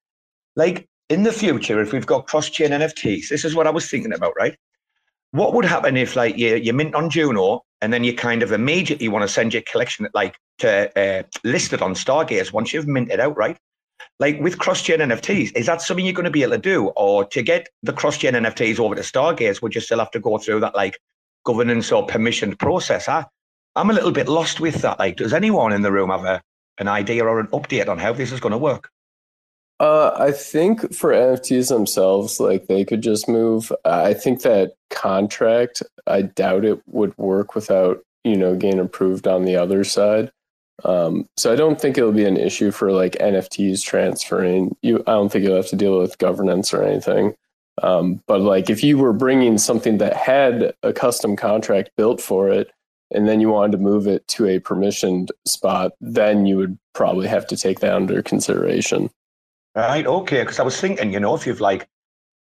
Like 0.56 0.88
in 1.10 1.24
the 1.24 1.32
future, 1.32 1.80
if 1.82 1.92
we've 1.92 2.06
got 2.06 2.26
cross-chain 2.26 2.70
NFTs, 2.70 3.28
this 3.28 3.44
is 3.44 3.54
what 3.54 3.66
I 3.66 3.70
was 3.70 3.90
thinking 3.90 4.14
about, 4.14 4.32
right? 4.38 4.56
What 5.32 5.54
would 5.54 5.64
happen 5.64 5.96
if 5.96 6.16
like 6.16 6.36
you 6.36 6.56
you 6.56 6.72
mint 6.72 6.94
on 6.94 7.10
Juno 7.10 7.62
and 7.80 7.92
then 7.92 8.04
you 8.04 8.14
kind 8.14 8.42
of 8.42 8.52
immediately 8.52 9.08
want 9.08 9.22
to 9.22 9.28
send 9.28 9.52
your 9.52 9.62
collection 9.70 10.08
like 10.14 10.36
to 10.58 10.90
uh, 10.98 11.22
list 11.44 11.72
it 11.72 11.82
on 11.82 11.94
Stargaze 11.94 12.52
once 12.52 12.72
you've 12.72 12.88
minted 12.88 13.20
out, 13.20 13.36
right? 13.36 13.58
like 14.20 14.40
with 14.40 14.58
cross-chain 14.58 14.98
NFTs, 14.98 15.56
is 15.56 15.66
that 15.66 15.80
something 15.80 16.04
you're 16.04 16.14
going 16.14 16.24
to 16.24 16.30
be 16.30 16.42
able 16.42 16.52
to 16.52 16.58
do? 16.58 16.88
Or 16.96 17.24
to 17.26 17.42
get 17.42 17.68
the 17.82 17.92
cross-chain 17.92 18.32
NFTs 18.32 18.78
over 18.78 18.94
to 18.94 19.02
Stargaze, 19.02 19.62
would 19.62 19.74
you 19.74 19.80
still 19.80 19.98
have 19.98 20.10
to 20.12 20.20
go 20.20 20.38
through 20.38 20.60
that 20.60 20.74
like 20.74 20.98
governance 21.44 21.92
or 21.92 22.06
permission 22.06 22.56
process? 22.56 23.08
I, 23.08 23.24
I'm 23.76 23.90
a 23.90 23.92
little 23.94 24.10
bit 24.10 24.28
lost 24.28 24.60
with 24.60 24.82
that. 24.82 24.98
Like, 24.98 25.16
does 25.16 25.32
anyone 25.32 25.72
in 25.72 25.82
the 25.82 25.92
room 25.92 26.10
have 26.10 26.24
a, 26.24 26.42
an 26.78 26.88
idea 26.88 27.24
or 27.24 27.38
an 27.38 27.46
update 27.48 27.88
on 27.88 27.98
how 27.98 28.12
this 28.12 28.32
is 28.32 28.40
going 28.40 28.52
to 28.52 28.58
work? 28.58 28.90
Uh, 29.80 30.10
I 30.16 30.32
think 30.32 30.92
for 30.92 31.12
NFTs 31.12 31.68
themselves, 31.68 32.40
like 32.40 32.66
they 32.66 32.84
could 32.84 33.00
just 33.00 33.28
move. 33.28 33.72
I 33.84 34.12
think 34.12 34.42
that 34.42 34.72
contract, 34.90 35.82
I 36.06 36.22
doubt 36.22 36.64
it 36.64 36.82
would 36.88 37.16
work 37.16 37.54
without, 37.54 38.02
you 38.24 38.36
know, 38.36 38.56
getting 38.56 38.80
approved 38.80 39.28
on 39.28 39.44
the 39.44 39.56
other 39.56 39.84
side. 39.84 40.32
Um, 40.84 41.26
so 41.36 41.52
I 41.52 41.56
don't 41.56 41.80
think 41.80 41.96
it'll 41.96 42.12
be 42.12 42.24
an 42.24 42.36
issue 42.36 42.70
for 42.70 42.90
like 42.92 43.12
NFTs 43.12 43.82
transferring. 43.84 44.76
You, 44.82 45.00
I 45.06 45.12
don't 45.12 45.30
think 45.30 45.44
you'll 45.44 45.56
have 45.56 45.68
to 45.68 45.76
deal 45.76 45.98
with 45.98 46.18
governance 46.18 46.72
or 46.74 46.82
anything. 46.82 47.34
Um, 47.82 48.20
but 48.26 48.40
like 48.40 48.70
if 48.70 48.82
you 48.82 48.98
were 48.98 49.12
bringing 49.12 49.58
something 49.58 49.98
that 49.98 50.16
had 50.16 50.74
a 50.82 50.92
custom 50.92 51.36
contract 51.36 51.90
built 51.96 52.20
for 52.20 52.48
it, 52.48 52.72
and 53.10 53.26
then 53.26 53.40
you 53.40 53.48
wanted 53.48 53.72
to 53.72 53.78
move 53.78 54.06
it 54.06 54.26
to 54.28 54.46
a 54.46 54.60
permissioned 54.60 55.30
spot, 55.46 55.92
then 56.00 56.46
you 56.46 56.56
would 56.56 56.78
probably 56.94 57.26
have 57.26 57.46
to 57.46 57.56
take 57.56 57.80
that 57.80 57.94
under 57.94 58.22
consideration. 58.22 59.08
Right. 59.78 60.04
Okay. 60.06 60.40
Because 60.42 60.58
I 60.58 60.64
was 60.64 60.80
thinking, 60.80 61.12
you 61.12 61.20
know, 61.20 61.36
if 61.36 61.46
you've 61.46 61.60
like 61.60 61.88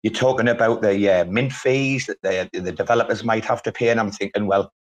you're 0.02 0.12
talking 0.12 0.48
about 0.48 0.82
the 0.82 1.08
uh, 1.08 1.24
mint 1.26 1.52
fees 1.52 2.06
that 2.06 2.20
the 2.52 2.60
the 2.60 2.72
developers 2.72 3.22
might 3.22 3.44
have 3.44 3.62
to 3.62 3.70
pay, 3.70 3.90
and 3.90 4.00
I'm 4.00 4.10
thinking, 4.10 4.46
well, 4.46 4.72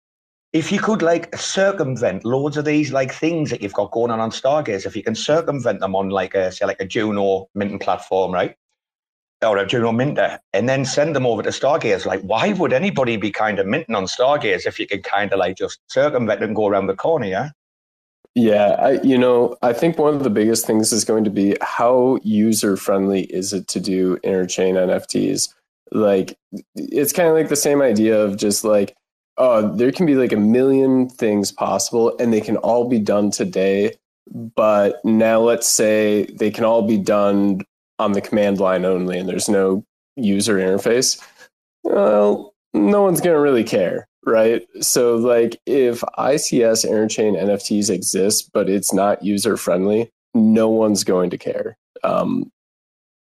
if 0.53 0.71
you 0.71 0.79
could 0.79 1.03
like 1.03 1.35
circumvent 1.37 2.25
loads 2.25 2.57
of 2.57 2.65
these 2.65 2.91
like 2.91 3.13
things 3.13 3.51
that 3.51 3.61
you've 3.61 3.73
got 3.73 3.91
going 3.91 4.09
on 4.09 4.19
on 4.19 4.31
Stargaze, 4.31 4.87
if 4.87 4.95
you 4.95 5.03
can 5.03 5.13
circumvent 5.13 5.81
them 5.81 5.95
on 5.95 6.09
like 6.09 6.33
a 6.33 6.51
say 6.51 6.65
like 6.65 6.79
a 6.81 6.85
Juno 6.85 7.47
minting 7.53 7.79
platform, 7.79 8.31
right? 8.33 8.55
or 9.45 9.57
a 9.59 9.67
Juno 9.67 9.91
Minter 9.91 10.39
and 10.53 10.67
then 10.67 10.83
send 10.83 11.15
them 11.15 11.27
over 11.27 11.43
to 11.43 11.49
Stargaze. 11.49 12.07
Like, 12.07 12.21
why 12.21 12.53
would 12.53 12.73
anybody 12.73 13.17
be 13.17 13.31
kind 13.31 13.59
of 13.59 13.67
minting 13.67 13.93
on 13.95 14.05
Stargaze 14.05 14.65
if 14.65 14.79
you 14.79 14.87
could 14.87 15.03
kind 15.03 15.31
of 15.31 15.39
like 15.39 15.57
just 15.57 15.79
circumvent 15.87 16.43
and 16.43 16.55
go 16.55 16.67
around 16.67 16.87
the 16.87 16.95
corner? 16.95 17.27
Yeah. 17.27 17.49
Yeah, 18.37 18.75
I, 18.77 18.91
you 19.01 19.17
know, 19.17 19.57
I 19.63 19.73
think 19.73 19.97
one 19.97 20.13
of 20.13 20.23
the 20.23 20.29
biggest 20.29 20.67
things 20.67 20.93
is 20.93 21.03
going 21.03 21.23
to 21.23 21.31
be 21.31 21.57
how 21.59 22.19
user 22.21 22.77
friendly 22.77 23.21
is 23.21 23.51
it 23.51 23.67
to 23.69 23.79
do 23.79 24.17
interchain 24.17 24.75
NFTs? 24.75 25.51
Like, 25.91 26.37
it's 26.75 27.11
kind 27.11 27.27
of 27.27 27.33
like 27.33 27.49
the 27.49 27.55
same 27.55 27.81
idea 27.81 28.21
of 28.21 28.37
just 28.37 28.63
like, 28.63 28.95
oh, 29.37 29.75
there 29.75 29.91
can 29.91 30.05
be 30.05 30.13
like 30.13 30.33
a 30.33 30.37
million 30.37 31.09
things 31.09 31.51
possible 31.51 32.15
and 32.19 32.31
they 32.31 32.39
can 32.39 32.57
all 32.57 32.87
be 32.87 32.99
done 32.99 33.31
today. 33.31 33.95
But 34.31 35.03
now 35.03 35.39
let's 35.39 35.67
say 35.67 36.25
they 36.25 36.51
can 36.51 36.63
all 36.63 36.83
be 36.83 36.99
done 36.99 37.61
on 37.97 38.11
the 38.11 38.21
command 38.21 38.59
line 38.59 38.85
only 38.85 39.17
and 39.17 39.27
there's 39.27 39.49
no 39.49 39.83
user 40.15 40.57
interface. 40.57 41.19
Well, 41.81 42.53
no 42.73 43.01
one's 43.01 43.21
going 43.21 43.35
to 43.35 43.39
really 43.41 43.63
care, 43.63 44.07
right? 44.25 44.65
So, 44.81 45.15
like, 45.17 45.59
if 45.65 46.01
ICS 46.17 46.85
interchain 46.85 47.41
NFTs 47.41 47.89
exist, 47.89 48.51
but 48.53 48.69
it's 48.69 48.93
not 48.93 49.23
user 49.23 49.57
friendly, 49.57 50.11
no 50.33 50.69
one's 50.69 51.03
going 51.03 51.29
to 51.31 51.37
care. 51.37 51.77
Um, 52.03 52.51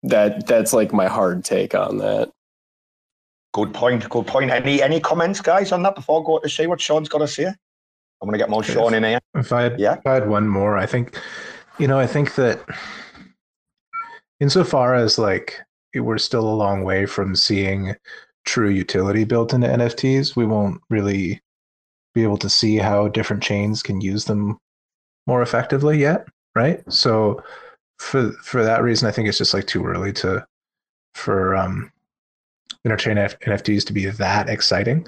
that 0.03 0.45
that's 0.47 0.73
like 0.73 0.93
my 0.93 1.07
hard 1.07 1.43
take 1.43 1.73
on 1.73 1.97
that. 1.97 2.29
Good 3.53 3.73
point. 3.73 4.07
Good 4.09 4.27
point. 4.27 4.51
Any 4.51 4.81
any 4.81 4.99
comments, 4.99 5.41
guys, 5.41 5.71
on 5.71 5.81
that 5.83 5.95
before 5.95 6.21
I 6.21 6.25
go 6.25 6.39
to 6.39 6.49
see 6.49 6.67
what 6.67 6.79
Sean's 6.81 7.09
got 7.09 7.19
to 7.19 7.27
say? 7.27 7.45
I'm 7.45 7.55
going 8.27 8.33
to 8.33 8.37
get 8.37 8.49
more 8.49 8.63
Sean 8.63 8.93
in 8.93 9.03
here. 9.03 9.19
If 9.35 9.51
I 9.53 9.63
had, 9.63 9.79
Yeah. 9.79 9.93
if 9.95 10.05
I 10.05 10.15
had 10.15 10.27
one 10.27 10.47
more, 10.47 10.75
I 10.77 10.85
think, 10.85 11.19
you 11.77 11.87
know, 11.87 11.99
I 11.99 12.07
think 12.07 12.35
that 12.35 12.59
insofar 14.39 14.95
as 14.95 15.17
like 15.17 15.59
we're 15.95 16.17
still 16.17 16.47
a 16.47 16.53
long 16.55 16.83
way 16.83 17.05
from 17.05 17.35
seeing 17.35 17.95
true 18.47 18.69
utility 18.69 19.25
built 19.25 19.53
into 19.53 19.67
NFTs, 19.67 20.35
we 20.35 20.45
won't 20.45 20.81
really 20.89 21.41
be 22.15 22.23
able 22.23 22.37
to 22.37 22.49
see 22.49 22.77
how 22.77 23.07
different 23.09 23.43
chains 23.43 23.83
can 23.83 24.01
use 24.01 24.25
them 24.25 24.57
more 25.27 25.43
effectively 25.43 25.99
yet, 25.99 26.25
right? 26.55 26.81
So 26.91 27.43
for 27.99 28.31
for 28.43 28.63
that 28.63 28.81
reason, 28.81 29.07
I 29.07 29.11
think 29.11 29.27
it's 29.27 29.37
just 29.37 29.53
like 29.53 29.67
too 29.67 29.85
early 29.85 30.13
to 30.13 30.45
for 31.13 31.55
um 31.55 31.91
interchain 32.87 33.17
F- 33.17 33.39
NFTs 33.41 33.85
to 33.85 33.93
be 33.93 34.05
that 34.05 34.49
exciting. 34.49 35.05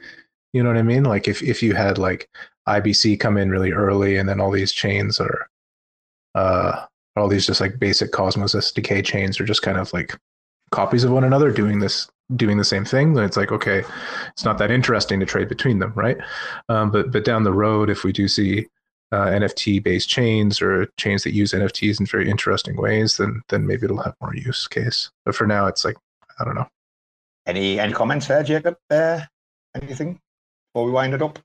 You 0.54 0.62
know 0.62 0.70
what 0.70 0.78
I 0.78 0.84
mean? 0.84 1.04
Like 1.04 1.28
if 1.28 1.42
if 1.42 1.64
you 1.64 1.74
had 1.74 1.98
like 1.98 2.30
IBC 2.68 3.20
come 3.20 3.38
in 3.38 3.50
really 3.50 3.72
early 3.72 4.18
and 4.18 4.28
then 4.28 4.40
all 4.40 4.52
these 4.52 4.74
chains 4.74 5.20
are 5.20 5.48
uh 6.36 6.86
all 7.16 7.28
these 7.28 7.48
just 7.48 7.62
like 7.62 7.80
basic 7.80 8.12
Cosmos 8.12 8.54
SDK 8.54 9.04
chains 9.04 9.40
are 9.40 9.46
just 9.46 9.62
kind 9.62 9.78
of 9.78 9.92
like 9.94 10.16
copies 10.72 11.04
of 11.04 11.12
one 11.12 11.24
another 11.24 11.52
doing 11.52 11.80
this 11.80 12.08
doing 12.36 12.58
the 12.58 12.64
same 12.64 12.86
thing 12.86 13.14
then 13.14 13.26
it's 13.26 13.38
like 13.38 13.52
okay 13.52 13.84
it's 14.30 14.46
not 14.46 14.58
that 14.58 14.72
interesting 14.72 15.20
to 15.20 15.26
trade 15.26 15.50
between 15.50 15.80
them 15.80 15.92
right 15.96 16.18
um, 16.70 16.92
but 16.92 17.12
but 17.12 17.26
down 17.26 17.44
the 17.44 17.54
road 17.54 17.90
if 17.90 18.04
we 18.04 18.12
do 18.12 18.28
see 18.28 18.68
uh, 19.12 19.26
nft 19.28 19.84
based 19.84 20.08
chains 20.08 20.62
or 20.62 20.86
chains 20.98 21.24
that 21.24 21.34
use 21.34 21.54
nfts 21.54 22.00
in 22.00 22.06
very 22.06 22.30
interesting 22.30 22.78
ways 22.78 23.18
then 23.18 23.42
then 23.50 23.66
maybe 23.66 23.86
it'll 23.86 24.02
have 24.02 24.16
more 24.22 24.36
use 24.36 24.68
case 24.68 25.10
but 25.26 25.36
for 25.36 25.48
now 25.48 25.66
it's 25.66 25.84
like 25.84 25.98
i 26.40 26.46
don't 26.46 26.56
know 26.56 26.68
Any 27.46 27.80
any 27.80 27.94
comments 27.94 28.28
there, 28.28 28.44
Jacob? 28.44 28.78
Uh, 28.92 29.22
anything 29.74 30.20
before 30.74 30.86
we 30.86 30.92
wind 30.92 31.14
it 31.16 31.22
up? 31.22 31.40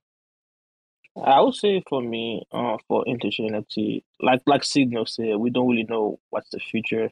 I 1.24 1.40
would 1.40 1.55
say 1.55 1.82
for 1.89 2.02
me, 2.02 2.44
uh, 2.52 2.77
for 2.89 3.05
interchain 3.06 3.51
NFT, 3.52 4.02
like 4.20 4.43
like 4.47 4.65
Signal 4.65 5.06
said, 5.06 5.36
we 5.36 5.48
don't 5.48 5.69
really 5.70 5.85
know 5.89 6.19
what's 6.31 6.51
the 6.51 6.59
future 6.59 7.11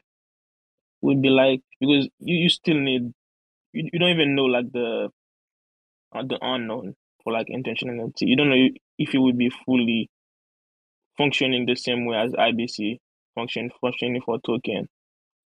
would 1.01 1.23
be 1.23 1.31
like 1.31 1.63
because 1.81 2.09
you, 2.21 2.37
you 2.37 2.49
still 2.51 2.79
need 2.79 3.13
you, 3.73 3.89
you 3.93 3.99
don't 3.99 4.11
even 4.11 4.35
know 4.35 4.45
like 4.45 4.71
the 4.73 5.11
uh, 6.15 6.23
the 6.23 6.39
unknown 6.41 6.95
for 7.23 7.33
like 7.33 7.47
intentionality. 7.49 8.23
You 8.23 8.37
don't 8.37 8.51
know 8.51 8.69
if 8.99 9.15
it 9.15 9.19
would 9.19 9.39
be 9.39 9.51
fully 9.65 10.11
functioning 11.17 11.67
the 11.67 11.77
same 11.77 12.07
way 12.07 12.17
as 12.17 12.33
IBC 12.33 12.99
function 13.35 13.71
functioning 13.81 14.21
for 14.25 14.39
token. 14.41 14.89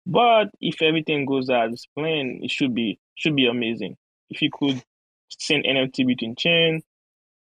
But 0.06 0.50
if 0.60 0.82
everything 0.82 1.24
goes 1.24 1.48
as 1.48 1.86
planned, 1.96 2.44
it 2.44 2.50
should 2.50 2.74
be 2.74 2.98
should 3.14 3.36
be 3.36 3.46
amazing. 3.46 3.96
If 4.28 4.42
you 4.42 4.50
could 4.52 4.82
send 5.38 5.64
NFT 5.64 6.06
between 6.06 6.36
chain 6.36 6.82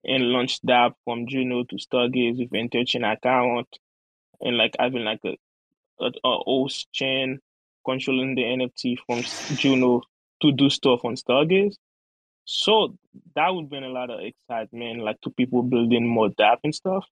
and 0.05 0.25
launch 0.25 0.61
that 0.63 0.93
from 1.05 1.27
Juno 1.27 1.65
to 1.65 1.77
Stargaze 1.77 2.39
with 2.39 2.51
interchain 2.51 3.11
account 3.11 3.69
and 4.41 4.57
like 4.57 4.75
having 4.79 5.05
like 5.05 5.21
a, 5.25 5.37
a, 6.01 6.11
a 6.25 6.39
host 6.45 6.93
chain 6.93 7.41
controlling 7.85 8.35
the 8.35 8.43
NFT 8.43 8.97
from 9.07 9.23
Juno 9.57 10.03
to 10.43 10.53
do 10.53 10.71
stuff 10.71 11.01
on 11.05 11.17
Stargaze. 11.17 11.77
So 12.45 12.97
that 13.35 13.55
would 13.55 13.71
bring 13.71 13.85
a 13.85 13.89
lot 13.89 14.11
of 14.11 14.21
excitement, 14.21 15.03
like 15.03 15.21
to 15.23 15.31
people 15.31 15.63
building 15.63 16.07
more 16.07 16.29
dApp 16.29 16.59
and 16.65 16.75
stuff. 16.75 17.07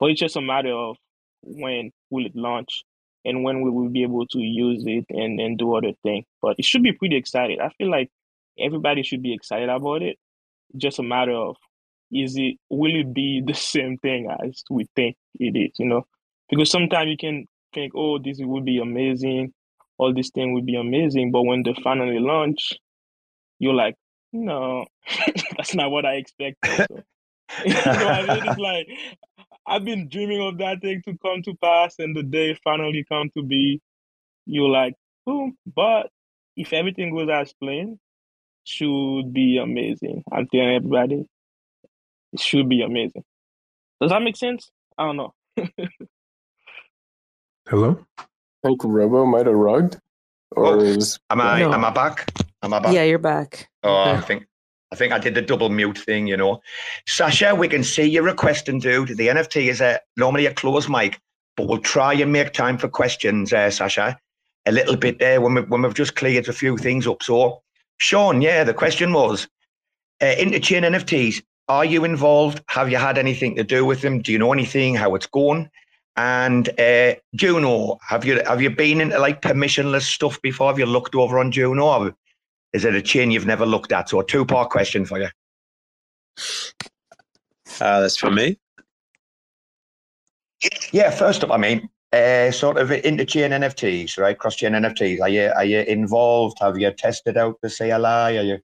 But 0.00 0.10
it's 0.10 0.20
just 0.20 0.36
a 0.36 0.40
matter 0.40 0.72
of 0.72 0.96
when 1.42 1.92
will 2.10 2.26
it 2.26 2.34
launch 2.34 2.84
and 3.24 3.44
when 3.44 3.62
we 3.62 3.70
will 3.70 3.88
be 3.88 4.02
able 4.02 4.26
to 4.26 4.38
use 4.38 4.84
it 4.86 5.04
and, 5.10 5.40
and 5.40 5.58
do 5.58 5.74
other 5.74 5.92
things. 6.02 6.24
But 6.42 6.56
it 6.58 6.64
should 6.64 6.82
be 6.82 6.92
pretty 6.92 7.16
exciting. 7.16 7.60
I 7.60 7.70
feel 7.76 7.90
like 7.90 8.10
everybody 8.58 9.02
should 9.02 9.22
be 9.22 9.34
excited 9.34 9.68
about 9.68 10.02
it. 10.02 10.18
Just 10.76 10.98
a 10.98 11.02
matter 11.02 11.32
of 11.32 11.56
is 12.12 12.36
it 12.36 12.56
will 12.70 12.94
it 12.94 13.12
be 13.12 13.42
the 13.46 13.54
same 13.54 13.98
thing 13.98 14.28
as 14.44 14.62
we 14.70 14.86
think 14.96 15.16
it 15.34 15.56
is, 15.56 15.72
you 15.78 15.86
know? 15.86 16.06
Because 16.48 16.70
sometimes 16.70 17.10
you 17.10 17.16
can 17.16 17.46
think, 17.72 17.92
oh, 17.94 18.18
this 18.18 18.38
would 18.40 18.64
be 18.64 18.78
amazing, 18.78 19.52
all 19.98 20.12
this 20.12 20.30
thing 20.30 20.54
would 20.54 20.66
be 20.66 20.76
amazing, 20.76 21.30
but 21.30 21.42
when 21.42 21.62
they 21.62 21.74
finally 21.82 22.18
launch, 22.18 22.72
you're 23.58 23.74
like, 23.74 23.94
no, 24.32 24.84
that's 25.56 25.74
not 25.74 25.90
what 25.90 26.04
I 26.04 26.14
expected. 26.14 26.70
So, 26.76 26.86
you 27.64 27.74
know 27.74 27.80
I 27.80 28.26
mean? 28.26 28.48
It's 28.48 28.58
like 28.58 28.88
I've 29.66 29.84
been 29.84 30.08
dreaming 30.08 30.42
of 30.42 30.58
that 30.58 30.80
thing 30.80 31.02
to 31.06 31.16
come 31.18 31.42
to 31.42 31.54
pass, 31.62 31.94
and 31.98 32.16
the 32.16 32.22
day 32.22 32.58
finally 32.64 33.04
come 33.08 33.30
to 33.36 33.42
be. 33.42 33.80
You're 34.46 34.68
like, 34.68 34.94
boom. 35.24 35.56
But 35.74 36.10
if 36.56 36.72
everything 36.72 37.14
goes 37.14 37.30
as 37.30 37.54
planned, 37.54 37.98
should 38.64 39.32
be 39.32 39.58
amazing. 39.58 40.22
I'm 40.30 40.48
telling 40.48 40.74
everybody, 40.74 41.26
it 42.32 42.40
should 42.40 42.68
be 42.68 42.82
amazing. 42.82 43.24
Does 44.00 44.10
that 44.10 44.22
make 44.22 44.36
sense? 44.36 44.70
I 44.98 45.06
don't 45.06 45.16
know. 45.16 45.32
hello 47.66 48.04
I 48.64 48.68
think 48.68 48.82
Robo 48.82 49.26
might 49.26 49.44
have 49.46 49.54
rugged, 49.54 49.98
or 50.52 50.66
Oh, 50.66 50.80
is 50.80 51.18
Am 51.28 51.40
I 51.40 51.60
No. 51.60 51.72
am 51.72 51.84
I 51.84 51.90
back? 51.90 52.32
Am 52.62 52.72
I 52.72 52.78
back? 52.78 52.94
Yeah, 52.94 53.02
you're 53.02 53.18
back. 53.18 53.68
Oh, 53.82 53.94
I 53.94 54.20
think 54.20 54.46
I 54.90 54.96
think 54.96 55.12
I 55.12 55.18
did 55.18 55.34
the 55.34 55.42
double 55.42 55.68
mute 55.68 55.98
thing, 55.98 56.26
you 56.26 56.36
know. 56.36 56.62
Sascha, 57.06 57.58
we 57.58 57.68
can 57.68 57.84
see 57.84 58.04
your 58.04 58.22
requesting, 58.22 58.78
dude. 58.78 59.16
The 59.18 59.28
NFT 59.28 59.68
is 59.68 59.80
a 59.80 60.00
normally 60.16 60.46
a 60.46 60.54
closed 60.54 60.88
mic, 60.88 61.20
but 61.56 61.66
we'll 61.66 61.78
try 61.78 62.14
and 62.14 62.32
make 62.32 62.52
time 62.52 62.78
for 62.78 62.88
questions, 62.88 63.52
uh, 63.52 63.68
Sascha. 63.68 64.16
A 64.66 64.72
little 64.72 64.96
bit 64.96 65.18
there 65.18 65.42
when 65.42 65.54
we 65.54 65.60
when 65.62 65.82
we've 65.82 65.92
just 65.94 66.16
cleared 66.16 66.48
a 66.48 66.52
few 66.54 66.78
things 66.78 67.06
up. 67.06 67.22
So, 67.22 67.62
Sean, 67.98 68.40
yeah, 68.40 68.64
the 68.64 68.72
question 68.72 69.12
was, 69.12 69.46
uh, 70.22 70.34
interchain 70.38 70.84
NFTs. 70.84 71.42
Are 71.68 71.84
you 71.84 72.04
involved? 72.04 72.62
Have 72.68 72.90
you 72.90 72.96
had 72.96 73.18
anything 73.18 73.56
to 73.56 73.64
do 73.64 73.84
with 73.84 74.00
them? 74.00 74.22
Do 74.22 74.32
you 74.32 74.38
know 74.38 74.52
anything? 74.54 74.94
How 74.94 75.14
it's 75.16 75.26
going? 75.26 75.68
And 76.16 76.68
uh, 76.78 77.14
Juno, 77.34 77.98
have 78.08 78.24
you 78.24 78.40
have 78.46 78.62
you 78.62 78.70
been 78.70 79.00
into 79.00 79.18
like 79.18 79.42
permissionless 79.42 80.02
stuff 80.02 80.40
before? 80.42 80.68
Have 80.68 80.78
you 80.78 80.86
looked 80.86 81.14
over 81.14 81.38
on 81.38 81.50
Juno? 81.50 81.86
Or 81.86 82.14
is 82.72 82.84
it 82.84 82.94
a 82.94 83.02
chain 83.02 83.30
you've 83.30 83.46
never 83.46 83.66
looked 83.66 83.92
at? 83.92 84.08
So 84.08 84.20
a 84.20 84.24
two 84.24 84.44
part 84.44 84.70
question 84.70 85.04
for 85.06 85.18
you. 85.18 85.28
Uh, 87.80 88.00
that's 88.00 88.16
for 88.16 88.30
me. 88.30 88.58
Yeah, 90.92 91.10
first 91.10 91.42
up, 91.44 91.50
I 91.50 91.56
mean, 91.56 91.88
uh, 92.12 92.50
sort 92.52 92.78
of 92.78 92.90
interchain 92.90 93.50
NFTs, 93.50 94.16
right? 94.18 94.38
Cross 94.38 94.56
chain 94.56 94.72
NFTs. 94.72 95.20
Are 95.20 95.28
you 95.28 95.52
are 95.56 95.64
you 95.64 95.80
involved? 95.80 96.58
Have 96.60 96.78
you 96.78 96.92
tested 96.92 97.36
out 97.36 97.58
the 97.60 97.68
CLI? 97.68 98.38
Are 98.38 98.42
you? 98.42 98.58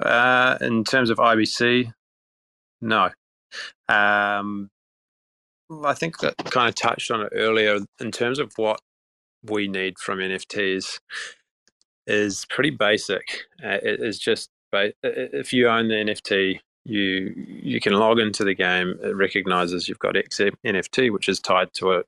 Uh, 0.00 0.58
in 0.60 0.82
terms 0.82 1.10
of 1.10 1.18
IBC, 1.18 1.92
no. 2.80 3.10
Um, 3.88 4.70
I 5.84 5.94
think 5.94 6.18
that 6.18 6.36
kind 6.36 6.68
of 6.68 6.74
touched 6.74 7.10
on 7.10 7.22
it 7.22 7.32
earlier. 7.34 7.78
In 8.00 8.10
terms 8.10 8.38
of 8.38 8.52
what 8.56 8.80
we 9.42 9.68
need 9.68 9.98
from 9.98 10.18
NFTs, 10.18 11.00
is 12.06 12.46
pretty 12.50 12.70
basic. 12.70 13.44
Uh, 13.62 13.78
it 13.82 14.00
is 14.00 14.18
just 14.18 14.50
if 15.02 15.52
you 15.52 15.68
own 15.68 15.88
the 15.88 15.94
NFT, 15.94 16.60
you 16.84 17.32
you 17.36 17.80
can 17.80 17.94
log 17.94 18.18
into 18.18 18.44
the 18.44 18.54
game. 18.54 18.98
It 19.02 19.16
recognizes 19.16 19.88
you've 19.88 19.98
got 19.98 20.16
X 20.16 20.40
NFT, 20.66 21.12
which 21.12 21.28
is 21.28 21.40
tied 21.40 21.72
to 21.74 21.92
a, 21.92 22.02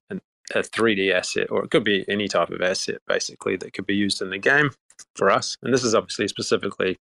a 0.54 0.60
3D 0.60 1.12
asset, 1.12 1.50
or 1.50 1.64
it 1.64 1.70
could 1.70 1.84
be 1.84 2.04
any 2.08 2.28
type 2.28 2.50
of 2.50 2.60
asset, 2.60 2.98
basically 3.06 3.56
that 3.56 3.72
could 3.72 3.86
be 3.86 3.94
used 3.94 4.20
in 4.20 4.30
the 4.30 4.38
game 4.38 4.70
for 5.14 5.30
us. 5.30 5.56
And 5.62 5.72
this 5.72 5.84
is 5.84 5.94
obviously 5.94 6.28
specifically 6.28 6.98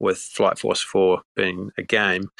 with 0.00 0.18
Flight 0.18 0.58
Force 0.58 0.80
4 0.80 1.22
being 1.36 1.70
a 1.78 1.82
game, 1.82 2.30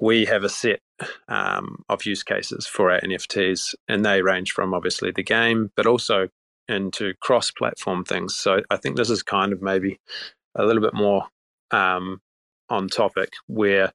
we 0.00 0.24
have 0.24 0.44
a 0.44 0.48
set 0.48 0.80
um, 1.28 1.84
of 1.88 2.04
use 2.06 2.22
cases 2.22 2.66
for 2.66 2.90
our 2.90 3.00
NFTs, 3.00 3.74
and 3.88 4.04
they 4.04 4.22
range 4.22 4.52
from 4.52 4.74
obviously 4.74 5.10
the 5.10 5.22
game, 5.22 5.70
but 5.76 5.86
also 5.86 6.28
into 6.68 7.14
cross-platform 7.20 8.04
things. 8.04 8.34
So 8.34 8.62
I 8.70 8.76
think 8.76 8.96
this 8.96 9.10
is 9.10 9.22
kind 9.22 9.52
of 9.52 9.62
maybe 9.62 10.00
a 10.54 10.64
little 10.64 10.82
bit 10.82 10.94
more 10.94 11.26
um, 11.70 12.20
on 12.68 12.88
topic 12.88 13.30
where 13.46 13.92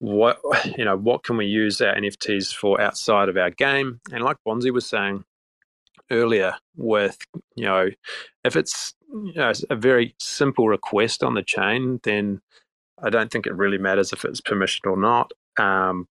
what 0.00 0.38
you 0.78 0.84
know 0.84 0.96
what 0.96 1.24
can 1.24 1.36
we 1.36 1.46
use 1.46 1.80
our 1.80 1.94
NFTs 1.94 2.54
for 2.54 2.80
outside 2.80 3.28
of 3.28 3.36
our 3.36 3.50
game? 3.50 4.00
And 4.12 4.22
like 4.22 4.36
Bonzi 4.46 4.72
was 4.72 4.86
saying 4.86 5.24
earlier, 6.10 6.54
with 6.76 7.18
you 7.56 7.64
know 7.64 7.88
if 8.44 8.56
it's 8.56 8.94
you 9.10 9.32
know, 9.34 9.52
a 9.70 9.76
very 9.76 10.14
simple 10.18 10.68
request 10.68 11.22
on 11.22 11.34
the 11.34 11.42
chain, 11.42 12.00
then 12.02 12.40
I 13.02 13.10
don't 13.10 13.30
think 13.30 13.46
it 13.46 13.54
really 13.54 13.78
matters 13.78 14.12
if 14.12 14.24
it's 14.24 14.40
permissioned 14.40 14.90
or 14.90 14.96
not. 14.96 15.32
Um, 15.58 16.06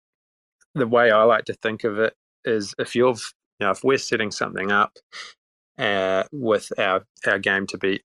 the 0.75 0.87
way 0.87 1.11
I 1.11 1.23
like 1.23 1.45
to 1.45 1.53
think 1.53 1.83
of 1.83 1.99
it 1.99 2.13
is 2.43 2.75
if 2.77 2.95
you've 2.95 3.33
you 3.59 3.65
know 3.65 3.71
if 3.71 3.83
we're 3.83 3.97
setting 3.97 4.31
something 4.31 4.71
up 4.71 4.97
uh, 5.77 6.23
with 6.31 6.71
our 6.77 7.05
our 7.25 7.39
game 7.39 7.67
to 7.67 7.77
be 7.77 8.01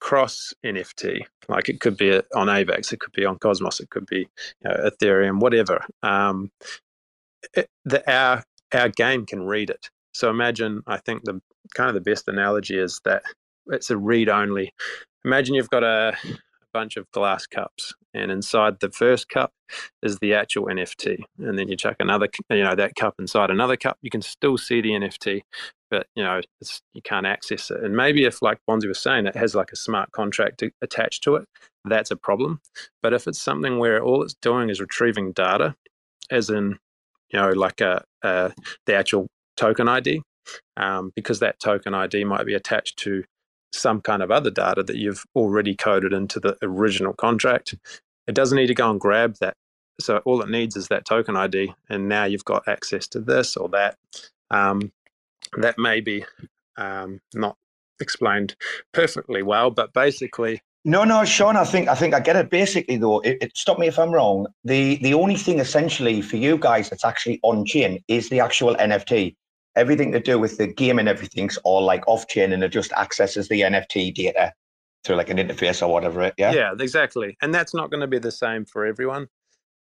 cross 0.00 0.52
NFT. 0.64 1.20
Like 1.48 1.70
it 1.70 1.80
could 1.80 1.96
be 1.96 2.12
on 2.34 2.48
AVAX, 2.48 2.92
it 2.92 3.00
could 3.00 3.12
be 3.12 3.24
on 3.24 3.38
Cosmos, 3.38 3.80
it 3.80 3.88
could 3.88 4.04
be 4.04 4.18
you 4.18 4.26
know, 4.64 4.90
Ethereum, 4.90 5.40
whatever. 5.40 5.82
Um, 6.02 6.50
it, 7.54 7.68
the, 7.86 8.02
our 8.12 8.44
our 8.74 8.88
game 8.90 9.24
can 9.24 9.46
read 9.46 9.70
it. 9.70 9.88
So 10.12 10.28
imagine, 10.30 10.82
I 10.86 10.98
think 10.98 11.24
the 11.24 11.40
kind 11.74 11.88
of 11.88 11.94
the 11.94 12.10
best 12.10 12.28
analogy 12.28 12.78
is 12.78 13.00
that 13.04 13.22
it's 13.68 13.90
a 13.90 13.96
read 13.96 14.28
only. 14.28 14.72
Imagine 15.24 15.54
you've 15.54 15.70
got 15.70 15.84
a, 15.84 16.16
bunch 16.74 16.96
of 16.96 17.10
glass 17.12 17.46
cups, 17.46 17.94
and 18.14 18.30
inside 18.30 18.80
the 18.80 18.90
first 18.90 19.28
cup 19.28 19.52
is 20.02 20.18
the 20.18 20.34
actual 20.34 20.66
NFT, 20.66 21.24
and 21.38 21.58
then 21.58 21.68
you 21.68 21.76
chuck 21.76 21.96
another, 21.98 22.28
you 22.50 22.62
know, 22.62 22.74
that 22.74 22.94
cup 22.94 23.14
inside 23.18 23.50
another 23.50 23.76
cup. 23.76 23.98
You 24.02 24.10
can 24.10 24.22
still 24.22 24.56
see 24.56 24.80
the 24.80 24.90
NFT, 24.90 25.42
but 25.90 26.06
you 26.14 26.22
know 26.22 26.40
you 26.92 27.02
can't 27.02 27.26
access 27.26 27.70
it. 27.70 27.82
And 27.82 27.96
maybe 27.96 28.24
if, 28.24 28.42
like 28.42 28.58
Bonzi 28.68 28.88
was 28.88 29.00
saying, 29.00 29.26
it 29.26 29.36
has 29.36 29.54
like 29.54 29.72
a 29.72 29.76
smart 29.76 30.12
contract 30.12 30.62
attached 30.82 31.22
to 31.24 31.36
it, 31.36 31.44
that's 31.84 32.10
a 32.10 32.16
problem. 32.16 32.60
But 33.02 33.12
if 33.12 33.26
it's 33.26 33.40
something 33.40 33.78
where 33.78 34.02
all 34.02 34.22
it's 34.22 34.34
doing 34.40 34.70
is 34.70 34.80
retrieving 34.80 35.32
data, 35.32 35.74
as 36.30 36.50
in 36.50 36.78
you 37.30 37.40
know 37.40 37.50
like 37.50 37.80
a, 37.80 38.04
a 38.22 38.52
the 38.86 38.94
actual 38.94 39.26
token 39.56 39.88
ID, 39.88 40.22
um, 40.76 41.12
because 41.14 41.40
that 41.40 41.60
token 41.60 41.94
ID 41.94 42.24
might 42.24 42.46
be 42.46 42.54
attached 42.54 42.98
to 43.00 43.24
some 43.74 44.00
kind 44.00 44.22
of 44.22 44.30
other 44.30 44.50
data 44.50 44.82
that 44.82 44.96
you've 44.96 45.24
already 45.34 45.74
coded 45.74 46.12
into 46.12 46.40
the 46.40 46.56
original 46.62 47.12
contract. 47.12 47.74
It 48.26 48.34
doesn't 48.34 48.56
need 48.56 48.68
to 48.68 48.74
go 48.74 48.90
and 48.90 49.00
grab 49.00 49.36
that. 49.40 49.56
So 50.00 50.18
all 50.24 50.42
it 50.42 50.48
needs 50.48 50.76
is 50.76 50.88
that 50.88 51.04
token 51.04 51.36
ID, 51.36 51.72
and 51.88 52.08
now 52.08 52.24
you've 52.24 52.44
got 52.44 52.66
access 52.66 53.06
to 53.08 53.20
this 53.20 53.56
or 53.56 53.68
that. 53.70 53.96
Um, 54.50 54.92
that 55.58 55.78
may 55.78 56.00
be 56.00 56.24
um, 56.76 57.20
not 57.34 57.56
explained 58.00 58.56
perfectly 58.92 59.42
well, 59.42 59.70
but 59.70 59.92
basically. 59.92 60.62
No, 60.84 61.04
no, 61.04 61.24
Sean. 61.24 61.56
I 61.56 61.64
think 61.64 61.88
I 61.88 61.94
think 61.94 62.12
I 62.12 62.20
get 62.20 62.36
it. 62.36 62.50
Basically, 62.50 62.96
though, 62.96 63.20
it, 63.20 63.38
it, 63.40 63.56
stop 63.56 63.78
me 63.78 63.86
if 63.86 63.98
I'm 63.98 64.10
wrong. 64.10 64.46
The 64.64 64.96
the 64.96 65.14
only 65.14 65.36
thing 65.36 65.58
essentially 65.58 66.20
for 66.20 66.36
you 66.36 66.58
guys 66.58 66.90
that's 66.90 67.04
actually 67.04 67.40
on 67.42 67.64
chain 67.64 68.02
is 68.08 68.28
the 68.28 68.40
actual 68.40 68.74
NFT. 68.74 69.34
Everything 69.76 70.12
to 70.12 70.20
do 70.20 70.38
with 70.38 70.56
the 70.58 70.66
game 70.66 70.98
and 70.98 71.08
everything's 71.08 71.56
all 71.58 71.82
like 71.82 72.06
off 72.06 72.28
chain, 72.28 72.52
and 72.52 72.62
it 72.62 72.70
just 72.70 72.92
accesses 72.92 73.48
the 73.48 73.62
NFT 73.62 74.14
data 74.14 74.52
through 75.04 75.16
like 75.16 75.30
an 75.30 75.38
interface 75.38 75.82
or 75.82 75.92
whatever. 75.92 76.32
Yeah. 76.38 76.52
Yeah, 76.52 76.72
exactly. 76.78 77.36
And 77.42 77.54
that's 77.54 77.74
not 77.74 77.90
going 77.90 78.00
to 78.00 78.06
be 78.06 78.18
the 78.18 78.32
same 78.32 78.64
for 78.64 78.86
everyone. 78.86 79.28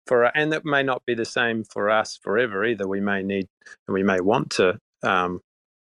For 0.05 0.25
and 0.35 0.51
that 0.51 0.65
may 0.65 0.83
not 0.83 1.05
be 1.05 1.15
the 1.15 1.25
same 1.25 1.63
for 1.63 1.89
us 1.89 2.19
forever 2.21 2.65
either. 2.65 2.87
We 2.87 2.99
may 2.99 3.23
need 3.23 3.47
and 3.87 3.93
we 3.93 4.03
may 4.03 4.19
want 4.19 4.49
to 4.51 4.77
um, 5.01 5.39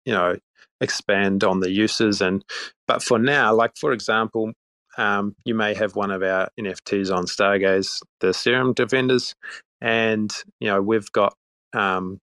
you 0.06 0.14
know 0.14 0.36
expand 0.82 1.44
on 1.44 1.60
the 1.60 1.72
uses 1.72 2.22
and 2.22 2.44
but 2.88 3.02
for 3.02 3.18
now 3.18 3.54
like 3.54 3.72
for 3.78 3.92
example 3.92 4.52
um, 4.98 5.36
you 5.44 5.54
may 5.54 5.74
have 5.74 5.96
one 5.96 6.12
of 6.12 6.22
our 6.24 6.50
nfts 6.60 7.14
on 7.14 7.26
stargaze 7.26 8.02
the 8.22 8.34
serum 8.34 8.74
defenders 8.74 9.36
and 9.82 10.34
you 10.60 10.68
know 10.68 10.82
we've 10.82 11.12
got 11.12 11.34
um, 11.74 12.20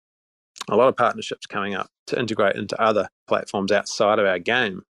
a 0.69 0.77
lot 0.77 0.89
of 0.89 0.97
partnerships 0.97 1.47
coming 1.47 1.75
up 1.75 1.89
to 2.07 2.19
integrate 2.19 2.57
into 2.57 2.81
other 2.81 3.09
platforms 3.29 3.73
outside 3.73 4.19
of 4.19 4.27
our 4.27 4.39
game 4.39 4.83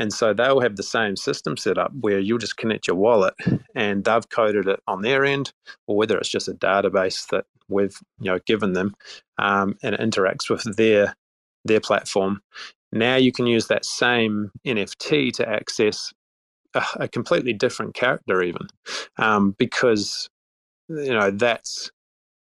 and 0.00 0.14
so 0.14 0.32
they'll 0.32 0.60
have 0.60 0.76
the 0.76 0.82
same 0.82 1.14
system 1.14 1.58
set 1.58 1.76
up 1.76 1.92
where 2.00 2.18
you'll 2.18 2.38
just 2.38 2.56
connect 2.56 2.88
your 2.88 2.96
wallet 2.96 3.34
and 3.74 4.02
they've 4.02 4.28
coded 4.30 4.66
it 4.66 4.80
on 4.88 5.02
their 5.02 5.26
end, 5.26 5.52
or 5.86 5.94
whether 5.94 6.16
it's 6.16 6.30
just 6.30 6.48
a 6.48 6.54
database 6.54 7.28
that 7.28 7.44
we've 7.68 7.98
you 8.18 8.30
know 8.32 8.38
given 8.46 8.72
them 8.72 8.94
um, 9.38 9.76
and 9.82 9.94
it 9.94 10.00
interacts 10.00 10.48
with 10.48 10.76
their 10.76 11.14
their 11.66 11.80
platform. 11.80 12.40
Now 12.92 13.16
you 13.16 13.30
can 13.30 13.46
use 13.46 13.66
that 13.66 13.84
same 13.84 14.50
NFT 14.66 15.34
to 15.34 15.48
access 15.48 16.12
a, 16.74 16.82
a 17.00 17.08
completely 17.08 17.52
different 17.52 17.94
character, 17.94 18.42
even 18.42 18.68
um, 19.18 19.54
because 19.58 20.30
you 20.88 21.12
know 21.12 21.30
that's 21.30 21.90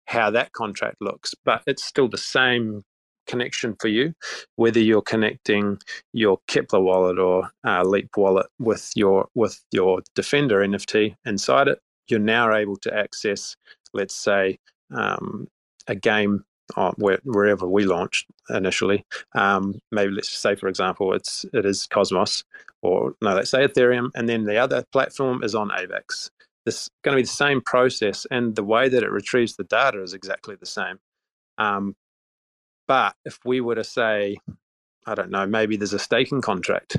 how 0.05 0.30
that 0.31 0.51
contract 0.53 0.97
looks. 1.01 1.34
But 1.45 1.63
it's 1.67 1.84
still 1.84 2.07
the 2.07 2.17
same 2.17 2.84
connection 3.27 3.75
for 3.80 3.88
you, 3.88 4.13
whether 4.55 4.80
you're 4.80 5.01
connecting 5.01 5.77
your 6.11 6.39
Keplr 6.47 6.81
wallet 6.81 7.19
or 7.19 7.49
uh, 7.65 7.84
Leap 7.84 8.09
wallet 8.17 8.47
with 8.59 8.91
your 8.95 9.27
with 9.35 9.59
your 9.71 10.01
Defender 10.15 10.59
NFT 10.59 11.15
inside 11.25 11.67
it. 11.67 11.80
You're 12.07 12.19
now 12.19 12.53
able 12.53 12.75
to 12.77 12.93
access, 12.93 13.55
let's 13.93 14.15
say, 14.15 14.59
um, 14.93 15.47
a 15.88 15.95
game 15.95 16.43
uh, 16.75 16.91
where, 16.97 17.19
wherever 17.23 17.67
we 17.67 17.85
launched 17.85 18.27
initially. 18.49 19.05
Um, 19.35 19.80
maybe 19.91 20.11
let's 20.11 20.30
say, 20.30 20.55
for 20.55 20.67
example, 20.67 21.13
it's 21.13 21.45
it 21.53 21.65
is 21.65 21.88
Cosmos, 21.88 22.43
or 22.81 23.13
no, 23.21 23.35
let's 23.35 23.51
say 23.51 23.65
Ethereum, 23.65 24.09
and 24.15 24.27
then 24.27 24.43
the 24.43 24.57
other 24.57 24.84
platform 24.91 25.43
is 25.43 25.55
on 25.55 25.69
AVAX. 25.69 26.30
This 26.65 26.90
going 27.03 27.15
to 27.15 27.19
be 27.19 27.23
the 27.23 27.27
same 27.27 27.61
process, 27.61 28.26
and 28.31 28.56
the 28.56 28.64
way 28.64 28.90
that 28.90 29.03
it 29.03 29.11
retrieves 29.11 29.56
the 29.56 29.65
data 29.65 30.02
is 30.02 30.14
exactly 30.14 30.56
the 30.56 30.65
same. 30.65 30.99
Um, 31.57 31.95
but 32.88 33.15
if 33.26 33.40
we 33.45 33.61
were 33.61 33.76
to 33.76 33.84
say, 33.84 34.38
I 35.06 35.15
don't 35.15 35.31
know, 35.31 35.45
maybe 35.45 35.77
there's 35.77 35.94
a 35.94 35.99
staking 35.99 36.41
contract 36.41 36.98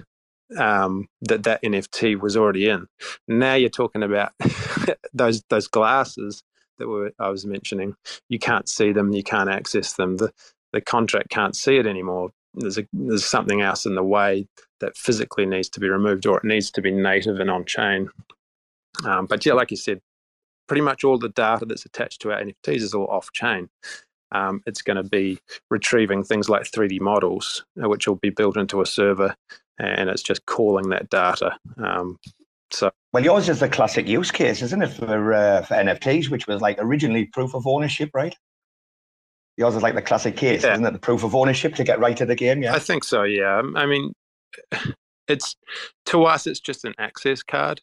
um, 0.58 1.06
that 1.22 1.44
that 1.44 1.62
NFT 1.62 2.20
was 2.20 2.36
already 2.36 2.68
in. 2.68 2.86
Now 3.28 3.54
you're 3.54 3.70
talking 3.70 4.02
about 4.02 4.32
those 5.14 5.42
those 5.48 5.68
glasses 5.68 6.42
that 6.78 6.88
were 6.88 7.12
I 7.18 7.28
was 7.28 7.46
mentioning. 7.46 7.94
You 8.28 8.38
can't 8.38 8.68
see 8.68 8.92
them, 8.92 9.12
you 9.12 9.22
can't 9.22 9.50
access 9.50 9.94
them. 9.94 10.16
The 10.16 10.32
the 10.72 10.80
contract 10.80 11.30
can't 11.30 11.56
see 11.56 11.76
it 11.76 11.86
anymore. 11.86 12.30
There's 12.54 12.78
a 12.78 12.86
there's 12.92 13.24
something 13.24 13.62
else 13.62 13.86
in 13.86 13.94
the 13.94 14.04
way 14.04 14.48
that 14.80 14.96
physically 14.96 15.46
needs 15.46 15.68
to 15.70 15.80
be 15.80 15.88
removed, 15.88 16.26
or 16.26 16.38
it 16.38 16.44
needs 16.44 16.70
to 16.72 16.82
be 16.82 16.90
native 16.90 17.40
and 17.40 17.50
on 17.50 17.64
chain. 17.64 18.10
Um, 19.04 19.26
but 19.26 19.44
yeah, 19.44 19.54
like 19.54 19.70
you 19.70 19.76
said, 19.76 20.00
pretty 20.66 20.82
much 20.82 21.04
all 21.04 21.18
the 21.18 21.28
data 21.30 21.64
that's 21.66 21.84
attached 21.84 22.22
to 22.22 22.32
our 22.32 22.40
NFTs 22.40 22.82
is 22.82 22.94
all 22.94 23.06
off 23.08 23.32
chain. 23.32 23.68
Um, 24.32 24.62
it's 24.66 24.82
going 24.82 24.96
to 24.96 25.08
be 25.08 25.38
retrieving 25.70 26.24
things 26.24 26.48
like 26.48 26.62
3D 26.62 27.00
models, 27.00 27.64
uh, 27.82 27.88
which 27.88 28.08
will 28.08 28.16
be 28.16 28.30
built 28.30 28.56
into 28.56 28.80
a 28.80 28.86
server, 28.86 29.36
and 29.78 30.10
it's 30.10 30.22
just 30.22 30.44
calling 30.46 30.90
that 30.90 31.08
data. 31.08 31.56
Um, 31.76 32.18
so, 32.72 32.90
well, 33.12 33.22
yours 33.22 33.48
is 33.48 33.60
the 33.60 33.68
classic 33.68 34.08
use 34.08 34.32
case, 34.32 34.60
isn't 34.60 34.82
it, 34.82 34.88
for 34.88 35.32
uh, 35.32 35.62
for 35.62 35.74
NFTs, 35.74 36.30
which 36.30 36.48
was 36.48 36.60
like 36.60 36.76
originally 36.80 37.26
proof 37.26 37.54
of 37.54 37.66
ownership, 37.66 38.10
right? 38.12 38.34
Yours 39.56 39.76
is 39.76 39.82
like 39.82 39.94
the 39.94 40.02
classic 40.02 40.36
case, 40.36 40.64
yeah. 40.64 40.72
isn't 40.72 40.84
it? 40.84 40.92
The 40.92 40.98
proof 40.98 41.22
of 41.22 41.34
ownership 41.34 41.76
to 41.76 41.84
get 41.84 42.00
right 42.00 42.16
to 42.16 42.26
the 42.26 42.34
game. 42.34 42.62
Yeah, 42.62 42.74
I 42.74 42.80
think 42.80 43.04
so. 43.04 43.22
Yeah, 43.22 43.62
I 43.76 43.86
mean, 43.86 44.12
it's 45.28 45.54
to 46.06 46.24
us, 46.24 46.48
it's 46.48 46.60
just 46.60 46.84
an 46.84 46.94
access 46.98 47.44
card, 47.44 47.80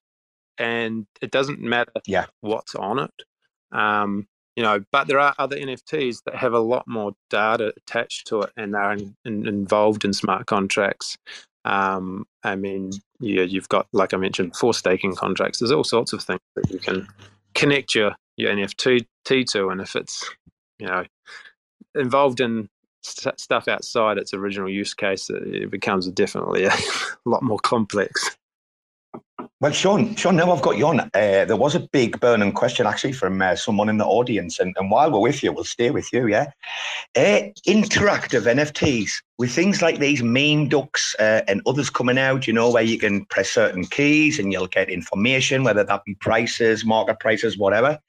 and 0.61 1.07
it 1.21 1.31
doesn't 1.31 1.59
matter 1.59 1.91
yeah. 2.05 2.27
what's 2.41 2.75
on 2.75 2.99
it. 2.99 3.23
Um, 3.71 4.27
you 4.55 4.63
know, 4.63 4.83
but 4.91 5.07
there 5.07 5.19
are 5.19 5.33
other 5.39 5.57
NFTs 5.57 6.23
that 6.25 6.35
have 6.35 6.53
a 6.53 6.59
lot 6.59 6.87
more 6.87 7.13
data 7.29 7.73
attached 7.75 8.27
to 8.27 8.41
it, 8.41 8.51
and 8.55 8.73
they're 8.73 8.91
in, 8.91 9.15
in, 9.25 9.47
involved 9.47 10.05
in 10.05 10.13
smart 10.13 10.45
contracts. 10.45 11.17
Um, 11.65 12.25
I 12.43 12.55
mean, 12.55 12.91
yeah, 13.19 13.43
you've 13.43 13.69
got, 13.69 13.87
like 13.91 14.13
I 14.13 14.17
mentioned, 14.17 14.55
four 14.55 14.73
staking 14.73 15.15
contracts. 15.15 15.59
There's 15.59 15.71
all 15.71 15.83
sorts 15.83 16.13
of 16.13 16.21
things 16.21 16.41
that 16.55 16.69
you 16.69 16.79
can 16.79 17.07
connect 17.55 17.95
your 17.95 18.13
your 18.37 18.53
NFT 18.53 19.07
to, 19.51 19.69
and 19.69 19.81
if 19.81 19.95
it's 19.95 20.29
you 20.79 20.87
know 20.87 21.05
involved 21.95 22.39
in 22.39 22.69
st- 23.03 23.39
stuff 23.39 23.67
outside 23.67 24.17
its 24.17 24.33
original 24.33 24.69
use 24.69 24.93
case, 24.93 25.29
it 25.29 25.71
becomes 25.71 26.07
definitely 26.11 26.65
a 26.65 26.73
lot 27.25 27.41
more 27.41 27.59
complex. 27.59 28.37
Well, 29.61 29.71
Sean, 29.71 30.15
Sean, 30.15 30.37
now 30.37 30.51
I've 30.51 30.63
got 30.63 30.79
you 30.79 30.87
on. 30.87 31.01
Uh, 31.01 31.45
there 31.45 31.55
was 31.55 31.75
a 31.75 31.81
big 31.81 32.19
burning 32.19 32.51
question 32.51 32.87
actually 32.87 33.13
from 33.13 33.39
uh, 33.43 33.55
someone 33.55 33.89
in 33.89 33.99
the 33.99 34.05
audience, 34.05 34.59
and, 34.59 34.75
and 34.75 34.89
while 34.89 35.11
we're 35.11 35.19
with 35.19 35.43
you, 35.43 35.53
we'll 35.53 35.65
stay 35.65 35.91
with 35.91 36.11
you. 36.11 36.25
Yeah, 36.25 36.49
uh, 37.15 37.41
interactive 37.67 38.51
NFTs 38.51 39.11
with 39.37 39.51
things 39.51 39.83
like 39.83 39.99
these 39.99 40.23
meme 40.23 40.67
ducks 40.67 41.15
uh, 41.19 41.41
and 41.47 41.61
others 41.67 41.91
coming 41.91 42.17
out. 42.17 42.47
You 42.47 42.53
know, 42.53 42.71
where 42.71 42.81
you 42.81 42.97
can 42.97 43.23
press 43.25 43.51
certain 43.51 43.85
keys 43.85 44.39
and 44.39 44.51
you'll 44.51 44.65
get 44.65 44.89
information, 44.89 45.63
whether 45.63 45.83
that 45.83 46.05
be 46.05 46.15
prices, 46.15 46.83
market 46.83 47.19
prices, 47.19 47.55
whatever. 47.55 47.99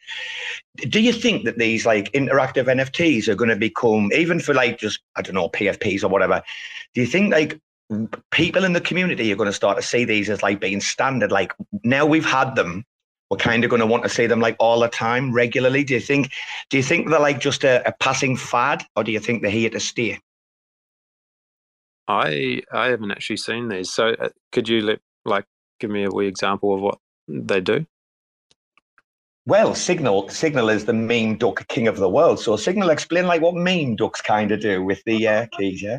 Do 0.76 1.00
you 1.00 1.12
think 1.12 1.44
that 1.44 1.58
these 1.58 1.84
like 1.84 2.10
interactive 2.12 2.64
NFTs 2.64 3.28
are 3.28 3.34
going 3.34 3.50
to 3.50 3.56
become 3.56 4.10
even 4.14 4.40
for 4.40 4.54
like 4.54 4.78
just 4.78 5.00
I 5.16 5.20
don't 5.20 5.34
know 5.34 5.50
PFPs 5.50 6.02
or 6.02 6.08
whatever? 6.08 6.42
Do 6.94 7.02
you 7.02 7.06
think 7.06 7.30
like 7.30 7.60
people 8.30 8.64
in 8.64 8.72
the 8.72 8.80
community 8.80 9.32
are 9.32 9.36
going 9.36 9.48
to 9.48 9.52
start 9.52 9.76
to 9.76 9.82
see 9.82 10.04
these 10.04 10.30
as 10.30 10.42
like 10.42 10.60
being 10.60 10.80
standard. 10.80 11.32
Like 11.32 11.52
now 11.84 12.06
we've 12.06 12.24
had 12.24 12.54
them, 12.54 12.84
we're 13.30 13.36
kind 13.38 13.64
of 13.64 13.70
going 13.70 13.80
to 13.80 13.86
want 13.86 14.02
to 14.02 14.08
see 14.08 14.26
them 14.26 14.40
like 14.40 14.56
all 14.58 14.80
the 14.80 14.88
time, 14.88 15.32
regularly. 15.32 15.84
Do 15.84 15.94
you 15.94 16.00
think? 16.00 16.32
Do 16.70 16.76
you 16.76 16.82
think 16.82 17.08
they're 17.08 17.20
like 17.20 17.40
just 17.40 17.64
a, 17.64 17.86
a 17.88 17.92
passing 17.92 18.36
fad, 18.36 18.84
or 18.96 19.04
do 19.04 19.12
you 19.12 19.20
think 19.20 19.42
they're 19.42 19.50
here 19.50 19.70
to 19.70 19.80
stay? 19.80 20.18
I 22.08 22.62
I 22.72 22.88
haven't 22.88 23.10
actually 23.10 23.38
seen 23.38 23.68
these. 23.68 23.90
So 23.90 24.08
uh, 24.08 24.28
could 24.50 24.68
you 24.68 24.82
let, 24.82 25.00
like 25.24 25.46
give 25.80 25.90
me 25.90 26.04
a 26.04 26.10
wee 26.10 26.26
example 26.26 26.74
of 26.74 26.80
what 26.80 26.98
they 27.28 27.60
do? 27.60 27.86
Well, 29.46 29.74
Signal 29.74 30.28
Signal 30.28 30.68
is 30.68 30.84
the 30.84 30.92
meme 30.92 31.38
duck 31.38 31.66
king 31.68 31.88
of 31.88 31.96
the 31.96 32.08
world. 32.08 32.38
So 32.38 32.56
Signal, 32.56 32.90
explain 32.90 33.26
like 33.26 33.42
what 33.42 33.54
meme 33.54 33.96
ducks 33.96 34.20
kind 34.20 34.52
of 34.52 34.60
do 34.60 34.84
with 34.84 35.02
the 35.04 35.26
uh, 35.26 35.46
keys, 35.56 35.82
yeah. 35.82 35.98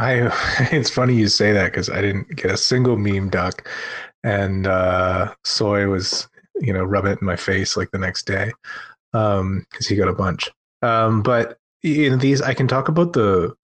I 0.00 0.32
it's 0.72 0.90
funny 0.90 1.14
you 1.14 1.28
say 1.28 1.52
that 1.52 1.66
because 1.66 1.90
I 1.90 2.00
didn't 2.00 2.34
get 2.34 2.50
a 2.50 2.56
single 2.56 2.96
meme 2.96 3.28
duck, 3.28 3.68
and 4.24 4.66
uh, 4.66 5.34
Soy 5.44 5.86
was 5.86 6.28
you 6.60 6.72
know 6.72 6.84
rubbing 6.84 7.12
it 7.12 7.20
in 7.20 7.26
my 7.26 7.36
face 7.36 7.76
like 7.76 7.90
the 7.90 7.98
next 7.98 8.26
day 8.26 8.50
because 9.12 9.40
um, 9.40 9.66
he 9.88 9.96
got 9.96 10.08
a 10.08 10.14
bunch. 10.14 10.50
Um, 10.82 11.22
but 11.22 11.58
in 11.82 12.18
these, 12.18 12.40
I 12.40 12.54
can 12.54 12.66
talk 12.66 12.88
about 12.88 13.12
the 13.12 13.54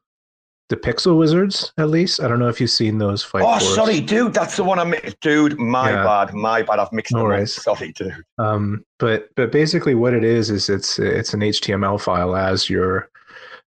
the 0.69 0.77
Pixel 0.77 1.17
Wizards 1.17 1.73
at 1.79 1.89
least. 1.89 2.21
I 2.21 2.29
don't 2.29 2.39
know 2.39 2.49
if 2.49 2.61
you've 2.61 2.71
seen 2.71 2.99
those 2.99 3.23
fight. 3.23 3.45
Oh, 3.47 3.59
sorry, 3.59 4.01
dude, 4.01 4.35
that's 4.35 4.57
the 4.57 4.65
one 4.65 4.79
I 4.79 4.85
mixed. 4.85 5.21
Dude, 5.21 5.59
my 5.59 5.91
yeah. 5.91 6.05
bad, 6.05 6.35
my 6.35 6.63
bad. 6.63 6.81
I've 6.81 6.93
mixed 6.93 7.13
no 7.13 7.21
them 7.21 7.29
worries. 7.29 7.55
Sorry, 7.55 7.93
dude. 7.93 8.15
Um, 8.37 8.85
but 8.99 9.31
but 9.37 9.53
basically, 9.53 9.95
what 9.95 10.13
it 10.13 10.25
is 10.25 10.51
is 10.51 10.69
it's 10.69 10.99
it's 10.99 11.33
an 11.33 11.41
HTML 11.41 11.99
file 11.99 12.37
as 12.37 12.69
your 12.69 13.09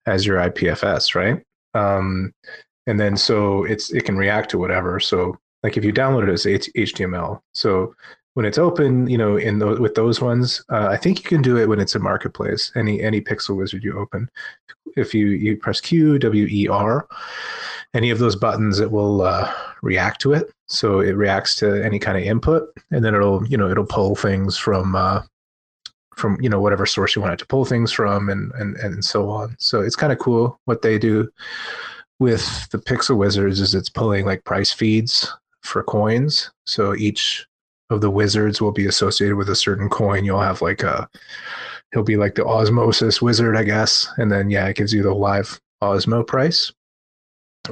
as 0.07 0.25
your 0.25 0.39
IPFS, 0.39 1.15
right? 1.15 1.43
Um, 1.75 2.33
and 2.87 3.01
then 3.01 3.17
so 3.17 3.65
it's 3.65 3.91
it 3.93 4.05
can 4.05 4.17
react 4.17 4.51
to 4.51 4.59
whatever. 4.59 5.01
So 5.01 5.39
like 5.63 5.77
if 5.77 5.85
you 5.85 5.93
download 5.93 6.25
it 6.25 6.33
as 6.33 6.45
HTML, 6.45 7.41
so 7.53 7.95
when 8.35 8.45
it's 8.45 8.59
open, 8.59 9.07
you 9.07 9.17
know, 9.17 9.37
in 9.37 9.61
the, 9.61 9.81
with 9.81 9.95
those 9.95 10.21
ones, 10.21 10.63
uh, 10.69 10.89
I 10.89 10.97
think 10.97 11.23
you 11.23 11.29
can 11.29 11.41
do 11.41 11.57
it 11.57 11.69
when 11.69 11.81
it's 11.81 11.95
a 11.95 12.01
marketplace. 12.01 12.71
Any 12.77 13.01
any 13.01 13.21
pixel 13.21 13.57
wizard 13.57 13.83
you 13.83 13.99
open, 13.99 14.29
if 14.97 15.15
you 15.15 15.29
you 15.29 15.57
press 15.57 15.81
Q 15.81 16.19
W 16.19 16.47
E 16.51 16.69
R, 16.69 17.07
any 17.95 18.11
of 18.11 18.19
those 18.19 18.37
buttons, 18.37 18.81
it 18.81 18.91
will 18.91 19.23
uh, 19.23 19.51
react 19.83 20.21
to 20.23 20.33
it. 20.33 20.53
So 20.67 21.01
it 21.01 21.13
reacts 21.13 21.55
to 21.57 21.85
any 21.85 21.99
kind 21.99 22.19
of 22.19 22.25
input, 22.25 22.69
and 22.91 23.05
then 23.05 23.15
it'll 23.15 23.47
you 23.47 23.57
know 23.57 23.71
it'll 23.71 23.87
pull 23.87 24.17
things 24.17 24.59
from 24.59 24.97
uh, 24.97 25.23
from 26.17 26.39
you 26.41 26.49
know 26.49 26.61
whatever 26.61 26.87
source 26.87 27.15
you 27.15 27.23
wanted 27.23 27.39
to 27.39 27.47
pull 27.47 27.65
things 27.65 27.93
from, 27.93 28.29
and 28.29 28.53
and 28.55 28.77
and 28.77 29.05
so 29.05 29.31
on. 29.31 29.57
So 29.59 29.81
it's 29.81 29.97
kind 29.97 30.13
of 30.13 30.19
cool 30.19 30.61
what 30.65 30.83
they 30.83 30.99
do 30.99 31.31
with 32.19 32.69
the 32.71 32.79
Pixel 32.79 33.17
Wizards 33.17 33.61
is 33.61 33.75
it's 33.75 33.89
pulling 33.89 34.25
like 34.25 34.45
price 34.45 34.73
feeds 34.73 35.33
for 35.63 35.83
coins. 35.83 36.51
So 36.67 36.95
each 36.95 37.47
of 37.91 38.01
the 38.01 38.11
wizards 38.11 38.61
will 38.61 38.73
be 38.73 38.87
associated 38.87 39.37
with 39.37 39.49
a 39.49 39.57
certain 39.57 39.89
coin. 39.89 40.25
You'll 40.25 40.41
have 40.41 40.63
like 40.63 40.83
a 40.83 41.09
he'll 41.93 42.03
be 42.03 42.17
like 42.17 42.35
the 42.35 42.45
osmosis 42.45 43.23
wizard, 43.23 43.57
I 43.57 43.63
guess. 43.63 44.09
And 44.17 44.31
then 44.31 44.51
yeah, 44.51 44.67
it 44.67 44.77
gives 44.77 44.93
you 44.93 45.03
the 45.03 45.15
live 45.15 45.61
Osmo 45.83 46.27
price. 46.27 46.73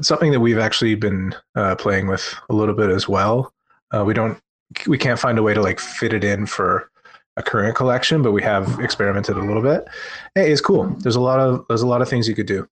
Something 0.01 0.33
that 0.33 0.41
we've 0.41 0.59
actually 0.59 0.95
been 0.95 1.35
uh, 1.55 1.77
playing 1.77 2.07
with 2.07 2.35
a 2.49 2.55
little 2.55 2.75
bit 2.75 2.91
as 2.91 3.09
well. 3.09 3.53
Uh, 3.95 4.05
we 4.05 4.15
don't 4.15 4.39
we 4.87 4.97
can't 4.97 5.19
find 5.19 5.39
a 5.39 5.43
way 5.43 5.53
to 5.53 5.61
like 5.61 5.79
fit 5.79 6.15
it 6.15 6.25
in 6.25 6.47
for 6.47 6.91
a 7.37 7.43
current 7.43 7.77
collection, 7.77 8.23
but 8.23 8.33
we 8.33 8.43
have 8.43 8.79
experimented 8.81 9.37
a 9.37 9.43
little 9.43 9.63
bit. 9.63 9.87
Hey, 10.35 10.51
it's 10.53 10.61
cool. 10.61 10.85
There's 10.99 11.17
a 11.17 11.21
lot 11.21 11.41
of 11.41 11.65
there's 11.69 11.83
a 11.83 11.87
lot 11.87 12.03
of 12.03 12.09
things 12.09 12.29
you 12.29 12.35
could 12.35 12.47
do. 12.47 12.69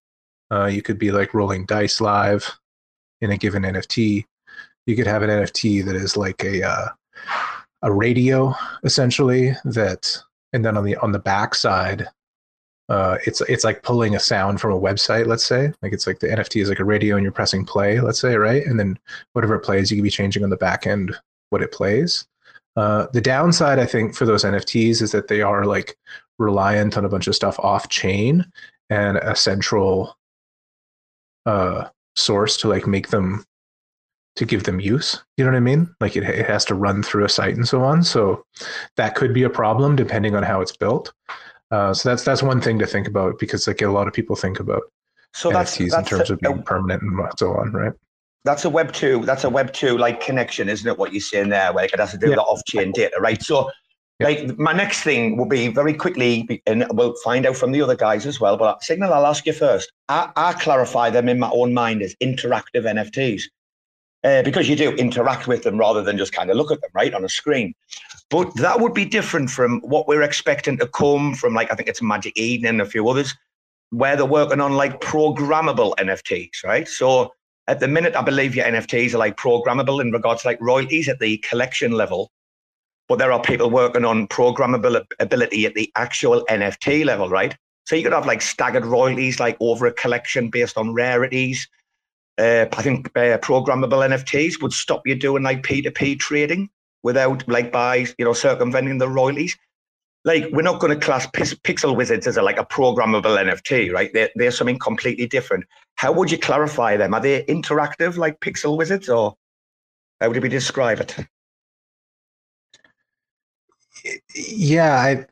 Uh, 0.53 0.67
you 0.67 0.83
could 0.83 0.99
be 0.99 1.11
like 1.11 1.35
rolling 1.35 1.65
dice 1.67 2.01
live 2.01 2.59
in 3.21 3.31
a 3.31 3.37
given 3.37 3.63
NFT. 3.63 4.25
You 4.87 4.97
could 4.97 5.07
have 5.07 5.23
an 5.23 5.31
NFT 5.31 5.85
that 5.85 5.97
is 5.97 6.17
like 6.17 6.45
a 6.45 6.67
uh, 6.67 6.89
a 7.83 7.93
radio 7.93 8.55
essentially 8.85 9.55
that, 9.65 10.19
and 10.53 10.65
then 10.65 10.77
on 10.77 10.85
the 10.85 10.97
on 10.97 11.13
the 11.13 11.19
back 11.19 11.55
side, 11.55 12.07
uh, 12.91 13.17
it's 13.27 13.41
it's 13.43 13.65
like 13.65 13.83
pulling 13.83 14.15
a 14.15 14.21
sound 14.21 14.61
from 14.61 14.73
a 14.73 14.81
website. 14.81 15.27
Let's 15.27 15.45
say 15.45 15.73
like 15.81 15.93
it's 15.93 16.07
like 16.07 16.19
the 16.19 16.29
NFT 16.29 16.61
is 16.61 16.69
like 16.69 16.81
a 16.81 16.85
radio 16.85 17.17
and 17.17 17.23
you're 17.23 17.33
pressing 17.33 17.65
play. 17.65 18.01
Let's 18.01 18.21
say 18.21 18.37
right, 18.37 18.67
and 18.67 18.79
then 18.79 18.99
whatever 19.33 19.55
it 19.55 19.61
plays, 19.61 19.91
you 19.91 19.97
can 19.97 20.05
be 20.05 20.11
changing 20.11 20.45
on 20.45 20.51
the 20.51 20.57
back 20.57 20.87
end 20.87 21.17
what 21.49 21.63
it 21.63 21.73
plays. 21.73 22.27
Uh, 22.77 23.07
the 23.13 23.21
downside, 23.21 23.79
I 23.79 23.87
think, 23.87 24.15
for 24.15 24.25
those 24.25 24.45
NFTs 24.45 25.03
is 25.03 25.13
that 25.13 25.29
they 25.29 25.43
are 25.43 25.65
like 25.65 25.97
reliant 26.39 26.97
on 26.97 27.05
a 27.05 27.09
bunch 27.09 27.27
of 27.27 27.35
stuff 27.35 27.59
off 27.59 27.89
chain 27.89 28.45
and 28.89 29.19
a 29.19 29.37
central 29.37 30.17
uh, 31.47 31.89
source 32.17 32.57
to 32.59 32.69
like 32.69 32.87
make 32.87 33.09
them 33.09 33.45
to 34.37 34.45
give 34.45 34.65
them 34.65 34.81
use. 34.81 35.23
You 35.37 35.45
know 35.45 35.51
what 35.51 35.57
I 35.57 35.61
mean? 35.61 35.95
Like 36.01 36.17
it, 36.17 36.23
it 36.23 36.47
has 36.47 36.65
to 36.67 36.75
run 36.75 37.03
through 37.03 37.25
a 37.25 37.29
site 37.29 37.57
and 37.57 37.67
so 37.67 37.83
on. 37.83 38.03
So 38.03 38.45
that 38.97 39.15
could 39.15 39.35
be 39.35 39.43
a 39.43 39.51
problem 39.51 39.97
depending 39.97 40.35
on 40.35 40.43
how 40.43 40.61
it's 40.61 40.77
built. 40.77 41.13
Uh, 41.71 41.95
so 41.95 42.09
that's 42.09 42.25
that's 42.25 42.43
one 42.43 42.61
thing 42.61 42.79
to 42.79 42.87
think 42.87 43.07
about 43.07 43.39
because 43.39 43.67
like 43.67 43.83
a 43.83 43.89
lot 43.89 44.09
of 44.09 44.13
people 44.13 44.35
think 44.35 44.59
about 44.59 44.83
so 45.35 45.51
NFTs 45.51 45.55
that's, 45.55 45.91
that's 45.91 46.13
in 46.13 46.19
terms 46.19 46.31
a, 46.31 46.33
of 46.35 46.41
being 46.41 46.63
permanent 46.63 47.03
and 47.03 47.21
so 47.39 47.53
on, 47.55 47.73
right? 47.73 47.93
That's 48.45 48.65
a 48.65 48.71
Web 48.71 48.93
two. 48.93 49.25
That's 49.25 49.45
a 49.45 49.51
Web 49.51 49.73
two 49.73 49.99
like 49.99 50.21
connection, 50.21 50.69
isn't 50.69 50.89
it? 50.89 50.99
What 50.99 51.13
you're 51.13 51.21
saying 51.21 51.51
there, 51.51 51.73
where 51.73 51.85
it 51.85 51.99
has 51.99 52.13
to 52.13 52.19
do 52.19 52.27
yeah. 52.27 52.31
with 52.31 52.39
the 52.39 52.43
off 52.43 52.65
chain 52.67 52.93
data, 52.93 53.17
right? 53.21 53.43
So 53.43 53.71
like 54.21 54.59
my 54.59 54.73
next 54.73 55.03
thing 55.03 55.37
will 55.37 55.47
be 55.47 55.69
very 55.69 55.95
quickly, 55.95 56.63
and 56.67 56.87
we'll 56.91 57.15
find 57.25 57.47
out 57.47 57.57
from 57.57 57.73
the 57.73 57.81
other 57.81 57.97
guys 57.97 58.27
as 58.27 58.39
well. 58.39 58.57
But 58.57 58.83
Signal, 58.83 59.13
I'll 59.13 59.27
ask 59.27 59.47
you 59.47 59.53
first. 59.53 59.91
I, 60.09 60.31
I 60.37 60.53
clarify 60.53 61.11
them 61.11 61.29
in 61.29 61.39
my 61.39 61.51
own 61.51 61.73
mind 61.73 62.03
as 62.03 62.15
interactive 62.17 62.85
NFTs 62.85 63.45
uh, 64.23 64.43
because 64.43 64.69
you 64.69 64.77
do 64.77 64.93
interact 64.93 65.47
with 65.47 65.63
them 65.63 65.79
rather 65.79 66.03
than 66.03 66.19
just 66.19 66.33
kind 66.33 66.51
of 66.51 66.57
look 66.57 66.71
at 66.71 66.81
them 66.83 66.91
right 66.93 67.15
on 67.15 67.25
a 67.25 67.29
screen. 67.29 67.75
But 68.29 68.55
that 68.57 68.81
would 68.81 68.95
be 68.95 69.07
different 69.07 69.51
from 69.51 69.81
what 69.81 70.07
we're 70.07 70.23
expecting 70.23 70.77
to 70.79 70.87
come 70.87 71.35
from, 71.35 71.55
like 71.55 71.73
I 71.73 71.75
think 71.75 71.89
it's 71.89 72.03
Magic 72.03 72.37
Eden 72.37 72.67
and 72.67 72.83
a 72.83 72.87
few 72.87 73.09
others, 73.09 73.35
where 73.91 74.17
they're 74.17 74.27
working 74.27 74.61
on 74.61 74.75
like 74.75 75.01
programmable 75.01 75.95
NFTs, 75.97 76.63
right? 76.65 76.87
So 76.87 77.33
at 77.67 77.81
the 77.81 77.89
minute, 77.89 78.17
I 78.17 78.23
believe 78.23 78.55
your 78.55 78.67
NFTs 78.67 79.15
are 79.15 79.19
like 79.19 79.37
programmable 79.37 80.01
in 80.01 80.11
regards 80.11 80.43
to 80.43 80.49
like 80.49 80.61
royalties 80.61 81.09
at 81.09 81.19
the 81.19 81.39
collection 81.39 81.93
level 81.93 82.31
but 83.11 83.19
there 83.19 83.33
are 83.33 83.43
people 83.43 83.69
working 83.69 84.05
on 84.05 84.29
programmable 84.29 85.05
ability 85.19 85.67
at 85.67 85.75
the 85.75 85.91
actual 85.97 86.47
NFT 86.49 87.05
level, 87.05 87.29
right? 87.29 87.57
So 87.85 87.97
you 87.97 88.05
could 88.05 88.13
have 88.13 88.25
like 88.25 88.41
staggered 88.41 88.87
royalties, 88.87 89.41
like 89.41 89.57
over 89.59 89.87
a 89.87 89.93
collection 89.93 90.49
based 90.49 90.79
on 90.79 90.95
rarities. 90.95 91.69
Uh, 92.39 92.67
I 92.73 92.83
think 92.83 93.09
uh, 93.09 93.37
programmable 93.39 94.09
NFTs 94.09 94.63
would 94.63 94.73
stop 94.73 95.03
you 95.07 95.17
doing 95.17 95.43
like 95.43 95.65
P2P 95.65 96.21
trading 96.21 96.71
without 97.03 97.47
like 97.49 97.73
by 97.73 98.07
you 98.17 98.25
know 98.25 98.33
circumventing 98.33 98.99
the 98.99 99.09
royalties. 99.09 99.59
Like 100.25 100.49
we're 100.53 100.63
not 100.63 100.81
going 100.81 100.93
to 100.99 101.05
class 101.05 101.27
Pixel 101.27 101.97
Wizards 101.97 102.27
as 102.27 102.37
a, 102.37 102.43
like 102.43 102.59
a 102.59 102.65
programmable 102.65 103.39
NFT, 103.39 103.93
right? 103.93 104.11
They're, 104.13 104.29
they're 104.35 104.51
something 104.51 104.79
completely 104.79 105.27
different. 105.27 105.65
How 105.95 106.13
would 106.13 106.31
you 106.31 106.39
clarify 106.39 106.97
them? 106.97 107.15
Are 107.15 107.21
they 107.21 107.45
interactive 107.45 108.17
like 108.17 108.41
Pixel 108.41 108.77
Wizards, 108.77 109.09
or 109.09 109.35
how 110.21 110.29
would 110.29 110.43
you 110.43 110.49
describe 110.49 111.01
it? 111.01 111.17
yeah, 114.35 114.95
I, 114.95 115.27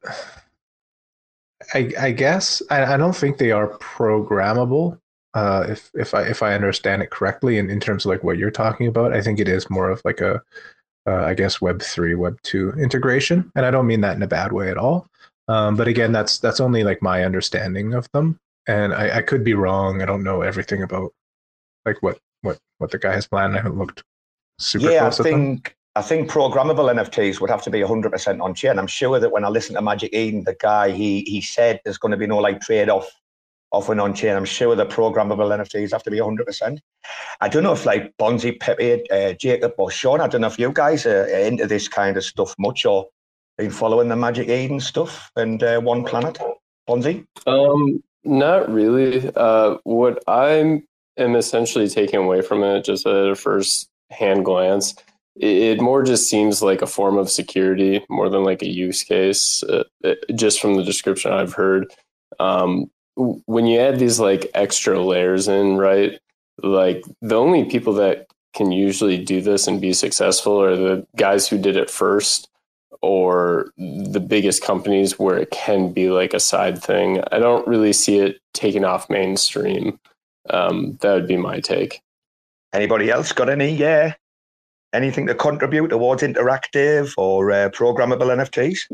I, 1.75 1.93
I 2.01 2.11
guess 2.13 2.63
I, 2.71 2.95
I 2.95 2.97
don't 2.97 3.17
think 3.17 3.39
they 3.39 3.53
are 3.53 3.79
programmable. 3.79 4.99
Uh, 5.35 5.67
if 5.69 5.91
if 5.95 6.15
I 6.15 6.23
if 6.23 6.43
I 6.43 6.55
understand 6.55 7.03
it 7.03 7.11
correctly, 7.11 7.59
in, 7.59 7.69
in 7.69 7.81
terms 7.81 8.05
of 8.05 8.11
like 8.11 8.25
what 8.25 8.39
you're 8.39 8.51
talking 8.51 8.87
about, 8.87 9.13
I 9.13 9.21
think 9.21 9.39
it 9.39 9.49
is 9.49 9.69
more 9.69 9.91
of 9.91 10.01
like 10.05 10.21
a, 10.21 10.43
uh, 11.07 11.25
I 11.25 11.35
guess 11.35 11.61
Web 11.61 11.83
three, 11.83 12.15
Web 12.15 12.39
two 12.43 12.73
integration, 12.73 13.51
and 13.55 13.65
I 13.65 13.71
don't 13.71 13.87
mean 13.87 14.01
that 14.03 14.17
in 14.17 14.23
a 14.23 14.29
bad 14.29 14.53
way 14.53 14.71
at 14.71 14.79
all. 14.79 15.09
Um, 15.49 15.77
but 15.77 15.89
again, 15.89 16.13
that's 16.13 16.39
that's 16.39 16.61
only 16.61 16.85
like 16.85 17.03
my 17.03 17.25
understanding 17.25 17.95
of 17.95 18.11
them, 18.13 18.39
and 18.67 18.93
I, 18.93 19.19
I 19.19 19.23
could 19.23 19.45
be 19.45 19.55
wrong. 19.55 20.03
I 20.03 20.07
don't 20.07 20.23
know 20.23 20.43
everything 20.43 20.83
about 20.83 21.13
like 21.87 22.03
what 22.03 22.19
what 22.43 22.59
what 22.79 22.91
the 22.91 22.99
guy 22.99 23.15
has 23.15 23.27
planned. 23.27 23.55
I 23.55 23.59
haven't 23.59 23.79
looked 23.79 24.05
super. 24.59 24.91
Yeah, 24.91 25.07
I 25.07 25.11
think 25.11 25.77
I 25.97 26.03
think 26.03 26.31
programmable 26.31 26.93
NFTs 26.95 27.41
would 27.41 27.51
have 27.51 27.63
to 27.63 27.71
be 27.71 27.81
100% 27.81 28.41
on 28.41 28.55
chain. 28.55 28.79
I'm 28.79 28.87
sure 28.87 29.19
that 29.19 29.33
when 29.33 29.45
I 29.45 29.49
listen 29.49 29.75
to 29.75 29.83
Magic 29.83 30.13
Eden, 30.13 30.45
the 30.45 30.55
guy 30.55 30.91
he 30.91 31.23
he 31.23 31.41
said 31.41 31.81
there's 31.85 31.99
going 31.99 32.13
to 32.13 32.19
be 32.19 32.27
no 32.27 32.39
like 32.39 32.61
trade 32.61 32.89
off 32.89 33.11
off 33.71 33.89
and 33.89 34.01
on 34.01 34.15
chain. 34.15 34.37
I'm 34.37 34.45
sure 34.45 34.75
the 34.75 34.87
programmable 34.87 35.51
NFTs 35.57 35.93
have 35.93 36.03
to 36.05 36.11
be 36.11 36.19
100%. 36.19 36.79
I 37.41 37.49
don't 37.49 37.63
know 37.63 37.73
if 37.73 37.87
like 37.87 38.17
Bonzi, 38.19 38.59
Pepe, 38.59 39.09
uh, 39.11 39.35
Jacob, 39.35 39.75
or 39.79 39.91
Sean. 39.91 40.21
I 40.21 40.29
don't 40.29 40.41
know 40.41 40.47
if 40.47 40.59
you 40.59 40.73
guys 40.73 41.07
are 41.07 41.27
into 41.27 41.67
this 41.67 41.89
kind 41.89 42.17
of 42.17 42.25
stuff 42.25 42.55
much 42.59 42.85
or 42.85 43.09
been 43.57 43.71
following 43.71 44.09
the 44.09 44.17
Magic 44.17 44.49
Eden 44.49 44.81
stuff 44.81 45.31
and 45.37 45.63
uh, 45.63 45.81
One 45.81 46.05
Planet. 46.05 46.39
Bonzi? 46.89 47.27
Um, 47.47 48.03
not 48.25 48.71
really. 48.73 49.31
Uh, 49.35 49.77
what 49.85 50.23
I 50.27 50.83
am 51.17 51.37
essentially 51.37 51.89
taking 51.89 52.21
away 52.21 52.43
from 52.43 52.63
it, 52.63 52.85
just 52.85 53.07
at 53.07 53.15
a 53.15 53.35
first 53.35 53.91
hand 54.11 54.45
glance, 54.45 54.95
it 55.41 55.81
more 55.81 56.03
just 56.03 56.29
seems 56.29 56.63
like 56.63 56.83
a 56.83 56.87
form 56.87 57.17
of 57.17 57.31
security 57.31 58.05
more 58.09 58.29
than 58.29 58.45
like 58.45 58.63
a 58.63 58.69
use 58.69 59.03
case 59.03 59.63
uh, 59.65 59.85
just 60.35 60.61
from 60.61 60.75
the 60.75 60.83
description 60.83 61.33
i've 61.33 61.53
heard 61.53 61.87
um, 62.41 62.91
when 63.19 63.67
you 63.67 63.81
add 63.81 63.99
these 63.99 64.21
like 64.21 64.51
extra 64.55 65.03
layers 65.03 65.49
in 65.49 65.77
right 65.77 66.21
like 66.63 67.05
the 67.21 67.35
only 67.35 67.65
people 67.65 67.93
that 67.95 68.27
can 68.55 68.71
usually 68.73 69.23
do 69.23 69.41
this 69.41 69.67
and 69.67 69.81
be 69.81 69.93
successful 69.93 70.63
are 70.63 70.77
the 70.77 71.07
guys 71.17 71.49
who 71.49 71.59
did 71.59 71.77
it 71.77 71.91
first 71.91 72.49
or 73.01 73.71
the 73.77 74.21
biggest 74.21 74.63
companies 74.63 75.19
where 75.19 75.39
it 75.39 75.51
can 75.51 75.93
be 75.93 76.11
like 76.11 76.35
a 76.35 76.41
side 76.41 76.83
thing. 76.83 77.23
I 77.31 77.39
don't 77.39 77.67
really 77.67 77.93
see 77.93 78.19
it 78.19 78.41
taking 78.55 78.85
off 78.85 79.09
mainstream. 79.09 80.01
Um, 80.51 80.99
that 81.01 81.13
would 81.13 81.29
be 81.29 81.37
my 81.37 81.61
take. 81.61 82.01
Anybody 82.73 83.11
else 83.11 83.33
got 83.33 83.49
any? 83.49 83.75
Yeah, 83.75 84.15
anything 84.93 85.27
to 85.27 85.35
contribute 85.35 85.89
towards 85.89 86.23
interactive 86.23 87.15
or 87.17 87.53
uh, 87.53 87.71
programmable 87.71 88.29
NFTs? 88.37 88.91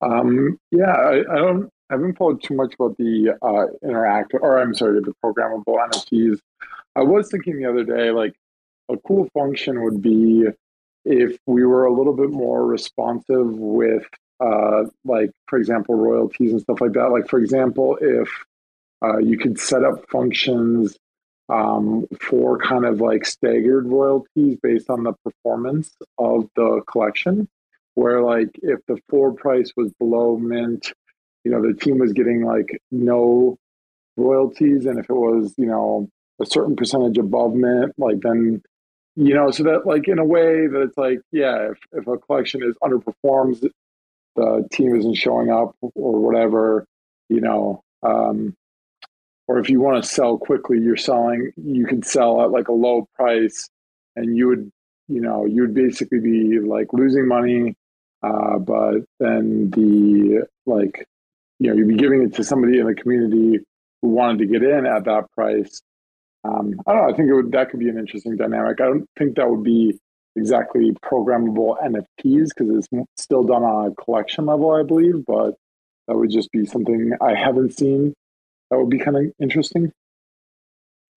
Um, 0.00 0.58
yeah, 0.70 0.92
I, 0.92 1.20
I, 1.30 1.36
don't. 1.36 1.70
I 1.90 1.94
haven't 1.94 2.16
followed 2.16 2.42
too 2.42 2.54
much 2.54 2.74
about 2.74 2.96
the 2.96 3.36
uh, 3.42 3.86
interactive, 3.86 4.40
or 4.40 4.58
I'm 4.58 4.74
sorry, 4.74 5.00
the 5.00 5.14
programmable 5.24 5.64
NFTs. 5.66 6.38
I 6.96 7.02
was 7.02 7.30
thinking 7.30 7.58
the 7.58 7.68
other 7.68 7.84
day, 7.84 8.10
like 8.10 8.34
a 8.90 8.96
cool 8.98 9.28
function 9.34 9.82
would 9.82 10.00
be 10.00 10.46
if 11.04 11.38
we 11.46 11.64
were 11.64 11.84
a 11.84 11.92
little 11.92 12.14
bit 12.14 12.30
more 12.30 12.66
responsive 12.66 13.46
with 13.46 14.06
uh, 14.40 14.84
like 15.04 15.30
for 15.46 15.58
example 15.58 15.94
royalties 15.94 16.52
and 16.52 16.60
stuff 16.60 16.80
like 16.80 16.92
that 16.92 17.10
like 17.10 17.28
for 17.28 17.38
example 17.38 17.98
if 18.00 18.28
uh, 19.02 19.18
you 19.18 19.38
could 19.38 19.58
set 19.58 19.84
up 19.84 20.08
functions 20.10 20.96
um, 21.50 22.06
for 22.20 22.58
kind 22.58 22.84
of 22.84 23.00
like 23.00 23.26
staggered 23.26 23.86
royalties 23.86 24.58
based 24.62 24.88
on 24.88 25.04
the 25.04 25.12
performance 25.24 25.94
of 26.18 26.48
the 26.56 26.80
collection 26.90 27.48
where 27.94 28.22
like 28.22 28.50
if 28.62 28.80
the 28.88 28.98
floor 29.08 29.32
price 29.32 29.72
was 29.76 29.92
below 30.00 30.36
mint 30.36 30.92
you 31.44 31.50
know 31.50 31.62
the 31.62 31.74
team 31.74 31.98
was 31.98 32.12
getting 32.12 32.44
like 32.44 32.80
no 32.90 33.56
royalties 34.16 34.86
and 34.86 34.98
if 34.98 35.08
it 35.08 35.14
was 35.14 35.54
you 35.56 35.66
know 35.66 36.08
a 36.40 36.46
certain 36.46 36.76
percentage 36.76 37.18
above 37.18 37.54
mint 37.54 37.92
like 37.98 38.20
then 38.20 38.62
you 39.16 39.34
know 39.34 39.50
so 39.50 39.62
that 39.62 39.86
like 39.86 40.08
in 40.08 40.18
a 40.18 40.24
way 40.24 40.66
that 40.66 40.82
it's 40.82 40.96
like 40.96 41.20
yeah 41.30 41.70
if, 41.70 41.78
if 41.92 42.06
a 42.06 42.18
collection 42.18 42.62
is 42.62 42.74
underperforms 42.82 43.66
the 44.36 44.68
team 44.72 44.96
isn't 44.96 45.14
showing 45.14 45.50
up 45.50 45.76
or 45.94 46.18
whatever 46.18 46.86
you 47.28 47.40
know 47.40 47.82
um, 48.02 48.54
or 49.46 49.58
if 49.58 49.70
you 49.70 49.80
want 49.80 50.02
to 50.02 50.08
sell 50.08 50.38
quickly 50.38 50.78
you're 50.80 50.96
selling 50.96 51.52
you 51.56 51.86
could 51.86 52.04
sell 52.04 52.42
at 52.42 52.50
like 52.50 52.68
a 52.68 52.72
low 52.72 53.06
price 53.14 53.68
and 54.16 54.36
you 54.36 54.48
would 54.48 54.70
you 55.08 55.20
know 55.20 55.44
you 55.44 55.62
would 55.62 55.74
basically 55.74 56.20
be 56.20 56.58
like 56.58 56.92
losing 56.92 57.28
money 57.28 57.74
uh, 58.22 58.58
but 58.58 59.00
then 59.20 59.70
the 59.70 60.46
like 60.66 61.06
you 61.58 61.70
know 61.70 61.76
you'd 61.76 61.88
be 61.88 61.96
giving 61.96 62.22
it 62.22 62.34
to 62.34 62.44
somebody 62.44 62.78
in 62.78 62.86
the 62.86 62.94
community 62.94 63.58
who 64.02 64.08
wanted 64.08 64.38
to 64.38 64.46
get 64.46 64.62
in 64.62 64.86
at 64.86 65.04
that 65.04 65.30
price 65.32 65.82
um, 66.44 66.74
I 66.86 66.92
don't 66.92 67.02
know. 67.02 67.12
I 67.12 67.16
think 67.16 67.30
it 67.30 67.34
would 67.34 67.52
that 67.52 67.70
could 67.70 67.80
be 67.80 67.88
an 67.88 67.98
interesting 67.98 68.36
dynamic. 68.36 68.80
I 68.80 68.84
don't 68.84 69.08
think 69.18 69.36
that 69.36 69.48
would 69.48 69.64
be 69.64 69.98
exactly 70.36 70.92
programmable 71.02 71.76
NFTs 71.82 72.48
because 72.48 72.70
it's 72.70 72.88
still 73.16 73.44
done 73.44 73.62
on 73.62 73.90
a 73.90 73.94
collection 73.94 74.46
level, 74.46 74.72
I 74.72 74.82
believe. 74.82 75.24
But 75.26 75.54
that 76.06 76.16
would 76.16 76.30
just 76.30 76.52
be 76.52 76.66
something 76.66 77.12
I 77.20 77.34
haven't 77.34 77.76
seen. 77.76 78.14
That 78.70 78.78
would 78.78 78.90
be 78.90 78.98
kind 78.98 79.16
of 79.16 79.32
interesting. 79.40 79.90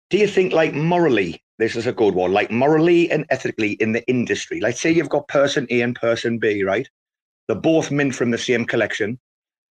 Do 0.09 0.17
you 0.17 0.27
think, 0.27 0.53
like 0.53 0.73
morally, 0.73 1.41
this 1.59 1.75
is 1.75 1.87
a 1.87 1.91
good 1.91 2.15
one, 2.15 2.31
like 2.31 2.49
morally 2.49 3.11
and 3.11 3.25
ethically 3.29 3.71
in 3.73 3.91
the 3.91 4.07
industry? 4.07 4.61
Like, 4.61 4.77
say 4.77 4.91
you've 4.91 5.09
got 5.09 5.27
person 5.27 5.67
A 5.69 5.81
and 5.81 5.93
person 5.93 6.39
B, 6.39 6.63
right? 6.63 6.87
They're 7.47 7.57
both 7.57 7.91
mint 7.91 8.15
from 8.15 8.31
the 8.31 8.37
same 8.37 8.63
collection. 8.63 9.19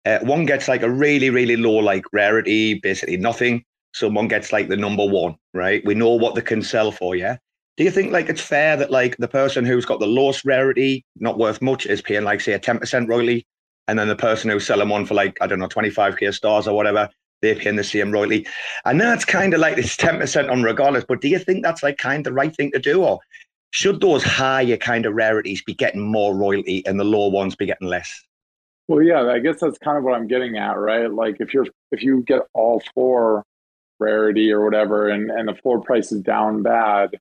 Uh, 0.05 0.19
one 0.19 0.45
gets 0.45 0.67
like 0.67 0.83
a 0.83 0.89
really, 0.89 1.29
really 1.29 1.55
low, 1.55 1.75
like 1.75 2.03
rarity, 2.11 2.75
basically 2.75 3.17
nothing 3.17 3.63
someone 3.93 4.27
gets 4.27 4.51
like 4.51 4.67
the 4.67 4.77
number 4.77 5.05
one, 5.05 5.35
right? 5.53 5.83
We 5.85 5.95
know 5.95 6.09
what 6.09 6.35
they 6.35 6.41
can 6.41 6.61
sell 6.61 6.91
for, 6.91 7.15
yeah. 7.15 7.37
Do 7.77 7.83
you 7.83 7.91
think 7.91 8.11
like 8.11 8.29
it's 8.29 8.41
fair 8.41 8.75
that 8.77 8.91
like 8.91 9.17
the 9.17 9.27
person 9.27 9.65
who's 9.65 9.85
got 9.85 9.99
the 9.99 10.07
lowest 10.07 10.45
rarity, 10.45 11.05
not 11.15 11.39
worth 11.39 11.61
much, 11.61 11.85
is 11.85 12.01
paying 12.01 12.23
like 12.23 12.41
say 12.41 12.53
a 12.53 12.59
ten 12.59 12.77
percent 12.77 13.09
royalty, 13.09 13.47
and 13.87 13.97
then 13.97 14.07
the 14.07 14.15
person 14.15 14.49
who's 14.49 14.65
selling 14.65 14.89
one 14.89 15.05
for 15.05 15.15
like 15.15 15.37
I 15.41 15.47
don't 15.47 15.59
know 15.59 15.67
twenty 15.67 15.89
five 15.89 16.17
k 16.17 16.29
stars 16.31 16.67
or 16.67 16.75
whatever, 16.75 17.09
they're 17.41 17.55
paying 17.55 17.75
the 17.75 17.83
same 17.83 18.11
royalty. 18.11 18.45
And 18.85 19.01
that's 19.01 19.25
kind 19.25 19.55
of 19.55 19.59
like 19.59 19.79
it's 19.79 19.97
ten 19.97 20.19
percent 20.19 20.49
on 20.49 20.61
regardless. 20.61 21.05
But 21.07 21.21
do 21.21 21.27
you 21.27 21.39
think 21.39 21.63
that's 21.63 21.81
like 21.81 21.97
kind 21.97 22.19
of 22.19 22.25
the 22.25 22.33
right 22.33 22.55
thing 22.55 22.71
to 22.73 22.79
do, 22.79 23.03
or 23.03 23.19
should 23.71 24.01
those 24.01 24.23
higher 24.23 24.77
kind 24.77 25.07
of 25.07 25.15
rarities 25.15 25.63
be 25.63 25.73
getting 25.73 26.01
more 26.01 26.35
royalty 26.35 26.85
and 26.85 26.99
the 26.99 27.03
low 27.03 27.27
ones 27.29 27.55
be 27.55 27.65
getting 27.65 27.87
less? 27.87 28.23
Well, 28.87 29.01
yeah, 29.01 29.23
I 29.23 29.39
guess 29.39 29.61
that's 29.61 29.77
kind 29.77 29.97
of 29.97 30.03
what 30.03 30.13
I'm 30.13 30.27
getting 30.27 30.57
at, 30.57 30.77
right? 30.77 31.11
Like 31.11 31.37
if 31.39 31.53
you're 31.53 31.67
if 31.91 32.03
you 32.03 32.21
get 32.21 32.41
all 32.53 32.81
four 32.93 33.43
rarity 33.99 34.51
or 34.51 34.63
whatever, 34.63 35.07
and, 35.09 35.31
and 35.31 35.47
the 35.47 35.55
floor 35.55 35.81
price 35.81 36.11
is 36.11 36.21
down 36.21 36.63
bad, 36.63 37.17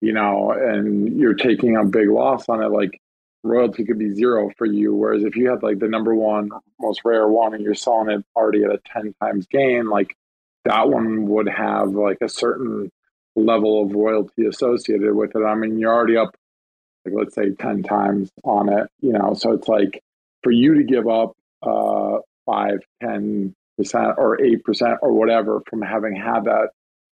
you 0.00 0.12
know, 0.12 0.52
and 0.52 1.18
you're 1.18 1.34
taking 1.34 1.76
a 1.76 1.84
big 1.84 2.08
loss 2.08 2.48
on 2.48 2.62
it, 2.62 2.68
like 2.68 3.00
royalty 3.42 3.84
could 3.84 3.98
be 3.98 4.14
zero 4.14 4.50
for 4.56 4.66
you. 4.66 4.94
Whereas 4.94 5.24
if 5.24 5.36
you 5.36 5.50
had 5.50 5.62
like 5.62 5.80
the 5.80 5.88
number 5.88 6.14
one 6.14 6.50
most 6.80 7.00
rare 7.04 7.26
one 7.28 7.54
and 7.54 7.64
you're 7.64 7.74
selling 7.74 8.10
it 8.10 8.24
already 8.36 8.64
at 8.64 8.70
a 8.70 8.78
10 8.92 9.14
times 9.20 9.46
gain, 9.46 9.88
like 9.88 10.14
that 10.64 10.88
one 10.88 11.26
would 11.26 11.48
have 11.48 11.90
like 11.90 12.18
a 12.20 12.28
certain 12.28 12.90
level 13.34 13.82
of 13.82 13.92
royalty 13.92 14.46
associated 14.46 15.14
with 15.14 15.34
it. 15.34 15.42
I 15.44 15.54
mean, 15.54 15.78
you're 15.78 15.92
already 15.92 16.16
up, 16.16 16.36
like, 17.04 17.14
let's 17.16 17.34
say 17.34 17.50
10 17.50 17.82
times 17.82 18.30
on 18.44 18.72
it, 18.72 18.88
you 19.00 19.12
know, 19.12 19.34
so 19.34 19.52
it's 19.52 19.66
like 19.66 20.00
for 20.42 20.50
you 20.50 20.74
to 20.74 20.84
give 20.84 21.08
up 21.08 21.36
uh, 21.62 22.18
five, 22.46 22.80
10, 23.02 23.54
percent 23.76 24.14
or 24.18 24.42
eight 24.42 24.64
percent 24.64 24.98
or 25.02 25.12
whatever 25.12 25.62
from 25.68 25.82
having 25.82 26.14
had 26.14 26.44
that 26.44 26.70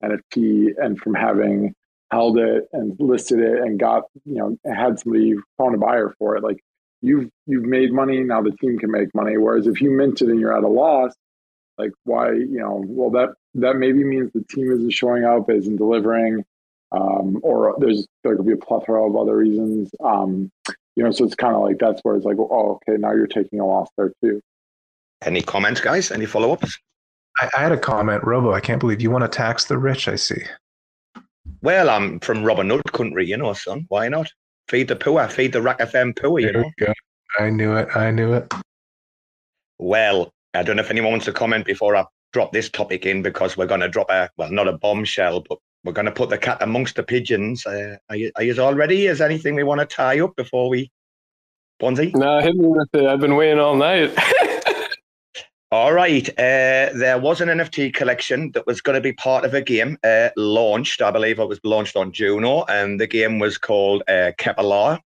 NFT 0.04 0.74
and 0.78 1.00
from 1.00 1.14
having 1.14 1.74
held 2.12 2.38
it 2.38 2.68
and 2.74 2.96
listed 3.00 3.40
it 3.40 3.60
and 3.60 3.80
got 3.80 4.04
you 4.26 4.36
know 4.36 4.58
had 4.72 5.00
somebody 5.00 5.34
found 5.58 5.76
a 5.76 5.78
buyer 5.78 6.14
for 6.20 6.38
it 6.38 6.44
like 6.44 6.64
you've 7.02 7.30
you've 7.48 7.66
made 7.66 7.92
money. 7.92 8.20
Now 8.20 8.42
the 8.42 8.52
team 8.52 8.78
can 8.78 8.92
make 8.92 9.14
money. 9.16 9.38
Whereas 9.38 9.68
if 9.68 9.82
you 9.82 9.92
mint 9.92 10.22
it 10.22 10.30
and 10.30 10.40
you're 10.40 10.56
at 10.56 10.64
a 10.64 10.68
loss 10.68 11.14
like 11.78 11.92
why 12.04 12.32
you 12.32 12.60
know 12.60 12.84
well 12.86 13.10
that 13.10 13.30
that 13.56 13.78
maybe 13.78 14.04
means 14.04 14.32
the 14.32 14.44
team 14.44 14.72
isn't 14.72 14.92
showing 14.92 15.24
up 15.24 15.50
isn't 15.50 15.78
delivering 15.78 16.44
um, 16.92 17.40
or 17.42 17.76
there's 17.80 18.08
there 18.24 18.36
could 18.36 18.46
be 18.46 18.54
a 18.54 18.58
plethora 18.58 19.08
of 19.08 19.16
other 19.16 19.36
reasons. 19.36 19.90
Um, 20.04 20.52
you 20.96 21.04
know 21.04 21.12
so 21.12 21.26
it's 21.26 21.36
kind 21.36 21.56
of 21.56 21.62
like 21.62 21.78
that's 21.80 22.02
where 22.04 22.16
it's 22.16 22.26
like 22.26 22.38
oh 22.40 22.80
okay 22.88 22.98
now 23.00 23.12
you're 23.14 23.28
taking 23.28 23.60
a 23.60 23.66
loss 23.66 23.90
there 23.98 24.14
too 24.24 24.42
any 25.26 25.42
comments, 25.42 25.82
guys? 25.82 26.12
Any 26.12 26.26
follow 26.26 26.52
ups? 26.52 26.78
I, 27.38 27.50
I, 27.58 27.62
had 27.62 27.72
a 27.72 27.78
comment, 27.78 28.24
Robo. 28.24 28.54
I 28.54 28.60
can't 28.60 28.80
believe 28.80 29.02
you 29.02 29.10
want 29.10 29.24
to 29.24 29.28
tax 29.28 29.66
the 29.66 29.78
rich. 29.78 30.08
I 30.08 30.16
see. 30.16 30.44
Well, 31.62 31.90
I'm 31.90 32.20
from 32.20 32.44
Robin 32.44 32.70
Hood 32.70 32.92
country, 32.92 33.28
you 33.28 33.38
know, 33.38 33.54
son. 33.54 33.86
Why 33.88 34.10
not? 34.10 34.30
Feed 34.68 34.88
the 34.88 34.96
poor, 34.96 35.28
feed 35.28 35.54
the 35.54 35.62
RAC 35.62 35.80
FM 35.80 36.18
poor, 36.20 36.40
you 36.40 36.52
there 36.52 36.62
know. 36.62 36.94
I 37.40 37.50
knew 37.50 37.76
it. 37.76 37.96
I 37.96 38.12
knew 38.12 38.34
it. 38.34 38.54
Well, 39.80 40.32
I 40.54 40.64
don't 40.64 40.76
know 40.76 40.84
if 40.84 40.92
anyone 40.92 41.12
wants 41.12 41.26
to 41.26 41.34
comment 41.34 41.66
before 41.66 41.96
I 41.96 42.06
drop 42.32 42.52
this 42.52 42.70
topic 42.70 43.06
in 43.06 43.22
because 43.22 43.58
we're 43.58 43.66
going 43.66 43.82
to 43.82 43.90
drop 43.90 44.10
a, 44.10 44.30
well, 44.38 44.52
not 44.52 44.68
a 44.68 44.78
bombshell, 44.78 45.44
but 45.48 45.58
we're 45.84 45.94
going 45.94 46.06
to 46.06 46.12
put 46.12 46.30
the 46.30 46.38
cat 46.38 46.58
amongst 46.62 46.96
the 46.96 47.04
pigeons. 47.04 47.66
Uh, 47.66 47.98
are, 48.10 48.16
you, 48.16 48.32
are 48.36 48.44
you 48.44 48.62
all 48.62 48.74
ready? 48.74 49.08
Is 49.08 49.22
anything 49.22 49.56
we 49.56 49.64
want 49.64 49.82
to 49.82 49.86
tie 49.86 50.20
up 50.20 50.36
before 50.36 50.70
we, 50.70 50.92
Bonzi? 51.82 52.16
No, 52.16 52.40
hit 52.40 52.56
me 52.56 52.68
with 52.68 52.90
it. 52.94 53.06
I've 53.06 53.20
been 53.20 53.36
waiting 53.36 53.60
all 53.60 53.76
night. 53.76 54.18
All 55.74 55.92
right. 55.92 56.30
Uh, 56.30 56.94
there 56.94 57.18
was 57.18 57.42
an 57.42 57.50
NFT 57.50 57.96
collection 57.96 58.52
that 58.52 58.68
was 58.68 58.80
going 58.80 58.94
to 58.94 59.02
be 59.02 59.14
part 59.14 59.44
of 59.44 59.56
a 59.56 59.62
game 59.64 59.98
uh, 60.04 60.30
launched. 60.38 61.02
I 61.02 61.10
believe 61.10 61.40
it 61.40 61.48
was 61.48 61.60
launched 61.64 61.96
on 61.96 62.12
Juno, 62.12 62.64
and 62.66 63.02
the 63.02 63.08
game 63.08 63.40
was 63.40 63.58
called 63.58 64.04
uh, 64.08 64.34
Keppala. 64.38 65.00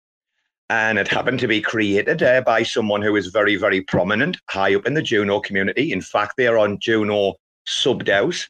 And 0.69 0.99
it 0.99 1.07
happened 1.07 1.39
to 1.39 1.47
be 1.47 1.61
created 1.61 2.21
uh, 2.21 2.41
by 2.41 2.65
someone 2.65 3.01
who 3.01 3.15
is 3.15 3.29
very, 3.29 3.55
very 3.55 3.81
prominent 3.81 4.39
high 4.51 4.75
up 4.75 4.87
in 4.87 4.95
the 4.95 5.03
Juno 5.03 5.39
community. 5.39 5.93
In 5.93 6.01
fact, 6.01 6.33
they 6.37 6.49
are 6.49 6.59
on 6.59 6.81
Juno 6.81 7.35
sub 7.65 8.05
DAOs. 8.05 8.49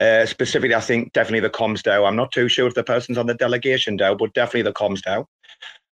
Uh, 0.00 0.26
specifically, 0.26 0.74
I 0.74 0.80
think 0.80 1.12
definitely 1.12 1.40
the 1.40 1.50
comms 1.50 1.82
DAO. 1.82 2.06
I'm 2.06 2.16
not 2.16 2.32
too 2.32 2.48
sure 2.48 2.66
if 2.66 2.74
the 2.74 2.84
person's 2.84 3.18
on 3.18 3.26
the 3.26 3.34
delegation 3.34 3.96
DAO, 3.96 4.18
but 4.18 4.34
definitely 4.34 4.62
the 4.62 4.72
comms 4.72 5.02
DAO. 5.02 5.26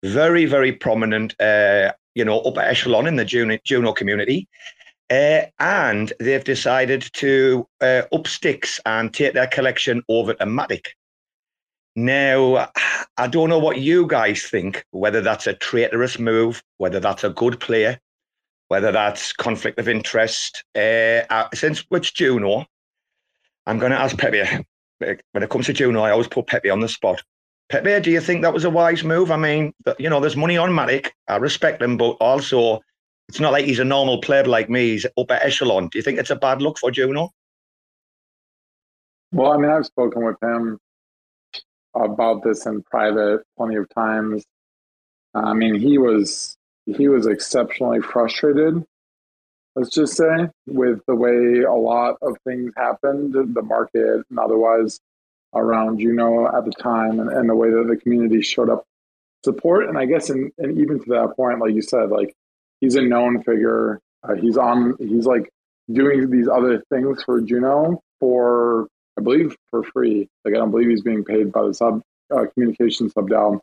Very, 0.04 0.46
very 0.46 0.72
prominent, 0.72 1.34
uh, 1.40 1.92
you 2.14 2.24
know, 2.24 2.40
upper 2.40 2.60
echelon 2.60 3.06
in 3.06 3.16
the 3.16 3.24
Juno, 3.24 3.58
Juno 3.64 3.92
community. 3.92 4.48
Uh, 5.08 5.42
and 5.60 6.12
they've 6.18 6.44
decided 6.44 7.08
to 7.12 7.66
uh, 7.80 8.02
up 8.12 8.26
sticks 8.26 8.80
and 8.86 9.14
take 9.14 9.34
their 9.34 9.46
collection 9.46 10.02
over 10.08 10.34
to 10.34 10.44
Matic. 10.44 10.86
Now, 11.94 12.70
I 13.16 13.26
don't 13.26 13.48
know 13.48 13.58
what 13.58 13.78
you 13.78 14.06
guys 14.06 14.42
think, 14.42 14.84
whether 14.90 15.22
that's 15.22 15.46
a 15.46 15.54
traitorous 15.54 16.18
move, 16.18 16.62
whether 16.76 17.00
that's 17.00 17.24
a 17.24 17.30
good 17.30 17.58
player, 17.60 17.98
whether 18.68 18.92
that's 18.92 19.32
conflict 19.32 19.78
of 19.78 19.88
interest. 19.88 20.62
Uh, 20.74 21.22
uh 21.30 21.48
since 21.54 21.80
which 21.88 22.14
Juno, 22.14 22.66
I'm 23.66 23.78
going 23.78 23.92
to 23.92 24.00
ask 24.00 24.16
Pepe. 24.16 24.64
When 24.98 25.42
it 25.42 25.50
comes 25.50 25.66
to 25.66 25.72
Juno, 25.72 26.02
I 26.02 26.10
always 26.10 26.28
put 26.28 26.46
Pepe 26.46 26.70
on 26.70 26.80
the 26.80 26.88
spot. 26.88 27.22
Pepe, 27.68 28.00
do 28.00 28.10
you 28.10 28.20
think 28.20 28.42
that 28.42 28.54
was 28.54 28.64
a 28.64 28.70
wise 28.70 29.02
move? 29.02 29.30
I 29.30 29.36
mean, 29.36 29.72
you 29.98 30.08
know, 30.08 30.20
there's 30.20 30.36
money 30.36 30.56
on 30.56 30.70
Matic. 30.70 31.10
I 31.28 31.36
respect 31.36 31.82
him, 31.82 31.96
but 31.96 32.12
also 32.12 32.80
it's 33.28 33.40
not 33.40 33.52
like 33.52 33.64
he's 33.64 33.80
a 33.80 33.84
normal 33.84 34.20
player 34.20 34.44
like 34.44 34.70
me. 34.70 34.90
He's 34.90 35.06
upper 35.18 35.34
echelon. 35.34 35.88
Do 35.88 35.98
you 35.98 36.02
think 36.02 36.18
it's 36.18 36.30
a 36.30 36.36
bad 36.36 36.62
look 36.62 36.78
for 36.78 36.90
Juno? 36.90 37.30
Well, 39.32 39.52
I 39.52 39.56
mean, 39.56 39.70
I've 39.70 39.86
spoken 39.86 40.24
with 40.24 40.36
him 40.40 40.78
about 41.94 42.44
this 42.44 42.66
in 42.66 42.82
private 42.84 43.42
plenty 43.56 43.76
of 43.76 43.88
times. 43.94 44.44
I 45.34 45.54
mean, 45.54 45.74
he 45.74 45.98
was 45.98 46.56
he 46.86 47.08
was 47.08 47.26
exceptionally 47.26 48.00
frustrated. 48.00 48.84
Let's 49.76 49.90
just 49.90 50.16
say 50.16 50.48
with 50.66 51.00
the 51.06 51.14
way 51.14 51.62
a 51.62 51.72
lot 51.72 52.16
of 52.22 52.36
things 52.44 52.72
happened, 52.76 53.34
the 53.34 53.62
market 53.62 54.24
and 54.30 54.38
otherwise 54.38 54.98
around 55.54 56.00
Juno 56.00 56.46
at 56.46 56.64
the 56.64 56.72
time, 56.72 57.20
and, 57.20 57.30
and 57.30 57.48
the 57.48 57.54
way 57.54 57.70
that 57.70 57.86
the 57.86 57.96
community 57.96 58.40
showed 58.40 58.70
up 58.70 58.84
support. 59.44 59.88
And 59.88 59.98
I 59.98 60.06
guess, 60.06 60.30
and 60.30 60.50
even 60.58 60.98
to 60.98 61.10
that 61.10 61.34
point, 61.36 61.60
like 61.60 61.74
you 61.74 61.82
said, 61.82 62.08
like 62.10 62.34
he's 62.80 62.96
a 62.96 63.02
known 63.02 63.42
figure. 63.42 64.00
Uh, 64.22 64.34
he's 64.34 64.56
on. 64.56 64.94
He's 64.98 65.26
like 65.26 65.50
doing 65.92 66.30
these 66.30 66.48
other 66.48 66.82
things 66.90 67.22
for 67.22 67.40
Juno 67.42 68.00
for 68.18 68.88
I 69.18 69.22
believe 69.22 69.56
for 69.70 69.82
free. 69.82 70.28
Like 70.44 70.54
I 70.54 70.58
don't 70.58 70.70
believe 70.70 70.88
he's 70.88 71.02
being 71.02 71.24
paid 71.24 71.52
by 71.52 71.66
the 71.66 71.74
sub 71.74 72.02
uh, 72.34 72.46
communication 72.54 73.10
sub 73.10 73.28
DAO. 73.28 73.60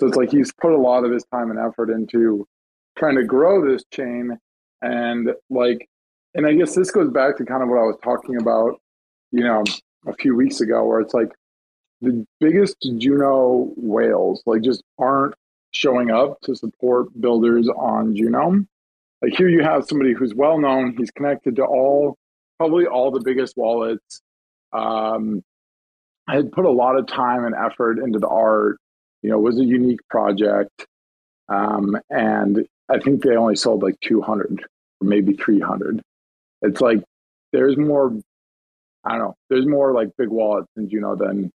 So 0.00 0.06
it's 0.06 0.16
like 0.16 0.30
he's 0.30 0.52
put 0.52 0.72
a 0.72 0.78
lot 0.78 1.04
of 1.04 1.12
his 1.12 1.24
time 1.32 1.50
and 1.50 1.58
effort 1.58 1.90
into 1.90 2.46
trying 2.98 3.16
to 3.16 3.24
grow 3.24 3.70
this 3.70 3.84
chain, 3.92 4.38
and 4.82 5.30
like, 5.48 5.88
and 6.34 6.46
I 6.46 6.54
guess 6.54 6.74
this 6.74 6.90
goes 6.90 7.10
back 7.10 7.36
to 7.38 7.44
kind 7.44 7.62
of 7.62 7.68
what 7.68 7.78
I 7.78 7.84
was 7.84 7.98
talking 8.02 8.36
about, 8.36 8.80
you 9.32 9.44
know, 9.44 9.64
a 10.06 10.14
few 10.14 10.34
weeks 10.34 10.60
ago, 10.60 10.84
where 10.84 11.00
it's 11.00 11.14
like 11.14 11.30
the 12.00 12.24
biggest 12.40 12.76
Juno 12.98 13.72
whales 13.76 14.42
like 14.46 14.62
just 14.62 14.82
aren't 14.98 15.34
showing 15.72 16.10
up 16.10 16.40
to 16.42 16.54
support 16.54 17.08
builders 17.20 17.68
on 17.68 18.16
Juno. 18.16 18.64
Like 19.22 19.34
here 19.36 19.48
you 19.48 19.62
have 19.62 19.86
somebody 19.86 20.14
who's 20.14 20.34
well 20.34 20.58
known, 20.58 20.94
he's 20.96 21.10
connected 21.10 21.56
to 21.56 21.64
all 21.64 22.16
probably 22.58 22.86
all 22.86 23.10
the 23.10 23.20
biggest 23.20 23.56
wallets. 23.56 24.22
Um, 24.72 25.42
I 26.28 26.36
had 26.36 26.52
put 26.52 26.64
a 26.64 26.70
lot 26.70 26.96
of 26.96 27.06
time 27.06 27.44
and 27.44 27.54
effort 27.54 27.98
into 27.98 28.18
the 28.18 28.28
art. 28.28 28.78
You 29.22 29.30
know, 29.30 29.38
it 29.38 29.42
was 29.42 29.58
a 29.58 29.64
unique 29.64 30.00
project. 30.08 30.86
Um, 31.48 31.96
and 32.08 32.66
I 32.90 32.98
think 32.98 33.22
they 33.22 33.36
only 33.36 33.56
sold 33.56 33.82
like 33.82 33.98
200 34.00 34.64
or 35.00 35.06
maybe 35.06 35.34
300. 35.34 36.02
It's 36.62 36.80
like 36.80 37.02
there's 37.52 37.76
more, 37.76 38.12
I 39.04 39.12
don't 39.12 39.20
know, 39.20 39.34
there's 39.48 39.66
more 39.66 39.92
like 39.92 40.08
big 40.18 40.28
wallets 40.28 40.68
and 40.76 40.90
you 40.90 41.00
know, 41.00 41.16
than 41.16 41.50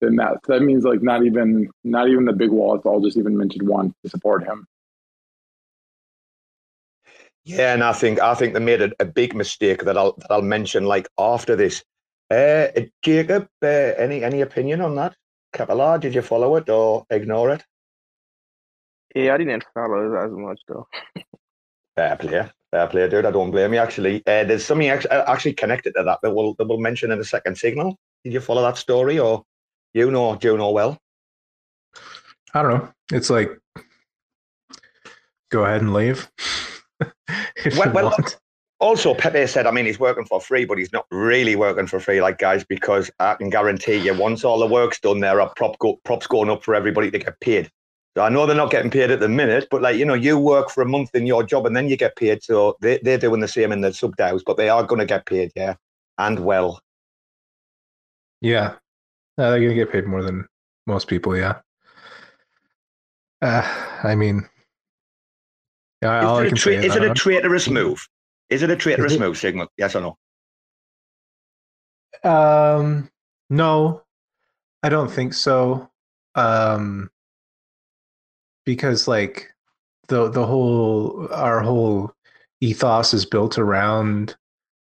than 0.00 0.16
that. 0.16 0.38
So 0.46 0.54
that 0.54 0.62
means 0.62 0.84
like 0.84 1.02
not 1.02 1.24
even 1.24 1.70
not 1.84 2.08
even 2.08 2.24
the 2.24 2.32
big 2.32 2.50
wallets 2.50 2.86
all 2.86 3.00
just 3.00 3.16
even 3.16 3.36
minted 3.36 3.66
one 3.66 3.94
to 4.02 4.10
support 4.10 4.44
him. 4.44 4.66
Yeah, 7.44 7.72
and 7.74 7.82
I 7.82 7.92
think 7.92 8.20
I 8.20 8.34
think 8.34 8.54
they 8.54 8.60
made 8.60 8.82
a, 8.82 8.92
a 9.00 9.04
big 9.04 9.34
mistake 9.34 9.84
that 9.84 9.96
I'll 9.96 10.12
that 10.18 10.30
I'll 10.30 10.42
mention 10.42 10.84
like 10.84 11.08
after 11.18 11.56
this. 11.56 11.82
Uh, 12.30 12.68
Jacob, 13.02 13.48
uh, 13.62 13.66
any 13.66 14.22
any 14.22 14.40
opinion 14.40 14.80
on 14.80 14.94
that? 14.96 15.16
Capella, 15.52 15.98
did 15.98 16.14
you 16.14 16.22
follow 16.22 16.56
it 16.56 16.68
or 16.68 17.04
ignore 17.10 17.50
it? 17.50 17.64
Yeah, 19.14 19.34
I 19.34 19.38
didn't 19.38 19.64
follow 19.74 20.12
it 20.12 20.24
as 20.24 20.32
much 20.32 20.60
though. 20.68 20.86
Fair 21.96 22.16
play, 22.16 22.48
fair 22.70 22.86
play, 22.86 23.08
dude. 23.08 23.26
I 23.26 23.30
don't 23.30 23.50
blame 23.50 23.74
you. 23.74 23.80
Actually, 23.80 24.18
uh, 24.26 24.44
there's 24.44 24.64
something 24.64 24.88
actually 24.88 25.54
connected 25.54 25.94
to 25.96 26.04
that 26.04 26.18
that 26.22 26.34
we'll 26.34 26.54
that 26.54 26.68
we'll 26.68 26.78
mention 26.78 27.10
in 27.10 27.18
a 27.18 27.24
second. 27.24 27.58
Signal. 27.58 27.98
Did 28.24 28.32
you 28.32 28.40
follow 28.40 28.62
that 28.62 28.78
story 28.78 29.18
or? 29.18 29.44
You 29.92 30.10
know 30.10 30.36
Juno 30.36 30.70
well. 30.70 30.98
I 32.54 32.62
don't 32.62 32.74
know. 32.74 32.92
It's 33.12 33.28
like 33.30 33.58
go 35.50 35.64
ahead 35.64 35.82
and 35.82 35.92
leave. 35.92 36.30
well, 37.76 37.92
well 37.92 38.14
also 38.78 39.14
Pepe 39.14 39.46
said, 39.46 39.66
I 39.66 39.70
mean, 39.70 39.84
he's 39.84 40.00
working 40.00 40.24
for 40.24 40.40
free, 40.40 40.64
but 40.64 40.78
he's 40.78 40.92
not 40.92 41.06
really 41.10 41.56
working 41.56 41.86
for 41.86 42.00
free, 42.00 42.22
like 42.22 42.38
guys, 42.38 42.64
because 42.64 43.10
I 43.18 43.34
can 43.34 43.50
guarantee 43.50 43.96
you, 43.96 44.14
once 44.14 44.44
all 44.44 44.58
the 44.58 44.66
work's 44.66 45.00
done, 45.00 45.20
there 45.20 45.40
are 45.40 45.52
prop 45.54 45.78
go, 45.78 46.00
props 46.04 46.26
going 46.26 46.50
up 46.50 46.64
for 46.64 46.74
everybody 46.74 47.10
to 47.10 47.18
get 47.18 47.38
paid. 47.40 47.70
I 48.16 48.28
know 48.28 48.44
they're 48.44 48.56
not 48.56 48.70
getting 48.70 48.90
paid 48.90 49.10
at 49.10 49.20
the 49.20 49.28
minute, 49.28 49.68
but 49.70 49.82
like 49.82 49.96
you 49.96 50.04
know, 50.04 50.14
you 50.14 50.38
work 50.38 50.70
for 50.70 50.82
a 50.82 50.88
month 50.88 51.14
in 51.14 51.26
your 51.26 51.44
job 51.44 51.66
and 51.66 51.76
then 51.76 51.88
you 51.88 51.96
get 51.96 52.16
paid. 52.16 52.42
So 52.42 52.76
they 52.80 52.98
they're 53.02 53.18
doing 53.18 53.40
the 53.40 53.48
same 53.48 53.70
in 53.72 53.82
the 53.82 53.92
sub 53.92 54.16
DAOs, 54.16 54.42
but 54.44 54.56
they 54.56 54.68
are 54.68 54.82
going 54.82 54.98
to 54.98 55.06
get 55.06 55.26
paid, 55.26 55.52
yeah, 55.54 55.74
and 56.18 56.40
well. 56.40 56.80
Yeah, 58.40 58.74
they're 59.36 59.60
gonna 59.60 59.74
get 59.74 59.92
paid 59.92 60.06
more 60.06 60.22
than 60.22 60.46
most 60.86 61.06
people. 61.06 61.36
Yeah. 61.36 61.60
Uh, 63.42 63.62
I 64.02 64.14
mean, 64.14 64.48
yeah. 66.02 66.40
Is, 66.40 66.46
it 66.46 66.52
a, 66.52 66.56
tra- 66.56 66.72
is, 66.72 66.84
is 66.84 66.96
it 66.96 67.02
a 67.04 67.14
traitorous 67.14 67.68
move? 67.68 68.06
Is 68.48 68.62
it 68.62 68.70
a 68.70 68.76
traitorous 68.76 69.18
move, 69.18 69.38
Signal? 69.38 69.68
Yes 69.76 69.94
or 69.94 70.00
no? 72.24 72.30
Um, 72.30 73.08
no, 73.48 74.02
I 74.82 74.88
don't 74.88 75.10
think 75.10 75.32
so. 75.32 75.88
Um, 76.34 77.10
because 78.70 79.08
like 79.08 79.52
the 80.06 80.30
the 80.30 80.46
whole 80.46 81.26
our 81.32 81.60
whole 81.60 82.12
ethos 82.60 83.12
is 83.12 83.26
built 83.26 83.58
around 83.58 84.36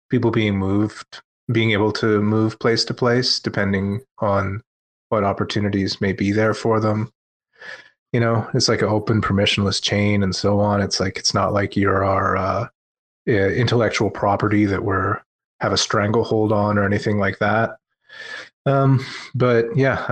people 0.09 0.31
being 0.31 0.57
moved 0.57 1.21
being 1.51 1.73
able 1.73 1.91
to 1.91 2.23
move 2.23 2.57
place 2.61 2.85
to 2.85 2.95
place 2.95 3.41
depending 3.41 4.01
on 4.19 4.63
what 5.09 5.25
opportunities 5.25 6.01
may 6.01 6.13
be 6.13 6.31
there 6.31 6.55
for 6.55 6.79
them. 6.79 7.11
You 8.13 8.21
know 8.21 8.49
it's 8.55 8.69
like 8.69 8.83
an 8.83 8.89
open 8.89 9.21
permissionless 9.21 9.83
chain 9.83 10.23
and 10.23 10.35
so 10.35 10.61
on. 10.61 10.81
It's 10.81 11.01
like 11.01 11.19
it's 11.19 11.35
not 11.35 11.53
like 11.53 11.77
you're 11.77 12.05
our 12.05 12.37
uh, 12.37 12.67
intellectual 13.27 14.11
property 14.11 14.65
that 14.65 14.85
we're 14.85 15.21
have 15.59 15.73
a 15.73 15.77
stranglehold 15.77 16.53
on 16.53 16.79
or 16.79 16.85
anything 16.85 17.19
like 17.19 17.39
that. 17.41 17.71
Um 18.65 19.05
but 19.35 19.77
yeah 19.77 20.07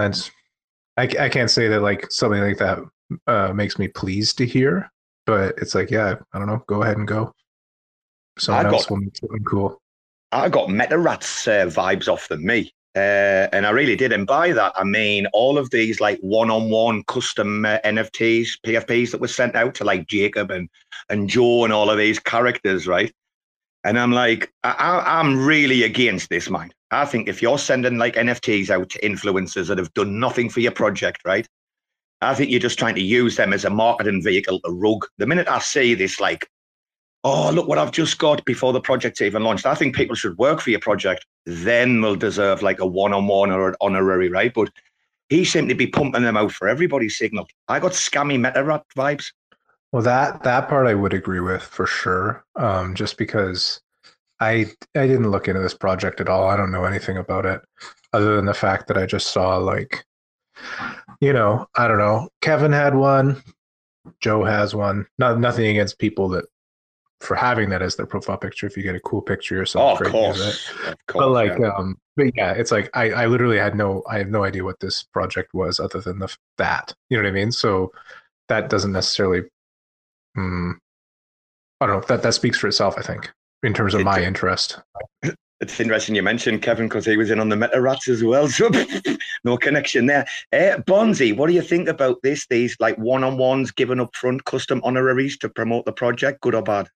I, 0.97 1.05
I 1.05 1.29
can't 1.29 1.53
say 1.53 1.69
that 1.69 1.83
like 1.83 2.11
something 2.11 2.43
like 2.43 2.59
that 2.59 2.81
uh, 3.27 3.53
makes 3.53 3.79
me 3.79 3.89
pleased 3.89 4.39
to 4.39 4.47
hear 4.47 4.91
but 5.27 5.55
it's 5.59 5.75
like 5.75 5.91
yeah 5.91 6.15
i 6.33 6.39
don't 6.39 6.49
know 6.49 6.63
go 6.67 6.83
ahead 6.83 6.97
and 6.97 7.09
go 7.09 7.33
someone 8.39 8.67
else 8.67 8.85
got, 8.85 8.91
will 8.91 8.99
make 8.99 9.17
something 9.17 9.45
cool 9.45 9.81
I 10.33 10.49
got 10.49 10.71
Meta 10.71 10.99
Rats 10.99 11.49
uh, 11.49 11.67
vibes 11.67 12.09
off 12.09 12.29
them, 12.29 12.45
me. 12.45 12.73
Uh, 12.97 13.47
and 13.53 13.67
I 13.67 13.71
really 13.71 13.97
didn't 13.97 14.25
buy 14.25 14.53
that. 14.53 14.73
I 14.77 14.85
mean, 14.85 15.27
all 15.33 15.59
of 15.59 15.71
these 15.71 16.01
like 16.01 16.19
one-on-one 16.21 17.05
custom 17.05 17.65
uh, 17.65 17.79
NFTs, 17.85 18.49
PFPs 18.67 19.13
that 19.13 19.21
were 19.21 19.29
sent 19.29 19.55
out 19.55 19.75
to 19.77 19.85
like 19.85 20.09
Jacob 20.09 20.51
and 20.51 20.69
and 21.09 21.29
Joe 21.29 21.65
and 21.65 21.73
all 21.73 21.91
of 21.91 21.99
these 21.99 22.19
characters, 22.19 22.89
right? 22.89 23.13
And 23.85 23.99
I'm 23.99 24.13
like, 24.13 24.53
I, 24.65 25.03
I'm 25.07 25.45
really 25.45 25.85
against 25.85 26.29
this, 26.31 26.51
mind. 26.51 26.75
I 26.91 27.05
think 27.07 27.29
if 27.29 27.41
you're 27.41 27.59
sending 27.59 27.97
like 27.97 28.17
NFTs 28.17 28.71
out 28.71 28.91
to 28.91 29.01
influencers 29.01 29.69
that 29.69 29.79
have 29.79 29.95
done 29.95 30.19
nothing 30.19 30.51
for 30.51 30.61
your 30.61 30.73
project, 30.73 31.21
right? 31.25 31.47
I 32.23 32.35
think 32.35 32.51
you're 32.51 32.61
just 32.61 32.79
trying 32.79 32.95
to 32.97 33.03
use 33.03 33.37
them 33.37 33.53
as 33.53 33.65
a 33.65 33.71
marketing 33.71 34.23
vehicle 34.23 34.61
a 34.65 34.73
rug. 34.73 35.07
The 35.19 35.27
minute 35.27 35.49
I 35.49 35.59
see 35.59 35.95
this 35.95 36.21
like 36.21 36.49
oh, 37.25 37.51
look 37.51 37.69
what 37.69 37.79
I've 37.79 37.93
just 37.93 38.19
got 38.19 38.45
before 38.45 38.73
the 38.73 38.81
project's 38.81 39.21
even 39.21 39.43
launched. 39.43 39.67
I 39.67 39.75
think 39.75 39.95
people 39.95 40.17
should 40.17 40.39
work 40.39 40.61
for 40.61 40.71
your 40.71 40.81
project, 40.81 41.27
then 41.45 42.01
they'll 42.01 42.17
deserve 42.17 42.63
like 42.63 42.81
a 42.81 42.87
one 42.87 43.13
on 43.13 43.27
one 43.27 43.51
or 43.51 43.69
an 43.69 43.75
honorary, 43.81 44.29
right? 44.29 44.53
But 44.53 44.71
he 45.29 45.45
seemed 45.45 45.69
to 45.69 45.75
be 45.75 45.87
pumping 45.87 46.23
them 46.23 46.37
out 46.37 46.53
for 46.53 46.69
everybody's 46.69 47.19
signal. 47.19 47.47
I 47.69 47.79
got 47.79 47.93
scammy 47.93 48.41
meta 48.41 48.65
rat 48.65 48.85
vibes. 48.97 49.33
Well, 49.93 50.03
that 50.03 50.43
that 50.45 50.69
part 50.69 50.87
I 50.87 50.95
would 50.95 51.13
agree 51.13 51.41
with 51.41 51.63
for 51.63 51.87
sure. 51.87 52.45
Um, 52.57 52.95
just 52.95 53.19
because 53.19 53.81
I 54.41 54.67
I 54.95 55.07
didn't 55.07 55.31
look 55.31 55.49
into 55.49 55.61
this 55.61 55.75
project 55.75 56.21
at 56.21 56.29
all. 56.29 56.49
I 56.49 56.57
don't 56.57 56.73
know 56.73 56.85
anything 56.85 57.17
about 57.17 57.45
it 57.47 57.61
other 58.13 58.37
than 58.37 58.47
the 58.47 58.55
fact 58.55 58.89
that 58.89 58.97
I 58.97 59.07
just 59.07 59.29
saw 59.29 59.57
like, 59.57 60.05
you 61.21 61.33
know, 61.33 61.67
I 61.75 61.87
don't 61.87 61.99
know. 61.99 62.29
Kevin 62.41 62.73
had 62.73 62.95
one. 62.95 63.43
Joe 64.21 64.45
has 64.45 64.75
one. 64.75 65.07
Not 65.19 65.39
nothing 65.39 65.67
against 65.67 65.99
people 65.99 66.29
that 66.31 66.47
for 67.21 67.37
having 67.37 67.69
that 67.69 67.83
as 67.83 67.97
their 67.97 68.07
profile 68.07 68.39
picture 68.39 68.67
if 68.67 68.77
you 68.77 68.83
get 68.83 68.95
a 68.95 69.01
cool 69.01 69.21
picture 69.21 69.55
yourself. 69.55 70.01
Oh, 70.01 70.05
of 70.05 70.11
course. 70.11 70.71
Of 70.87 70.97
course. 71.07 71.25
But 71.25 71.31
like, 71.31 71.59
yeah. 71.59 71.73
um, 71.77 71.99
but 72.17 72.35
yeah, 72.35 72.53
it's 72.53 72.73
like 72.73 72.89
I, 72.95 73.11
I 73.11 73.27
literally 73.27 73.59
had 73.59 73.75
no, 73.75 74.03
I 74.09 74.19
have 74.19 74.29
no 74.29 74.45
idea 74.45 74.65
what 74.65 74.81
this 74.81 75.03
project 75.03 75.53
was 75.53 75.79
other 75.79 76.01
than 76.01 76.19
the 76.19 76.35
that. 76.57 76.95
You 77.11 77.19
know 77.19 77.25
what 77.25 77.29
I 77.29 77.33
mean? 77.33 77.53
So 77.53 77.93
that 78.49 78.71
doesn't 78.71 78.93
necessarily. 78.93 79.43
Um, 80.37 80.81
I 81.81 81.87
don't 81.87 82.01
know. 82.01 82.07
That 82.07 82.23
that 82.23 82.35
speaks 82.35 82.59
for 82.59 82.69
itself. 82.69 82.95
I 82.97 83.03
think 83.03 83.31
in 83.63 83.75
terms 83.75 83.95
of 83.95 84.01
it, 84.01 84.05
my 84.05 84.23
interest. 84.23 84.81
It's 85.61 85.79
interesting 85.79 86.15
you 86.15 86.23
mentioned 86.23 86.63
Kevin 86.63 86.89
because 86.89 87.05
he 87.05 87.19
was 87.19 87.31
in 87.31 87.39
on 87.39 87.51
the 87.51 87.57
meta 87.57 87.81
rats 87.81 88.09
as 88.09 88.25
well. 88.25 88.49
So 88.61 88.71
no 89.45 89.57
connection 89.57 90.07
there. 90.07 90.27
Uh, 90.53 90.81
Bonzi, 90.83 91.37
what 91.37 91.49
do 91.49 91.55
you 91.55 91.63
think 91.63 91.89
about 91.89 92.23
this? 92.23 92.47
These 92.49 92.77
like 92.81 92.97
one 92.97 93.25
on 93.25 93.37
ones 93.37 93.71
given 93.71 94.01
up 94.01 94.15
front 94.15 94.45
custom 94.45 94.81
honoraries 94.85 95.37
to 95.39 95.49
promote 95.49 95.85
the 95.85 95.93
project, 95.93 96.41
good 96.41 96.55
or 96.55 96.63
bad? 96.63 96.89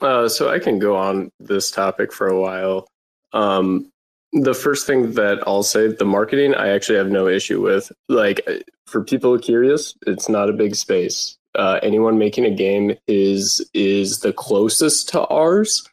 Uh, 0.00 0.28
so 0.28 0.50
I 0.50 0.58
can 0.58 0.78
go 0.78 0.96
on 0.96 1.30
this 1.40 1.70
topic 1.70 2.12
for 2.12 2.26
a 2.26 2.38
while. 2.38 2.88
Um, 3.32 3.90
the 4.32 4.54
first 4.54 4.86
thing 4.86 5.12
that 5.12 5.42
I'll 5.46 5.62
say, 5.62 5.88
the 5.88 6.04
marketing, 6.04 6.54
I 6.54 6.68
actually 6.68 6.98
have 6.98 7.10
no 7.10 7.28
issue 7.28 7.60
with. 7.60 7.92
Like, 8.08 8.46
for 8.86 9.04
people 9.04 9.38
curious, 9.38 9.94
it's 10.06 10.28
not 10.28 10.48
a 10.48 10.54
big 10.54 10.74
space. 10.74 11.36
Uh, 11.54 11.78
anyone 11.82 12.18
making 12.18 12.46
a 12.46 12.50
game 12.50 12.96
is 13.06 13.64
is 13.74 14.20
the 14.20 14.32
closest 14.32 15.10
to 15.10 15.26
ours, 15.26 15.86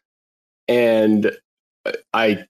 and 0.70 1.32
I 2.14 2.46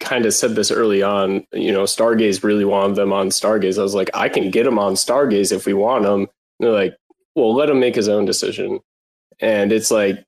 kind 0.00 0.26
of 0.26 0.34
said 0.34 0.54
this 0.54 0.70
early 0.70 1.02
on. 1.02 1.46
You 1.52 1.72
know, 1.72 1.84
Stargaze 1.84 2.42
really 2.42 2.64
wanted 2.64 2.96
them 2.96 3.12
on 3.12 3.28
Stargaze. 3.28 3.78
I 3.78 3.82
was 3.82 3.94
like, 3.94 4.10
I 4.14 4.28
can 4.28 4.50
get 4.50 4.64
them 4.64 4.78
on 4.78 4.94
Stargaze 4.94 5.52
if 5.52 5.66
we 5.66 5.74
want 5.74 6.04
them. 6.04 6.20
And 6.20 6.28
they're 6.60 6.72
like, 6.72 6.96
well, 7.34 7.54
let 7.54 7.70
him 7.70 7.80
make 7.80 7.94
his 7.94 8.08
own 8.08 8.24
decision. 8.24 8.80
And 9.40 9.72
it's 9.72 9.90
like, 9.90 10.24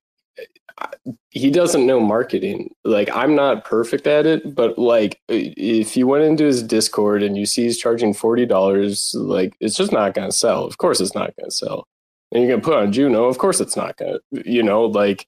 he 1.31 1.51
doesn't 1.51 1.87
know 1.87 2.01
marketing. 2.01 2.75
Like 2.85 3.15
I'm 3.15 3.35
not 3.35 3.65
perfect 3.65 4.07
at 4.07 4.27
it, 4.27 4.55
but 4.55 4.79
like 4.79 5.21
if 5.29 5.97
you 5.97 6.07
went 6.07 6.25
into 6.25 6.45
his 6.45 6.63
Discord 6.63 7.23
and 7.23 7.37
you 7.37 7.47
see 7.47 7.65
he's 7.65 7.79
charging 7.79 8.15
forty 8.15 8.47
dollars, 8.47 9.15
like 9.15 9.55
it's 9.61 9.77
just 9.77 9.93
not 9.93 10.15
gonna 10.15 10.33
sell. 10.33 10.65
Of 10.65 10.79
course, 10.79 11.01
it's 11.01 11.15
not 11.15 11.35
gonna 11.37 11.51
sell. 11.51 11.87
And 12.33 12.43
you're 12.43 12.51
gonna 12.51 12.63
put 12.63 12.77
on 12.77 12.93
Juno. 12.93 13.25
Of 13.25 13.39
course, 13.39 13.61
it's 13.61 13.77
not 13.77 13.97
gonna. 13.97 14.19
You 14.31 14.63
know, 14.63 14.85
like 14.87 15.27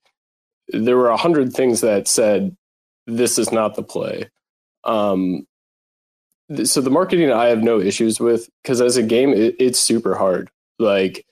there 0.69 0.97
were 0.97 1.11
a 1.11 1.17
hundred 1.17 1.53
things 1.53 1.81
that 1.83 2.09
said 2.09 2.57
this 3.07 3.39
is 3.39 3.53
not 3.53 3.75
the 3.75 3.83
play. 3.83 4.29
Um, 4.85 5.47
so 6.65 6.81
the 6.81 6.91
marketing 6.91 7.33
I 7.33 7.47
have 7.47 7.63
no 7.63 7.81
issues 7.81 8.21
with 8.21 8.49
because 8.63 8.81
as 8.81 8.97
a 8.97 9.03
game, 9.03 9.33
it, 9.33 9.57
it's 9.59 9.79
super 9.79 10.15
hard. 10.15 10.51
Like 10.79 11.25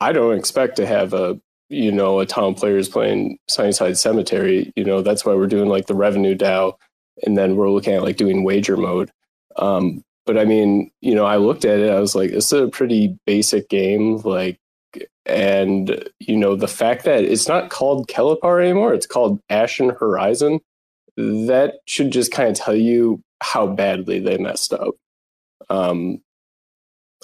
I 0.00 0.12
don't 0.12 0.36
expect 0.36 0.76
to 0.76 0.86
have 0.86 1.14
a 1.14 1.40
you 1.68 1.90
know 1.90 2.20
a 2.20 2.26
ton 2.26 2.44
of 2.52 2.56
players 2.56 2.88
playing 2.88 3.38
Sunnyside 3.48 3.98
Cemetery. 3.98 4.72
You 4.76 4.84
know 4.84 5.02
that's 5.02 5.24
why 5.24 5.34
we're 5.34 5.46
doing 5.46 5.68
like 5.68 5.86
the 5.86 5.94
revenue 5.94 6.36
DAO, 6.36 6.74
and 7.24 7.36
then 7.38 7.56
we're 7.56 7.70
looking 7.70 7.94
at 7.94 8.02
like 8.02 8.16
doing 8.16 8.44
wager 8.44 8.76
mode. 8.76 9.10
Um, 9.56 10.02
but 10.26 10.36
I 10.36 10.44
mean, 10.44 10.90
you 11.00 11.14
know, 11.14 11.24
I 11.24 11.36
looked 11.36 11.64
at 11.64 11.78
it. 11.78 11.90
I 11.90 12.00
was 12.00 12.14
like, 12.14 12.30
this 12.30 12.52
is 12.52 12.60
a 12.60 12.68
pretty 12.68 13.16
basic 13.26 13.68
game. 13.68 14.18
Like 14.18 14.58
and 15.24 16.08
you 16.20 16.36
know 16.36 16.54
the 16.54 16.68
fact 16.68 17.04
that 17.04 17.24
it's 17.24 17.48
not 17.48 17.70
called 17.70 18.08
Kelipar 18.08 18.62
anymore 18.62 18.94
it's 18.94 19.06
called 19.06 19.40
Ashen 19.50 19.90
Horizon 19.90 20.60
that 21.16 21.76
should 21.86 22.10
just 22.10 22.32
kind 22.32 22.50
of 22.50 22.56
tell 22.56 22.74
you 22.74 23.22
how 23.42 23.66
badly 23.66 24.18
they 24.18 24.38
messed 24.38 24.72
up 24.72 24.94
um, 25.68 26.20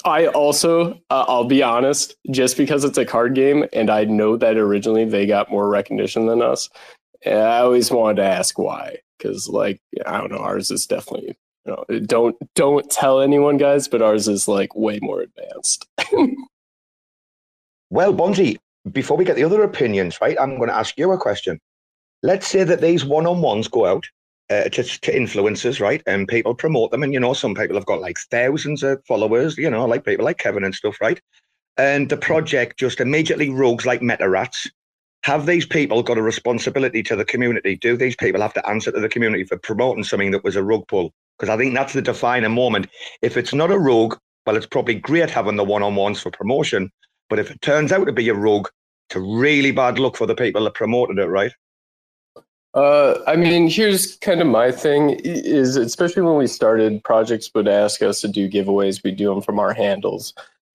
I 0.04 0.26
also 0.26 0.92
uh, 1.10 1.24
I'll 1.28 1.44
be 1.44 1.62
honest 1.62 2.16
just 2.30 2.56
because 2.56 2.84
it's 2.84 2.98
a 2.98 3.04
card 3.04 3.34
game 3.34 3.64
and 3.72 3.90
I 3.90 4.04
know 4.04 4.36
that 4.36 4.56
originally 4.56 5.04
they 5.04 5.26
got 5.26 5.50
more 5.50 5.68
recognition 5.68 6.26
than 6.26 6.42
us 6.42 6.68
I 7.24 7.58
always 7.58 7.90
wanted 7.90 8.16
to 8.16 8.28
ask 8.28 8.58
why 8.58 8.98
because 9.18 9.48
like 9.48 9.80
I 10.06 10.18
don't 10.18 10.32
know 10.32 10.38
ours 10.38 10.70
is 10.70 10.86
definitely 10.86 11.36
you 11.66 11.72
know 11.72 12.00
don't 12.00 12.36
don't 12.54 12.90
tell 12.90 13.20
anyone 13.20 13.58
guys 13.58 13.86
but 13.86 14.02
ours 14.02 14.28
is 14.28 14.48
like 14.48 14.74
way 14.74 14.98
more 15.02 15.20
advanced 15.20 15.86
Well, 17.92 18.14
Bonzi, 18.14 18.56
before 18.90 19.18
we 19.18 19.26
get 19.26 19.36
the 19.36 19.44
other 19.44 19.62
opinions, 19.62 20.18
right, 20.22 20.34
I'm 20.40 20.56
going 20.56 20.70
to 20.70 20.74
ask 20.74 20.96
you 20.96 21.12
a 21.12 21.18
question. 21.18 21.60
Let's 22.22 22.46
say 22.46 22.64
that 22.64 22.80
these 22.80 23.04
one 23.04 23.26
on 23.26 23.40
ones 23.40 23.68
go 23.68 23.86
out 23.86 24.04
uh, 24.50 24.64
to, 24.64 24.82
to 24.82 25.12
influencers, 25.12 25.80
right, 25.80 26.02
and 26.06 26.28
people 26.28 26.54
promote 26.54 26.90
them. 26.90 27.02
And, 27.02 27.12
you 27.12 27.20
know, 27.20 27.32
some 27.32 27.54
people 27.54 27.76
have 27.76 27.86
got 27.86 28.00
like 28.00 28.18
thousands 28.30 28.82
of 28.82 29.04
followers, 29.06 29.58
you 29.58 29.70
know, 29.70 29.86
like 29.86 30.04
people 30.04 30.24
like 30.24 30.38
Kevin 30.38 30.64
and 30.64 30.74
stuff, 30.74 31.00
right? 31.00 31.20
And 31.76 32.08
the 32.08 32.16
project 32.16 32.78
just 32.78 33.00
immediately 33.00 33.50
rogues 33.50 33.86
like 33.86 34.02
meta 34.02 34.28
rats. 34.28 34.68
Have 35.24 35.46
these 35.46 35.64
people 35.64 36.02
got 36.02 36.18
a 36.18 36.22
responsibility 36.22 37.02
to 37.04 37.16
the 37.16 37.24
community? 37.24 37.76
Do 37.76 37.96
these 37.96 38.16
people 38.16 38.40
have 38.40 38.54
to 38.54 38.68
answer 38.68 38.92
to 38.92 39.00
the 39.00 39.08
community 39.08 39.44
for 39.44 39.56
promoting 39.56 40.04
something 40.04 40.32
that 40.32 40.44
was 40.44 40.56
a 40.56 40.62
rug 40.62 40.86
pull? 40.88 41.12
Because 41.38 41.48
I 41.48 41.56
think 41.56 41.74
that's 41.74 41.92
the 41.92 42.02
defining 42.02 42.52
moment. 42.52 42.88
If 43.22 43.36
it's 43.36 43.54
not 43.54 43.70
a 43.70 43.78
rogue, 43.78 44.16
well, 44.46 44.56
it's 44.56 44.66
probably 44.66 44.96
great 44.96 45.30
having 45.30 45.56
the 45.56 45.64
one 45.64 45.82
on 45.82 45.94
ones 45.94 46.20
for 46.20 46.30
promotion. 46.30 46.90
But 47.30 47.38
if 47.38 47.50
it 47.50 47.62
turns 47.62 47.92
out 47.92 48.04
to 48.04 48.12
be 48.12 48.28
a 48.28 48.34
rogue, 48.34 48.68
it's 49.08 49.16
a 49.16 49.20
really 49.20 49.70
bad 49.70 49.98
look 49.98 50.16
for 50.16 50.26
the 50.26 50.34
people 50.34 50.64
that 50.64 50.74
promoted 50.74 51.18
it, 51.18 51.26
right? 51.26 51.52
Uh, 52.74 53.18
I 53.26 53.36
mean, 53.36 53.68
here's 53.68 54.16
kind 54.16 54.40
of 54.40 54.46
my 54.46 54.72
thing 54.72 55.10
is 55.24 55.76
especially 55.76 56.22
when 56.22 56.36
we 56.36 56.46
started, 56.46 57.04
projects 57.04 57.50
would 57.54 57.68
ask 57.68 58.00
us 58.02 58.20
to 58.22 58.28
do 58.28 58.48
giveaways. 58.48 59.04
We 59.04 59.10
do 59.10 59.28
them 59.28 59.42
from 59.42 59.58
our 59.58 59.74
handles. 59.74 60.32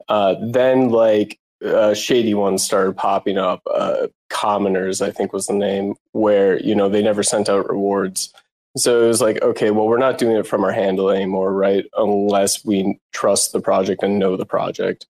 Uh, 0.08 0.36
then 0.42 0.90
like 0.90 1.40
uh, 1.66 1.94
shady 1.94 2.34
ones 2.34 2.64
started 2.64 2.96
popping 2.96 3.38
up. 3.38 3.62
Uh, 3.72 4.08
commoners, 4.30 5.02
I 5.02 5.12
think 5.12 5.34
was 5.34 5.48
the 5.48 5.54
name, 5.54 5.96
where 6.12 6.60
you 6.60 6.76
know 6.76 6.88
they 6.88 7.02
never 7.02 7.24
sent 7.24 7.50
out 7.50 7.68
rewards. 7.68 8.34
So 8.78 9.04
it 9.04 9.08
was 9.08 9.22
like, 9.22 9.42
okay, 9.42 9.72
well, 9.72 9.88
we're 9.88 9.98
not 9.98 10.20
doing 10.20 10.38
it 10.38 10.46
from 10.46 10.64
our 10.64 10.72
handle 10.72 11.10
anymore, 11.10 11.52
right? 11.52 11.86
Unless 11.98 12.64
we 12.64 13.00
trust 13.12 13.52
the 13.52 13.60
project 13.60 14.04
and 14.04 14.20
know 14.20 14.38
the 14.38 14.46
project. 14.46 15.08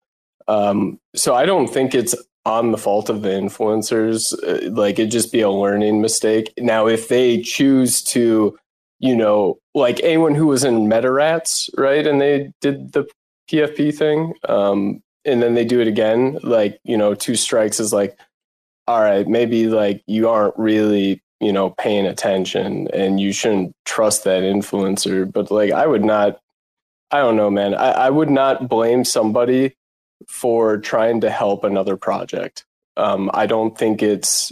Um, 0.47 1.01
so 1.13 1.35
I 1.35 1.45
don't 1.45 1.67
think 1.67 1.93
it's 1.93 2.15
on 2.47 2.71
the 2.71 2.77
fault 2.77 3.09
of 3.09 3.21
the 3.21 3.29
influencers. 3.29 4.33
Uh, 4.41 4.71
like 4.71 4.97
it'd 4.97 5.11
just 5.11 5.33
be 5.33 5.41
a 5.41 5.49
learning 5.49 6.01
mistake. 6.01 6.53
Now, 6.57 6.87
if 6.87 7.09
they 7.09 7.41
choose 7.41 8.01
to, 8.03 8.57
you 8.99 9.15
know, 9.15 9.59
like 9.75 9.99
anyone 10.01 10.33
who 10.33 10.47
was 10.47 10.63
in 10.63 10.87
MetaRats, 10.87 11.69
right, 11.77 12.07
and 12.07 12.21
they 12.21 12.51
did 12.61 12.93
the 12.93 13.05
PFP 13.51 13.95
thing, 13.95 14.33
um, 14.47 15.03
and 15.25 15.43
then 15.43 15.55
they 15.55 15.65
do 15.65 15.81
it 15.81 15.87
again, 15.89 16.39
like 16.41 16.79
you 16.85 16.97
know, 16.97 17.13
two 17.13 17.35
strikes 17.35 17.79
is 17.81 17.91
like, 17.91 18.17
all 18.87 19.01
right, 19.01 19.27
maybe 19.27 19.67
like 19.67 20.01
you 20.07 20.29
aren't 20.29 20.57
really 20.57 21.21
you 21.39 21.51
know 21.51 21.71
paying 21.71 22.07
attention 22.07 22.87
and 22.93 23.19
you 23.19 23.31
shouldn't 23.31 23.75
trust 23.85 24.23
that 24.23 24.41
influencer 24.41 25.31
but 25.31 25.51
like 25.51 25.71
i 25.71 25.85
would 25.85 26.03
not 26.03 26.39
i 27.11 27.19
don't 27.19 27.35
know 27.35 27.51
man 27.51 27.75
i, 27.75 27.91
I 27.91 28.09
would 28.09 28.31
not 28.31 28.67
blame 28.67 29.05
somebody 29.05 29.75
for 30.27 30.77
trying 30.77 31.21
to 31.21 31.29
help 31.29 31.63
another 31.63 31.97
project. 31.97 32.65
Um, 32.95 33.29
I 33.33 33.45
don't 33.45 33.77
think 33.77 34.01
it's, 34.01 34.51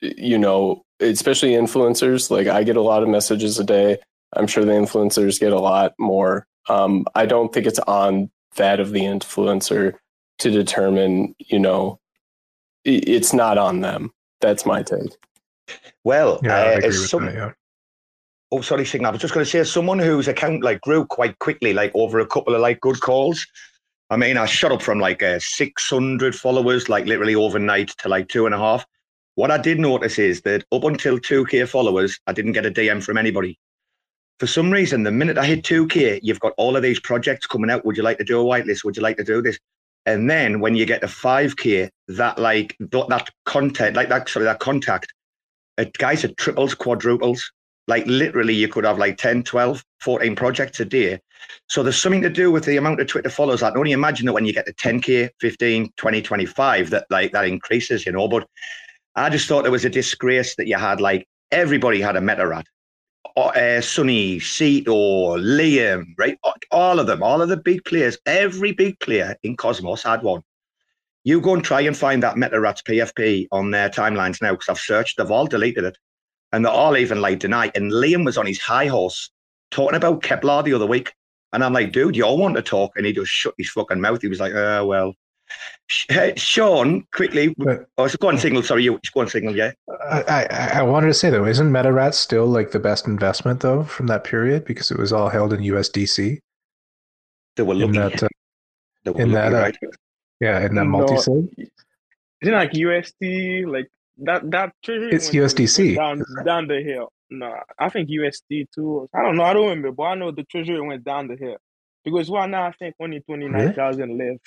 you 0.00 0.38
know, 0.38 0.84
especially 1.00 1.50
influencers. 1.52 2.30
Like 2.30 2.46
I 2.46 2.62
get 2.64 2.76
a 2.76 2.82
lot 2.82 3.02
of 3.02 3.08
messages 3.08 3.58
a 3.58 3.64
day. 3.64 3.98
I'm 4.34 4.46
sure 4.46 4.64
the 4.64 4.72
influencers 4.72 5.38
get 5.38 5.52
a 5.52 5.60
lot 5.60 5.92
more. 5.98 6.46
Um, 6.68 7.04
I 7.14 7.26
don't 7.26 7.52
think 7.52 7.66
it's 7.66 7.78
on 7.80 8.30
that 8.56 8.80
of 8.80 8.92
the 8.92 9.00
influencer 9.02 9.94
to 10.38 10.50
determine, 10.50 11.34
you 11.38 11.58
know, 11.58 11.98
it's 12.84 13.32
not 13.32 13.58
on 13.58 13.80
them. 13.80 14.10
That's 14.40 14.66
my 14.66 14.82
take. 14.82 15.12
Well, 16.04 16.40
Yeah, 16.42 16.56
I 16.56 16.74
uh, 16.74 16.76
agree 16.78 16.88
as 16.88 16.98
with 17.00 17.08
some- 17.10 17.26
that. 17.26 17.34
Yeah. 17.34 17.52
Oh, 18.50 18.60
sorry, 18.60 18.84
Signa. 18.84 19.08
I 19.08 19.12
was 19.12 19.20
just 19.22 19.32
going 19.32 19.44
to 19.46 19.50
say, 19.50 19.60
as 19.60 19.72
someone 19.72 19.98
whose 19.98 20.28
account 20.28 20.62
like 20.62 20.82
grew 20.82 21.06
quite 21.06 21.38
quickly, 21.38 21.72
like 21.72 21.90
over 21.94 22.18
a 22.18 22.26
couple 22.26 22.54
of 22.54 22.60
like 22.60 22.80
good 22.80 23.00
calls. 23.00 23.46
I 24.12 24.16
mean, 24.16 24.36
I 24.36 24.44
shot 24.44 24.72
up 24.72 24.82
from 24.82 24.98
like 24.98 25.22
uh, 25.22 25.38
600 25.40 26.34
followers, 26.34 26.90
like 26.90 27.06
literally 27.06 27.34
overnight, 27.34 27.88
to 27.96 28.10
like 28.10 28.28
two 28.28 28.44
and 28.44 28.54
a 28.54 28.58
half. 28.58 28.84
What 29.36 29.50
I 29.50 29.56
did 29.56 29.80
notice 29.80 30.18
is 30.18 30.42
that 30.42 30.66
up 30.70 30.84
until 30.84 31.18
2K 31.18 31.66
followers, 31.66 32.20
I 32.26 32.34
didn't 32.34 32.52
get 32.52 32.66
a 32.66 32.70
DM 32.70 33.02
from 33.02 33.16
anybody. 33.16 33.58
For 34.38 34.46
some 34.46 34.70
reason, 34.70 35.02
the 35.02 35.10
minute 35.10 35.38
I 35.38 35.46
hit 35.46 35.62
2K, 35.62 36.20
you've 36.22 36.40
got 36.40 36.52
all 36.58 36.76
of 36.76 36.82
these 36.82 37.00
projects 37.00 37.46
coming 37.46 37.70
out. 37.70 37.86
Would 37.86 37.96
you 37.96 38.02
like 38.02 38.18
to 38.18 38.24
do 38.24 38.38
a 38.38 38.44
whitelist? 38.44 38.84
Would 38.84 38.98
you 38.98 39.02
like 39.02 39.16
to 39.16 39.24
do 39.24 39.40
this? 39.40 39.58
And 40.04 40.28
then 40.28 40.60
when 40.60 40.76
you 40.76 40.84
get 40.84 41.00
to 41.00 41.06
5K, 41.06 41.88
that 42.08 42.38
like 42.38 42.76
that 42.80 43.30
content, 43.46 43.96
like 43.96 44.10
that, 44.10 44.28
sorry, 44.28 44.44
that 44.44 44.60
contact, 44.60 45.10
it, 45.78 45.96
guys, 45.96 46.22
it 46.22 46.36
triples, 46.36 46.74
quadruples. 46.74 47.50
Like 47.88 48.04
literally, 48.06 48.52
you 48.52 48.68
could 48.68 48.84
have 48.84 48.98
like 48.98 49.16
10, 49.16 49.44
12, 49.44 49.82
14 50.02 50.36
projects 50.36 50.80
a 50.80 50.84
day. 50.84 51.18
So 51.68 51.82
there's 51.82 52.00
something 52.00 52.22
to 52.22 52.30
do 52.30 52.50
with 52.50 52.64
the 52.64 52.76
amount 52.76 53.00
of 53.00 53.06
Twitter 53.06 53.30
followers. 53.30 53.62
I 53.62 53.70
can 53.70 53.78
only 53.78 53.92
imagine 53.92 54.26
that 54.26 54.32
when 54.32 54.44
you 54.44 54.52
get 54.52 54.66
to 54.66 54.72
10K, 54.74 55.30
15, 55.40 55.92
20, 55.96 56.22
25, 56.22 56.90
that 56.90 57.06
like 57.10 57.32
that 57.32 57.46
increases, 57.46 58.04
you 58.06 58.12
know. 58.12 58.28
But 58.28 58.46
I 59.14 59.30
just 59.30 59.48
thought 59.48 59.66
it 59.66 59.70
was 59.70 59.84
a 59.84 59.90
disgrace 59.90 60.56
that 60.56 60.66
you 60.66 60.76
had 60.76 61.00
like 61.00 61.26
everybody 61.50 62.00
had 62.00 62.16
a 62.16 62.20
meta 62.20 62.46
rat. 62.46 62.66
Uh, 63.36 63.80
Sonny, 63.80 64.40
Cito, 64.40 65.36
Liam, 65.38 66.04
right? 66.18 66.36
All 66.70 66.98
of 66.98 67.06
them, 67.06 67.22
all 67.22 67.40
of 67.40 67.48
the 67.48 67.56
big 67.56 67.84
players, 67.84 68.18
every 68.26 68.72
big 68.72 68.98
player 69.00 69.36
in 69.42 69.56
Cosmos 69.56 70.02
had 70.02 70.22
one. 70.22 70.42
You 71.24 71.40
go 71.40 71.54
and 71.54 71.64
try 71.64 71.82
and 71.82 71.96
find 71.96 72.22
that 72.22 72.36
meta 72.36 72.60
rat's 72.60 72.82
PFP 72.82 73.46
on 73.52 73.70
their 73.70 73.88
timelines 73.88 74.42
now 74.42 74.52
because 74.52 74.68
I've 74.68 74.78
searched, 74.78 75.16
they've 75.16 75.30
all 75.30 75.46
deleted 75.46 75.84
it. 75.84 75.96
And 76.52 76.64
they're 76.64 76.72
all 76.72 76.96
even 76.96 77.22
like 77.22 77.38
deny. 77.38 77.70
And 77.74 77.90
Liam 77.90 78.24
was 78.24 78.36
on 78.36 78.44
his 78.44 78.60
high 78.60 78.86
horse 78.86 79.30
talking 79.70 79.96
about 79.96 80.22
Keplr 80.22 80.64
the 80.64 80.74
other 80.74 80.86
week. 80.86 81.12
And 81.52 81.62
I'm 81.62 81.72
like, 81.72 81.92
dude, 81.92 82.16
you 82.16 82.24
all 82.24 82.38
want 82.38 82.56
to 82.56 82.62
talk. 82.62 82.92
And 82.96 83.04
he 83.06 83.12
just 83.12 83.30
shut 83.30 83.54
his 83.58 83.68
fucking 83.70 84.00
mouth. 84.00 84.22
He 84.22 84.28
was 84.28 84.40
like, 84.40 84.52
oh, 84.54 84.86
well. 84.86 85.14
Sh- 85.86 86.06
uh, 86.16 86.30
Sean, 86.36 87.04
quickly. 87.12 87.54
But- 87.58 87.86
Oh, 87.98 88.06
so 88.08 88.16
go 88.18 88.28
on, 88.28 88.38
Signal. 88.38 88.62
Sorry, 88.62 88.84
you 88.84 88.98
go 89.12 89.20
on, 89.20 89.28
Signal, 89.28 89.54
yeah. 89.54 89.72
I, 90.02 90.46
I, 90.50 90.70
I 90.78 90.82
wanted 90.82 91.08
to 91.08 91.14
say 91.14 91.28
though, 91.28 91.44
isn't 91.44 91.70
MetaRat 91.70 92.14
still 92.14 92.46
like 92.46 92.70
the 92.70 92.78
best 92.78 93.06
investment 93.06 93.60
though 93.60 93.84
from 93.84 94.06
that 94.06 94.24
period 94.24 94.64
because 94.64 94.90
it 94.90 94.98
was 94.98 95.12
all 95.12 95.28
held 95.28 95.52
in 95.52 95.60
USDC? 95.60 96.38
They 97.56 97.62
were 97.62 97.74
In 97.74 97.80
looking. 97.92 97.92
that, 98.00 98.22
uh, 98.22 98.28
were 99.04 99.20
in 99.20 99.32
looking, 99.32 99.32
that, 99.32 99.52
uh, 99.52 99.56
right? 99.58 99.76
yeah, 100.40 100.60
in 100.64 100.74
that 100.76 100.84
No. 100.84 100.90
multi-sig. 100.90 101.48
Isn't 102.40 102.54
it 102.54 102.56
like 102.56 102.72
USD 102.72 103.66
like 103.66 103.88
that 104.18 104.50
that 104.50 104.72
treasury 104.82 105.12
It's 105.12 105.26
went- 105.26 105.52
USDC. 105.52 105.96
down 105.96 106.24
down 106.46 106.66
the 106.66 106.80
hill. 106.82 107.12
No, 107.38 107.54
I 107.78 107.88
think 107.88 108.08
USD 108.10 108.66
too. 108.74 109.08
I 109.14 109.22
don't 109.22 109.36
know. 109.36 109.44
I 109.44 109.52
don't 109.52 109.68
remember, 109.68 109.92
but 109.92 110.02
I 110.04 110.14
know 110.14 110.30
the 110.32 110.44
treasury 110.44 110.80
went 110.80 111.04
down 111.04 111.28
the 111.28 111.36
hill 111.36 111.56
because 112.04 112.28
right 112.30 112.48
now 112.50 112.64
I 112.66 112.72
think 112.72 112.94
only 113.00 113.20
twenty 113.20 113.48
nine 113.48 113.72
thousand 113.74 114.18
left. 114.18 114.40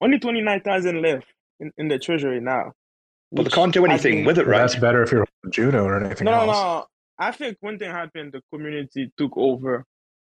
Only 0.00 0.18
twenty 0.18 0.40
nine 0.40 0.60
thousand 0.62 1.02
left 1.02 1.26
in, 1.60 1.72
in 1.76 1.88
the 1.88 1.98
treasury 1.98 2.40
now. 2.40 2.72
But 3.30 3.44
they 3.44 3.50
can't 3.50 3.72
do 3.72 3.84
anything 3.84 4.12
think- 4.18 4.26
with 4.26 4.38
it, 4.38 4.46
right? 4.46 4.58
That's 4.58 4.76
better 4.76 5.02
if 5.02 5.12
you're 5.12 5.26
Juno 5.50 5.84
or 5.84 6.02
anything 6.02 6.24
No, 6.26 6.32
no, 6.32 6.40
else. 6.52 6.56
no. 6.56 6.86
I 7.18 7.30
think 7.32 7.56
one 7.60 7.78
thing 7.78 7.90
happened, 7.90 8.32
the 8.32 8.40
community 8.52 9.12
took 9.16 9.36
over, 9.36 9.84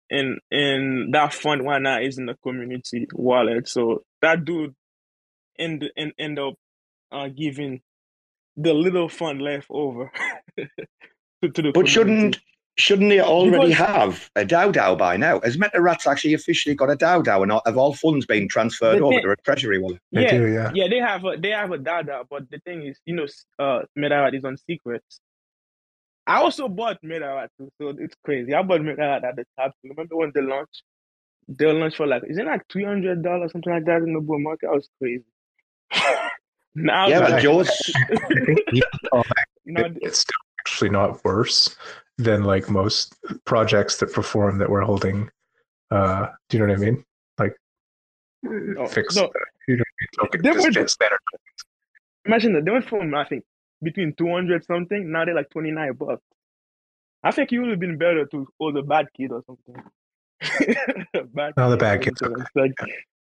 and 0.10 0.40
and 0.52 1.14
that 1.14 1.34
fund 1.34 1.66
right 1.66 1.82
now 1.82 2.00
is 2.00 2.18
in 2.18 2.26
the 2.28 2.36
community 2.44 3.08
wallet. 3.14 3.68
So 3.68 4.04
that 4.22 4.46
dude 4.46 4.74
end 5.60 5.84
end, 5.98 6.14
end 6.20 6.40
up 6.40 6.54
uh, 7.12 7.28
giving 7.30 7.82
the 8.56 8.74
little 8.74 9.10
fund 9.10 9.42
left 9.42 9.68
over 9.70 10.12
to, 11.42 11.50
to 11.50 11.62
the 11.62 11.72
But 11.72 11.88
shouldn't 11.88 12.40
shouldn't 12.80 13.10
they 13.10 13.20
already 13.20 13.70
Because- 13.70 13.88
have 13.88 14.30
a 14.36 14.46
DAO 14.46 14.72
DAO 14.72 14.96
by 14.98 15.18
now? 15.18 15.40
Has 15.42 15.58
Meta 15.58 15.82
Rats 15.82 16.06
actually 16.06 16.34
officially 16.36 16.76
got 16.76 16.90
a 16.92 16.96
DAO 16.96 17.24
DAO 17.24 17.42
and 17.44 17.52
have 17.66 17.78
all 17.78 17.94
funds 17.94 18.26
been 18.26 18.48
transferred 18.48 19.00
The 19.00 19.04
over 19.04 19.14
thing- 19.16 19.24
to 19.24 19.32
a 19.32 19.36
treasury 19.38 19.80
wallet? 19.80 20.00
They 20.12 20.24
yeah, 20.24 20.32
do, 20.38 20.48
yeah. 20.48 20.72
yeah, 20.76 20.88
they 20.88 20.98
have 21.00 21.26
a 21.26 21.38
they 21.38 21.50
have 21.50 21.72
a 21.72 21.78
data, 21.80 22.24
but 22.30 22.50
the 22.52 22.60
thing 22.60 22.84
is, 22.84 23.00
you 23.06 23.16
know, 23.16 23.24
s- 23.24 23.46
uh, 23.60 23.82
Metarat 23.98 24.36
is 24.38 24.44
on 24.46 24.58
secrets. 24.58 25.20
I 26.28 26.38
also 26.42 26.68
bought 26.68 27.02
Metarat 27.04 27.48
too, 27.58 27.70
so 27.82 27.90
it's 27.98 28.16
crazy. 28.24 28.54
I 28.54 28.62
bought 28.62 28.82
Metarat 28.82 29.24
at 29.24 29.36
the 29.38 29.46
top. 29.58 29.74
Remember 29.84 30.16
when 30.18 30.32
they 30.36 30.42
launched? 30.42 30.84
They 31.48 31.72
launched 31.72 31.96
for 31.98 32.06
like, 32.06 32.24
is 32.28 32.38
it 32.38 32.46
like 32.46 32.62
three 32.72 32.84
hundred 32.84 33.24
dollars, 33.24 33.54
something 33.54 33.72
like 33.74 33.86
that 33.86 34.02
in 34.04 34.14
the 34.14 34.20
bull 34.20 34.38
market? 34.40 34.68
That 34.68 34.76
was 34.76 34.90
crazy. 35.02 35.24
now, 36.76 37.08
Yeah, 37.08 37.22
it's 37.22 37.22
but 37.22 37.32
like- 37.32 37.42
Joe's 37.44 37.92
now, 39.66 39.84
It's 40.02 40.20
still 40.20 40.36
actually 40.68 40.90
not 40.90 41.24
worse 41.24 41.76
than 42.18 42.44
like 42.44 42.70
most 42.70 43.16
projects 43.46 43.98
that 43.98 44.12
perform 44.12 44.58
that 44.58 44.70
we're 44.70 44.82
holding. 44.82 45.30
Uh, 45.92 46.28
do 46.50 46.58
you 46.58 46.66
know 46.66 46.70
what 46.74 46.80
I 46.82 46.86
mean? 46.86 47.04
Like 47.40 47.56
no, 48.44 48.86
fixed. 48.88 49.18
no, 49.18 49.30
you 49.68 49.78
know, 49.78 49.84
token, 50.20 50.42
They 50.42 50.52
just 50.52 50.66
were- 50.66 50.72
just 50.72 50.94
standard. 50.96 51.20
imagine 52.26 52.54
that 52.54 52.66
they 52.66 52.72
went 52.72 52.86
from 52.90 53.14
I 53.16 53.24
think 53.26 53.44
between 53.82 54.14
two 54.14 54.30
hundred 54.30 54.66
something. 54.66 55.12
Now 55.12 55.24
they're 55.26 55.36
like 55.36 55.50
twenty 55.50 55.72
nine 55.72 55.94
bucks. 55.94 56.22
I 57.24 57.32
think 57.32 57.52
you 57.52 57.62
would 57.62 57.70
have 57.72 57.80
been 57.80 57.98
better 57.98 58.26
to 58.26 58.48
hold 58.60 58.78
a 58.78 58.84
bad 58.84 59.08
kid 59.16 59.32
or 59.32 59.44
something. 59.48 59.76
bad 61.34 61.54
No, 61.58 61.70
the 61.70 61.78
bad 61.78 62.02
kid. 62.02 62.18
kid's 62.18 62.20
something. 62.20 62.46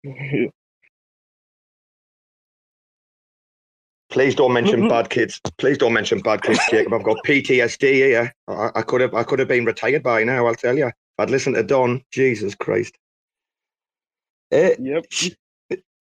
It's 0.02 0.52
Please 4.10 4.34
don't 4.34 4.52
mention 4.52 4.88
bad 4.88 5.08
kids. 5.08 5.40
Please 5.58 5.78
don't 5.78 5.92
mention 5.92 6.20
bad 6.20 6.42
kids, 6.42 6.58
Jacob. 6.70 6.92
I've 6.92 7.04
got 7.04 7.18
PTSD 7.24 7.92
here. 7.92 8.34
I, 8.48 8.70
I 8.74 8.82
could 8.82 9.00
have 9.00 9.14
I 9.14 9.22
could 9.22 9.38
have 9.38 9.48
been 9.48 9.64
retired 9.64 10.02
by 10.02 10.24
now. 10.24 10.46
I'll 10.46 10.54
tell 10.54 10.76
you. 10.76 10.90
I'd 11.18 11.30
listen 11.30 11.52
to 11.54 11.62
Don, 11.62 12.02
Jesus 12.10 12.54
Christ. 12.54 12.96
Eh, 14.50 14.74
yep. 14.80 15.04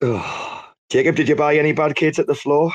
oh. 0.01 0.65
Jacob, 0.89 1.15
did 1.15 1.29
you 1.29 1.35
buy 1.35 1.55
any 1.55 1.71
bad 1.71 1.95
kids 1.95 2.17
at 2.17 2.25
the 2.25 2.33
floor? 2.33 2.71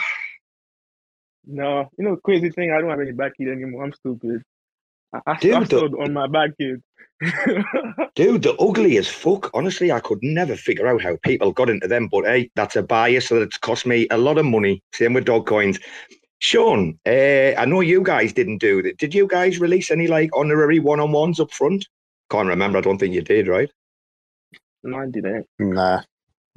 No, 1.46 1.90
you 1.98 2.04
know, 2.04 2.16
crazy 2.16 2.50
thing. 2.50 2.70
I 2.70 2.80
don't 2.80 2.90
have 2.90 3.00
any 3.00 3.12
bad 3.12 3.32
kids 3.36 3.50
anymore. 3.50 3.84
I'm 3.84 3.92
stupid. 3.92 4.42
I, 5.14 5.20
I, 5.26 5.38
Dude, 5.40 5.54
I 5.54 5.60
the- 5.64 5.66
sold 5.80 5.94
on 5.96 6.14
my 6.14 6.28
bad 6.28 6.54
kid. 6.60 6.82
Dude, 8.16 8.42
they're 8.44 8.54
ugly 8.60 8.98
as 8.98 9.08
fuck. 9.08 9.50
Honestly, 9.54 9.92
I 9.92 10.00
could 10.00 10.20
never 10.22 10.56
figure 10.56 10.88
out 10.88 11.02
how 11.02 11.16
people 11.24 11.52
got 11.52 11.70
into 11.70 11.88
them. 11.88 12.08
But 12.12 12.26
hey, 12.26 12.50
that's 12.56 12.76
a 12.76 12.82
bias, 12.82 13.28
so 13.28 13.42
it's 13.42 13.58
cost 13.58 13.86
me 13.86 14.08
a 14.10 14.18
lot 14.18 14.38
of 14.38 14.46
money. 14.46 14.82
Same 14.94 15.14
with 15.14 15.26
dog 15.26 15.46
coins. 15.46 15.80
Sean, 16.40 16.98
uh, 17.06 17.54
I 17.58 17.64
know 17.66 17.80
you 17.80 18.02
guys 18.02 18.34
didn't 18.34 18.58
do 18.58 18.82
that. 18.82 18.98
Did 18.98 19.14
you 19.14 19.26
guys 19.28 19.60
release 19.60 19.90
any 19.90 20.08
like 20.08 20.30
honorary 20.34 20.80
one-on-ones 20.80 21.40
up 21.40 21.52
front? 21.52 21.88
Can't 22.30 22.48
remember. 22.48 22.78
I 22.78 22.82
don't 22.82 22.98
think 22.98 23.14
you 23.14 23.22
did, 23.22 23.48
right? 23.48 23.70
no, 24.84 24.98
I 24.98 25.06
didn't. 25.10 25.46
Nah, 25.58 26.02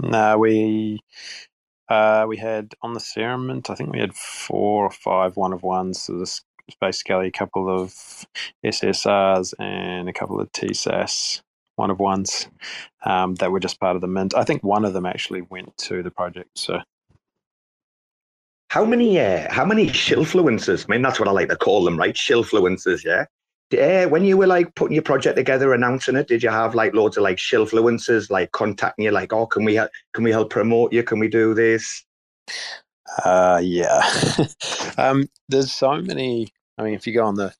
nah. 0.01 0.37
We 0.37 0.99
uh, 1.89 2.25
we 2.27 2.37
had 2.37 2.73
on 2.81 2.93
the 2.93 2.99
ceremony. 2.99 3.61
I 3.69 3.75
think 3.75 3.93
we 3.93 3.99
had 3.99 4.15
four 4.15 4.85
or 4.85 4.91
five 4.91 5.37
one 5.37 5.53
of 5.53 5.63
ones. 5.63 6.01
So 6.01 6.19
this 6.19 6.33
is 6.33 6.41
basically 6.75 7.27
a 7.27 7.31
couple 7.31 7.69
of 7.69 7.93
SSRs 8.65 9.53
and 9.59 10.09
a 10.09 10.13
couple 10.13 10.39
of 10.39 10.51
TSAS 10.51 11.41
one 11.77 11.91
of 11.91 11.99
ones 11.99 12.47
um, 13.05 13.35
that 13.35 13.51
were 13.51 13.59
just 13.59 13.79
part 13.79 13.95
of 13.95 14.01
the 14.01 14.07
mint. 14.07 14.35
I 14.35 14.43
think 14.43 14.63
one 14.63 14.83
of 14.83 14.93
them 14.93 15.05
actually 15.05 15.41
went 15.43 15.75
to 15.77 16.03
the 16.03 16.11
project. 16.11 16.49
So 16.55 16.79
How 18.69 18.83
many 18.83 19.19
uh, 19.19 19.51
how 19.51 19.63
many 19.63 19.87
shillfluencers? 19.87 20.85
I 20.87 20.91
mean, 20.91 21.01
that's 21.01 21.19
what 21.19 21.29
I 21.29 21.31
like 21.31 21.49
to 21.49 21.55
call 21.55 21.85
them, 21.85 21.97
right? 21.97 22.15
Shillfluencers, 22.15 23.05
yeah. 23.05 23.25
Uh, 23.77 24.07
when 24.07 24.23
you 24.23 24.37
were 24.37 24.47
like 24.47 24.73
putting 24.75 24.95
your 24.95 25.03
project 25.03 25.35
together, 25.35 25.73
announcing 25.73 26.15
it, 26.15 26.27
did 26.27 26.41
you 26.41 26.49
have 26.49 26.73
like 26.73 26.93
loads 26.93 27.17
of 27.17 27.23
like 27.23 27.37
shillfluencers 27.37 28.29
like 28.29 28.51
contacting 28.53 29.05
you, 29.05 29.11
like, 29.11 29.31
oh, 29.33 29.45
can 29.45 29.63
we 29.63 29.75
can 30.13 30.23
we 30.23 30.31
help 30.31 30.49
promote 30.49 30.91
you? 30.91 31.03
Can 31.03 31.19
we 31.19 31.27
do 31.27 31.53
this? 31.53 32.03
Uh, 33.23 33.59
yeah. 33.63 34.01
um, 34.97 35.29
there's 35.47 35.71
so 35.71 36.01
many. 36.01 36.47
I 36.77 36.83
mean, 36.83 36.93
if 36.93 37.07
you 37.07 37.13
go 37.13 37.25
on 37.25 37.35
the 37.35 37.53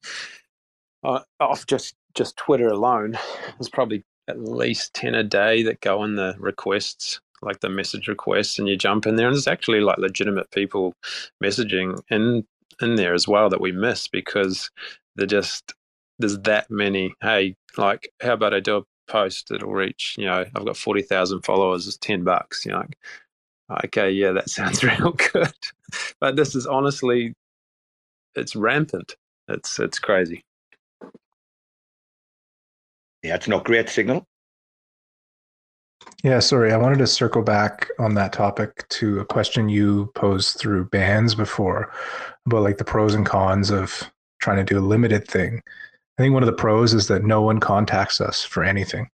uh, 1.04 1.22
off 1.40 1.66
just 1.68 1.96
just 2.16 2.38
Twitter 2.38 2.70
alone, 2.70 3.18
there's 3.58 3.70
probably 3.70 4.04
at 4.28 4.40
least 4.40 4.94
ten 4.94 5.16
a 5.16 5.24
day 5.24 5.64
that 5.64 5.82
go 5.82 6.04
in 6.04 6.16
the 6.16 6.36
requests, 6.40 7.22
like 7.42 7.62
the 7.62 7.70
message 7.70 8.08
requests, 8.08 8.60
and 8.60 8.68
you 8.68 8.78
jump 8.78 9.08
in 9.08 9.16
there, 9.18 9.28
and 9.28 9.36
there's 9.36 9.48
actually 9.48 9.82
like 9.82 10.00
legitimate 10.00 10.52
people 10.52 10.94
messaging 11.44 12.00
in 12.10 12.46
in 12.82 12.96
there 12.96 13.14
as 13.14 13.28
well 13.28 13.50
that 13.50 13.62
we 13.62 13.72
miss 13.72 14.08
because 14.08 14.72
they're 15.16 15.28
just 15.28 15.74
there's 16.20 16.40
that 16.42 16.70
many. 16.72 17.14
Hey, 17.22 17.56
like, 17.78 18.10
how 18.22 18.34
about 18.34 18.54
I 18.54 18.60
do 18.60 18.78
a 18.78 18.84
post 19.12 19.50
that'll 19.50 19.74
reach? 19.74 20.16
You 20.18 20.26
know, 20.26 20.46
I've 20.56 20.66
got 20.66 20.78
forty 20.78 21.02
thousand 21.04 21.44
followers. 21.44 21.88
It's 21.88 21.98
ten 21.98 22.24
bucks. 22.24 22.66
You 22.66 22.74
know, 22.74 22.86
Like, 23.70 23.86
okay, 23.86 24.12
yeah, 24.12 24.32
that 24.34 24.50
sounds 24.52 24.84
real 24.84 25.12
good. 25.14 25.54
But 26.20 26.36
this 26.36 26.56
is 26.56 26.68
honestly, 26.68 27.34
it's 28.36 28.56
rampant. 28.56 29.16
It's 29.48 29.80
it's 29.80 30.00
crazy. 30.00 30.44
Yeah, 33.24 33.36
it's 33.36 33.48
not 33.48 33.66
great 33.66 33.90
signal. 33.90 34.26
Yeah, 36.24 36.40
sorry. 36.40 36.72
I 36.72 36.78
wanted 36.78 37.00
to 37.00 37.08
circle 37.08 37.42
back 37.42 37.90
on 38.00 38.14
that 38.16 38.34
topic 38.34 38.88
to 38.90 39.20
a 39.20 39.26
question 39.26 39.70
you 39.70 40.12
posed 40.16 40.58
through 40.58 40.86
bands 40.86 41.36
before 41.36 41.92
about 42.46 42.64
like 42.64 42.78
the 42.78 42.86
pros 42.86 43.14
and 43.14 43.26
cons 43.26 43.70
of 43.70 44.10
trying 44.40 44.58
to 44.58 44.64
do 44.64 44.80
a 44.80 44.82
limited 44.82 45.28
thing. 45.28 45.62
I 46.18 46.22
think 46.22 46.34
one 46.34 46.44
of 46.44 46.48
the 46.48 46.54
pros 46.54 46.94
is 46.94 47.08
that 47.08 47.24
no 47.24 47.42
one 47.42 47.60
contacts 47.60 48.20
us 48.22 48.44
for 48.44 48.64
anything. 48.64 49.10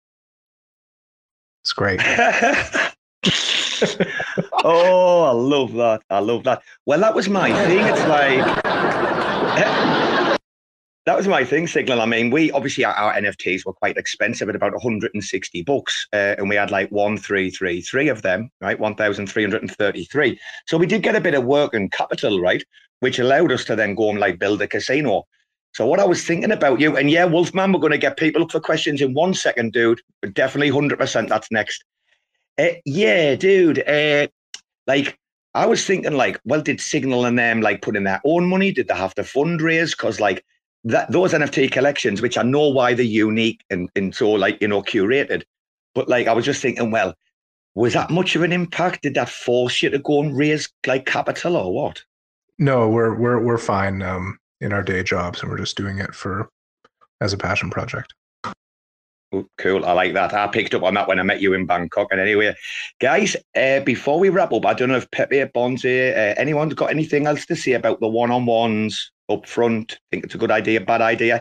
It's 1.63 1.73
great. 1.73 2.01
oh, 4.65 5.23
I 5.23 5.32
love 5.32 5.73
that. 5.74 6.03
I 6.11 6.19
love 6.19 6.44
that. 6.44 6.62
Well, 6.86 7.01
that 7.01 7.15
was 7.15 7.28
my 7.28 7.53
thing. 7.66 7.86
It's 7.86 8.07
like 8.09 8.43
that 11.05 11.16
was 11.16 11.27
my 11.27 11.44
thing, 11.44 11.66
Signal. 11.66 12.01
I 12.01 12.07
mean, 12.07 12.31
we 12.31 12.53
obviously 12.53 12.85
our, 12.85 12.94
our 12.94 13.15
NFTs 13.15 13.66
were 13.66 13.73
quite 13.73 13.97
expensive 13.97 14.49
at 14.49 14.57
about 14.57 14.73
160 14.73 15.62
bucks, 15.62 16.07
uh, 16.12 16.36
and 16.39 16.49
we 16.49 16.57
had 16.57 16.70
like 16.70 16.90
one 16.90 17.16
three 17.16 17.51
three 17.51 17.81
three 17.81 18.09
of 18.09 18.23
them, 18.23 18.51
right? 18.61 18.78
1,333. 18.78 20.40
So 20.66 20.78
we 20.78 20.86
did 20.86 21.03
get 21.03 21.16
a 21.16 21.20
bit 21.20 21.35
of 21.35 21.44
work 21.44 21.74
and 21.74 21.90
capital, 21.90 22.40
right, 22.40 22.65
which 23.01 23.19
allowed 23.19 23.53
us 23.53 23.65
to 23.65 23.77
then 23.77 23.94
go 23.94 24.11
and 24.11 24.20
like 24.20 24.39
build 24.39 24.62
a 24.62 24.69
casino. 24.69 25.27
So 25.74 25.86
what 25.86 26.01
I 26.01 26.05
was 26.05 26.24
thinking 26.24 26.53
about 26.53 26.81
you, 26.81 26.97
and 26.97 27.11
yeah, 27.11 27.24
Wolfman, 27.24 27.73
we're 27.73 27.81
going 27.81 27.93
to 27.93 27.99
get 27.99 28.19
people 28.19 28.43
up 28.43 28.53
for 28.53 28.61
questions 28.61 29.01
in 29.01 29.15
one 29.15 29.32
second, 29.35 29.73
dude. 29.73 30.01
But 30.20 30.35
definitely 30.35 30.70
100%. 30.70 31.28
That's 31.28 31.51
next. 31.51 31.82
Uh, 32.59 32.74
yeah, 32.85 33.35
dude. 33.35 33.87
Uh, 33.89 34.29
like 34.87 35.19
I 35.55 35.66
was 35.66 35.85
thinking, 35.87 36.12
like, 36.15 36.41
well, 36.45 36.62
did 36.62 36.81
Signal 36.81 37.24
and 37.24 37.39
them 37.39 37.61
like 37.61 37.83
put 37.83 37.97
in 37.97 38.05
their 38.05 38.20
own 38.24 38.49
money? 38.49 38.73
Did 38.73 38.89
they 38.89 38.95
have 38.95 39.15
to 39.16 39.23
fundraise? 39.23 39.91
Because 39.91 40.20
like 40.20 40.45
that, 40.85 41.11
those 41.11 41.33
NFT 41.33 41.70
collections, 41.70 42.23
which 42.23 42.39
I 42.39 42.43
know 42.43 42.69
why 42.69 42.95
they're 42.95 43.05
unique 43.05 43.62
and 43.70 43.89
and 43.97 44.15
so 44.15 44.31
like 44.31 44.61
you 44.61 44.69
know 44.69 44.83
curated, 44.83 45.43
but 45.95 46.09
like 46.09 46.27
I 46.27 46.33
was 46.33 46.45
just 46.45 46.62
thinking, 46.62 46.91
well, 46.91 47.15
was 47.74 47.95
that 47.95 48.11
much 48.11 48.37
of 48.37 48.43
an 48.43 48.53
impact? 48.53 49.03
Did 49.03 49.15
that 49.15 49.29
force 49.29 49.83
you 49.83 49.91
to 49.91 49.99
go 49.99 50.23
and 50.23 50.37
raise 50.37 50.69
like 50.87 51.07
capital 51.07 51.57
or 51.57 51.73
what? 51.73 52.03
No, 52.59 52.89
we're 52.89 53.15
we're 53.15 53.41
we're 53.41 53.59
fine 53.59 54.03
um, 54.03 54.39
in 54.61 54.73
our 54.73 54.83
day 54.83 55.03
jobs, 55.03 55.41
and 55.41 55.51
we're 55.51 55.59
just 55.59 55.77
doing 55.77 55.99
it 55.99 56.15
for 56.15 56.49
as 57.20 57.33
a 57.33 57.39
passion 57.39 57.70
project. 57.70 58.15
Oh, 59.33 59.47
Cool. 59.59 59.85
I 59.85 59.93
like 59.93 60.13
that. 60.15 60.35
I 60.35 60.47
picked 60.49 60.75
up 60.75 60.83
on 60.83 60.95
that 60.95 61.09
when 61.09 61.19
I 61.19 61.23
met 61.23 61.41
you 61.41 61.55
in 61.55 61.65
Bangkok. 61.67 62.09
And 62.11 62.21
anyway, 62.21 62.55
guys, 63.01 63.35
uh, 63.57 63.81
before 63.81 64.19
we 64.21 64.29
wrap 64.29 64.53
up, 64.53 64.67
I 64.67 64.75
don't 64.75 64.91
know 64.91 64.97
if 64.97 65.11
Pepe, 65.11 65.43
Bonzi, 65.55 66.11
uh, 66.13 66.35
anyone's 66.39 66.75
got 66.75 66.91
anything 66.91 67.27
else 67.27 67.47
to 67.47 67.57
say 67.57 67.73
about 67.73 68.01
the 68.01 68.09
one-on-ones 68.09 69.11
up 69.31 69.47
front. 69.47 69.93
I 69.93 69.99
think 70.11 70.25
it's 70.25 70.35
a 70.35 70.39
good 70.39 70.51
idea, 70.51 70.81
bad 70.83 71.01
idea. 71.01 71.41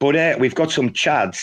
But 0.00 0.16
uh, 0.16 0.36
we've 0.38 0.54
got 0.54 0.70
some 0.70 0.90
chads. 0.90 1.40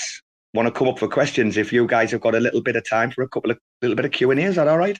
Want 0.55 0.67
to 0.67 0.71
come 0.71 0.87
up 0.87 0.99
for 0.99 1.07
questions 1.07 1.57
if 1.57 1.73
you 1.73 1.85
guys 1.87 2.11
have 2.11 2.21
got 2.21 2.35
a 2.35 2.39
little 2.39 2.61
bit 2.61 2.75
of 2.75 2.87
time 2.87 3.09
for 3.11 3.23
a 3.23 3.27
couple 3.29 3.51
of 3.51 3.57
little 3.81 3.95
bit 3.95 4.05
of 4.05 4.11
Q 4.11 4.31
and 4.31 4.39
A. 4.39 4.43
Is 4.43 4.55
that 4.55 4.67
all 4.67 4.77
right? 4.77 4.99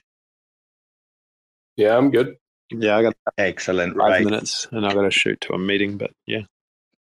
Yeah, 1.76 1.96
I'm 1.96 2.10
good. 2.10 2.34
Yeah, 2.70 2.96
I 2.96 3.02
got 3.02 3.14
Excellent. 3.38 3.96
five 3.96 4.10
Right. 4.10 4.24
minutes, 4.24 4.66
and 4.72 4.86
I've 4.86 4.94
got 4.94 5.02
to 5.02 5.10
shoot 5.10 5.40
to 5.42 5.52
a 5.54 5.58
meeting. 5.58 5.96
But 5.96 6.10
yeah, 6.26 6.40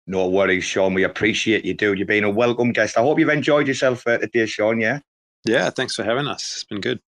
No 0.09 0.27
worries, 0.27 0.63
Sean. 0.63 0.95
We 0.95 1.03
appreciate 1.03 1.63
you, 1.63 1.75
dude. 1.75 1.99
You've 1.99 2.07
been 2.07 2.23
a 2.23 2.31
welcome 2.31 2.71
guest. 2.71 2.97
I 2.97 3.01
hope 3.01 3.19
you've 3.19 3.29
enjoyed 3.29 3.67
yourself 3.67 4.07
uh, 4.07 4.17
today, 4.17 4.47
Sean. 4.47 4.79
Yeah. 4.79 5.01
yeah. 5.45 5.69
Thanks 5.69 5.93
for 5.93 6.03
having 6.03 6.25
us. 6.25 6.41
It's 6.55 6.63
been 6.63 6.81
good. 6.81 6.99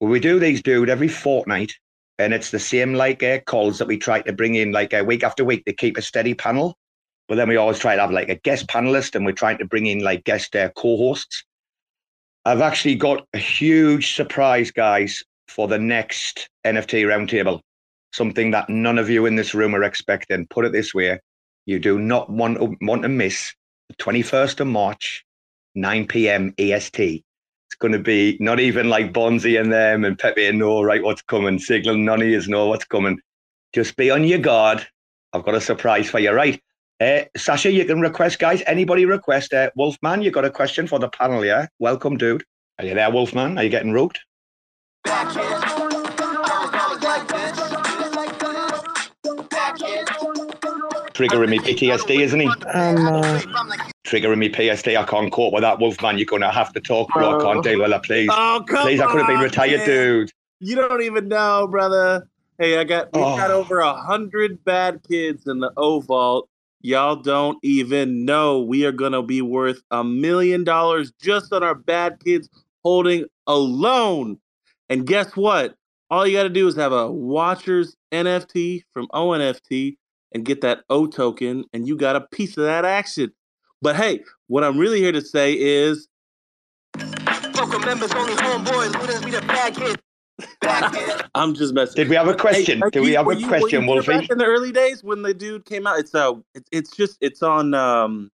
Well, 0.00 0.10
we 0.10 0.18
do 0.18 0.40
these, 0.40 0.62
dude, 0.62 0.88
every 0.88 1.08
fortnight, 1.08 1.74
and 2.18 2.32
it's 2.32 2.52
the 2.52 2.58
same 2.58 2.94
like 2.94 3.22
uh, 3.22 3.40
calls 3.40 3.78
that 3.78 3.86
we 3.86 3.98
try 3.98 4.22
to 4.22 4.32
bring 4.32 4.54
in 4.54 4.72
like 4.72 4.94
uh, 4.94 5.04
week 5.06 5.22
after 5.22 5.44
week 5.44 5.66
to 5.66 5.74
keep 5.74 5.98
a 5.98 6.02
steady 6.02 6.32
panel. 6.32 6.78
But 7.28 7.34
then 7.34 7.50
we 7.50 7.56
always 7.56 7.78
try 7.78 7.96
to 7.96 8.00
have 8.00 8.10
like 8.10 8.30
a 8.30 8.36
guest 8.36 8.66
panelist, 8.68 9.14
and 9.14 9.26
we're 9.26 9.32
trying 9.32 9.58
to 9.58 9.66
bring 9.66 9.84
in 9.84 10.02
like 10.02 10.24
guest 10.24 10.56
uh, 10.56 10.70
co-hosts. 10.70 11.44
I've 12.46 12.62
actually 12.62 12.94
got 12.94 13.26
a 13.34 13.38
huge 13.38 14.16
surprise, 14.16 14.70
guys, 14.70 15.22
for 15.48 15.68
the 15.68 15.78
next 15.78 16.48
NFT 16.66 17.04
roundtable. 17.04 17.60
Something 18.14 18.52
that 18.52 18.70
none 18.70 18.96
of 18.96 19.10
you 19.10 19.26
in 19.26 19.36
this 19.36 19.52
room 19.52 19.74
are 19.74 19.82
expecting. 19.82 20.46
Put 20.46 20.64
it 20.64 20.72
this 20.72 20.94
way: 20.94 21.20
you 21.66 21.78
do 21.78 21.98
not 21.98 22.30
want 22.30 22.58
to, 22.58 22.76
want 22.80 23.02
to 23.02 23.08
miss 23.08 23.54
the 23.88 23.94
21st 23.96 24.60
of 24.60 24.66
March, 24.66 25.24
9 25.74 26.06
p.m. 26.06 26.54
EST. 26.58 26.98
It's 26.98 27.76
going 27.78 27.92
to 27.92 27.98
be 27.98 28.36
not 28.40 28.60
even 28.60 28.88
like 28.88 29.12
Bonzi 29.12 29.60
and 29.60 29.72
them 29.72 30.04
and 30.04 30.18
Pepe 30.18 30.46
and 30.46 30.58
know 30.58 30.82
right 30.82 31.02
what's 31.02 31.22
coming. 31.22 31.58
Signal 31.58 31.96
none 31.96 32.20
of 32.20 32.28
you 32.28 32.42
know 32.48 32.66
what's 32.66 32.84
coming. 32.84 33.18
Just 33.72 33.96
be 33.96 34.10
on 34.10 34.24
your 34.24 34.38
guard. 34.38 34.86
I've 35.32 35.44
got 35.44 35.54
a 35.54 35.60
surprise 35.60 36.10
for 36.10 36.18
you, 36.18 36.32
right? 36.32 36.60
Uh, 37.00 37.24
Sascha, 37.36 37.72
you 37.72 37.84
can 37.84 38.00
request, 38.00 38.38
guys. 38.38 38.62
Anybody 38.66 39.06
request? 39.06 39.52
Uh, 39.54 39.70
Wolfman, 39.74 40.22
you 40.22 40.30
got 40.30 40.44
a 40.44 40.50
question 40.50 40.86
for 40.86 40.98
the 40.98 41.08
panel, 41.08 41.44
yeah? 41.44 41.66
Welcome, 41.78 42.18
dude. 42.18 42.44
Are 42.78 42.84
you 42.84 42.94
there, 42.94 43.10
Wolfman? 43.10 43.58
Are 43.58 43.64
you 43.64 43.70
getting 43.70 43.92
rooked? 43.92 44.20
Triggering 51.28 51.50
me 51.50 51.58
PTSD, 51.60 52.20
isn't 52.20 52.40
he? 52.40 52.46
Um, 52.46 53.06
uh, 53.06 53.40
Triggering 54.04 54.38
me 54.38 54.48
PTSD. 54.48 54.96
I 54.96 55.04
can't 55.04 55.32
cope 55.32 55.52
with 55.52 55.62
that, 55.62 55.78
Wolfman. 55.78 56.18
You're 56.18 56.26
going 56.26 56.42
to 56.42 56.50
have 56.50 56.72
to 56.72 56.80
talk, 56.80 57.08
bro. 57.12 57.38
I 57.38 57.42
can't 57.42 57.62
deal 57.64 57.78
with 57.80 57.90
that, 57.90 58.02
please. 58.02 58.28
Oh, 58.32 58.64
come 58.66 58.82
Please, 58.82 59.00
I 59.00 59.06
could 59.06 59.18
have 59.18 59.28
been 59.28 59.38
retired, 59.38 59.78
man. 59.78 59.86
dude. 59.86 60.32
You 60.60 60.76
don't 60.76 61.02
even 61.02 61.28
know, 61.28 61.66
brother. 61.68 62.28
Hey, 62.58 62.78
I 62.78 62.84
got 62.84 63.12
we 63.12 63.20
got 63.20 63.50
Oh. 63.50 63.60
over 63.60 63.80
a 63.80 63.94
hundred 63.94 64.64
bad 64.64 65.00
kids 65.08 65.46
in 65.46 65.60
the 65.60 65.72
O 65.76 66.00
Vault. 66.00 66.48
Y'all 66.82 67.16
don't 67.16 67.58
even 67.62 68.24
know 68.24 68.60
we 68.60 68.84
are 68.84 68.92
gonna 68.92 69.22
be 69.22 69.40
worth 69.42 69.80
a 69.90 70.04
million 70.04 70.62
dollars 70.64 71.12
just 71.20 71.52
on 71.52 71.62
our 71.62 71.74
bad 71.74 72.18
kids 72.24 72.48
holding 72.84 73.24
alone. 73.46 74.38
And 74.88 75.06
guess 75.06 75.34
what? 75.36 75.74
All 76.10 76.26
you 76.26 76.36
got 76.36 76.42
to 76.42 76.48
do 76.50 76.68
is 76.68 76.76
have 76.76 76.92
a 76.92 77.10
Watchers 77.10 77.96
NFT 78.12 78.82
from 78.92 79.08
ONFT 79.14 79.96
and 80.34 80.44
get 80.44 80.60
that 80.62 80.80
O 80.90 81.06
token, 81.06 81.64
and 81.72 81.86
you 81.86 81.96
got 81.96 82.16
a 82.16 82.20
piece 82.20 82.56
of 82.56 82.64
that 82.64 82.84
action. 82.84 83.32
But 83.80 83.96
hey, 83.96 84.20
what 84.46 84.64
I'm 84.64 84.78
really 84.78 85.00
here 85.00 85.12
to 85.12 85.20
say 85.22 85.54
is 85.54 86.08
members 87.84 88.12
only 88.12 88.34
homeboy, 88.34 88.98
looters, 89.00 89.24
we 89.24 89.30
the 89.30 89.40
bad 89.42 89.74
kids. 89.74 89.96
I'm 91.34 91.54
just 91.54 91.74
messing. 91.74 91.94
Did 91.96 92.08
we 92.08 92.16
have 92.16 92.28
a 92.28 92.34
question? 92.34 92.80
like, 92.80 92.92
Did 92.92 93.00
we 93.00 93.10
you- 93.10 93.16
have 93.16 93.26
were 93.26 93.32
a 93.32 93.36
you- 93.36 93.46
were 93.46 93.58
question, 93.58 93.82
you 93.82 93.88
Wolfie? 93.88 94.12
Back 94.12 94.30
in 94.30 94.38
the 94.38 94.44
early 94.44 94.72
days 94.72 95.02
when 95.04 95.22
the 95.22 95.34
dude 95.34 95.64
came 95.66 95.86
out, 95.86 95.98
it's 95.98 96.14
uh, 96.14 96.32
it's, 96.54 96.68
it's 96.72 96.96
just 96.96 97.18
it's 97.20 97.42
on 97.42 97.74
um, 97.74 98.30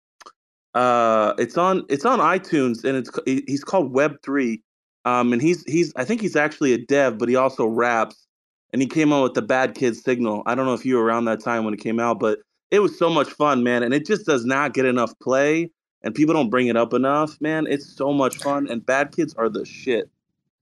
uh, 0.74 1.34
it's 1.38 1.58
on 1.58 1.84
it's 1.88 2.04
on 2.04 2.18
iTunes 2.20 2.84
and 2.84 2.96
it's 2.96 3.10
he's 3.26 3.64
called 3.64 3.92
Web 3.92 4.16
Three, 4.22 4.62
um, 5.04 5.32
and 5.32 5.42
he's 5.42 5.64
he's 5.64 5.92
I 5.96 6.04
think 6.04 6.20
he's 6.20 6.36
actually 6.36 6.72
a 6.72 6.78
dev, 6.78 7.18
but 7.18 7.28
he 7.28 7.36
also 7.36 7.66
raps, 7.66 8.26
and 8.72 8.82
he 8.82 8.88
came 8.88 9.12
out 9.12 9.22
with 9.24 9.34
the 9.34 9.42
Bad 9.42 9.74
Kids 9.74 10.02
Signal. 10.02 10.42
I 10.46 10.54
don't 10.54 10.66
know 10.66 10.74
if 10.74 10.84
you 10.84 10.96
were 10.96 11.04
around 11.04 11.24
that 11.26 11.40
time 11.40 11.64
when 11.64 11.74
it 11.74 11.80
came 11.80 11.98
out, 12.00 12.18
but 12.20 12.38
it 12.70 12.80
was 12.80 12.98
so 12.98 13.08
much 13.08 13.28
fun, 13.30 13.62
man, 13.62 13.82
and 13.82 13.94
it 13.94 14.06
just 14.06 14.26
does 14.26 14.44
not 14.44 14.74
get 14.74 14.84
enough 14.84 15.12
play, 15.20 15.70
and 16.02 16.14
people 16.14 16.34
don't 16.34 16.50
bring 16.50 16.66
it 16.68 16.76
up 16.76 16.92
enough, 16.92 17.40
man. 17.40 17.66
It's 17.68 17.86
so 17.96 18.12
much 18.12 18.36
fun, 18.36 18.68
and 18.68 18.84
Bad 18.84 19.12
Kids 19.16 19.34
are 19.34 19.48
the 19.48 19.64
shit. 19.64 20.10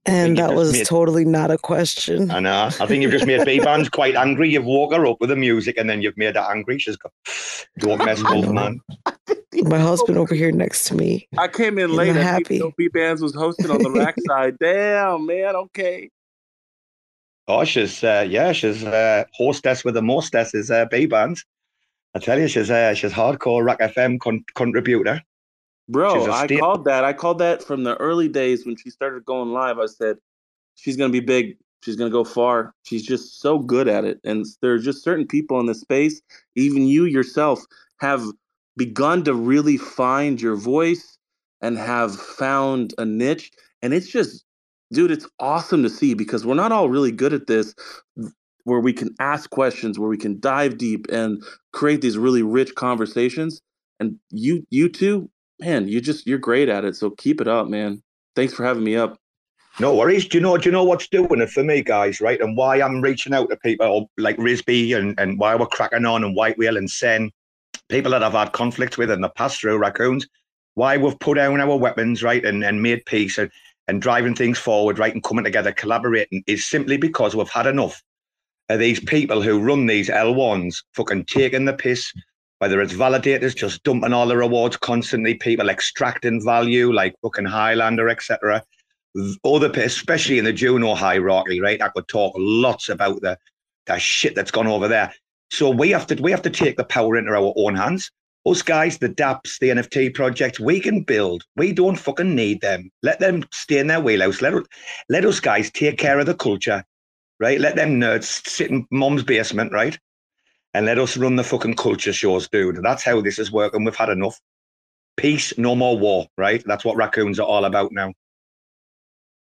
and 0.08 0.38
that 0.38 0.54
was 0.54 0.72
made- 0.72 0.86
totally 0.86 1.24
not 1.24 1.50
a 1.50 1.58
question. 1.58 2.30
I 2.30 2.38
know. 2.38 2.66
I 2.80 2.86
think 2.86 3.02
you've 3.02 3.10
just 3.10 3.26
made 3.26 3.44
B-Band's 3.44 3.88
quite 3.98 4.14
angry. 4.14 4.48
You've 4.50 4.64
woke 4.64 4.94
her 4.94 5.04
up 5.04 5.16
with 5.20 5.30
the 5.30 5.34
music 5.36 5.76
and 5.76 5.90
then 5.90 6.00
you've 6.00 6.16
made 6.16 6.36
her 6.36 6.46
angry. 6.48 6.78
She's 6.78 6.96
got, 6.96 7.10
don't 7.80 7.98
mess, 8.04 8.22
Wolfman. 8.22 8.80
My 9.64 9.80
husband 9.80 10.16
over 10.16 10.32
here 10.32 10.52
next 10.52 10.84
to 10.84 10.94
me. 10.94 11.26
I 11.38 11.48
came 11.48 11.76
in 11.76 11.92
late. 11.92 12.14
I 12.14 12.22
happy. 12.22 12.60
Bbandz 12.60 13.20
was 13.20 13.34
hosting 13.34 13.68
on 13.68 13.82
the 13.82 13.90
RAC 13.90 14.14
side. 14.28 14.56
Damn, 14.60 15.26
man. 15.26 15.56
Okay. 15.56 16.08
Oh, 17.48 17.64
she's, 17.64 18.02
uh, 18.02 18.26
yeah, 18.28 18.52
she's 18.52 18.84
uh, 18.84 19.24
hostess 19.32 19.84
with 19.84 19.94
the 19.94 20.02
mostess 20.02 20.54
is 20.54 20.70
uh, 20.70 20.86
B-Band. 20.86 21.38
I 22.14 22.18
tell 22.18 22.40
you, 22.40 22.48
she's 22.48 22.70
uh, 22.70 22.94
she's 22.94 23.12
hardcore 23.12 23.62
RAC 23.62 23.78
FM 23.78 24.18
con- 24.18 24.44
contributor. 24.54 25.20
Bro, 25.88 26.24
I 26.24 26.26
a 26.26 26.32
I 26.32 26.46
sta- 26.46 26.58
called 26.58 26.84
that. 26.86 27.04
I 27.04 27.12
called 27.12 27.38
that 27.40 27.62
from 27.62 27.84
the 27.84 27.94
early 27.96 28.26
days 28.28 28.64
when 28.64 28.74
she 28.74 28.88
started 28.88 29.24
going 29.26 29.52
live. 29.52 29.78
I 29.78 29.84
said, 29.84 30.16
she's 30.76 30.96
going 30.96 31.12
to 31.12 31.20
be 31.20 31.24
big. 31.24 31.58
She's 31.84 31.94
going 31.94 32.10
to 32.10 32.12
go 32.12 32.24
far. 32.24 32.74
She's 32.84 33.04
just 33.04 33.40
so 33.40 33.58
good 33.58 33.86
at 33.86 34.04
it. 34.04 34.18
And 34.24 34.46
there's 34.62 34.82
just 34.82 35.04
certain 35.04 35.26
people 35.26 35.60
in 35.60 35.66
the 35.66 35.74
space, 35.74 36.22
even 36.54 36.86
you 36.86 37.04
yourself, 37.04 37.62
have 37.98 38.24
begun 38.78 39.22
to 39.24 39.34
really 39.34 39.76
find 39.76 40.40
your 40.40 40.56
voice 40.56 41.18
and 41.60 41.76
have 41.76 42.16
found 42.16 42.94
a 42.96 43.04
niche. 43.04 43.52
And 43.82 43.92
it's 43.92 44.08
just, 44.08 44.45
dude, 44.92 45.10
it's 45.10 45.26
awesome 45.38 45.82
to 45.82 45.90
see 45.90 46.14
because 46.14 46.44
we're 46.44 46.54
not 46.54 46.72
all 46.72 46.88
really 46.88 47.12
good 47.12 47.32
at 47.32 47.46
this 47.46 47.74
where 48.64 48.80
we 48.80 48.92
can 48.92 49.14
ask 49.20 49.48
questions, 49.50 49.98
where 49.98 50.08
we 50.08 50.16
can 50.16 50.40
dive 50.40 50.76
deep 50.76 51.06
and 51.10 51.42
create 51.72 52.00
these 52.00 52.18
really 52.18 52.42
rich 52.42 52.74
conversations. 52.74 53.62
And 54.00 54.18
you, 54.30 54.66
you 54.70 54.88
two, 54.88 55.30
man, 55.60 55.86
you 55.88 56.00
just 56.00 56.26
you're 56.26 56.38
great 56.38 56.68
at 56.68 56.84
it. 56.84 56.96
So 56.96 57.10
keep 57.10 57.40
it 57.40 57.48
up, 57.48 57.68
man. 57.68 58.02
Thanks 58.34 58.52
for 58.52 58.64
having 58.64 58.84
me 58.84 58.96
up. 58.96 59.18
No 59.78 59.94
worries. 59.94 60.26
Do 60.26 60.38
you 60.38 60.42
know? 60.42 60.56
Do 60.56 60.68
you 60.68 60.72
know 60.72 60.84
what's 60.84 61.06
doing 61.06 61.40
it 61.40 61.50
for 61.50 61.62
me, 61.62 61.82
guys? 61.82 62.20
Right, 62.20 62.40
and 62.40 62.56
why 62.56 62.80
I'm 62.80 63.02
reaching 63.02 63.34
out 63.34 63.50
to 63.50 63.56
people 63.56 64.10
like 64.16 64.38
Risby 64.38 64.96
and 64.96 65.18
and 65.20 65.38
why 65.38 65.54
we're 65.54 65.66
cracking 65.66 66.06
on 66.06 66.24
and 66.24 66.34
White 66.34 66.56
Whale 66.56 66.78
and 66.78 66.90
Sen, 66.90 67.30
people 67.90 68.12
that 68.12 68.22
I've 68.22 68.32
had 68.32 68.52
conflicts 68.52 68.96
with 68.96 69.10
in 69.10 69.20
the 69.20 69.28
past 69.28 69.60
through 69.60 69.76
raccoons. 69.76 70.26
Why 70.74 70.96
we've 70.96 71.18
put 71.18 71.36
down 71.36 71.60
our 71.60 71.76
weapons, 71.76 72.22
right, 72.22 72.44
and 72.44 72.64
and 72.64 72.82
made 72.82 73.04
peace 73.04 73.36
and 73.36 73.50
and 73.88 74.02
driving 74.02 74.34
things 74.34 74.58
forward, 74.58 74.98
right, 74.98 75.14
and 75.14 75.22
coming 75.22 75.44
together, 75.44 75.72
collaborating 75.72 76.42
is 76.46 76.66
simply 76.66 76.96
because 76.96 77.36
we've 77.36 77.48
had 77.48 77.66
enough 77.66 78.02
of 78.68 78.78
these 78.80 79.00
people 79.00 79.40
who 79.40 79.60
run 79.60 79.86
these 79.86 80.08
L1s 80.08 80.76
fucking 80.94 81.24
taking 81.26 81.64
the 81.64 81.72
piss. 81.72 82.12
Whether 82.58 82.80
it's 82.80 82.94
validators 82.94 83.54
just 83.54 83.82
dumping 83.82 84.14
all 84.14 84.26
the 84.26 84.36
rewards 84.36 84.78
constantly, 84.78 85.34
people 85.34 85.68
extracting 85.68 86.42
value 86.42 86.90
like 86.90 87.14
fucking 87.22 87.44
Highlander, 87.44 88.08
etc 88.08 88.62
other 89.44 89.70
pe- 89.70 89.84
especially 89.84 90.38
in 90.38 90.44
the 90.44 90.52
Juno 90.52 90.94
hierarchy, 90.94 91.60
right? 91.60 91.80
I 91.80 91.88
could 91.88 92.08
talk 92.08 92.34
lots 92.36 92.88
about 92.88 93.20
the 93.20 93.38
the 93.86 93.98
shit 93.98 94.34
that's 94.34 94.50
gone 94.50 94.66
over 94.66 94.88
there. 94.88 95.14
So 95.50 95.70
we 95.70 95.90
have 95.90 96.06
to 96.08 96.16
we 96.16 96.30
have 96.30 96.42
to 96.42 96.50
take 96.50 96.76
the 96.76 96.84
power 96.84 97.16
into 97.16 97.32
our 97.32 97.52
own 97.56 97.76
hands. 97.76 98.10
Us 98.46 98.62
guys, 98.62 98.98
the 98.98 99.08
DApps, 99.08 99.58
the 99.58 99.70
NFT 99.70 100.14
projects, 100.14 100.60
we 100.60 100.78
can 100.78 101.02
build. 101.02 101.42
We 101.56 101.72
don't 101.72 101.96
fucking 101.96 102.32
need 102.34 102.60
them. 102.60 102.90
Let 103.02 103.18
them 103.18 103.44
stay 103.52 103.78
in 103.78 103.88
their 103.88 104.00
wheelhouse. 104.00 104.40
Let 104.40 104.54
let 105.08 105.24
us 105.24 105.40
guys 105.40 105.68
take 105.70 105.98
care 105.98 106.20
of 106.20 106.26
the 106.26 106.34
culture, 106.34 106.84
right? 107.40 107.58
Let 107.58 107.74
them 107.74 108.00
nerds 108.00 108.46
sit 108.46 108.70
in 108.70 108.86
mom's 108.92 109.24
basement, 109.24 109.72
right? 109.72 109.98
And 110.74 110.86
let 110.86 110.98
us 110.98 111.16
run 111.16 111.34
the 111.34 111.42
fucking 111.42 111.74
culture 111.74 112.12
shows, 112.12 112.48
dude. 112.48 112.82
That's 112.84 113.02
how 113.02 113.20
this 113.20 113.40
is 113.40 113.50
working. 113.50 113.84
We've 113.84 113.96
had 113.96 114.10
enough. 114.10 114.40
Peace, 115.16 115.56
no 115.58 115.74
more 115.74 115.98
war, 115.98 116.26
right? 116.38 116.62
That's 116.66 116.84
what 116.84 116.96
raccoons 116.96 117.40
are 117.40 117.46
all 117.46 117.64
about 117.64 117.90
now. 117.90 118.12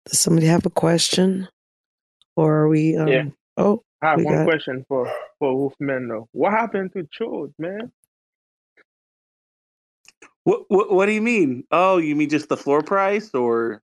Does 0.05 0.19
somebody 0.19 0.45
have 0.47 0.65
a 0.65 0.69
question? 0.69 1.47
Or 2.35 2.53
are 2.53 2.67
we 2.67 2.97
um 2.97 3.07
Yeah. 3.07 3.25
oh 3.57 3.83
I 4.03 4.11
have 4.11 4.23
one 4.23 4.35
got 4.35 4.45
question 4.45 4.85
for 4.87 5.11
for 5.39 5.55
Wolfman 5.55 6.07
though. 6.07 6.27
What 6.33 6.51
happened 6.51 6.93
to 6.93 7.07
Chode, 7.17 7.53
man? 7.57 7.91
What, 10.43 10.63
what 10.69 10.91
what 10.91 11.05
do 11.07 11.11
you 11.13 11.21
mean? 11.21 11.65
Oh, 11.71 11.97
you 11.97 12.15
mean 12.15 12.29
just 12.29 12.49
the 12.49 12.57
floor 12.57 12.81
price 12.83 13.33
or 13.33 13.81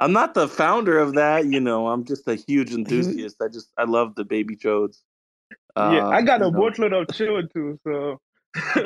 I'm 0.00 0.12
not 0.12 0.34
the 0.34 0.48
founder 0.48 0.98
of 0.98 1.14
that, 1.14 1.46
you 1.46 1.60
know. 1.60 1.88
I'm 1.88 2.04
just 2.04 2.28
a 2.28 2.34
huge 2.36 2.72
enthusiast. 2.74 3.36
I 3.42 3.48
just 3.48 3.70
I 3.78 3.84
love 3.84 4.14
the 4.16 4.24
baby 4.24 4.56
chodes. 4.56 4.98
yeah, 5.80 6.02
I 6.10 6.22
got 6.22 6.42
Uh, 6.42 6.46
a 6.46 6.50
know. 6.52 6.58
boatload 6.58 6.92
of 6.92 7.08
Chode 7.08 7.52
too, 7.52 7.78
so 7.84 8.20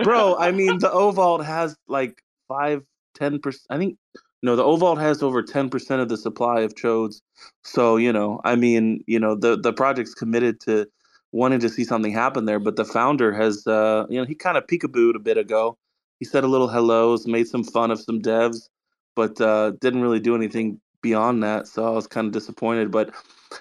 bro 0.02 0.36
i 0.38 0.50
mean 0.52 0.80
the 0.80 0.90
ovault 0.90 1.44
has 1.44 1.76
like 1.88 2.22
5 2.48 2.82
10% 3.18 3.58
i 3.70 3.78
think 3.78 3.98
no 4.42 4.56
the 4.56 4.62
ovault 4.64 5.00
has 5.00 5.22
over 5.22 5.42
10% 5.42 6.00
of 6.02 6.08
the 6.08 6.16
supply 6.16 6.60
of 6.60 6.74
chodes 6.74 7.20
so 7.64 7.96
you 7.96 8.12
know 8.12 8.40
i 8.44 8.56
mean 8.56 9.02
you 9.06 9.18
know 9.20 9.34
the 9.34 9.56
the 9.58 9.72
project's 9.72 10.14
committed 10.14 10.60
to 10.60 10.86
wanting 11.32 11.60
to 11.60 11.68
see 11.68 11.84
something 11.84 12.12
happen 12.12 12.44
there 12.46 12.58
but 12.60 12.76
the 12.76 12.84
founder 12.84 13.32
has 13.32 13.66
uh 13.66 14.06
you 14.08 14.18
know 14.18 14.24
he 14.26 14.34
kind 14.34 14.56
of 14.58 14.66
peekabooed 14.66 15.14
a 15.16 15.20
bit 15.20 15.38
ago 15.38 15.76
he 16.20 16.24
said 16.24 16.44
a 16.44 16.48
little 16.48 16.68
hellos 16.68 17.26
made 17.26 17.48
some 17.48 17.64
fun 17.64 17.90
of 17.90 18.00
some 18.00 18.20
devs 18.22 18.68
but 19.16 19.40
uh 19.40 19.72
didn't 19.80 20.02
really 20.02 20.20
do 20.20 20.36
anything 20.36 20.80
beyond 21.02 21.42
that 21.42 21.66
so 21.66 21.84
i 21.84 21.90
was 21.90 22.06
kind 22.06 22.26
of 22.26 22.32
disappointed 22.32 22.90
but 22.90 23.12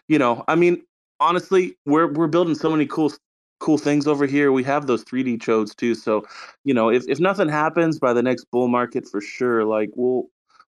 you 0.07 0.19
know 0.19 0.43
i 0.47 0.55
mean 0.55 0.81
honestly 1.19 1.75
we're 1.85 2.11
we're 2.13 2.27
building 2.27 2.55
so 2.55 2.69
many 2.69 2.85
cool 2.85 3.11
cool 3.59 3.77
things 3.77 4.07
over 4.07 4.25
here. 4.25 4.51
We 4.51 4.63
have 4.63 4.87
those 4.87 5.03
3D 5.03 5.37
chodes 5.39 5.75
too. 5.75 5.93
So, 5.93 6.23
you 6.63 6.73
know, 6.73 6.89
if, 6.89 7.03
if 7.07 7.19
nothing 7.19 7.49
happens 7.49 7.99
by 7.99 8.13
the 8.13 8.23
next 8.23 8.45
bull 8.51 8.67
market 8.67 9.07
for 9.07 9.21
sure, 9.21 9.65
like 9.65 9.89
we'll 9.95 10.25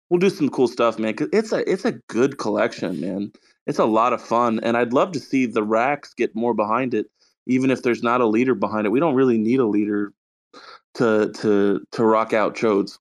we'll 0.08 0.20
do 0.20 0.30
some 0.30 0.48
cool 0.48 0.68
stuff, 0.68 0.98
man. 0.98 1.14
Cause 1.14 1.28
it's 1.32 1.52
a 1.52 1.68
it's 1.70 1.84
a 1.84 1.92
good 2.08 2.38
collection, 2.38 3.00
man. 3.00 3.32
It's 3.66 3.78
a 3.78 3.84
lot 3.84 4.12
of 4.12 4.22
fun. 4.22 4.60
And 4.62 4.76
I'd 4.76 4.92
love 4.92 5.12
to 5.12 5.20
see 5.20 5.46
the 5.46 5.62
racks 5.62 6.14
get 6.14 6.34
more 6.34 6.54
behind 6.54 6.94
it, 6.94 7.06
even 7.46 7.70
if 7.70 7.82
there's 7.82 8.02
not 8.02 8.20
a 8.20 8.26
leader 8.26 8.54
behind 8.54 8.86
it. 8.86 8.90
We 8.90 9.00
don't 9.00 9.14
really 9.14 9.38
need 9.38 9.60
a 9.60 9.66
leader 9.66 10.12
to 10.94 11.32
to 11.36 11.84
to 11.92 12.04
rock 12.04 12.32
out 12.32 12.56
chodes. 12.56 12.98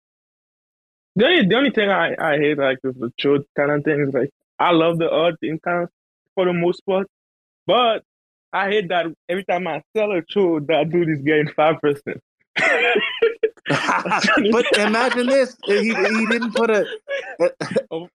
The 1.16 1.26
only, 1.26 1.46
the 1.48 1.56
only 1.56 1.72
thing 1.72 1.90
I, 1.90 2.16
I 2.18 2.38
hate 2.38 2.58
like 2.58 2.80
with 2.84 3.00
the 3.00 3.12
chode 3.20 3.44
kind 3.58 3.72
of 3.72 3.84
thing 3.84 4.00
is 4.08 4.14
like 4.14 4.30
I 4.60 4.72
love 4.72 4.98
the 4.98 5.10
art 5.10 5.36
in 5.42 5.60
kind 5.60 5.84
of 5.84 5.90
for 6.36 6.46
the 6.46 6.54
most 6.54 6.86
part, 6.86 7.08
but 7.68 8.04
I 8.54 8.70
hate 8.70 8.90
that 8.90 9.08
every 9.28 9.44
time 9.44 9.68
I 9.68 9.82
sell 9.96 10.12
a 10.12 10.22
chode, 10.22 10.68
that 10.68 10.90
dude 10.90 11.10
is 11.10 11.22
getting 11.22 11.50
five 11.50 11.82
percent. 11.82 12.22
but 14.52 14.66
imagine 14.78 15.28
this: 15.28 15.56
he 15.66 15.94
he 15.94 16.26
didn't 16.28 16.54
put 16.54 16.70
a. 16.70 16.86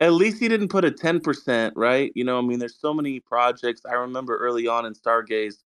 At 0.00 0.12
least 0.12 0.38
he 0.38 0.48
didn't 0.48 0.68
put 0.68 0.84
a 0.84 0.90
ten 0.90 1.20
percent, 1.20 1.74
right? 1.76 2.12
You 2.14 2.24
know, 2.24 2.38
I 2.38 2.42
mean, 2.42 2.58
there's 2.58 2.78
so 2.78 2.94
many 2.94 3.20
projects. 3.20 3.82
I 3.88 3.94
remember 3.94 4.36
early 4.36 4.66
on 4.66 4.86
in 4.86 4.94
Stargaze, 4.94 5.56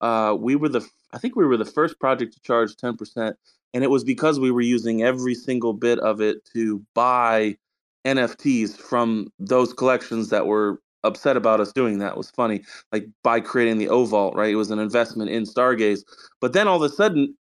uh, 0.00 0.36
we 0.38 0.56
were 0.56 0.68
the 0.68 0.86
I 1.12 1.18
think 1.18 1.36
we 1.36 1.46
were 1.46 1.56
the 1.56 1.64
first 1.64 1.98
project 2.00 2.34
to 2.34 2.40
charge 2.40 2.76
ten 2.76 2.96
percent, 2.96 3.36
and 3.74 3.84
it 3.84 3.90
was 3.90 4.04
because 4.04 4.40
we 4.40 4.50
were 4.50 4.60
using 4.60 5.02
every 5.02 5.34
single 5.34 5.72
bit 5.72 5.98
of 6.00 6.20
it 6.20 6.44
to 6.54 6.84
buy 6.94 7.56
NFTs 8.06 8.76
from 8.76 9.32
those 9.38 9.72
collections 9.72 10.30
that 10.30 10.46
were 10.46 10.80
upset 11.04 11.36
about 11.36 11.60
us 11.60 11.72
doing 11.72 11.98
that. 11.98 12.12
It 12.12 12.16
was 12.16 12.30
funny, 12.30 12.62
like 12.92 13.06
by 13.22 13.40
creating 13.40 13.78
the 13.78 13.88
O 13.88 14.04
Vault, 14.04 14.34
right? 14.36 14.52
It 14.52 14.56
was 14.56 14.70
an 14.70 14.78
investment 14.78 15.30
in 15.30 15.44
Stargaze, 15.44 16.00
but 16.40 16.52
then 16.52 16.68
all 16.68 16.76
of 16.82 16.90
a 16.90 16.94
sudden 16.94 17.36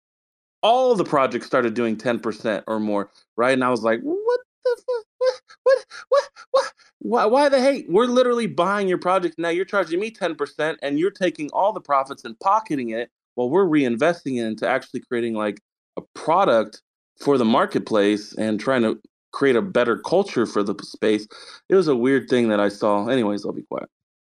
all 0.62 0.95
the 0.95 1.05
projects 1.05 1.47
started 1.47 1.74
doing 1.74 1.97
10% 1.97 2.65
or 2.66 2.81
more, 2.81 3.11
right? 3.37 3.53
And 3.53 3.62
I 3.65 3.70
was 3.70 3.83
like, 3.83 4.01
what 4.01 4.41
the 4.65 4.77
fuck? 4.87 5.05
What? 5.19 5.41
What? 5.62 5.87
What? 6.09 6.31
What? 6.51 6.73
Why, 7.07 7.24
why 7.27 7.49
the 7.49 7.61
hate? 7.61 7.87
We're 7.89 8.07
literally 8.07 8.49
buying 8.49 8.89
your 8.89 8.99
project. 8.99 9.39
Now 9.39 9.51
you're 9.51 9.65
charging 9.65 10.01
me 10.01 10.11
10% 10.11 10.77
and 10.83 10.99
you're 10.99 11.12
taking 11.12 11.49
all 11.53 11.73
the 11.73 11.81
profits 11.81 12.24
and 12.24 12.39
pocketing 12.41 12.91
it 12.91 13.11
while 13.37 13.49
we're 13.49 13.65
reinvesting 13.65 14.39
it 14.39 14.45
into 14.45 14.69
actually 14.69 15.01
creating 15.01 15.35
like 15.35 15.61
a 15.97 16.03
product 16.15 16.83
for 17.20 17.39
the 17.39 17.45
marketplace 17.45 18.33
and 18.35 18.59
trying 18.59 18.83
to 18.83 19.01
create 19.33 19.55
a 19.55 19.62
better 19.62 19.99
culture 19.99 20.47
for 20.47 20.65
the 20.65 20.74
space. 20.83 21.28
It 21.69 21.77
was 21.77 21.87
a 21.87 21.95
weird 21.95 22.28
thing 22.28 22.49
that 22.49 22.59
I 22.59 22.69
saw. 22.69 23.07
Anyways, 23.07 23.47
I'll 23.47 23.53
be 23.53 23.62
quiet. 23.62 23.89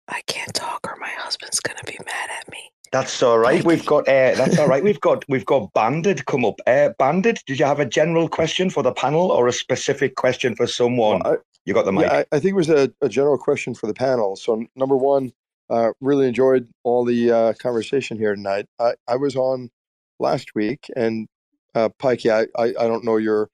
I 0.06 0.20
can't 0.28 0.54
talk 0.54 0.80
or 0.86 0.96
my 1.00 1.10
husband's 1.18 1.58
going 1.58 1.76
to 1.76 1.84
be 1.84 1.98
mad 2.04 2.30
at 2.38 2.48
me. 2.52 2.70
That's 2.92 3.20
all 3.20 3.38
right. 3.38 3.64
We've 3.64 3.86
got 3.86 4.08
uh, 4.08 4.34
that's 4.34 4.58
all 4.60 4.68
right. 4.68 4.82
We've 4.88 5.00
got 5.00 5.24
we've 5.28 5.46
got 5.46 5.72
Banded 5.74 6.26
come 6.26 6.44
up. 6.44 6.60
Uh, 6.66 6.90
Banded, 6.98 7.38
did 7.46 7.58
you 7.58 7.64
have 7.64 7.78
a 7.80 7.86
general 7.86 8.28
question 8.28 8.68
for 8.68 8.82
the 8.82 8.92
panel 8.92 9.30
or 9.30 9.46
a 9.46 9.52
specific 9.52 10.16
question 10.16 10.56
for 10.56 10.66
someone? 10.66 11.20
Well, 11.24 11.34
I, 11.34 11.36
you 11.70 11.74
got 11.74 11.84
the 11.84 11.92
mic. 11.92 12.06
Yeah, 12.06 12.18
I, 12.18 12.36
I, 12.36 12.40
think 12.40 12.52
it 12.52 12.56
was 12.56 12.68
a, 12.68 12.92
a, 13.00 13.08
general 13.08 13.38
question 13.38 13.74
for 13.74 13.86
the 13.86 13.94
panel. 13.94 14.34
So 14.34 14.66
number 14.74 14.96
one, 14.96 15.32
uh, 15.70 15.92
really 16.00 16.26
enjoyed 16.26 16.68
all 16.82 17.04
the 17.04 17.30
uh, 17.30 17.52
conversation 17.60 18.18
here 18.18 18.34
tonight. 18.34 18.66
I, 18.80 18.94
I 19.06 19.16
was 19.16 19.36
on 19.36 19.70
last 20.18 20.56
week, 20.56 20.90
and 20.96 21.28
uh, 21.76 21.90
Pikey, 22.00 22.32
I, 22.32 22.60
I, 22.60 22.70
I 22.70 22.88
don't 22.88 23.04
know 23.04 23.18
your 23.18 23.50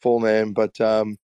full 0.00 0.20
name, 0.20 0.54
but 0.54 0.80
um, 0.80 1.18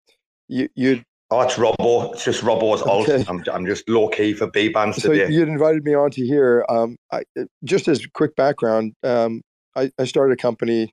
you 0.48 0.69
you 0.74 1.05
Oh, 1.31 1.40
it's 1.40 1.55
Robbo. 1.55 2.12
It's 2.12 2.24
just 2.24 2.43
Robbo's 2.43 2.82
okay. 2.82 3.16
alt. 3.16 3.28
I'm, 3.28 3.44
I'm 3.52 3.66
just 3.66 3.89
low 3.89 4.09
key 4.09 4.35
for 4.35 4.48
Bbandz 4.48 4.97
so 4.97 5.12
today. 5.12 5.32
you'd 5.32 5.48
invited 5.48 5.85
me 5.85 5.94
on 5.94 6.11
to 6.12 6.24
here. 6.24 6.65
Um, 6.69 6.97
I, 7.12 7.23
just 7.65 7.89
as 7.89 8.06
quick 8.12 8.36
background, 8.36 8.93
um, 9.02 9.40
I, 9.74 9.90
I, 9.98 10.05
started 10.05 10.35
a 10.35 10.36
company 10.36 10.93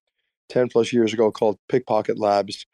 10 0.50 0.70
plus 0.70 0.94
years 0.94 1.14
ago 1.14 1.32
called 1.32 1.58
Pickpocket 1.68 2.18
Labs. 2.18 2.66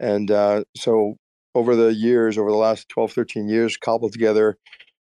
And 0.00 0.30
uh, 0.30 0.64
so 0.76 1.16
over 1.56 1.74
the 1.74 1.94
years, 1.94 2.36
over 2.36 2.50
the 2.50 2.56
last 2.56 2.86
12, 2.90 3.12
13 3.12 3.48
years, 3.48 3.78
cobbled 3.78 4.12
together 4.12 4.58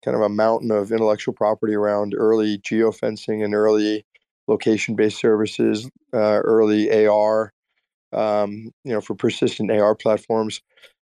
kind 0.05 0.15
of 0.15 0.23
a 0.23 0.29
mountain 0.29 0.71
of 0.71 0.89
intellectual 0.89 1.33
property 1.33 1.75
around 1.75 2.15
early 2.17 2.57
geofencing 2.59 3.43
and 3.43 3.53
early 3.53 4.05
location 4.47 4.95
based 4.95 5.19
services, 5.19 5.89
uh, 6.13 6.39
early 6.45 7.05
AR, 7.05 7.51
um, 8.13 8.71
you 8.85 8.93
know, 8.93 9.01
for 9.01 9.15
persistent 9.15 9.69
AR 9.69 9.95
platforms. 9.95 10.61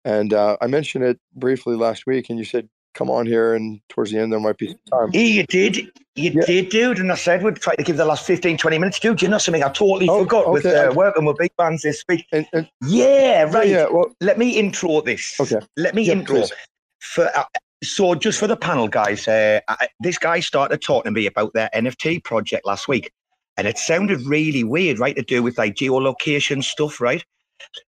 And 0.04 0.34
uh, 0.34 0.58
I 0.62 0.68
mentioned 0.68 1.06
it 1.06 1.22
briefly 1.34 1.78
last 1.78 2.06
week, 2.06 2.30
and 2.30 2.38
you 2.38 2.44
said, 2.44 2.68
come 2.94 3.10
on 3.10 3.26
here, 3.26 3.56
and 3.56 3.80
towards 3.90 4.12
the 4.12 4.20
end, 4.20 4.32
there 4.32 4.40
might 4.40 4.58
be 4.58 4.68
some 4.68 4.78
time. 4.92 5.10
Yeah, 5.14 5.22
you 5.22 5.44
did. 5.46 5.78
You 6.16 6.32
yeah. 6.32 6.46
did, 6.46 6.70
dude. 6.70 7.00
And 7.00 7.12
I 7.12 7.16
said 7.16 7.44
we'd 7.44 7.56
try 7.56 7.76
to 7.76 7.84
give 7.84 7.98
the 7.98 8.06
last 8.06 8.26
15, 8.26 8.58
20 8.58 8.78
minutes. 8.78 9.00
Dude, 9.00 9.22
you 9.22 9.28
know 9.28 9.38
something 9.38 9.64
I 9.64 9.70
totally 9.70 10.08
oh, 10.10 10.24
forgot 10.24 10.46
okay. 10.46 10.52
with 10.52 10.66
uh, 10.66 10.94
working 10.96 11.26
with 11.26 11.38
big 11.38 11.52
bands 11.58 11.82
this 11.82 12.04
week. 12.08 12.26
And, 12.32 12.46
and, 12.54 12.70
yeah, 12.82 13.44
right. 13.44 13.68
Yeah, 13.68 13.88
well, 13.92 14.14
Let 14.22 14.38
me 14.38 14.52
intro 14.52 15.02
this. 15.02 15.36
Okay. 15.40 15.60
Let 15.78 15.96
me 15.96 16.10
intro. 16.10 16.38
Please. 16.38 16.52
For, 17.00 17.30
uh, 17.36 17.46
so, 17.84 18.16
just 18.16 18.40
for 18.40 18.48
the 18.48 18.56
panel, 18.56 18.88
guys, 18.88 19.28
uh, 19.28 19.60
I, 19.68 19.88
this 20.00 20.18
guy 20.18 20.40
started 20.40 20.82
talking 20.82 21.12
to 21.14 21.20
me 21.20 21.26
about 21.26 21.54
their 21.54 21.70
NFT 21.74 22.24
project 22.24 22.66
last 22.66 22.88
week. 22.88 23.12
And 23.58 23.68
it 23.68 23.78
sounded 23.78 24.22
really 24.22 24.64
weird, 24.64 25.00
right? 25.00 25.16
To 25.16 25.22
do 25.22 25.44
with 25.44 25.58
like 25.58 25.76
geolocation 25.76 26.64
stuff, 26.64 27.02
right? 27.02 27.24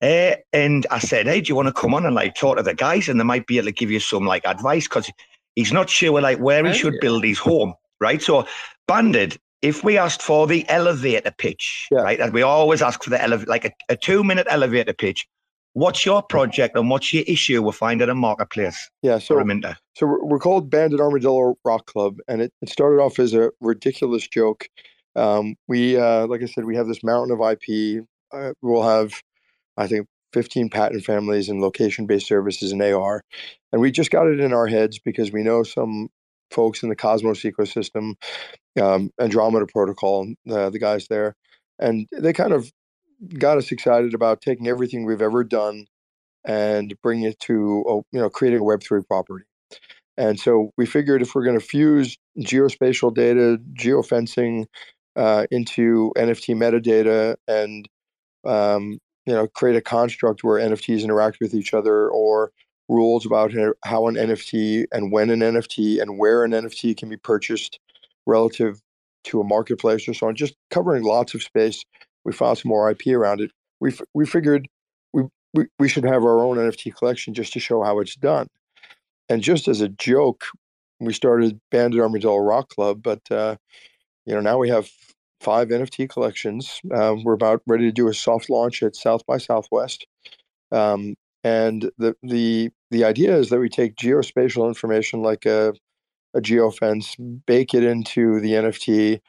Uh, 0.01 0.37
and 0.53 0.87
I 0.91 0.99
said, 0.99 1.27
hey, 1.27 1.41
do 1.41 1.49
you 1.49 1.57
want 1.57 1.69
to 1.69 1.73
come 1.73 1.95
on 1.95 2.07
and 2.07 2.15
like 2.15 2.35
talk 2.35 2.57
to 2.57 2.63
the 2.63 2.75
guys? 2.75 3.09
And 3.09 3.19
they 3.19 3.25
might 3.25 3.47
be 3.47 3.59
able 3.59 3.67
to 3.67 3.73
give 3.73 3.91
you 3.91 4.01
some 4.01 4.27
like 4.27 4.47
advice 4.47 4.89
because 4.89 5.11
he's 5.57 5.73
not 5.73 5.91
sure 5.91 6.21
like 6.21 6.39
where 6.39 6.65
he 6.65 6.73
should 6.73 6.95
build 7.01 7.25
his 7.25 7.39
home, 7.39 7.75
right? 8.01 8.23
So, 8.23 8.47
Banded, 8.87 9.39
if 9.63 9.85
we 9.85 9.97
asked 9.97 10.23
for 10.23 10.47
the 10.47 10.69
elevator 10.69 11.33
pitch, 11.37 11.89
yeah. 11.91 12.01
right, 12.01 12.21
and 12.21 12.33
we 12.33 12.43
always 12.43 12.83
ask 12.83 13.03
for 13.03 13.11
the 13.11 13.23
elevator, 13.23 13.51
like 13.51 13.65
a, 13.65 13.73
a 13.89 13.97
two 13.97 14.25
minute 14.25 14.47
elevator 14.51 14.93
pitch, 14.93 15.27
what's 15.75 16.05
your 16.05 16.23
project 16.23 16.77
and 16.77 16.91
what's 16.91 17.13
your 17.13 17.25
issue 17.27 17.63
we're 17.63 17.73
finding 17.73 18.09
a 18.09 18.15
marketplace? 18.15 18.91
Yeah, 19.03 19.19
so 19.19 19.43
so 19.95 20.07
we're, 20.07 20.39
called 20.39 20.71
Banded 20.71 21.01
Armadillo 21.01 21.57
Rock 21.65 21.87
Club, 21.87 22.19
and 22.29 22.43
it, 22.43 22.53
it 22.61 22.69
started 22.69 23.01
off 23.01 23.19
as 23.19 23.35
a 23.35 23.51
ridiculous 23.61 24.27
joke. 24.27 24.69
Um, 25.15 25.55
we, 25.69 25.97
uh, 25.97 26.27
like 26.27 26.43
I 26.43 26.47
said, 26.47 26.65
we 26.65 26.77
have 26.77 26.89
this 26.89 27.05
mountain 27.05 27.37
of 27.37 27.41
IP. 27.41 28.05
Uh, 28.33 28.53
we'll 28.63 28.83
have 28.83 29.13
I 29.77 29.87
think 29.87 30.07
15 30.33 30.71
patent 30.71 31.05
families 31.05 31.49
and 31.49 31.61
location 31.61 32.07
based 32.07 32.27
services 32.27 32.73
in 32.73 32.83
AR. 32.83 33.23
And 33.73 33.81
we 33.81 33.91
just 33.91 34.11
got 34.11 34.27
it 34.27 34.41
in 34.41 34.53
our 34.53 34.67
heads 34.67 34.99
because 34.99 35.33
we 35.33 35.43
know 35.43 35.63
some 35.63 36.09
folks 36.51 36.83
in 36.83 36.89
the 36.89 36.97
Cosmos 36.97 37.43
ecosystem, 37.43 38.15
um, 38.81 39.11
Andromeda 39.21 39.67
Protocol, 39.67 40.33
uh, 40.51 40.71
the 40.71 40.79
guys 40.79 41.07
there. 41.09 41.35
And 41.79 42.07
they 42.13 42.33
kind 42.33 42.53
of 42.53 42.71
got 43.39 43.59
us 43.59 43.73
excited 43.73 44.15
about 44.15 44.41
taking 44.41 44.69
everything 44.69 45.05
we've 45.05 45.23
ever 45.23 45.45
done 45.45 45.87
and 46.45 46.95
bringing 47.03 47.25
it 47.25 47.39
to, 47.41 48.05
you 48.13 48.21
know, 48.21 48.29
creating 48.29 48.61
a 48.61 48.65
Web3 48.65 49.07
property. 49.07 49.45
And 50.17 50.39
so 50.39 50.71
we 50.77 50.87
figured 50.87 51.23
if 51.23 51.35
we're 51.35 51.45
going 51.45 51.59
to 51.59 51.65
fuse 51.65 52.17
geospatial 52.39 53.15
data, 53.15 53.59
geofencing 53.75 54.67
uh, 55.17 55.47
into 55.51 56.13
NFT 56.17 56.55
metadata 56.57 57.37
and 57.49 57.89
um, 58.45 58.99
you 59.27 59.33
know 59.33 59.47
create 59.47 59.77
a 59.77 59.81
construct 59.81 60.45
where 60.45 60.61
NFTs 60.61 61.03
interact 61.03 61.39
with 61.41 61.55
each 61.55 61.75
other 61.75 62.09
or 62.09 62.53
rules 62.89 63.25
about 63.25 63.53
how 63.85 64.07
an 64.09 64.17
NFT 64.17 64.87
and 64.93 65.13
when 65.13 65.31
an 65.31 65.41
NFT 65.41 66.01
and 66.01 66.19
where 66.19 66.45
an 66.45 66.53
NFT 66.53 66.97
can 66.97 67.09
be 67.09 67.17
purchased 67.17 67.79
relative 68.27 68.81
to 69.25 69.41
a 69.41 69.45
marketplace 69.45 70.09
or 70.09 70.15
so 70.15 70.29
on. 70.29 70.35
Just 70.35 70.55
covering 70.71 71.05
lots 71.05 71.35
of 71.35 71.43
space. 71.43 71.83
We 72.25 72.33
found 72.33 72.59
some 72.59 72.69
more 72.69 72.91
IP 72.91 73.09
around 73.09 73.41
it. 73.41 73.51
We 73.81 73.93
we 74.15 74.27
figured 74.27 74.69
we, 75.13 75.25
we 75.55 75.67
we 75.79 75.89
should 75.89 76.05
have 76.05 76.25
our 76.25 76.45
own 76.45 76.57
NFT 76.57 76.95
collection 76.95 77.35
just 77.35 77.53
to 77.55 77.61
show 77.61 77.83
how 77.83 78.01
it's 78.01 78.17
done. 78.17 78.47
And 79.29 79.43
just 79.43 79.69
as 79.69 79.81
a 79.81 79.89
joke, 79.89 80.45
we 81.01 81.13
started 81.13 81.59
Banded 81.71 82.01
Armadillo 82.01 82.39
Rock 82.39 82.69
Club, 82.69 83.03
but 83.03 83.21
uh, 83.31 83.57
you 84.27 84.35
know 84.35 84.41
now 84.41 84.59
we 84.59 84.69
have 84.69 84.89
five 85.43 85.69
NFT 85.69 86.09
collections. 86.09 86.81
Um, 86.95 87.25
we're 87.25 87.35
about 87.35 87.63
ready 87.67 87.85
to 87.85 87.93
do 87.93 88.09
a 88.09 88.15
soft 88.15 88.49
launch 88.49 88.83
at 88.83 88.97
South 88.97 89.27
by 89.27 89.39
Southwest. 89.39 90.07
Um, 90.71 91.15
and 91.45 91.91
the 91.99 92.15
the 92.23 92.71
the 92.91 93.05
idea 93.05 93.37
is 93.37 93.51
that 93.51 93.59
we 93.59 93.69
take 93.69 93.97
geospatial 93.97 94.69
information 94.69 95.23
like 95.23 95.45
a 95.45 95.75
a 96.35 96.41
geofence, 96.41 97.15
bake 97.47 97.75
it 97.75 97.85
into 97.85 98.41
the 98.41 98.53
NFT, 98.53 99.21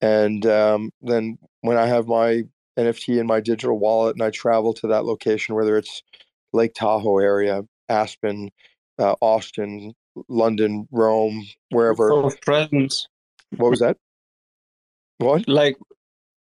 and 0.00 0.46
um, 0.46 0.90
then 1.02 1.38
when 1.60 1.76
I 1.76 1.86
have 1.86 2.06
my 2.06 2.44
NFT 2.78 3.18
in 3.18 3.26
my 3.26 3.40
digital 3.40 3.78
wallet 3.78 4.16
and 4.16 4.22
I 4.22 4.30
travel 4.30 4.72
to 4.74 4.86
that 4.88 5.04
location, 5.04 5.54
whether 5.54 5.76
it's 5.76 6.02
Lake 6.52 6.74
Tahoe 6.74 7.18
area, 7.18 7.62
Aspen, 7.88 8.50
uh, 8.98 9.14
Austin, 9.20 9.92
London, 10.28 10.86
Rome, 10.90 11.44
wherever. 11.70 12.10
Of 12.10 12.40
presence. 12.40 13.08
What 13.56 13.70
was 13.70 13.80
that? 13.80 13.96
What? 15.18 15.48
Like 15.48 15.76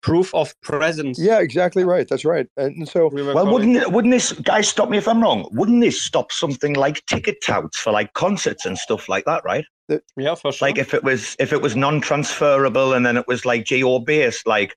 proof 0.03 0.35
of 0.35 0.53
presence. 0.61 1.17
Yeah, 1.17 1.39
exactly 1.39 1.83
right. 1.83 2.07
That's 2.07 2.25
right. 2.25 2.47
And 2.57 2.87
so, 2.87 3.07
we 3.07 3.23
well, 3.23 3.51
wouldn't 3.51 3.91
wouldn't 3.91 4.13
this 4.13 4.33
guys 4.33 4.67
stop 4.67 4.89
me 4.89 4.97
if 4.97 5.07
I'm 5.07 5.21
wrong? 5.21 5.49
Wouldn't 5.51 5.81
this 5.81 6.03
stop 6.03 6.31
something 6.31 6.75
like 6.75 7.03
ticket 7.07 7.37
touts 7.43 7.79
for 7.79 7.91
like 7.91 8.13
concerts 8.13 8.65
and 8.65 8.77
stuff 8.77 9.09
like 9.09 9.25
that, 9.25 9.43
right? 9.43 9.65
The, 9.87 10.01
yeah, 10.17 10.35
for 10.35 10.51
sure. 10.51 10.67
Like 10.67 10.77
if 10.77 10.93
it 10.93 11.03
was 11.03 11.35
if 11.39 11.51
it 11.51 11.61
was 11.61 11.75
non-transferable 11.75 12.93
and 12.93 13.05
then 13.05 13.17
it 13.17 13.27
was 13.27 13.45
like 13.45 13.65
geo 13.65 13.99
based, 13.99 14.45
like 14.45 14.75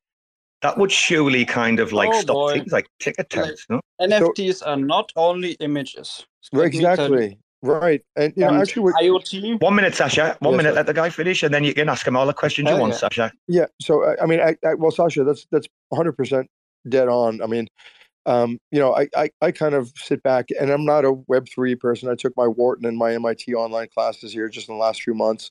that 0.62 0.78
would 0.78 0.92
surely 0.92 1.44
kind 1.44 1.80
of 1.80 1.92
like 1.92 2.08
oh, 2.12 2.20
stop 2.20 2.34
boy. 2.34 2.52
things 2.54 2.72
like 2.72 2.86
ticket 2.98 3.28
touts. 3.28 3.66
Like, 3.68 3.82
no? 4.00 4.08
NFTs 4.08 4.56
so, 4.56 4.66
are 4.66 4.76
not 4.76 5.12
only 5.16 5.52
images. 5.60 6.24
exactly. 6.52 7.38
Right, 7.62 8.02
and 8.16 8.32
you 8.36 8.44
know, 8.44 8.50
And 8.50 8.62
actually, 8.62 8.82
what, 8.82 8.94
IoT. 8.96 9.60
One 9.60 9.74
minute, 9.74 9.94
Sascha. 9.94 10.40
One 10.40 10.52
Yes, 10.52 10.58
minute. 10.58 10.70
sir. 10.70 10.76
Let 10.76 10.86
the 10.86 10.94
guy 10.94 11.10
finish, 11.10 11.42
and 11.42 11.52
then 11.52 11.64
you 11.64 11.74
can 11.74 11.88
ask 11.88 12.06
him 12.06 12.16
all 12.16 12.26
the 12.26 12.34
questions 12.34 12.68
you 12.68 12.76
Oh, 12.76 12.80
want, 12.80 12.92
yeah. 12.92 13.08
Sascha. 13.08 13.30
Yeah. 13.48 13.66
So 13.80 14.04
I, 14.04 14.22
I 14.22 14.26
mean, 14.26 14.40
I, 14.40 14.56
I 14.64 14.74
well, 14.74 14.92
Sascha, 14.92 15.24
that's 15.24 15.46
that's 15.50 15.66
100 15.88 16.12
percent 16.12 16.48
dead 16.88 17.08
on. 17.08 17.40
I 17.42 17.46
mean, 17.46 17.66
um, 18.26 18.58
you 18.70 18.78
know, 18.78 18.94
I, 18.94 19.08
I 19.16 19.30
I 19.40 19.52
kind 19.52 19.74
of 19.74 19.90
sit 19.96 20.22
back, 20.22 20.48
and 20.60 20.70
I'm 20.70 20.84
not 20.84 21.04
a 21.04 21.12
Web 21.12 21.48
three 21.52 21.74
person. 21.74 22.08
I 22.10 22.14
took 22.14 22.36
my 22.36 22.46
Wharton 22.46 22.86
and 22.86 22.96
my 22.98 23.14
MIT 23.14 23.54
online 23.54 23.88
classes 23.94 24.32
here 24.32 24.48
just 24.48 24.68
in 24.68 24.74
the 24.74 24.80
last 24.80 25.02
few 25.02 25.14
months. 25.14 25.50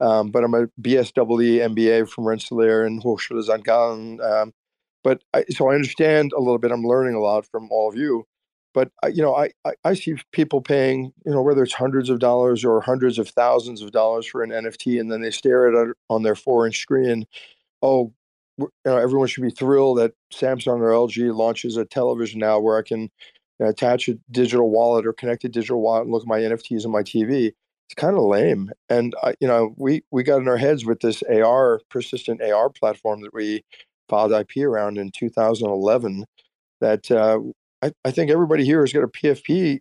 Um, 0.00 0.30
but 0.30 0.42
I'm 0.42 0.54
a 0.54 0.66
BSEE 0.82 1.14
MBA 1.14 2.08
from 2.08 2.24
Rensselaer 2.24 2.84
and 2.84 3.02
Hochschule 3.02 3.42
St. 3.42 3.64
Gallen. 3.64 4.20
Um, 4.20 4.52
but 5.04 5.22
I, 5.32 5.44
so 5.50 5.70
I 5.70 5.74
understand 5.76 6.32
a 6.36 6.40
little 6.40 6.58
bit. 6.58 6.72
I'm 6.72 6.82
learning 6.82 7.14
a 7.14 7.20
lot 7.20 7.46
from 7.46 7.68
all 7.70 7.88
of 7.88 7.96
you. 7.96 8.26
But 8.74 8.90
I, 9.02 9.08
you 9.08 9.22
know, 9.22 9.34
I, 9.34 9.50
I 9.64 9.72
I 9.84 9.94
see 9.94 10.16
people 10.32 10.60
paying, 10.60 11.12
you 11.24 11.32
know, 11.32 11.42
whether 11.42 11.62
it's 11.62 11.72
hundreds 11.72 12.10
of 12.10 12.18
dollars 12.18 12.64
or 12.64 12.80
hundreds 12.80 13.18
of 13.18 13.28
thousands 13.28 13.80
of 13.82 13.92
dollars 13.92 14.26
for 14.26 14.42
an 14.42 14.50
NFT, 14.50 15.00
and 15.00 15.10
then 15.10 15.22
they 15.22 15.30
stare 15.30 15.68
at 15.68 15.88
it 15.88 15.96
on 16.10 16.22
their 16.24 16.34
four-inch 16.34 16.78
screen. 16.78 17.26
Oh, 17.82 18.12
you 18.58 18.68
know, 18.84 18.96
everyone 18.96 19.28
should 19.28 19.42
be 19.42 19.50
thrilled 19.50 19.98
that 19.98 20.12
Samsung 20.32 20.80
or 20.80 20.90
LG 20.90 21.34
launches 21.34 21.76
a 21.76 21.84
television 21.84 22.40
now 22.40 22.58
where 22.60 22.78
I 22.78 22.82
can 22.82 23.10
attach 23.60 24.08
a 24.08 24.18
digital 24.30 24.70
wallet 24.70 25.06
or 25.06 25.12
connect 25.12 25.44
a 25.44 25.48
digital 25.48 25.80
wallet 25.80 26.04
and 26.04 26.12
look 26.12 26.22
at 26.22 26.28
my 26.28 26.40
NFTs 26.40 26.84
on 26.84 26.92
my 26.92 27.02
TV. 27.02 27.52
It's 27.86 27.94
kind 27.96 28.16
of 28.16 28.24
lame. 28.24 28.70
And 28.88 29.14
you 29.40 29.48
know, 29.48 29.74
we 29.76 30.02
we 30.10 30.22
got 30.22 30.40
in 30.40 30.48
our 30.48 30.56
heads 30.56 30.84
with 30.84 31.00
this 31.00 31.22
AR 31.24 31.80
persistent 31.90 32.42
AR 32.42 32.70
platform 32.70 33.22
that 33.22 33.34
we 33.34 33.64
filed 34.08 34.32
IP 34.32 34.64
around 34.64 34.98
in 34.98 35.10
2011. 35.10 36.24
That 36.80 37.10
uh, 37.10 37.38
I, 37.84 37.92
I 38.04 38.10
think 38.10 38.30
everybody 38.30 38.64
here 38.64 38.80
has 38.80 38.92
got 38.92 39.04
a 39.04 39.08
PFP. 39.08 39.80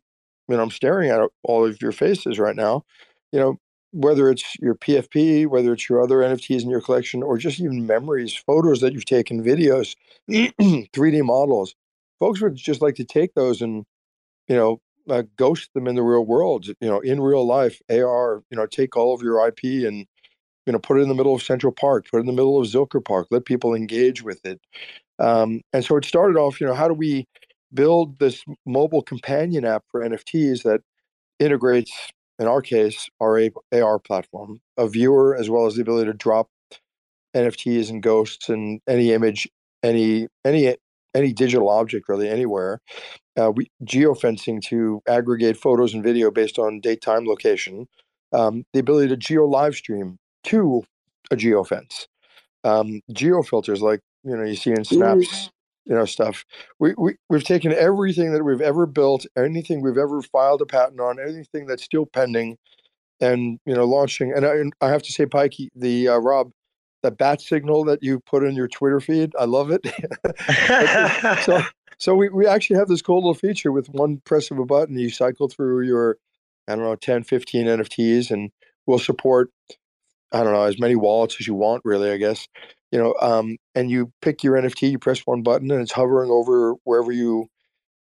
You 0.50 0.58
know, 0.58 0.62
I'm 0.62 0.72
staring 0.72 1.10
at 1.10 1.22
all 1.44 1.66
of 1.66 1.82
your 1.82 1.94
faces 1.94 2.38
right 2.38 2.56
now. 2.56 2.84
You 3.32 3.40
know, 3.40 3.58
whether 3.92 4.30
it's 4.30 4.44
your 4.60 4.76
PFP, 4.76 5.48
whether 5.48 5.72
it's 5.72 5.88
your 5.88 6.02
other 6.02 6.18
NFTs 6.18 6.64
in 6.64 6.70
your 6.70 6.82
collection, 6.82 7.24
or 7.24 7.38
just 7.38 7.60
even 7.60 7.88
memories, 7.88 8.36
photos 8.36 8.82
that 8.82 8.94
you've 8.94 9.06
taken, 9.06 9.44
videos, 9.44 9.96
3D 10.30 11.24
models. 11.24 11.76
Folks 12.20 12.42
would 12.42 12.56
just 12.56 12.82
like 12.82 12.96
to 12.96 13.06
take 13.06 13.34
those 13.36 13.62
and, 13.62 13.86
you 14.48 14.56
know, 14.56 14.82
uh, 15.10 15.24
ghost 15.38 15.70
them 15.74 15.88
in 15.88 15.96
the 15.96 16.04
real 16.04 16.26
world. 16.26 16.68
You 16.68 16.76
know, 16.82 17.00
in 17.00 17.22
real 17.22 17.46
life, 17.46 17.82
AR. 17.90 18.44
You 18.50 18.58
know, 18.58 18.66
take 18.66 18.98
all 18.98 19.14
of 19.14 19.22
your 19.22 19.46
IP 19.48 19.86
and, 19.88 20.06
you 20.66 20.74
know, 20.74 20.80
put 20.80 20.98
it 20.98 21.02
in 21.02 21.10
the 21.10 21.16
middle 21.16 21.36
of 21.36 21.44
Central 21.44 21.72
Park, 21.72 22.08
put 22.12 22.18
it 22.18 22.22
in 22.22 22.26
the 22.26 22.34
middle 22.34 22.60
of 22.60 22.68
Zilker 22.68 23.04
Park, 23.04 23.28
let 23.32 23.46
people 23.46 23.74
engage 23.74 24.24
with 24.24 24.46
it. 24.46 24.60
Um, 25.20 25.62
and 25.72 25.86
so 25.86 25.96
it 25.98 26.06
started 26.06 26.38
off. 26.38 26.60
You 26.60 26.68
know, 26.68 26.74
how 26.74 26.88
do 26.88 26.94
we 26.94 27.28
build 27.74 28.20
this 28.20 28.44
mobile 28.66 29.02
companion 29.02 29.66
app 29.66 29.84
for 29.90 30.02
NFTs 30.02 30.64
that 30.64 30.82
integrates, 31.40 31.92
in 32.40 32.48
our 32.48 32.62
case, 32.62 33.10
our 33.22 33.50
AR 33.72 34.00
platform, 34.00 34.62
a 34.78 34.88
viewer 34.88 35.36
as 35.36 35.50
well 35.50 35.66
as 35.66 35.76
the 35.76 35.82
ability 35.82 36.12
to 36.12 36.18
drop 36.18 36.50
NFTs 37.36 37.90
and 37.90 38.04
ghosts 38.04 38.50
and 38.50 38.80
any 38.88 39.12
image, 39.12 39.48
any 39.82 40.28
any 40.46 40.76
any 41.16 41.34
digital 41.34 41.70
object 41.70 42.10
really 42.10 42.30
anywhere. 42.30 42.80
Uh, 43.40 43.52
we 43.52 43.70
geofencing 43.84 44.62
to 44.62 45.02
aggregate 45.08 45.58
photos 45.58 45.94
and 45.94 46.04
video 46.04 46.32
based 46.32 46.60
on 46.60 46.80
date, 46.80 47.02
time, 47.02 47.26
location. 47.26 47.88
Um, 48.32 48.66
the 48.74 48.80
ability 48.80 49.10
to 49.10 49.18
geo 49.18 49.46
live 49.46 49.76
stream 49.76 50.18
to 50.46 50.84
a 51.32 51.36
geofence. 51.36 52.08
Um, 52.64 53.02
geofilters 53.12 53.82
like 53.82 54.00
you 54.24 54.36
know 54.36 54.44
you 54.44 54.56
see 54.56 54.72
in 54.72 54.86
snaps 54.86 55.50
you 55.86 55.96
know 55.96 56.06
stuff. 56.06 56.46
We, 56.80 56.94
we 56.98 57.16
we've 57.30 57.44
taken 57.44 57.74
everything 57.74 58.34
that 58.34 58.44
we've 58.44 58.62
ever 58.62 58.86
built 58.86 59.26
anything 59.38 59.82
we've 59.82 59.98
ever 59.98 60.22
filed 60.22 60.62
a 60.62 60.66
patent 60.66 61.00
on 61.00 61.20
anything 61.20 61.66
that's 61.66 61.84
still 61.84 62.06
pending 62.06 62.58
and 63.20 63.60
you 63.66 63.76
know 63.76 63.86
launching. 63.86 64.34
And 64.34 64.46
i, 64.46 64.86
I 64.86 64.90
have 64.90 65.04
to 65.04 65.12
say 65.12 65.26
pikey 65.26 65.70
the 65.76 66.10
uh, 66.10 66.18
rob 66.18 66.52
the 67.02 67.12
bat 67.12 67.42
signal 67.42 67.84
that 67.86 68.02
you 68.02 68.22
put 68.22 68.44
in 68.44 68.56
your 68.56 68.70
twitter 68.70 69.02
feed 69.02 69.34
i 69.38 69.46
love 69.46 69.72
it. 69.72 69.86
So 71.44 71.62
so 72.00 72.16
we, 72.16 72.30
we 72.30 72.48
actually 72.48 72.78
have 72.78 72.88
this 72.88 73.02
cool 73.02 73.18
little 73.18 73.34
feature 73.34 73.72
with 73.72 73.88
one 73.88 74.22
press 74.26 74.52
of 74.52 74.60
a 74.60 74.66
button 74.66 74.98
you 74.98 75.10
cycle 75.10 75.48
through 75.50 75.86
your 75.86 76.18
i 76.68 76.76
don't 76.76 76.84
know 76.84 76.96
10 76.96 77.24
15 77.24 77.66
nfts 77.66 78.32
and 78.32 78.52
we'll 78.86 79.00
support 79.00 79.52
I 80.34 80.44
don't 80.44 80.54
know, 80.54 80.64
as 80.64 80.80
many 80.80 80.96
wallets 80.96 81.38
as 81.40 81.46
you 81.46 81.54
want, 81.54 81.84
really, 81.86 82.10
I 82.10 82.18
guess. 82.18 82.48
You 82.94 83.00
know, 83.00 83.16
um, 83.22 83.58
and 83.74 83.90
you 83.90 84.12
pick 84.22 84.44
your 84.44 84.56
NFT, 84.56 84.92
you 84.92 85.00
press 85.00 85.22
one 85.22 85.42
button, 85.42 85.72
and 85.72 85.82
it's 85.82 85.92
hovering 85.92 86.30
over 86.30 86.76
wherever 86.84 87.12
you 87.12 87.48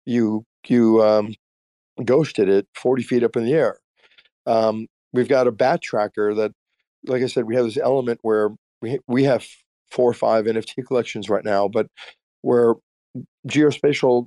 you 0.07 0.43
you 0.67 1.03
um, 1.03 1.35
ghosted 2.03 2.49
it, 2.49 2.67
forty 2.73 3.03
feet 3.03 3.23
up 3.23 3.35
in 3.35 3.45
the 3.45 3.53
air. 3.53 3.77
Um, 4.47 4.87
we've 5.13 5.29
got 5.29 5.45
a 5.45 5.51
bat 5.51 5.83
tracker 5.83 6.33
that, 6.33 6.53
like 7.05 7.21
I 7.21 7.27
said, 7.27 7.45
we 7.45 7.53
have 7.53 7.65
this 7.65 7.77
element 7.77 8.17
where 8.23 8.49
we 8.81 8.97
we 9.07 9.25
have 9.25 9.45
four 9.91 10.09
or 10.09 10.15
five 10.15 10.45
NFT 10.45 10.87
collections 10.87 11.29
right 11.29 11.45
now, 11.45 11.67
but 11.67 11.85
where 12.41 12.73
geospatial 13.47 14.25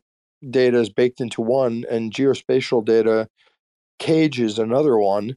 data 0.49 0.79
is 0.79 0.91
baked 0.91 1.21
into 1.21 1.43
one, 1.43 1.85
and 1.91 2.15
geospatial 2.15 2.85
data 2.85 3.27
cages 3.99 4.61
another 4.61 4.97
one 4.97 5.35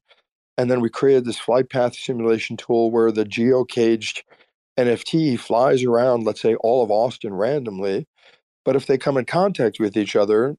and 0.57 0.72
then 0.72 0.80
we 0.80 0.89
created 0.89 1.26
this 1.26 1.38
flight 1.38 1.69
path 1.69 1.95
simulation 1.95 2.57
tool 2.57 2.91
where 2.91 3.11
the 3.11 3.26
geo-caged 3.26 4.23
NFT 4.77 5.39
flies 5.39 5.84
around, 5.84 6.26
let's 6.26 6.41
say, 6.41 6.56
all 6.56 6.84
of 6.84 6.91
Austin 6.91 7.34
randomly. 7.34 8.07
But 8.64 8.76
if 8.76 8.88
they 8.88 8.97
come 8.97 9.18
in 9.18 9.26
contact 9.26 9.80
with 9.80 9.95
each 9.95 10.15
other, 10.15 10.57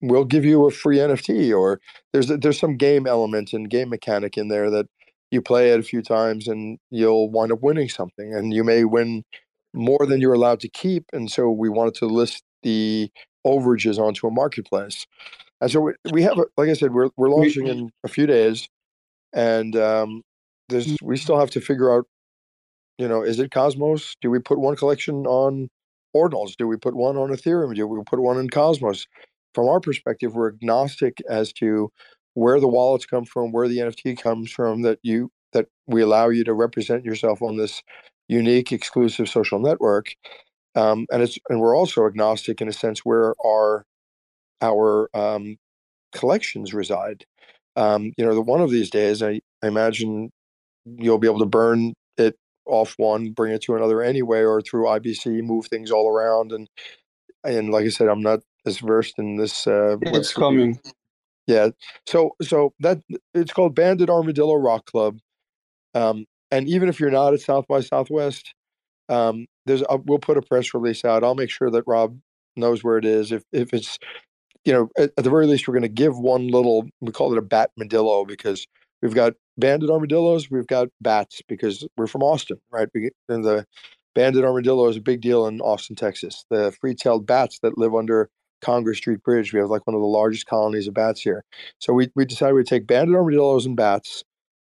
we'll 0.00 0.24
give 0.24 0.44
you 0.44 0.66
a 0.66 0.70
free 0.70 0.98
NFT. 0.98 1.56
Or 1.56 1.80
there's 2.12 2.28
there's 2.28 2.58
some 2.58 2.76
game 2.76 3.06
element 3.06 3.52
and 3.52 3.70
game 3.70 3.90
mechanic 3.90 4.38
in 4.38 4.48
there 4.48 4.70
that 4.70 4.86
you 5.30 5.42
play 5.42 5.70
it 5.70 5.78
a 5.78 5.84
few 5.84 6.02
times 6.02 6.48
and 6.48 6.78
you'll 6.90 7.30
wind 7.30 7.52
up 7.52 7.62
winning 7.62 7.88
something, 7.88 8.34
and 8.34 8.52
you 8.52 8.64
may 8.64 8.84
win 8.84 9.24
more 9.72 10.06
than 10.06 10.20
you're 10.20 10.34
allowed 10.34 10.60
to 10.60 10.68
keep. 10.68 11.04
And 11.12 11.30
so 11.30 11.50
we 11.50 11.68
wanted 11.68 11.94
to 11.96 12.06
list 12.06 12.42
the 12.62 13.10
overages 13.46 13.98
onto 13.98 14.26
a 14.26 14.30
marketplace. 14.30 15.06
And 15.60 15.70
so 15.70 15.80
we, 15.80 15.92
we 16.10 16.22
have, 16.22 16.36
like 16.56 16.68
I 16.70 16.72
said, 16.72 16.92
we're 16.92 17.10
we're 17.16 17.30
launching 17.30 17.66
in 17.66 17.90
a 18.02 18.08
few 18.08 18.26
days 18.26 18.68
and 19.32 19.76
um, 19.76 20.22
there's 20.68 20.96
we 21.02 21.16
still 21.16 21.38
have 21.38 21.50
to 21.50 21.60
figure 21.60 21.92
out 21.92 22.06
you 23.00 23.08
know 23.08 23.22
is 23.22 23.40
it 23.40 23.50
cosmos? 23.50 24.16
Do 24.20 24.30
we 24.30 24.38
put 24.38 24.60
one 24.60 24.76
collection 24.76 25.26
on 25.26 25.68
ordinals? 26.16 26.56
Do 26.56 26.66
we 26.66 26.76
put 26.76 26.94
one 26.94 27.16
on 27.16 27.30
ethereum? 27.30 27.74
Do 27.74 27.86
we 27.86 28.02
put 28.04 28.20
one 28.20 28.38
in 28.38 28.50
cosmos? 28.50 29.06
From 29.54 29.68
our 29.68 29.80
perspective 29.80 30.34
we're 30.34 30.52
agnostic 30.52 31.18
as 31.28 31.52
to 31.54 31.90
where 32.34 32.60
the 32.60 32.68
wallets 32.68 33.06
come 33.06 33.24
from 33.24 33.52
where 33.52 33.68
the 33.68 33.78
nft 33.78 34.20
comes 34.20 34.50
from 34.52 34.82
that 34.82 34.98
you 35.02 35.30
that 35.52 35.66
we 35.86 36.02
allow 36.02 36.28
you 36.28 36.44
to 36.44 36.54
represent 36.54 37.04
yourself 37.04 37.42
on 37.42 37.56
this 37.56 37.82
unique 38.28 38.70
exclusive 38.70 39.28
social 39.28 39.58
network. 39.58 40.14
Um, 40.76 41.06
and 41.10 41.22
it's 41.22 41.38
and 41.48 41.60
we're 41.60 41.76
also 41.76 42.06
agnostic 42.06 42.60
in 42.60 42.68
a 42.68 42.72
sense 42.72 43.00
where 43.00 43.34
our 43.44 43.84
our 44.62 45.10
um, 45.14 45.56
collections 46.12 46.74
reside. 46.74 47.24
Um, 47.76 48.12
you 48.16 48.24
know, 48.24 48.34
the 48.34 48.42
one 48.42 48.60
of 48.60 48.70
these 48.70 48.90
days, 48.90 49.22
I, 49.22 49.40
I 49.62 49.68
imagine 49.68 50.30
you'll 50.84 51.18
be 51.18 51.26
able 51.28 51.40
to 51.40 51.46
burn 51.46 51.94
it 52.16 52.36
off 52.70 52.94
one, 52.96 53.30
bring 53.32 53.52
it 53.52 53.62
to 53.62 53.76
another 53.76 54.02
anyway, 54.02 54.40
or 54.40 54.60
through 54.60 54.84
IBC, 54.84 55.42
move 55.42 55.66
things 55.66 55.90
all 55.90 56.08
around. 56.08 56.52
And 56.52 56.68
and 57.44 57.70
like 57.70 57.84
I 57.84 57.88
said, 57.88 58.08
I'm 58.08 58.22
not 58.22 58.40
as 58.66 58.78
versed 58.78 59.18
in 59.18 59.36
this. 59.36 59.66
Uh, 59.66 59.96
It's 60.02 60.32
coming. 60.32 60.80
Yeah. 61.46 61.70
So 62.06 62.36
so 62.42 62.74
that 62.80 63.00
it's 63.34 63.52
called 63.52 63.74
Banded 63.74 64.10
Armadillo 64.10 64.54
Rock 64.54 64.86
Club. 64.86 65.18
Um, 65.94 66.26
and 66.50 66.68
even 66.68 66.88
if 66.88 67.00
you're 67.00 67.10
not 67.10 67.34
at 67.34 67.40
South 67.40 67.66
by 67.68 67.80
Southwest, 67.80 68.54
um, 69.08 69.46
there's 69.66 69.82
uh, 69.82 69.98
we'll 70.04 70.18
put 70.18 70.36
a 70.36 70.42
press 70.42 70.72
release 70.74 71.04
out. 71.04 71.24
I'll 71.24 71.34
make 71.34 71.50
sure 71.50 71.70
that 71.70 71.84
Rob 71.86 72.18
knows 72.56 72.84
where 72.84 72.98
it 72.98 73.04
is. 73.04 73.32
If 73.32 73.42
if 73.52 73.72
it's 73.74 73.98
you 74.64 74.72
know, 74.72 74.88
at, 74.98 75.10
at 75.16 75.24
the 75.24 75.30
very 75.30 75.46
least, 75.46 75.66
we're 75.66 75.74
going 75.74 75.82
to 75.82 75.88
give 75.88 76.18
one 76.18 76.48
little, 76.48 76.88
we 77.00 77.12
call 77.12 77.32
it 77.32 77.38
a 77.38 77.42
bat 77.42 77.70
medillo 77.78 78.26
because 78.26 78.66
we've 79.02 79.14
got 79.14 79.34
banded 79.56 79.90
armadillos, 79.90 80.50
we've 80.50 80.66
got 80.66 80.88
bats 81.00 81.42
because 81.48 81.86
we're 81.96 82.06
from 82.06 82.22
Austin, 82.22 82.58
right? 82.70 82.88
And 83.28 83.44
the 83.44 83.66
banded 84.14 84.44
armadillo 84.44 84.88
is 84.88 84.96
a 84.96 85.00
big 85.00 85.20
deal 85.20 85.46
in 85.46 85.60
Austin, 85.60 85.96
Texas. 85.96 86.44
The 86.50 86.72
free 86.80 86.94
tailed 86.94 87.26
bats 87.26 87.58
that 87.60 87.78
live 87.78 87.94
under 87.94 88.28
Congress 88.60 88.98
Street 88.98 89.22
Bridge, 89.22 89.52
we 89.52 89.60
have 89.60 89.70
like 89.70 89.86
one 89.86 89.94
of 89.94 90.00
the 90.00 90.06
largest 90.06 90.46
colonies 90.46 90.86
of 90.86 90.94
bats 90.94 91.20
here. 91.22 91.44
So 91.78 91.92
we, 91.92 92.10
we 92.14 92.24
decided 92.24 92.54
we'd 92.54 92.66
take 92.66 92.86
banded 92.86 93.16
armadillos 93.16 93.66
and 93.66 93.76
bats, 93.76 94.22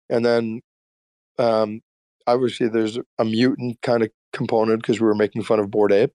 and 0.09 0.25
then 0.25 0.61
um, 1.37 1.81
obviously 2.27 2.67
there's 2.67 2.97
a 3.17 3.25
mutant 3.25 3.81
kind 3.81 4.03
of 4.03 4.09
component 4.33 4.81
because 4.81 4.99
we 5.01 5.07
were 5.07 5.15
making 5.15 5.43
fun 5.43 5.59
of 5.59 5.71
Bored 5.71 5.91
Ape. 5.91 6.13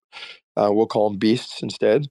Uh, 0.57 0.71
we'll 0.73 0.87
call 0.87 1.11
them 1.11 1.19
beasts 1.19 1.63
instead. 1.63 2.07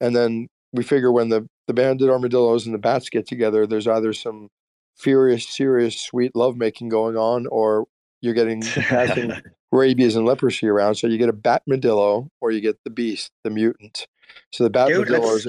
And 0.00 0.16
then 0.16 0.48
we 0.72 0.82
figure 0.82 1.12
when 1.12 1.28
the 1.28 1.46
the 1.68 1.74
banded 1.74 2.10
armadillos 2.10 2.66
and 2.66 2.74
the 2.74 2.78
bats 2.78 3.08
get 3.08 3.26
together, 3.26 3.66
there's 3.66 3.86
either 3.86 4.12
some 4.12 4.48
furious, 4.96 5.48
serious, 5.48 6.00
sweet 6.00 6.34
lovemaking 6.34 6.88
going 6.88 7.16
on, 7.16 7.46
or 7.46 7.86
you're 8.20 8.34
getting 8.34 8.62
passing 8.62 9.32
rabies 9.72 10.16
and 10.16 10.26
leprosy 10.26 10.68
around. 10.68 10.96
So 10.96 11.06
you 11.06 11.18
get 11.18 11.28
a 11.28 11.34
bat 11.34 11.62
medillo, 11.68 12.28
or 12.40 12.50
you 12.50 12.60
get 12.60 12.78
the 12.84 12.90
beast, 12.90 13.30
the 13.44 13.50
mutant. 13.50 14.06
So 14.52 14.64
the 14.64 14.70
bat 14.70 14.88
Dude, 14.88 15.08
medillo 15.08 15.36
is 15.36 15.48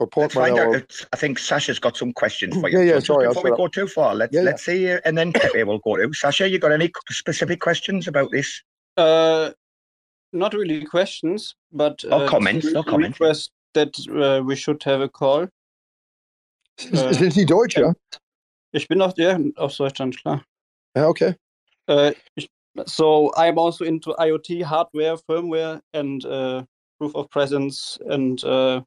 or 0.00 0.08
Port 0.08 0.24
Let's 0.24 0.34
find 0.34 0.58
out. 0.58 0.74
If, 0.74 1.06
I 1.12 1.16
think 1.16 1.38
Sascha's 1.38 1.78
got 1.78 1.96
some 1.96 2.12
questions 2.12 2.56
for 2.60 2.68
you. 2.68 2.78
Yeah, 2.78 2.84
yeah, 2.84 2.94
So 2.94 3.14
sorry, 3.14 3.28
before 3.28 3.44
we 3.44 3.56
go 3.56 3.68
too 3.68 3.86
far, 3.86 4.14
let's 4.14 4.34
Yeah, 4.34 4.40
yeah. 4.40 4.46
let's 4.46 4.64
see, 4.64 4.90
uh, 4.90 4.98
and 5.04 5.16
then 5.16 5.32
Pepe 5.32 5.62
will 5.64 5.78
go 5.78 5.96
to 5.96 6.08
Sascha. 6.08 6.50
You 6.50 6.58
got 6.58 6.72
any 6.72 6.90
specific 7.10 7.60
questions 7.60 8.08
about 8.08 8.30
this? 8.32 8.62
Uh, 8.96 9.50
not 10.32 10.52
really 10.52 10.84
questions, 10.84 11.54
but 11.72 12.04
Or 12.04 12.24
uh, 12.24 12.28
comments, 12.28 12.64
just 12.64 12.76
or 12.76 12.82
comments. 12.84 13.20
request 13.20 13.52
that 13.74 13.94
uh, 14.10 14.42
we 14.42 14.56
should 14.56 14.82
have 14.82 15.00
a 15.00 15.08
call. 15.08 15.46
Sind 16.78 17.32
Sie 17.32 17.44
Deutsch, 17.44 17.76
ja? 17.76 17.92
Ich 18.74 18.88
bin 18.88 18.98
ja, 18.98 19.38
aus 19.54 19.76
Deutschland, 19.76 20.16
klar. 20.16 20.44
Ja, 20.96 21.08
okay. 21.08 21.36
Uh, 21.88 22.10
so 22.86 23.32
I'm 23.36 23.56
also 23.56 23.84
into 23.84 24.12
IoT 24.18 24.64
hardware, 24.64 25.16
firmware, 25.16 25.80
and 25.92 26.24
uh, 26.24 26.64
proof 26.98 27.14
of 27.14 27.30
presence, 27.30 27.98
and 28.06 28.42
uh, 28.42 28.82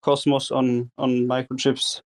Cosmos 0.00 0.50
on 0.50 0.90
on 0.96 1.26
microchips, 1.26 2.00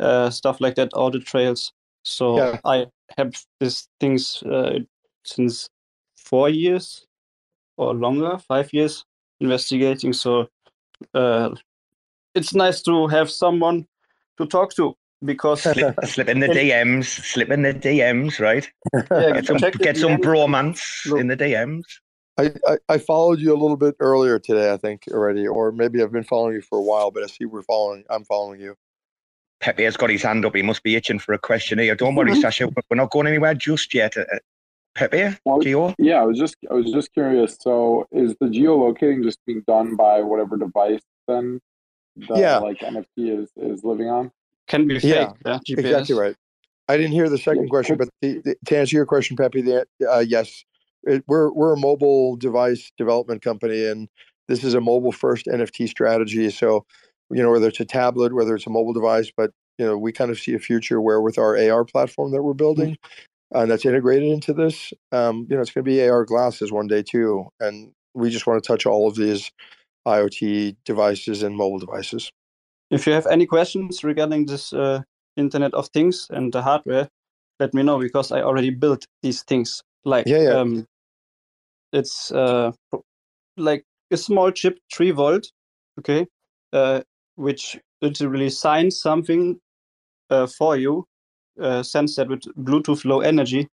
uh, 0.00 0.28
stuff 0.30 0.60
like 0.60 0.74
that, 0.74 0.92
audit 0.94 1.24
trails. 1.24 1.72
So 2.02 2.38
Yeah. 2.38 2.58
I 2.64 2.86
have 3.16 3.32
these 3.60 3.88
things 4.00 4.42
uh, 4.42 4.80
since 5.24 5.68
four 6.16 6.48
years 6.48 7.06
or 7.76 7.94
longer, 7.94 8.38
five 8.38 8.72
years 8.72 9.04
investigating. 9.40 10.12
So 10.12 10.48
uh, 11.14 11.54
it's 12.34 12.54
nice 12.54 12.82
to 12.82 13.06
have 13.06 13.30
someone 13.30 13.86
to 14.38 14.46
talk 14.46 14.74
to 14.74 14.96
because 15.24 15.62
Slip, 15.62 15.94
slip 16.04 16.28
in 16.28 16.40
the 16.40 16.48
DMs, 16.48 17.04
slip 17.04 17.50
in 17.50 17.62
the 17.62 17.74
DMs, 17.74 18.38
right? 18.40 18.68
Yeah, 18.94 19.32
get 19.32 19.46
some, 19.46 19.56
get 19.58 19.96
some 19.96 20.12
DMs. 20.12 20.20
bromance 20.22 21.18
in 21.20 21.28
the 21.28 21.36
DMs. 21.36 21.82
I, 22.38 22.52
I, 22.66 22.78
I 22.88 22.98
followed 22.98 23.38
you 23.40 23.52
a 23.52 23.58
little 23.58 23.76
bit 23.76 23.96
earlier 24.00 24.38
today, 24.38 24.72
I 24.72 24.76
think 24.78 25.02
already, 25.10 25.46
or 25.46 25.72
maybe 25.72 26.02
I've 26.02 26.12
been 26.12 26.24
following 26.24 26.54
you 26.54 26.62
for 26.62 26.78
a 26.78 26.82
while, 26.82 27.10
but 27.10 27.22
I 27.22 27.26
see 27.26 27.44
we're 27.44 27.62
following. 27.62 28.04
I'm 28.08 28.24
following 28.24 28.60
you. 28.60 28.76
Pepe 29.60 29.84
has 29.84 29.96
got 29.96 30.08
his 30.08 30.22
hand 30.22 30.46
up. 30.46 30.54
He 30.56 30.62
must 30.62 30.82
be 30.82 30.96
itching 30.96 31.18
for 31.18 31.34
a 31.34 31.38
question 31.38 31.78
here. 31.78 31.94
Don't 31.94 32.14
worry. 32.14 32.30
Sascha. 32.42 32.72
We're 32.90 32.96
not 32.96 33.10
going 33.10 33.26
anywhere 33.26 33.52
just 33.54 33.92
yet. 33.92 34.16
Uh, 34.16 34.24
Pepe, 34.94 35.36
Gio? 35.46 35.94
Yeah, 35.98 36.22
I 36.22 36.24
was 36.24 36.38
just 36.38 36.56
I 36.70 36.74
was 36.74 36.90
just 36.90 37.12
curious. 37.12 37.58
So, 37.60 38.06
is 38.10 38.34
the 38.40 38.46
geolocating 38.46 39.22
just 39.22 39.38
being 39.46 39.62
done 39.68 39.96
by 39.96 40.22
whatever 40.22 40.56
device 40.56 41.02
then 41.28 41.60
the 42.16 42.34
Yeah. 42.36 42.58
like 42.58 42.78
NFT 42.80 43.04
is 43.42 43.50
is 43.56 43.84
living 43.84 44.08
on? 44.08 44.32
Can 44.70 44.86
be 44.86 44.98
Yeah, 45.00 45.32
fake. 45.32 45.36
Yeah, 45.44 45.58
GPS. 45.68 45.78
exactly 45.78 46.14
right. 46.16 46.36
I 46.88 46.96
didn't 46.96 47.12
hear 47.12 47.28
the 47.28 47.38
second 47.38 47.68
question, 47.68 47.96
but 47.96 48.08
the, 48.20 48.40
the, 48.44 48.56
to 48.66 48.78
answer 48.78 48.96
your 48.96 49.06
question, 49.06 49.36
Pepe, 49.36 49.62
the, 49.62 49.86
uh, 50.10 50.24
yes, 50.26 50.64
it, 51.04 51.22
we're 51.28 51.52
we're 51.52 51.74
a 51.74 51.78
mobile 51.78 52.36
device 52.36 52.90
development 52.96 53.42
company, 53.42 53.86
and 53.86 54.08
this 54.48 54.64
is 54.64 54.74
a 54.74 54.80
mobile 54.80 55.12
first 55.12 55.46
NFT 55.46 55.88
strategy. 55.88 56.50
So, 56.50 56.84
you 57.30 57.42
know, 57.42 57.50
whether 57.50 57.68
it's 57.68 57.80
a 57.80 57.84
tablet, 57.84 58.34
whether 58.34 58.54
it's 58.54 58.66
a 58.66 58.70
mobile 58.70 58.92
device, 58.92 59.30
but 59.36 59.50
you 59.78 59.86
know, 59.86 59.96
we 59.96 60.12
kind 60.12 60.30
of 60.30 60.38
see 60.38 60.54
a 60.54 60.58
future 60.58 61.00
where 61.00 61.20
with 61.20 61.38
our 61.38 61.56
AR 61.56 61.84
platform 61.84 62.32
that 62.32 62.42
we're 62.42 62.54
building, 62.54 62.96
and 63.52 63.70
that's 63.70 63.86
integrated 63.86 64.28
into 64.28 64.52
this, 64.52 64.92
um, 65.12 65.46
you 65.48 65.56
know, 65.56 65.62
it's 65.62 65.70
going 65.70 65.84
to 65.84 65.90
be 65.90 66.06
AR 66.08 66.24
glasses 66.24 66.72
one 66.72 66.86
day 66.86 67.02
too, 67.02 67.46
and 67.60 67.92
we 68.14 68.30
just 68.30 68.46
want 68.46 68.62
to 68.62 68.66
touch 68.66 68.84
all 68.84 69.08
of 69.08 69.14
these 69.16 69.50
IoT 70.06 70.76
devices 70.84 71.42
and 71.42 71.56
mobile 71.56 71.78
devices. 71.78 72.30
If 72.90 73.06
you 73.06 73.12
have 73.12 73.26
any 73.26 73.46
questions 73.46 74.02
regarding 74.02 74.46
this 74.46 74.72
uh, 74.72 75.02
Internet 75.36 75.74
of 75.74 75.88
Things 75.88 76.26
and 76.30 76.52
the 76.52 76.62
hardware, 76.62 77.08
let 77.60 77.74
me 77.74 77.82
know 77.82 77.98
because 77.98 78.32
I 78.32 78.42
already 78.42 78.70
built 78.70 79.06
these 79.22 79.42
things. 79.42 79.82
Like, 80.04 80.26
Yeah, 80.26 80.40
yeah. 80.40 80.50
Um, 80.50 80.86
it's 81.92 82.32
uh, 82.32 82.72
like 83.56 83.84
a 84.10 84.16
small 84.16 84.50
chip, 84.50 84.78
three 84.92 85.10
volt, 85.10 85.50
okay, 85.98 86.26
uh, 86.72 87.00
which 87.36 87.78
literally 88.00 88.50
signs 88.50 89.00
something 89.00 89.58
uh, 90.30 90.46
for 90.46 90.76
you, 90.76 91.06
uh, 91.60 91.82
sends 91.82 92.16
that 92.16 92.28
with 92.28 92.42
Bluetooth 92.56 93.04
low 93.04 93.20
energy, 93.20 93.68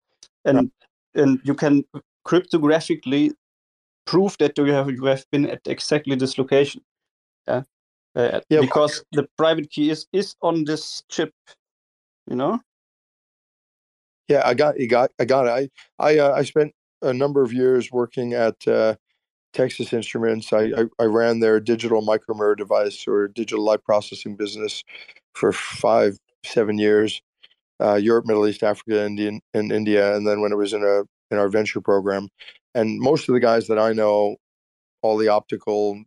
and 0.46 0.72
and 1.16 1.40
you 1.44 1.54
can 1.54 1.84
cryptographically 2.26 3.32
prove 4.06 4.38
that 4.40 4.58
you 4.58 4.66
have 4.66 4.90
you 4.90 5.06
have 5.06 5.26
been 5.32 5.50
at 5.50 5.62
exactly 5.66 6.16
this 6.16 6.38
location. 6.38 6.82
Yeah. 7.48 7.64
Uh, 8.16 8.42
Yeah, 8.50 8.62
because 8.62 9.04
the 9.12 9.28
private 9.38 9.70
key 9.70 9.90
is 9.90 10.08
is 10.14 10.36
on 10.42 10.66
this 10.66 11.04
chip, 11.10 11.34
you 12.28 12.36
know. 12.36 12.60
Yeah, 14.28 14.44
I 14.46 14.54
got 14.54 14.80
you 14.80 14.88
got 14.88 15.12
I 15.20 15.26
got 15.26 15.48
it. 15.48 15.72
I 16.00 16.08
I 16.08 16.18
uh, 16.20 16.34
I 16.34 16.44
spent 16.44 16.74
a 17.02 17.14
number 17.14 17.42
of 17.42 17.52
years 17.52 17.92
working 17.92 18.34
at 18.34 18.68
uh, 18.68 18.96
Texas 19.54 19.94
Instruments. 19.94 20.54
I, 20.54 20.64
I 20.64 20.84
I 21.00 21.06
ran 21.06 21.40
their 21.40 21.60
digital 21.60 22.02
micromirror 22.02 22.58
device 22.58 23.08
or 23.08 23.28
digital 23.28 23.66
light 23.66 23.84
processing 23.84 24.36
business 24.36 24.84
for 25.34 25.52
five 25.52 26.18
seven 26.46 26.78
years. 26.78 27.22
Uh, 27.82 27.96
Europe, 27.96 28.26
Middle 28.26 28.48
East, 28.48 28.64
Africa, 28.64 29.04
Indian, 29.04 29.42
and 29.54 29.72
India, 29.72 30.16
and 30.16 30.28
then 30.28 30.40
when 30.42 30.52
it 30.52 30.58
was 30.58 30.74
in 30.74 30.84
a 30.84 31.02
in 31.32 31.40
our 31.40 31.50
venture 31.50 31.82
program, 31.82 32.30
and 32.76 33.00
most 33.00 33.28
of 33.28 33.34
the 33.34 33.40
guys 33.40 33.68
that 33.68 33.80
I 33.80 33.92
know, 33.94 34.38
all 35.02 35.18
the 35.18 35.28
optical, 35.30 36.04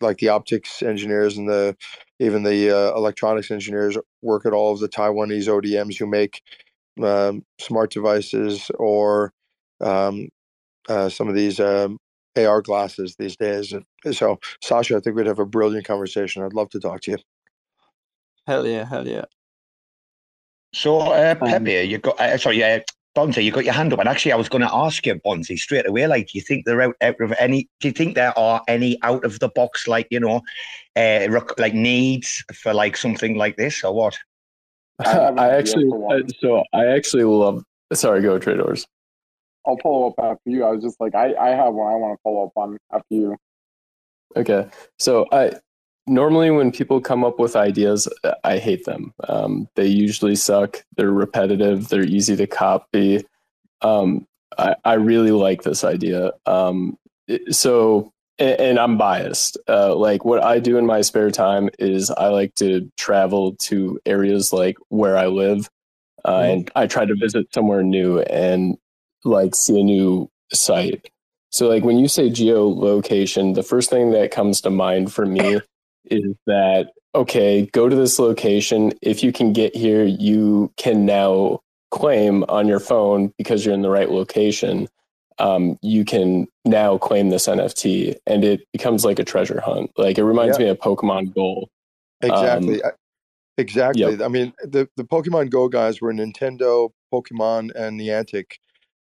like 0.00 0.18
the 0.18 0.28
optics 0.28 0.82
engineers 0.82 1.36
and 1.36 1.48
the 1.48 1.76
even 2.18 2.42
the 2.42 2.70
uh, 2.70 2.96
electronics 2.96 3.50
engineers 3.50 3.96
work 4.22 4.46
at 4.46 4.52
all 4.52 4.72
of 4.72 4.80
the 4.80 4.88
Taiwanese 4.88 5.46
ODMs 5.46 5.98
who 5.98 6.06
make 6.06 6.42
um, 7.02 7.44
smart 7.60 7.92
devices 7.92 8.70
or 8.78 9.32
um, 9.80 10.28
uh, 10.88 11.08
some 11.08 11.28
of 11.28 11.34
these 11.34 11.60
um, 11.60 11.98
AR 12.36 12.62
glasses 12.62 13.16
these 13.18 13.36
days. 13.36 13.72
And 13.72 13.84
so, 14.16 14.38
Sascha, 14.64 14.96
I 14.96 15.00
think 15.00 15.16
we'd 15.16 15.26
have 15.26 15.38
a 15.38 15.46
brilliant 15.46 15.86
conversation. 15.86 16.42
I'd 16.42 16.54
love 16.54 16.70
to 16.70 16.80
talk 16.80 17.02
to 17.02 17.12
you. 17.12 17.18
Hell 18.46 18.66
yeah, 18.66 18.84
hell 18.84 19.06
yeah. 19.06 19.26
So, 20.74 20.98
uh, 20.98 21.34
Pepe, 21.34 21.82
you 21.82 21.98
got 21.98 22.20
uh, 22.20 22.36
sorry, 22.38 22.62
uh, 22.62 22.80
Bonzi, 23.18 23.42
you 23.42 23.50
got 23.50 23.64
your 23.64 23.74
hand 23.74 23.92
up, 23.92 23.98
and 23.98 24.08
actually, 24.08 24.30
I 24.30 24.36
was 24.36 24.48
going 24.48 24.62
to 24.62 24.72
ask 24.72 25.04
you, 25.04 25.16
Bonzi, 25.16 25.58
straight 25.58 25.88
away. 25.88 26.06
Like, 26.06 26.28
do 26.28 26.38
you 26.38 26.40
think 26.40 26.64
there 26.64 26.80
out, 26.80 26.94
out 27.00 27.20
of 27.20 27.34
any? 27.40 27.68
Do 27.80 27.88
you 27.88 27.92
think 27.92 28.14
there 28.14 28.38
are 28.38 28.62
any 28.68 28.96
out 29.02 29.24
of 29.24 29.40
the 29.40 29.48
box, 29.48 29.88
like 29.88 30.06
you 30.12 30.20
know, 30.20 30.36
uh, 30.94 31.26
rec- 31.28 31.58
like 31.58 31.74
needs 31.74 32.44
for 32.54 32.72
like 32.72 32.96
something 32.96 33.36
like 33.36 33.56
this, 33.56 33.82
or 33.82 33.92
what? 33.92 34.16
I 35.04 35.48
actually, 35.48 35.90
uh, 35.90 36.20
so 36.38 36.62
I 36.72 36.86
actually 36.86 37.24
love. 37.24 37.64
Sorry, 37.92 38.22
go 38.22 38.38
Traders. 38.38 38.86
I'll 39.66 39.78
follow 39.78 40.10
up 40.10 40.14
after 40.20 40.50
you. 40.50 40.64
I 40.64 40.70
was 40.70 40.84
just 40.84 41.00
like, 41.00 41.16
I 41.16 41.34
I 41.34 41.48
have 41.48 41.74
one 41.74 41.92
I 41.92 41.96
want 41.96 42.16
to 42.16 42.22
follow 42.22 42.46
up 42.46 42.52
on 42.54 42.78
after 42.92 43.04
you. 43.10 43.36
Okay, 44.36 44.68
so 45.00 45.26
I 45.32 45.54
normally 46.08 46.50
when 46.50 46.72
people 46.72 47.00
come 47.00 47.24
up 47.24 47.38
with 47.38 47.56
ideas, 47.56 48.08
I 48.44 48.58
hate 48.58 48.84
them. 48.84 49.12
Um, 49.28 49.68
they 49.74 49.86
usually 49.86 50.36
suck. 50.36 50.84
They're 50.96 51.10
repetitive. 51.10 51.88
They're 51.88 52.04
easy 52.04 52.36
to 52.36 52.46
copy. 52.46 53.24
Um, 53.82 54.26
I, 54.56 54.76
I 54.84 54.94
really 54.94 55.30
like 55.30 55.62
this 55.62 55.84
idea. 55.84 56.32
Um, 56.46 56.98
so, 57.50 58.12
and, 58.38 58.60
and 58.60 58.78
I'm 58.78 58.98
biased. 58.98 59.58
Uh, 59.68 59.94
like 59.94 60.24
what 60.24 60.42
I 60.42 60.58
do 60.58 60.78
in 60.78 60.86
my 60.86 61.02
spare 61.02 61.30
time 61.30 61.70
is 61.78 62.10
I 62.10 62.28
like 62.28 62.54
to 62.56 62.90
travel 62.96 63.54
to 63.62 64.00
areas 64.06 64.52
like 64.52 64.76
where 64.88 65.16
I 65.16 65.26
live, 65.26 65.68
uh, 66.24 66.40
and 66.44 66.70
I 66.74 66.86
try 66.86 67.04
to 67.04 67.14
visit 67.14 67.52
somewhere 67.54 67.82
new 67.82 68.20
and 68.20 68.76
like 69.24 69.54
see 69.54 69.80
a 69.80 69.84
new 69.84 70.30
site. 70.52 71.10
So, 71.50 71.68
like 71.68 71.84
when 71.84 71.98
you 71.98 72.08
say 72.08 72.28
geolocation, 72.28 73.54
the 73.54 73.62
first 73.62 73.90
thing 73.90 74.10
that 74.10 74.30
comes 74.30 74.60
to 74.62 74.70
mind 74.70 75.12
for 75.12 75.24
me 75.24 75.60
is 76.10 76.34
that 76.46 76.90
okay, 77.14 77.66
go 77.72 77.88
to 77.88 77.96
this 77.96 78.18
location. 78.18 78.92
If 79.02 79.22
you 79.22 79.32
can 79.32 79.52
get 79.52 79.74
here, 79.74 80.04
you 80.04 80.72
can 80.76 81.06
now 81.06 81.60
claim 81.90 82.44
on 82.48 82.68
your 82.68 82.80
phone 82.80 83.32
because 83.38 83.64
you're 83.64 83.74
in 83.74 83.82
the 83.82 83.90
right 83.90 84.10
location. 84.10 84.88
Um, 85.38 85.78
you 85.82 86.04
can 86.04 86.46
now 86.64 86.98
claim 86.98 87.30
this 87.30 87.46
NFT, 87.46 88.16
and 88.26 88.44
it 88.44 88.62
becomes 88.72 89.04
like 89.04 89.18
a 89.18 89.24
treasure 89.24 89.60
hunt. 89.60 89.90
Like 89.96 90.18
it 90.18 90.24
reminds 90.24 90.58
Yeah. 90.58 90.64
me 90.66 90.70
of 90.70 90.78
Pokemon 90.78 91.34
Go. 91.34 91.68
Exactly. 92.22 92.82
Um, 92.82 92.92
Exactly. 93.58 94.02
Yep. 94.02 94.20
I 94.20 94.28
mean, 94.28 94.52
the, 94.62 94.88
the 94.96 95.02
Pokemon 95.02 95.50
Go 95.50 95.68
guys 95.68 96.00
were 96.00 96.12
Nintendo, 96.14 96.90
Pokemon, 97.12 97.72
and 97.74 98.00
Niantic, 98.00 98.52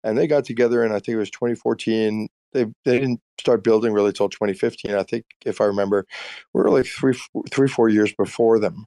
and 0.02 0.16
they 0.16 0.26
got 0.26 0.46
together 0.46 0.82
in 0.82 0.92
I 0.92 0.94
think 0.94 1.08
it 1.08 1.16
was 1.16 1.30
2014. 1.30 2.28
They 2.56 2.66
they 2.84 2.98
didn't 2.98 3.20
start 3.40 3.62
building 3.62 3.92
really 3.92 4.12
till 4.12 4.28
2015. 4.28 4.94
I 4.94 5.02
think 5.02 5.24
if 5.44 5.60
I 5.60 5.64
remember, 5.64 6.06
we 6.52 6.62
were 6.62 6.70
like 6.70 6.86
three 6.86 7.18
three 7.50 7.68
four 7.68 7.88
years 7.88 8.12
before 8.12 8.58
them. 8.58 8.86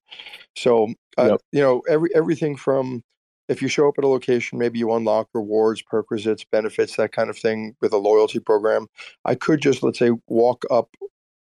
So 0.56 0.94
uh, 1.18 1.38
you 1.52 1.62
know, 1.62 1.82
every 1.90 2.10
everything 2.16 2.56
from 2.56 3.04
if 3.48 3.62
you 3.62 3.68
show 3.68 3.88
up 3.88 3.96
at 3.98 4.04
a 4.04 4.08
location, 4.08 4.60
maybe 4.60 4.80
you 4.80 4.94
unlock 4.94 5.28
rewards, 5.34 5.82
perquisites, 5.82 6.46
benefits, 6.52 6.96
that 6.98 7.12
kind 7.12 7.30
of 7.30 7.38
thing 7.38 7.76
with 7.82 7.94
a 7.94 7.98
loyalty 7.98 8.40
program. 8.40 8.88
I 9.26 9.36
could 9.36 9.62
just 9.62 9.84
let's 9.84 10.00
say 10.00 10.12
walk 10.28 10.64
up 10.70 10.90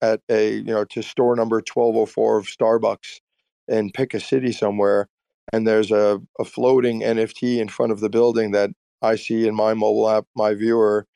at 0.01 0.21
a 0.29 0.55
you 0.55 0.63
know 0.63 0.85
to 0.85 1.01
store 1.01 1.35
number 1.35 1.57
1204 1.57 2.37
of 2.37 2.45
Starbucks 2.45 3.19
and 3.67 3.93
pick 3.93 4.13
a 4.13 4.19
city 4.19 4.51
somewhere 4.51 5.07
and 5.51 5.67
there's 5.67 5.91
a, 5.91 6.21
a 6.39 6.45
floating 6.45 7.01
NFT 7.01 7.59
in 7.59 7.69
front 7.69 7.91
of 7.91 7.99
the 7.99 8.09
building 8.09 8.51
that 8.51 8.71
I 9.01 9.15
see 9.15 9.47
in 9.47 9.55
my 9.55 9.73
mobile 9.73 10.09
app, 10.09 10.25
my 10.35 10.53
viewer, 10.53 11.07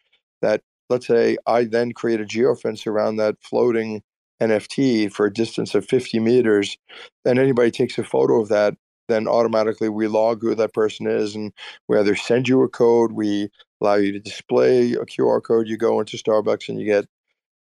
that 0.41 0.61
let's 0.93 1.07
say 1.07 1.37
I 1.45 1.65
then 1.65 1.91
create 1.91 2.21
a 2.21 2.25
geofence 2.25 2.87
around 2.87 3.17
that 3.17 3.35
floating 3.41 4.01
NFT 4.41 5.11
for 5.11 5.25
a 5.25 5.33
distance 5.33 5.75
of 5.75 5.85
50 5.85 6.19
meters, 6.19 6.77
and 7.25 7.37
anybody 7.39 7.71
takes 7.71 7.97
a 7.97 8.03
photo 8.03 8.41
of 8.41 8.49
that, 8.49 8.75
then 9.07 9.27
automatically 9.27 9.89
we 9.89 10.07
log 10.07 10.41
who 10.41 10.55
that 10.55 10.73
person 10.73 11.07
is, 11.07 11.35
and 11.35 11.53
we 11.87 11.97
either 11.97 12.15
send 12.15 12.47
you 12.47 12.61
a 12.63 12.69
code, 12.69 13.11
we 13.13 13.49
allow 13.81 13.95
you 13.95 14.11
to 14.11 14.19
display 14.19 14.93
a 14.93 15.05
QR 15.05 15.41
code. 15.43 15.67
You 15.67 15.77
go 15.77 15.99
into 15.99 16.17
Starbucks 16.17 16.69
and 16.69 16.79
you 16.79 16.85
get 16.85 17.05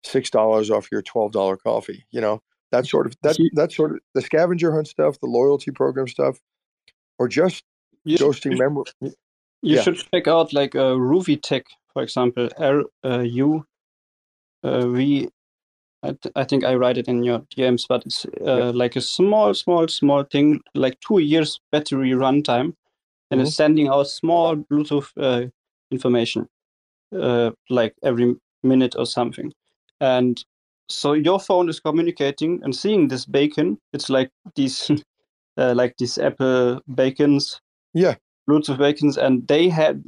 six 0.03 0.29
dollars 0.29 0.69
off 0.71 0.91
your 0.91 1.01
twelve 1.01 1.31
dollar 1.31 1.57
coffee. 1.57 2.05
You 2.11 2.21
know 2.21 2.41
that 2.71 2.85
sort 2.85 3.07
of 3.07 3.15
that 3.23 3.37
that 3.53 3.71
sort 3.71 3.91
of 3.91 3.99
the 4.13 4.21
scavenger 4.21 4.71
hunt 4.73 4.87
stuff, 4.87 5.19
the 5.19 5.27
loyalty 5.27 5.71
program 5.71 6.07
stuff, 6.07 6.39
or 7.17 7.27
just 7.27 7.63
You 8.05 8.17
should- 8.17 8.27
ghosting 8.27 8.57
memory. 8.57 8.83
You 9.01 9.13
Yeah. 9.75 9.81
should 9.81 9.97
check 10.13 10.27
out 10.27 10.53
like 10.53 10.73
uh, 10.75 10.95
RuuviTag, 10.95 11.63
for 11.99 12.03
example, 12.03 12.47
R 12.57 12.83
uh, 13.03 13.19
U 13.19 13.65
uh, 14.63 14.87
V. 14.87 15.29
I, 16.01 16.45
think 16.45 16.63
I 16.63 16.75
write 16.75 16.97
it 16.97 17.09
in 17.09 17.23
your 17.23 17.39
DMs, 17.53 17.83
but 17.89 18.05
it's 18.05 18.25
uh, 18.39 18.71
like 18.71 18.95
a 18.95 19.01
small, 19.01 19.53
small, 19.53 19.85
small 19.89 20.23
thing, 20.23 20.61
like 20.73 20.97
two 21.01 21.19
years 21.19 21.59
battery 21.73 22.11
runtime, 22.11 22.73
and 23.29 23.41
it's 23.41 23.53
sending 23.53 23.89
out 23.89 24.07
small 24.07 24.55
Bluetooth 24.55 25.09
uh, 25.17 25.49
information, 25.91 26.47
uh, 27.13 27.51
like 27.69 27.95
every 28.01 28.33
minute 28.63 28.95
or 28.97 29.05
something. 29.05 29.51
And 29.99 30.41
so 30.87 31.11
your 31.11 31.37
phone 31.37 31.67
is 31.67 31.81
communicating 31.81 32.61
and 32.63 32.73
seeing 32.73 33.09
this 33.09 33.25
bacon. 33.25 33.77
It's 33.91 34.09
like 34.09 34.29
these, 34.55 34.89
uh, 35.57 35.73
like 35.75 35.95
these 35.97 36.17
Apple 36.17 36.79
bacons. 36.95 37.59
Yeah. 37.93 38.15
Bluetooth 38.49 38.77
bacons, 38.77 39.17
and 39.17 39.45
they 39.49 39.67
had. 39.67 40.05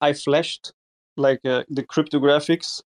I 0.00 0.14
flashed 0.14 0.72
like 1.16 1.40
uh, 1.44 1.64
the 1.68 1.82
cryptographics 1.82 2.82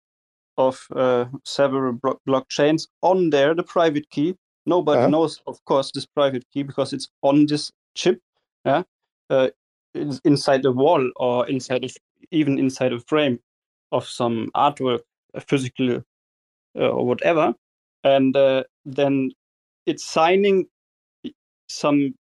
of 0.56 0.86
uh, 0.94 1.26
several 1.44 1.92
blo- 1.92 2.20
blockchains 2.28 2.88
on 3.02 3.30
there, 3.30 3.54
the 3.54 3.62
private 3.62 4.08
key. 4.10 4.36
Nobody 4.66 5.00
Uh-huh. 5.00 5.10
knows, 5.10 5.40
of 5.46 5.62
course, 5.64 5.90
this 5.92 6.06
private 6.06 6.44
key 6.52 6.62
because 6.62 6.92
it's 6.92 7.08
on 7.22 7.46
this 7.46 7.70
chip. 7.94 8.20
Yeah. 8.64 8.82
Uh, 9.30 9.50
in- 9.94 10.20
inside 10.24 10.62
the 10.62 10.72
wall 10.72 11.10
or 11.16 11.46
inside 11.48 11.84
of 11.84 11.92
even 12.30 12.58
inside 12.58 12.92
a 12.92 13.00
frame 13.00 13.38
of 13.92 14.06
some 14.06 14.50
artwork, 14.54 15.00
physical 15.46 15.96
uh, 16.76 16.88
or 16.88 17.06
whatever, 17.06 17.54
and 18.02 18.36
uh, 18.36 18.64
then 18.84 19.30
it's 19.86 20.04
signing 20.04 20.66
some 21.68 22.14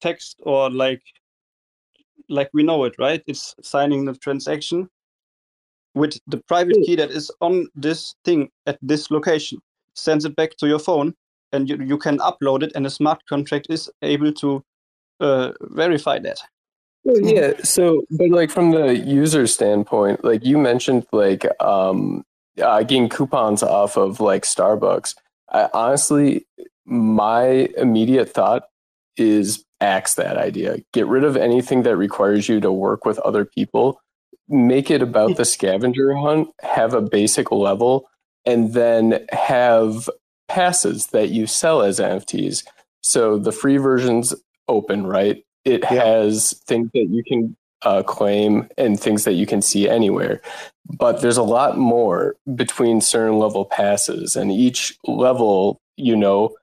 text 0.00 0.40
or 0.42 0.70
like 0.70 1.02
like 2.28 2.50
we 2.52 2.62
know 2.62 2.84
it, 2.84 2.94
right? 2.98 3.22
It's 3.26 3.54
signing 3.62 4.04
the 4.04 4.14
transaction 4.14 4.88
with 5.94 6.18
the 6.26 6.38
private 6.48 6.76
key 6.84 6.96
that 6.96 7.10
is 7.10 7.30
on 7.40 7.68
this 7.74 8.14
thing 8.24 8.50
at 8.66 8.78
this 8.82 9.10
location. 9.10 9.58
Sends 9.94 10.24
it 10.24 10.36
back 10.36 10.56
to 10.58 10.68
your 10.68 10.78
phone, 10.78 11.14
and 11.52 11.68
you 11.68 11.76
you 11.82 11.98
can 11.98 12.18
upload 12.18 12.62
it, 12.62 12.72
and 12.74 12.84
the 12.84 12.90
smart 12.90 13.24
contract 13.28 13.66
is 13.70 13.90
able 14.02 14.32
to 14.34 14.62
uh, 15.20 15.52
verify 15.60 16.18
that. 16.18 16.38
Yeah. 17.04 17.52
So, 17.62 18.04
but 18.10 18.30
like 18.30 18.50
from 18.50 18.72
the 18.72 18.96
user 18.96 19.46
standpoint, 19.46 20.24
like 20.24 20.44
you 20.44 20.58
mentioned, 20.58 21.06
like 21.12 21.46
um, 21.62 22.24
uh, 22.60 22.82
getting 22.82 23.08
coupons 23.08 23.62
off 23.62 23.96
of 23.96 24.20
like 24.20 24.42
Starbucks. 24.42 25.14
I, 25.50 25.68
honestly, 25.72 26.46
my 26.84 27.68
immediate 27.76 28.30
thought 28.30 28.64
is 29.16 29.64
axe 29.80 30.14
that 30.14 30.36
idea. 30.36 30.78
Get 30.92 31.06
rid 31.06 31.24
of 31.24 31.36
anything 31.36 31.82
that 31.82 31.96
requires 31.96 32.48
you 32.48 32.60
to 32.60 32.72
work 32.72 33.04
with 33.04 33.18
other 33.20 33.44
people. 33.44 34.00
Make 34.48 34.90
it 34.90 35.02
about 35.02 35.36
the 35.36 35.44
scavenger 35.44 36.14
hunt. 36.14 36.48
Have 36.62 36.94
a 36.94 37.02
basic 37.02 37.50
level, 37.50 38.08
and 38.44 38.74
then 38.74 39.26
have 39.30 40.08
passes 40.48 41.08
that 41.08 41.30
you 41.30 41.46
sell 41.46 41.82
as 41.82 41.98
NFTs. 41.98 42.64
So 43.02 43.38
the 43.38 43.52
free 43.52 43.76
version's 43.76 44.34
open, 44.68 45.06
right? 45.06 45.44
It 45.64 45.84
has 45.84 46.54
things 46.66 46.90
that 46.94 47.08
you 47.10 47.24
can 47.24 47.56
uh, 47.82 48.02
claim 48.02 48.68
and 48.78 48.98
things 48.98 49.24
that 49.24 49.34
you 49.34 49.46
can 49.46 49.62
see 49.62 49.88
anywhere. 49.88 50.40
But 50.98 51.20
there's 51.20 51.36
a 51.36 51.42
lot 51.42 51.76
more 51.76 52.36
between 52.54 53.00
certain 53.00 53.38
level 53.38 53.64
passes, 53.64 54.36
and 54.36 54.52
each 54.52 54.96
level, 55.04 55.80
you 55.96 56.16
know, 56.16 56.54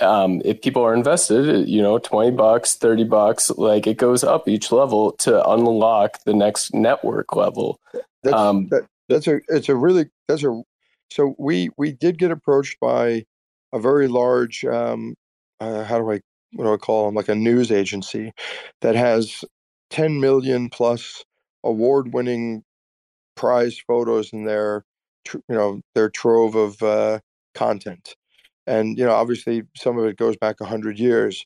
um, 0.00 0.40
if 0.44 0.60
people 0.60 0.82
are 0.82 0.94
invested, 0.94 1.68
you 1.68 1.82
know, 1.82 1.98
20 1.98 2.32
bucks, 2.32 2.74
30 2.74 3.04
bucks, 3.04 3.50
like 3.50 3.86
it 3.86 3.96
goes 3.96 4.24
up 4.24 4.48
each 4.48 4.72
level 4.72 5.12
to 5.12 5.48
unlock 5.48 6.22
the 6.24 6.34
next 6.34 6.74
network 6.74 7.34
level. 7.34 7.78
That's 8.22 8.36
Um, 8.36 8.68
that, 8.68 8.86
that's 9.08 9.26
a 9.26 9.40
it's 9.48 9.68
a 9.68 9.74
really 9.74 10.06
that's 10.28 10.44
a 10.44 10.62
so 11.10 11.34
we 11.38 11.70
we 11.76 11.92
did 11.92 12.18
get 12.18 12.30
approached 12.30 12.78
by 12.80 13.24
a 13.72 13.80
very 13.80 14.08
large 14.08 14.64
um 14.64 15.14
uh, 15.58 15.84
how 15.84 15.98
do 15.98 16.10
I 16.10 16.20
what 16.52 16.64
do 16.64 16.72
I 16.72 16.76
call 16.76 17.06
them 17.06 17.14
like 17.14 17.28
a 17.28 17.34
news 17.34 17.70
agency 17.70 18.32
that 18.80 18.94
has 18.94 19.44
10 19.90 20.20
million 20.20 20.68
plus 20.70 21.24
award 21.64 22.12
winning 22.14 22.62
prize 23.36 23.78
photos 23.86 24.32
in 24.32 24.44
their 24.44 24.84
you 25.32 25.42
know 25.48 25.80
their 25.94 26.08
trove 26.08 26.54
of 26.54 26.82
uh, 26.82 27.20
content 27.54 28.14
and 28.70 28.98
you 28.98 29.04
know 29.04 29.12
obviously 29.14 29.64
some 29.76 29.98
of 29.98 30.06
it 30.06 30.16
goes 30.18 30.36
back 30.38 30.60
100 30.60 30.98
years. 30.98 31.44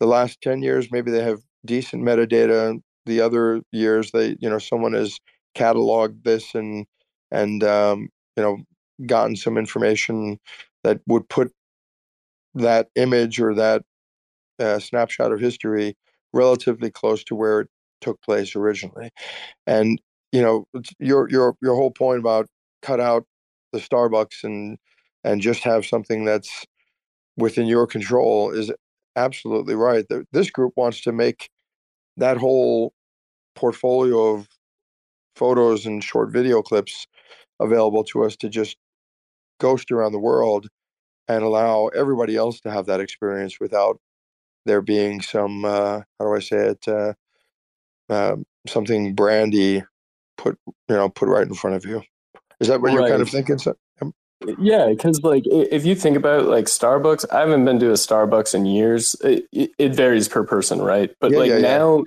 The 0.00 0.06
last 0.06 0.40
10 0.42 0.62
years 0.62 0.88
maybe 0.92 1.12
they 1.12 1.22
have 1.24 1.40
decent 1.66 2.04
metadata. 2.04 2.80
The 3.06 3.20
other 3.22 3.62
years 3.72 4.12
they 4.12 4.36
you 4.40 4.50
know 4.50 4.58
someone 4.58 4.94
has 4.94 5.18
cataloged 5.56 6.24
this 6.24 6.54
and 6.54 6.86
and 7.32 7.64
um, 7.64 8.08
you 8.36 8.44
know 8.44 8.58
gotten 9.06 9.36
some 9.36 9.58
information 9.58 10.38
that 10.84 11.00
would 11.08 11.28
put 11.28 11.52
that 12.54 12.88
image 12.96 13.40
or 13.40 13.54
that 13.54 13.82
uh, 14.60 14.78
snapshot 14.78 15.32
of 15.32 15.40
history 15.40 15.96
relatively 16.32 16.90
close 16.90 17.24
to 17.24 17.34
where 17.34 17.62
it 17.62 17.68
took 18.00 18.20
place 18.22 18.56
originally. 18.56 19.10
And 19.66 20.00
you 20.32 20.42
know 20.42 20.66
your 20.98 21.28
your 21.30 21.56
your 21.62 21.76
whole 21.76 21.92
point 21.92 22.20
about 22.20 22.46
cut 22.82 23.00
out 23.00 23.24
the 23.72 23.80
starbucks 23.80 24.44
and 24.44 24.78
and 25.24 25.40
just 25.40 25.62
have 25.64 25.86
something 25.86 26.24
that's 26.24 26.64
within 27.36 27.66
your 27.66 27.86
control 27.86 28.50
is 28.50 28.70
absolutely 29.16 29.74
right 29.74 30.08
Th- 30.08 30.24
this 30.32 30.50
group 30.50 30.72
wants 30.76 31.00
to 31.02 31.12
make 31.12 31.48
that 32.16 32.36
whole 32.36 32.92
portfolio 33.54 34.34
of 34.34 34.48
photos 35.36 35.86
and 35.86 36.02
short 36.02 36.30
video 36.30 36.62
clips 36.62 37.06
available 37.60 38.04
to 38.04 38.24
us 38.24 38.36
to 38.36 38.48
just 38.48 38.76
ghost 39.60 39.90
around 39.90 40.12
the 40.12 40.18
world 40.18 40.68
and 41.28 41.42
allow 41.42 41.86
everybody 41.88 42.36
else 42.36 42.60
to 42.60 42.70
have 42.70 42.86
that 42.86 43.00
experience 43.00 43.60
without 43.60 43.98
there 44.66 44.82
being 44.82 45.20
some 45.20 45.64
uh, 45.64 46.00
how 46.18 46.26
do 46.26 46.34
I 46.34 46.40
say 46.40 46.74
it 46.74 46.88
uh, 46.88 47.12
um 48.10 48.44
something 48.66 49.14
brandy 49.14 49.82
put 50.36 50.58
you 50.66 50.96
know 50.96 51.08
put 51.08 51.28
right 51.28 51.46
in 51.46 51.54
front 51.54 51.76
of 51.76 51.84
you. 51.84 52.02
Is 52.60 52.68
that 52.68 52.80
what 52.80 52.92
you're 52.92 53.08
kind 53.08 53.22
of 53.22 53.28
thinking? 53.30 53.58
Sam? 53.58 53.74
Yeah, 54.58 54.88
because 54.88 55.22
like 55.22 55.44
if 55.46 55.84
you 55.84 55.94
think 55.94 56.16
about 56.16 56.46
like 56.46 56.66
Starbucks, 56.66 57.24
I 57.32 57.40
haven't 57.40 57.64
been 57.64 57.78
to 57.80 57.90
a 57.90 57.94
Starbucks 57.94 58.54
in 58.54 58.66
years. 58.66 59.14
It, 59.22 59.46
it, 59.78 59.94
varies 59.94 60.28
per 60.28 60.44
person, 60.44 60.80
right? 60.80 61.14
But 61.20 61.32
Yeah, 61.32 61.38
like 61.38 61.48
yeah, 61.48 61.56
yeah. 61.56 61.62
now, 61.62 62.04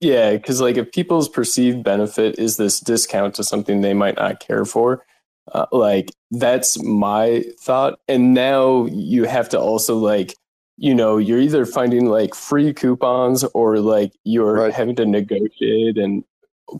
yeah, 0.00 0.32
because 0.32 0.60
like 0.60 0.76
if 0.76 0.92
people's 0.92 1.28
perceived 1.28 1.82
benefit 1.82 2.38
is 2.38 2.56
this 2.56 2.80
discount 2.80 3.34
to 3.36 3.44
something 3.44 3.80
they 3.80 3.94
might 3.94 4.16
not 4.16 4.40
care 4.40 4.64
for, 4.64 5.04
uh, 5.52 5.66
like 5.72 6.10
that's 6.30 6.82
my 6.82 7.44
thought. 7.60 7.98
And 8.08 8.34
now 8.34 8.86
you 8.86 9.24
have 9.24 9.48
to 9.50 9.60
also 9.60 9.96
like, 9.96 10.34
you 10.76 10.94
know, 10.94 11.18
you're 11.18 11.40
either 11.40 11.66
finding 11.66 12.06
like 12.06 12.34
free 12.34 12.72
coupons 12.72 13.44
or 13.54 13.78
like 13.78 14.12
you're 14.24 14.70
having 14.70 14.96
to 14.96 15.06
negotiate 15.06 15.96
and 15.96 16.24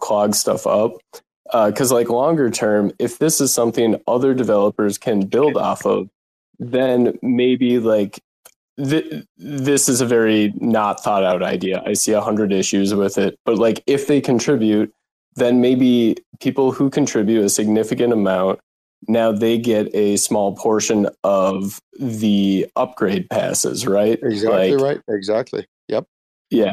clog 0.01 0.35
stuff 0.35 0.67
up 0.67 0.93
Uh, 1.55 1.71
because 1.71 1.93
like 1.93 2.09
longer 2.09 2.51
term 2.51 2.91
if 2.99 3.19
this 3.21 3.41
is 3.41 3.55
something 3.55 3.95
other 4.09 4.35
developers 4.35 4.99
can 4.99 5.21
build 5.21 5.57
off 5.57 5.87
of 5.87 6.11
then 6.59 7.17
maybe 7.23 7.79
like 7.79 8.21
th- 8.77 9.25
this 9.37 9.89
is 9.89 10.01
a 10.01 10.07
very 10.07 10.53
not 10.57 10.99
thought 10.99 11.23
out 11.23 11.45
idea 11.45 11.81
i 11.87 11.93
see 11.93 12.11
a 12.13 12.21
hundred 12.21 12.53
issues 12.53 12.93
with 12.93 13.17
it 13.17 13.39
but 13.45 13.57
like 13.57 13.85
if 13.87 14.09
they 14.09 14.21
contribute 14.21 14.93
then 15.37 15.61
maybe 15.61 16.17
people 16.41 16.73
who 16.73 16.91
contribute 16.91 17.45
a 17.45 17.49
significant 17.49 18.13
amount 18.13 18.59
now 19.07 19.31
they 19.31 19.57
get 19.57 19.95
a 19.95 20.17
small 20.17 20.57
portion 20.57 21.07
of 21.23 21.81
the 22.01 22.67
upgrade 22.75 23.31
passes 23.31 23.87
right 23.87 24.19
Exactly 24.23 24.75
Like, 24.75 24.83
right. 24.83 25.01
Exactly. 25.09 25.67
Yep. 25.89 26.07
yeah. 26.51 26.73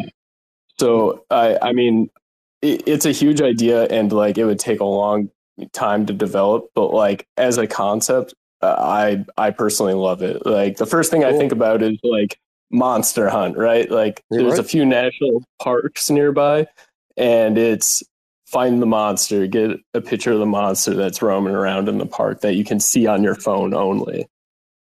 So 0.79 1.23
I 1.29 1.57
I 1.61 1.73
mean 1.73 2.09
it's 2.61 3.05
a 3.05 3.11
huge 3.11 3.41
idea 3.41 3.85
and 3.85 4.11
like 4.11 4.37
it 4.37 4.45
would 4.45 4.59
take 4.59 4.79
a 4.79 4.85
long 4.85 5.29
time 5.73 6.05
to 6.05 6.13
develop, 6.13 6.69
but 6.75 6.93
like 6.93 7.27
as 7.37 7.57
a 7.57 7.67
concept, 7.67 8.33
uh, 8.61 8.75
I 8.77 9.25
I 9.37 9.51
personally 9.51 9.93
love 9.93 10.21
it. 10.21 10.45
Like 10.45 10.77
the 10.77 10.85
first 10.85 11.11
thing 11.11 11.23
I 11.23 11.33
think 11.33 11.51
about 11.51 11.81
is 11.81 11.97
like 12.03 12.37
monster 12.71 13.29
hunt, 13.29 13.57
right? 13.57 13.89
Like 13.89 14.23
You're 14.29 14.43
there's 14.43 14.59
a 14.59 14.63
few 14.63 14.85
national 14.85 15.43
parks 15.61 16.09
nearby 16.09 16.67
and 17.17 17.57
it's 17.57 18.03
find 18.45 18.81
the 18.81 18.85
monster, 18.85 19.47
get 19.47 19.79
a 19.93 20.01
picture 20.01 20.33
of 20.33 20.39
the 20.39 20.45
monster 20.45 20.93
that's 20.93 21.21
roaming 21.21 21.55
around 21.55 21.87
in 21.87 21.97
the 21.97 22.05
park 22.05 22.41
that 22.41 22.55
you 22.55 22.65
can 22.65 22.79
see 22.79 23.07
on 23.07 23.23
your 23.23 23.35
phone 23.35 23.73
only. 23.73 24.27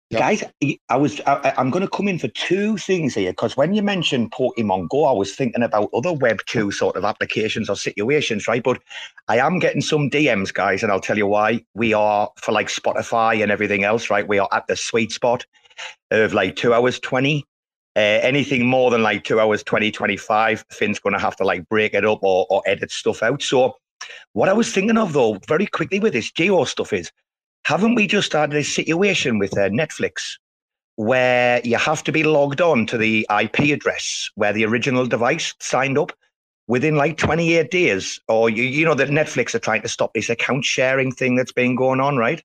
Guys, 0.10 0.42
I 0.88 0.96
was 0.96 1.20
I, 1.28 1.54
I'm 1.58 1.70
going 1.70 1.84
to 1.84 1.90
come 1.90 2.08
in 2.08 2.18
for 2.18 2.30
two 2.30 2.78
things 2.78 3.14
here 3.16 3.32
because 3.32 3.58
when 3.58 3.74
you 3.74 3.84
mentioned 3.84 4.32
Pokemon 4.32 4.88
Go, 4.88 5.04
I 5.04 5.12
was 5.12 5.36
thinking 5.36 5.64
about 5.64 5.90
other 5.94 6.14
Web 6.14 6.40
two 6.46 6.72
sort 6.72 6.96
of 6.96 7.04
applications 7.04 7.70
or 7.70 7.76
situations, 7.76 8.48
right? 8.48 8.64
But 8.64 8.82
I 9.28 9.40
am 9.40 9.60
getting 9.60 9.82
some 9.82 10.10
DMs, 10.10 10.54
guys, 10.54 10.82
and 10.82 10.94
I'll 10.94 11.02
tell 11.02 11.18
you 11.18 11.28
why. 11.28 11.62
We 11.74 11.94
are 11.94 12.30
for 12.38 12.54
like 12.54 12.70
Spotify 12.70 13.44
and 13.44 13.52
everything 13.52 13.84
else, 13.84 14.10
right? 14.10 14.26
We 14.26 14.40
are 14.40 14.48
at 14.54 14.66
the 14.68 14.78
sweet 14.78 15.12
spot 15.12 15.46
of 16.10 16.34
like 16.34 16.56
two 16.56 16.74
hours 16.74 17.02
twenty. 17.02 17.46
Uh, 17.98 18.22
anything 18.22 18.66
more 18.66 18.92
than 18.92 19.02
like 19.02 19.24
two 19.24 19.40
hours 19.40 19.64
20, 19.64 19.90
25, 19.90 20.64
Finn's 20.72 21.00
going 21.00 21.14
to 21.14 21.20
have 21.20 21.36
to 21.36 21.44
like 21.44 21.68
break 21.68 21.96
it 21.96 22.06
up 22.06 22.20
or, 22.22 22.46
or 22.52 22.62
edit 22.68 22.92
stuff 22.92 23.24
out. 23.24 23.42
So, 23.42 23.74
what 24.34 24.50
I 24.50 24.54
was 24.54 24.72
thinking 24.72 25.00
of 25.00 25.14
though, 25.14 25.40
very 25.48 25.66
quickly 25.66 26.00
with 26.00 26.14
this 26.14 26.32
geo 26.32 26.64
stuff 26.66 26.94
is 26.94 27.12
haven't 27.68 27.96
we 27.96 28.08
just 28.08 28.32
had 28.32 28.52
this 28.52 28.74
situation 28.74 29.40
with 29.40 29.52
uh, 29.58 29.68
Netflix 29.68 30.38
where 30.96 31.60
you 31.66 31.76
have 31.76 32.02
to 32.02 32.14
be 32.14 32.24
logged 32.24 32.62
on 32.62 32.86
to 32.86 32.98
the 32.98 33.28
IP 33.42 33.60
address 33.74 34.30
where 34.36 34.54
the 34.54 34.64
original 34.64 35.06
device 35.06 35.54
signed 35.60 35.98
up 35.98 36.14
within 36.68 36.96
like 36.96 37.18
28 37.18 37.70
days? 37.70 38.22
Or, 38.30 38.50
you, 38.50 38.64
you 38.64 38.86
know, 38.86 38.94
that 38.94 39.10
Netflix 39.10 39.54
are 39.54 39.60
trying 39.60 39.82
to 39.82 39.90
stop 39.90 40.14
this 40.14 40.30
account 40.30 40.64
sharing 40.64 41.12
thing 41.12 41.36
that's 41.36 41.52
been 41.52 41.76
going 41.76 42.00
on, 42.00 42.16
right? 42.16 42.42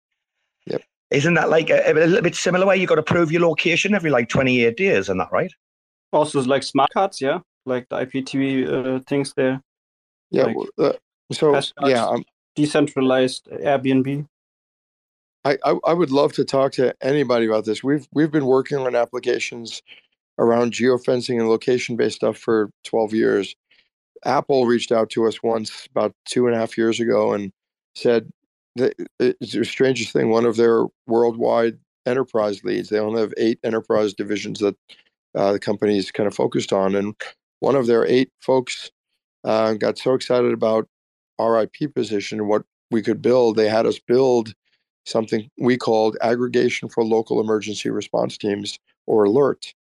Yep. 0.67 0.83
Isn't 1.13 1.35
that 1.35 1.51
like 1.51 1.71
a, 1.71 1.93
a 1.93 1.95
little 1.95 2.21
bit 2.21 2.35
similar 2.35 2.67
where 2.67 2.75
you've 2.75 2.89
got 2.89 2.97
to 2.97 3.03
prove 3.05 3.31
your 3.31 3.43
location 3.43 3.95
every 3.95 4.11
like 4.11 4.29
28 4.29 4.77
days 4.77 5.09
and 5.09 5.21
that, 5.21 5.31
right? 5.31 5.53
Also, 6.13 6.43
like 6.43 6.65
smart 6.65 6.91
cards, 6.93 7.21
yeah, 7.21 7.39
like 7.65 7.89
the 7.91 8.05
IPTV 8.05 8.97
uh, 8.97 9.01
things 9.07 9.33
there. 9.37 9.63
Yeah. 10.33 10.47
Like 10.47 10.57
uh, 10.81 10.93
so 11.31 11.53
cards, 11.53 11.73
yeah, 11.87 12.07
um, 12.07 12.25
decentralized 12.57 13.47
Airbnb. 13.53 14.27
I, 15.45 15.59
I 15.65 15.77
I 15.85 15.93
would 15.95 16.11
love 16.11 16.33
to 16.35 16.45
talk 16.45 16.73
to 16.73 16.95
anybody 17.03 17.47
about 17.47 17.65
this. 17.65 17.83
We've 17.83 18.07
we've 18.13 18.31
been 18.31 18.47
working 18.47 18.79
on 18.79 18.95
applications 18.95 19.83
around 20.39 20.73
geofencing 20.73 21.39
and 21.39 21.49
location 21.49 21.97
based 21.97 22.17
stuff 22.17 22.39
for 22.39 22.71
12 22.85 23.15
years. 23.15 23.55
Apple 24.25 24.67
reached 24.67 24.93
out 24.93 25.11
to 25.11 25.27
us 25.27 25.43
once 25.43 25.87
about 25.91 26.15
two 26.27 26.47
and 26.47 26.55
a 26.57 26.59
half 26.59 26.79
years 26.79 27.01
ago 27.01 27.33
and 27.33 27.53
said 27.95 28.31
that 28.77 28.95
it's 29.19 29.53
the 29.53 29.65
strangest 29.65 30.13
thing. 30.13 30.31
One 30.31 30.47
of 30.47 30.57
their 30.57 30.87
worldwide 31.07 31.79
enterprise 32.07 32.63
leads, 32.65 32.89
they 32.89 32.99
only 32.99 33.21
have 33.21 33.35
eight 33.37 33.59
enterprise 33.65 34.15
divisions 34.15 34.61
that 34.61 34.77
uh, 35.35 35.53
the 35.53 35.59
company's 35.59 36.11
kind 36.11 36.27
of 36.27 36.35
focused 36.35 36.73
on, 36.73 36.95
and 36.95 37.15
one 37.61 37.75
of 37.75 37.87
their 37.87 38.07
eight 38.07 38.31
folks 38.41 38.91
uh, 39.45 39.75
got 39.75 39.99
so 39.99 40.15
excited 40.15 40.53
about 40.53 40.89
our 41.39 41.63
IP 41.63 41.93
position 41.95 42.39
and 42.39 42.49
what 42.49 42.63
we 42.91 43.03
could 43.03 43.23
build, 43.23 43.57
they 43.57 43.69
had 43.69 43.87
us 43.87 43.99
build 43.99 44.55
something 45.05 45.49
we 45.59 45.77
called 45.77 46.17
aggregation 46.23 46.89
for 46.89 47.05
local 47.05 47.41
emergency 47.41 47.91
response 47.91 48.39
teams 48.39 48.79
or 49.07 49.25
alert 49.25 49.75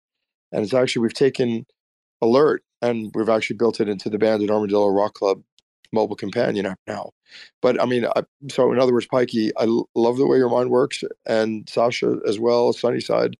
and 0.53 0.62
it's 0.65 0.74
actually 0.74 1.03
we've 1.03 1.15
taken 1.15 1.66
alert 2.23 2.62
and 2.81 3.11
we've 3.15 3.28
actually 3.28 3.57
built 3.57 3.81
it 3.81 3.89
into 3.89 4.11
the 4.11 4.19
banded 4.19 4.51
armadillo 4.51 4.89
rock 4.89 5.15
club 5.15 5.43
mobile 5.93 6.16
companion 6.16 6.66
app 6.66 6.78
now. 6.86 7.11
But 7.61 7.81
i 7.81 7.86
mean 7.86 8.07
I, 8.16 8.23
so 8.51 8.73
in 8.73 8.78
other 8.78 8.93
words 8.93 9.07
pikey 9.09 9.51
i 9.59 9.65
l- 9.65 9.89
love 9.94 10.16
the 10.16 10.27
way 10.27 10.39
your 10.39 10.51
mind 10.51 10.70
works 10.70 11.05
and 11.27 11.66
sascha 11.66 12.19
as 12.28 12.39
well 12.39 12.73
sunnyside 12.73 13.36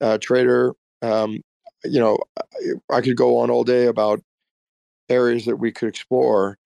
uh, 0.00 0.18
trader 0.18 0.74
um, 1.02 1.40
you 1.84 2.00
know 2.00 2.18
I, 2.38 2.96
I 2.96 3.00
could 3.00 3.16
go 3.16 3.38
on 3.38 3.50
all 3.50 3.64
day 3.64 3.86
about 3.86 4.22
areas 5.08 5.44
that 5.46 5.56
we 5.56 5.72
could 5.72 5.88
explore 5.88 6.58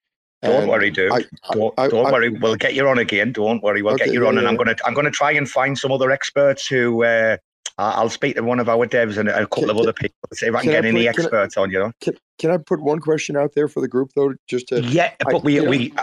Don't 0.43 0.69
worry, 0.69 0.91
dude. 0.91 1.13
I- 1.13 1.25
don't 1.53 1.75
I- 1.79 1.89
don't 1.89 2.07
I- 2.07 2.13
worry. 2.13 2.29
We'll 2.31 2.57
get 2.57 2.75
you 2.75 2.87
on 2.89 2.99
again. 2.99 3.33
Don't 3.33 3.63
worry. 3.63 3.83
We'll 3.83 3.95
Okay, 3.95 4.07
get 4.07 4.15
you 4.15 4.23
yeah, 4.23 4.29
on, 4.29 4.39
and 4.39 4.49
I'm 4.49 4.57
gonna 4.57 4.75
I'm 4.85 4.95
gonna 4.95 5.11
try 5.11 5.33
and 5.33 5.49
find 5.49 5.79
some 5.79 5.93
other 5.93 6.11
experts 6.11 6.67
who. 6.67 7.05
Uh, 7.05 7.37
I- 7.79 7.93
I'll 7.93 8.11
speak 8.11 8.37
to 8.37 8.43
one 8.43 8.61
of 8.61 8.69
our 8.69 8.87
devs 8.87 9.17
and 9.17 9.29
a 9.31 9.47
couple 9.47 9.71
of 9.71 9.79
other 9.79 9.95
people. 9.95 10.15
See 10.35 10.47
if 10.47 10.55
I 10.55 10.61
can, 10.63 10.73
can 10.73 10.79
I 10.79 10.83
get 10.83 10.85
any 10.85 11.07
put- 11.07 11.15
can 11.15 11.23
I- 11.23 11.25
experts 11.25 11.57
on. 11.57 11.71
You 11.71 11.79
know. 11.79 11.93
can, 12.03 12.15
can 12.39 12.51
i 12.51 12.57
put 12.59 12.83
one 12.83 12.99
question 12.99 13.37
out 13.37 13.53
there 13.55 13.67
for 13.69 13.81
the 13.81 13.89
group 13.89 14.11
though 14.15 14.35
just 14.47 14.69
to 14.69 14.83
Yeah, 14.83 15.13
I- 15.27 15.33
but 15.33 15.43
we 15.45 15.59
know- 15.59 15.71
we 15.71 15.95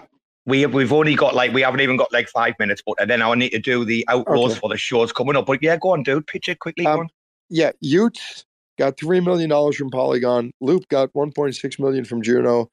we 0.46 0.66
we've 0.66 0.92
only 0.94 1.14
got 1.16 1.36
like 1.36 1.54
we 1.54 1.62
haven't 1.62 1.82
even 1.82 1.96
got 1.98 2.12
like 2.12 2.28
five 2.30 2.56
minutes. 2.60 2.82
But 2.86 2.96
and 3.02 3.10
then 3.10 3.22
I 3.22 3.34
need 3.36 3.50
to 3.52 3.60
do 3.60 3.86
the 3.86 4.04
outlaws 4.08 4.52
Okay. 4.52 4.60
for 4.62 4.70
the 4.70 4.78
shows 4.78 5.12
coming 5.12 5.36
up. 5.36 5.46
But 5.46 5.62
yeah, 5.62 5.76
go 5.78 5.90
on, 5.92 6.02
dude. 6.04 6.26
Pitch 6.28 6.48
it 6.50 6.60
quickly. 6.60 6.86
Um, 6.88 7.08
yeah, 7.50 7.72
Utes 7.82 8.46
got 8.80 8.98
three 8.98 9.20
million 9.20 9.50
dollars 9.52 9.76
from 9.76 9.90
Polygon. 9.92 10.52
Loop 10.62 10.88
got 10.88 11.10
one 11.14 11.32
point 11.32 11.56
six 11.56 11.78
million 11.78 12.04
from 12.04 12.22
Juno. 12.24 12.72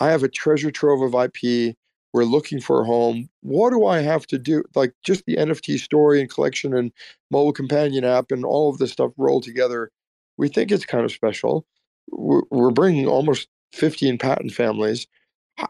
I 0.00 0.10
have 0.10 0.22
a 0.22 0.28
treasure 0.28 0.70
trove 0.70 1.02
of 1.02 1.14
IP. 1.14 1.74
We're 2.12 2.24
looking 2.24 2.60
for 2.60 2.80
a 2.80 2.84
home. 2.84 3.28
What 3.42 3.70
do 3.70 3.84
I 3.86 4.00
have 4.00 4.26
to 4.28 4.38
do? 4.38 4.62
Like 4.74 4.92
just 5.04 5.24
the 5.26 5.36
NFT 5.36 5.78
story 5.78 6.20
and 6.20 6.30
collection 6.30 6.74
and 6.74 6.92
mobile 7.30 7.52
companion 7.52 8.04
app 8.04 8.30
and 8.30 8.44
all 8.44 8.70
of 8.70 8.78
this 8.78 8.92
stuff 8.92 9.12
rolled 9.18 9.42
together. 9.42 9.90
We 10.38 10.48
think 10.48 10.70
it's 10.72 10.86
kind 10.86 11.04
of 11.04 11.12
special. 11.12 11.66
We're, 12.10 12.42
we're 12.50 12.70
bringing 12.70 13.06
almost 13.06 13.48
15 13.74 14.16
patent 14.18 14.52
families. 14.52 15.06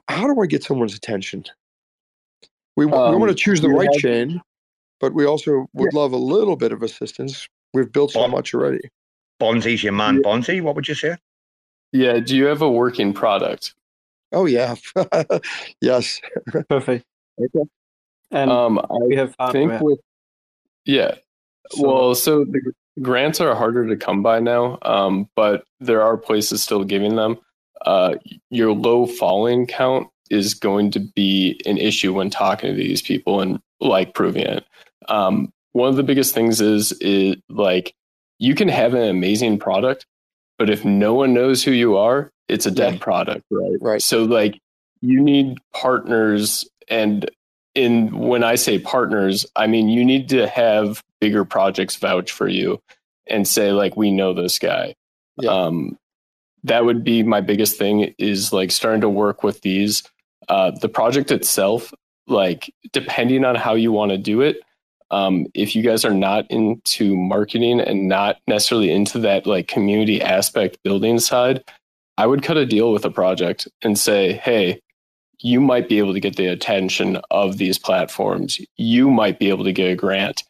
How 0.08 0.26
do 0.32 0.40
I 0.40 0.46
get 0.46 0.62
someone's 0.62 0.94
attention? 0.94 1.44
We, 2.76 2.86
wa- 2.86 3.08
we 3.10 3.14
Um, 3.14 3.20
want 3.20 3.30
to 3.30 3.36
choose 3.36 3.60
the 3.60 3.68
right 3.70 3.88
have- 3.92 4.00
chain, 4.00 4.40
but 5.00 5.14
we 5.14 5.24
also 5.24 5.66
would 5.72 5.94
love 5.94 6.12
a 6.12 6.16
little 6.18 6.56
bit 6.56 6.72
of 6.72 6.82
assistance. 6.82 7.48
We've 7.74 7.90
built 7.90 8.12
so 8.12 8.28
much 8.28 8.54
already. 8.54 8.88
Bonzi's 9.40 9.82
your 9.82 9.92
man, 9.92 10.22
Bonzi. 10.22 10.60
What 10.62 10.76
would 10.76 10.88
you 10.88 10.94
say? 10.94 11.16
Yeah. 11.92 12.18
Do 12.20 12.36
you 12.36 12.46
have 12.46 12.62
a 12.62 12.70
working 12.70 13.12
product? 13.12 13.74
Oh 14.36 14.44
yeah, 14.44 14.74
yes. 15.80 16.20
Perfect. 16.68 17.06
Okay. 17.40 17.64
And 18.30 18.50
um, 18.50 18.78
I 18.78 18.84
we 19.08 19.16
have 19.16 19.34
think 19.50 19.70
hardware. 19.70 19.78
with 19.80 20.00
yeah. 20.84 21.14
So- 21.70 21.82
well, 21.88 22.14
so 22.14 22.44
the 22.44 22.60
grants 23.00 23.40
are 23.40 23.54
harder 23.54 23.88
to 23.88 23.96
come 23.96 24.22
by 24.22 24.40
now, 24.40 24.78
um, 24.82 25.28
but 25.36 25.64
there 25.80 26.02
are 26.02 26.18
places 26.18 26.62
still 26.62 26.84
giving 26.84 27.16
them. 27.16 27.38
Uh, 27.86 28.16
your 28.50 28.72
low 28.72 29.06
falling 29.06 29.66
count 29.66 30.08
is 30.30 30.52
going 30.52 30.90
to 30.90 31.00
be 31.00 31.58
an 31.64 31.78
issue 31.78 32.12
when 32.12 32.28
talking 32.28 32.70
to 32.70 32.76
these 32.76 33.00
people 33.00 33.40
and 33.40 33.58
like 33.80 34.12
proving 34.14 34.42
it. 34.42 34.64
Um, 35.08 35.50
one 35.72 35.88
of 35.88 35.96
the 35.96 36.02
biggest 36.02 36.34
things 36.34 36.60
is 36.60 36.92
is 37.00 37.36
like 37.48 37.94
you 38.38 38.54
can 38.54 38.68
have 38.68 38.92
an 38.92 39.08
amazing 39.08 39.58
product, 39.58 40.04
but 40.58 40.68
if 40.68 40.84
no 40.84 41.14
one 41.14 41.32
knows 41.32 41.64
who 41.64 41.70
you 41.70 41.96
are, 41.96 42.30
it's 42.48 42.66
a 42.66 42.70
dead 42.70 43.00
product, 43.00 43.44
right? 43.50 43.76
Right. 43.80 44.02
So 44.02 44.24
like 44.24 44.60
you 45.00 45.20
need 45.20 45.58
partners 45.74 46.68
and 46.88 47.30
in 47.74 48.16
when 48.16 48.42
I 48.42 48.54
say 48.54 48.78
partners, 48.78 49.46
I 49.56 49.66
mean 49.66 49.88
you 49.88 50.04
need 50.04 50.28
to 50.30 50.46
have 50.46 51.02
bigger 51.20 51.44
projects 51.44 51.96
vouch 51.96 52.32
for 52.32 52.48
you 52.48 52.80
and 53.26 53.46
say 53.46 53.72
like 53.72 53.96
we 53.96 54.10
know 54.10 54.32
this 54.32 54.58
guy. 54.58 54.94
Um 55.46 55.98
that 56.64 56.84
would 56.84 57.04
be 57.04 57.22
my 57.22 57.40
biggest 57.40 57.78
thing 57.78 58.14
is 58.18 58.52
like 58.52 58.70
starting 58.70 59.02
to 59.02 59.08
work 59.08 59.42
with 59.42 59.60
these 59.60 60.02
uh 60.48 60.70
the 60.70 60.88
project 60.88 61.30
itself 61.30 61.92
like 62.26 62.72
depending 62.92 63.44
on 63.44 63.54
how 63.54 63.74
you 63.74 63.92
want 63.92 64.10
to 64.10 64.18
do 64.18 64.40
it 64.40 64.58
um, 65.10 65.46
if 65.54 65.76
you 65.76 65.82
guys 65.82 66.04
are 66.04 66.14
not 66.14 66.50
into 66.50 67.16
marketing 67.16 67.80
and 67.80 68.08
not 68.08 68.38
necessarily 68.48 68.90
into 68.90 69.20
that 69.20 69.46
like 69.46 69.68
community 69.68 70.20
aspect 70.20 70.78
building 70.82 71.18
side 71.18 71.62
i 72.18 72.26
would 72.26 72.42
cut 72.42 72.56
a 72.56 72.66
deal 72.66 72.92
with 72.92 73.04
a 73.04 73.10
project 73.10 73.68
and 73.82 73.98
say 73.98 74.32
hey 74.32 74.80
you 75.38 75.60
might 75.60 75.88
be 75.88 75.98
able 75.98 76.14
to 76.14 76.20
get 76.20 76.36
the 76.36 76.46
attention 76.46 77.20
of 77.30 77.58
these 77.58 77.78
platforms 77.78 78.60
you 78.76 79.10
might 79.10 79.38
be 79.38 79.48
able 79.48 79.64
to 79.64 79.72
get 79.72 79.90
a 79.90 79.96
grant 79.96 80.42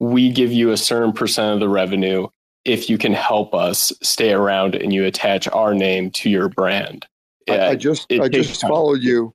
we 0.00 0.30
give 0.30 0.52
you 0.52 0.70
a 0.70 0.76
certain 0.76 1.12
percent 1.12 1.54
of 1.54 1.60
the 1.60 1.68
revenue 1.68 2.26
if 2.64 2.90
you 2.90 2.98
can 2.98 3.12
help 3.12 3.54
us 3.54 3.92
stay 4.02 4.32
around 4.32 4.74
and 4.74 4.92
you 4.92 5.04
attach 5.04 5.48
our 5.48 5.74
name 5.74 6.10
to 6.10 6.28
your 6.28 6.48
brand 6.48 7.06
I, 7.48 7.68
I 7.68 7.74
just 7.76 8.12
I 8.12 8.28
just 8.28 8.60
followed 8.60 9.02
you, 9.02 9.34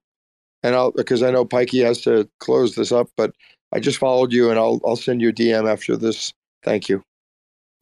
and 0.61 0.75
I'll 0.75 0.91
because 0.91 1.23
I 1.23 1.31
know 1.31 1.45
Pikey 1.45 1.83
has 1.83 2.01
to 2.01 2.29
close 2.39 2.75
this 2.75 2.91
up, 2.91 3.09
but 3.17 3.33
I 3.71 3.79
just 3.79 3.97
followed 3.97 4.31
you, 4.31 4.49
and 4.49 4.59
I'll 4.59 4.79
I'll 4.85 4.95
send 4.95 5.21
you 5.21 5.29
a 5.29 5.33
DM 5.33 5.71
after 5.71 5.95
this. 5.97 6.33
Thank 6.63 6.89
you. 6.89 7.03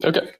Okay. 0.04 0.30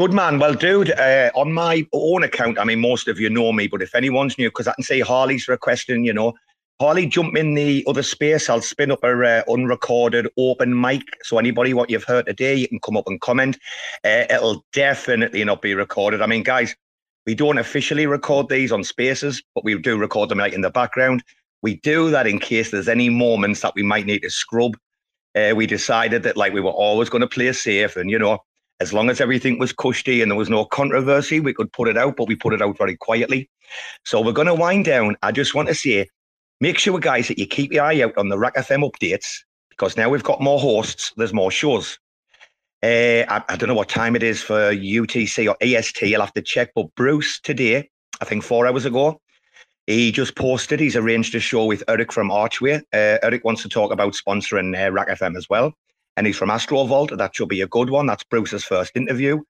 Good 0.00 0.14
man. 0.14 0.38
Well, 0.38 0.54
dude, 0.54 0.92
uh, 0.92 1.30
on 1.34 1.52
my 1.52 1.86
own 1.92 2.22
account, 2.22 2.58
I 2.58 2.64
mean, 2.64 2.80
most 2.80 3.06
of 3.06 3.20
you 3.20 3.28
know 3.28 3.52
me, 3.52 3.66
but 3.66 3.82
if 3.82 3.94
anyone's 3.94 4.38
new, 4.38 4.48
because 4.48 4.66
I 4.66 4.72
can 4.72 4.82
see 4.82 5.00
Harley's 5.00 5.46
requesting, 5.46 6.06
you 6.06 6.14
know, 6.14 6.32
Harley, 6.80 7.04
jump 7.04 7.36
in 7.36 7.52
the 7.52 7.84
other 7.86 8.02
space. 8.02 8.48
I'll 8.48 8.62
spin 8.62 8.90
up 8.90 9.04
a 9.04 9.08
uh, 9.08 9.42
unrecorded 9.52 10.26
open 10.38 10.80
mic. 10.80 11.02
So 11.24 11.36
anybody 11.36 11.74
what 11.74 11.90
you've 11.90 12.04
heard 12.04 12.24
today, 12.24 12.54
you 12.54 12.66
can 12.66 12.80
come 12.80 12.96
up 12.96 13.08
and 13.08 13.20
comment. 13.20 13.58
Uh, 14.02 14.24
it'll 14.30 14.64
definitely 14.72 15.44
not 15.44 15.60
be 15.60 15.74
recorded. 15.74 16.22
I 16.22 16.26
mean, 16.26 16.44
guys, 16.44 16.74
we 17.26 17.34
don't 17.34 17.58
officially 17.58 18.06
record 18.06 18.48
these 18.48 18.72
on 18.72 18.82
spaces, 18.84 19.42
but 19.54 19.64
we 19.64 19.78
do 19.78 19.98
record 19.98 20.30
them 20.30 20.38
like 20.38 20.54
in 20.54 20.62
the 20.62 20.70
background. 20.70 21.22
We 21.60 21.76
do 21.76 22.10
that 22.10 22.26
in 22.26 22.38
case 22.38 22.70
there's 22.70 22.88
any 22.88 23.10
moments 23.10 23.60
that 23.60 23.74
we 23.74 23.82
might 23.82 24.06
need 24.06 24.20
to 24.20 24.30
scrub. 24.30 24.78
Uh, 25.34 25.52
we 25.54 25.66
decided 25.66 26.22
that 26.22 26.38
like 26.38 26.54
we 26.54 26.62
were 26.62 26.70
always 26.70 27.10
going 27.10 27.20
to 27.20 27.28
play 27.28 27.52
safe, 27.52 27.96
and 27.96 28.10
you 28.10 28.18
know, 28.18 28.38
as 28.80 28.92
long 28.92 29.10
as 29.10 29.20
everything 29.20 29.58
was 29.58 29.72
cushy 29.72 30.22
and 30.22 30.30
there 30.30 30.38
was 30.38 30.50
no 30.50 30.64
controversy, 30.64 31.38
we 31.38 31.52
could 31.52 31.72
put 31.72 31.88
it 31.88 31.98
out, 31.98 32.16
but 32.16 32.28
we 32.28 32.34
put 32.34 32.54
it 32.54 32.62
out 32.62 32.78
very 32.78 32.96
quietly. 32.96 33.48
So 34.04 34.20
we're 34.20 34.32
going 34.32 34.46
to 34.46 34.54
wind 34.54 34.86
down. 34.86 35.16
I 35.22 35.32
just 35.32 35.54
want 35.54 35.68
to 35.68 35.74
say, 35.74 36.08
make 36.60 36.78
sure, 36.78 36.98
guys, 36.98 37.28
that 37.28 37.38
you 37.38 37.46
keep 37.46 37.72
your 37.72 37.84
eye 37.84 38.02
out 38.02 38.16
on 38.16 38.30
the 38.30 38.38
RAC 38.38 38.54
FM 38.56 38.90
updates 38.90 39.26
because 39.68 39.96
now 39.96 40.08
we've 40.08 40.24
got 40.24 40.40
more 40.40 40.58
hosts, 40.58 41.12
there's 41.16 41.32
more 41.32 41.50
shows. 41.50 41.98
Uh, 42.82 43.28
I, 43.28 43.42
I 43.48 43.56
don't 43.56 43.68
know 43.68 43.74
what 43.74 43.90
time 43.90 44.16
it 44.16 44.22
is 44.22 44.42
for 44.42 44.72
UTC 44.72 45.48
or 45.48 45.56
EST. 45.60 46.08
You'll 46.08 46.20
have 46.22 46.32
to 46.32 46.42
check. 46.42 46.70
But 46.74 46.94
Bruce 46.94 47.38
today, 47.40 47.90
I 48.22 48.24
think 48.24 48.42
four 48.42 48.66
hours 48.66 48.86
ago, 48.86 49.20
he 49.86 50.12
just 50.12 50.36
posted. 50.36 50.80
He's 50.80 50.96
arranged 50.96 51.34
a 51.34 51.40
show 51.40 51.66
with 51.66 51.82
Eric 51.88 52.12
from 52.12 52.30
Archway. 52.30 52.76
Uh, 52.92 53.18
Eric 53.22 53.44
wants 53.44 53.62
to 53.62 53.68
talk 53.68 53.92
about 53.92 54.14
sponsoring 54.14 54.74
uh, 54.74 54.90
RAC 54.90 55.08
FM 55.08 55.36
as 55.36 55.46
well, 55.50 55.74
and 56.16 56.26
he's 56.26 56.36
from 56.36 56.50
Astrovault. 56.50 57.16
That 57.16 57.34
should 57.34 57.48
be 57.48 57.60
a 57.60 57.66
good 57.66 57.90
one. 57.90 58.06
That's 58.06 58.24
Bruce's 58.24 58.64
first 58.64 58.96
interview. 58.96 59.40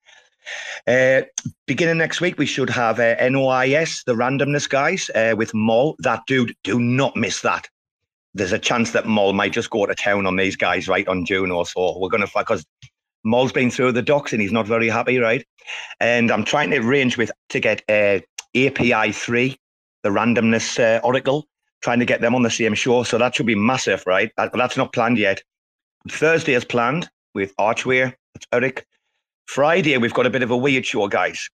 Uh, 0.86 1.22
beginning 1.66 1.98
next 1.98 2.20
week, 2.20 2.38
we 2.38 2.46
should 2.46 2.70
have 2.70 2.98
uh, 2.98 3.16
NOIS, 3.16 4.04
the 4.04 4.14
randomness 4.14 4.68
guys, 4.68 5.10
uh, 5.14 5.34
with 5.36 5.52
Moll. 5.54 5.96
That 5.98 6.22
dude, 6.26 6.54
do 6.64 6.78
not 6.80 7.16
miss 7.16 7.42
that. 7.42 7.68
There's 8.34 8.52
a 8.52 8.58
chance 8.58 8.92
that 8.92 9.06
Moll 9.06 9.32
might 9.32 9.52
just 9.52 9.70
go 9.70 9.86
to 9.86 9.94
town 9.94 10.26
on 10.26 10.36
these 10.36 10.56
guys 10.56 10.88
right 10.88 11.06
on 11.08 11.24
June 11.24 11.50
or 11.50 11.66
so. 11.66 11.98
We're 11.98 12.08
going 12.08 12.26
to, 12.26 12.30
because 12.34 12.64
Moll's 13.24 13.52
been 13.52 13.70
through 13.70 13.92
the 13.92 14.02
docks 14.02 14.32
and 14.32 14.40
he's 14.40 14.52
not 14.52 14.66
very 14.66 14.88
happy, 14.88 15.18
right? 15.18 15.44
And 15.98 16.30
I'm 16.30 16.44
trying 16.44 16.70
to 16.70 16.78
arrange 16.78 17.18
with 17.18 17.30
to 17.50 17.60
get 17.60 17.82
uh, 17.88 18.20
API 18.56 19.12
3, 19.12 19.56
the 20.02 20.10
randomness 20.10 20.78
uh, 20.78 21.00
Oracle, 21.04 21.46
trying 21.82 21.98
to 21.98 22.04
get 22.06 22.20
them 22.20 22.34
on 22.34 22.42
the 22.42 22.50
same 22.50 22.74
show. 22.74 23.02
So 23.02 23.18
that 23.18 23.34
should 23.34 23.46
be 23.46 23.54
massive, 23.54 24.04
right? 24.06 24.30
That, 24.36 24.52
that's 24.54 24.76
not 24.76 24.92
planned 24.92 25.18
yet. 25.18 25.42
Thursday 26.08 26.54
as 26.54 26.64
planned 26.64 27.10
with 27.34 27.52
Archway. 27.58 28.14
That's 28.34 28.46
Eric. 28.52 28.86
Friday, 29.46 29.96
we've 29.98 30.14
got 30.14 30.26
a 30.26 30.30
bit 30.30 30.42
of 30.42 30.50
a 30.50 30.56
weird 30.56 30.86
show, 30.86 31.08
guys. 31.08 31.50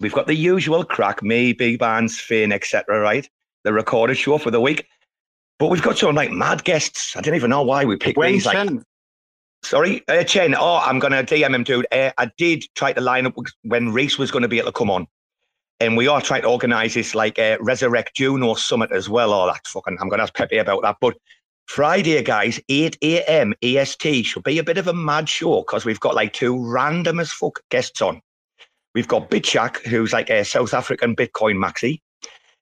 We've 0.00 0.12
got 0.12 0.26
the 0.26 0.34
usual 0.34 0.84
crack, 0.84 1.22
me, 1.22 1.52
big 1.52 1.78
bands, 1.78 2.20
Finn, 2.20 2.52
etc. 2.52 3.00
Right, 3.00 3.28
the 3.64 3.72
recorded 3.72 4.16
show 4.16 4.38
for 4.38 4.50
the 4.50 4.60
week, 4.60 4.86
but 5.58 5.68
we've 5.68 5.82
got 5.82 5.98
some 5.98 6.14
like 6.14 6.32
mad 6.32 6.64
guests. 6.64 7.16
I 7.16 7.20
don't 7.20 7.34
even 7.34 7.50
know 7.50 7.62
why 7.62 7.84
we 7.84 7.96
picked 7.96 8.18
Wayne 8.18 8.34
these. 8.34 8.46
Like, 8.46 8.56
Chen. 8.56 8.84
sorry, 9.62 10.02
uh, 10.08 10.24
Chen. 10.24 10.54
Oh, 10.54 10.80
I'm 10.84 10.98
gonna 10.98 11.22
DM 11.22 11.54
him, 11.54 11.64
dude. 11.64 11.86
Uh, 11.92 12.10
I 12.18 12.30
did 12.38 12.64
try 12.74 12.92
to 12.92 13.00
line 13.00 13.26
up 13.26 13.34
when 13.62 13.92
Reese 13.92 14.18
was 14.18 14.30
going 14.30 14.42
to 14.42 14.48
be 14.48 14.58
able 14.58 14.68
to 14.68 14.72
come 14.72 14.90
on, 14.90 15.06
and 15.80 15.96
we 15.96 16.08
are 16.08 16.20
trying 16.20 16.42
to 16.42 16.48
organise 16.48 16.94
this 16.94 17.14
like 17.14 17.38
uh, 17.38 17.56
Resurrect 17.60 18.14
Juno 18.16 18.54
Summit 18.54 18.90
as 18.90 19.08
well. 19.08 19.32
Oh, 19.32 19.46
that's 19.46 19.70
fucking. 19.70 19.98
I'm 20.00 20.08
gonna 20.08 20.24
ask 20.24 20.34
Pepe 20.34 20.58
about 20.58 20.82
that, 20.82 20.96
but. 21.00 21.16
Friday, 21.66 22.22
guys, 22.22 22.60
8 22.68 22.98
a.m. 23.02 23.54
EST 23.62 24.26
should 24.26 24.44
be 24.44 24.58
a 24.58 24.64
bit 24.64 24.78
of 24.78 24.86
a 24.86 24.92
mad 24.92 25.28
show 25.28 25.60
because 25.60 25.84
we've 25.84 26.00
got 26.00 26.14
like 26.14 26.32
two 26.32 26.62
random 26.70 27.18
as 27.20 27.32
fuck 27.32 27.60
guests 27.70 28.02
on. 28.02 28.20
We've 28.94 29.08
got 29.08 29.30
Bitchak, 29.30 29.78
who's 29.86 30.12
like 30.12 30.30
a 30.30 30.44
South 30.44 30.72
African 30.74 31.16
Bitcoin 31.16 31.56
maxi. 31.56 32.00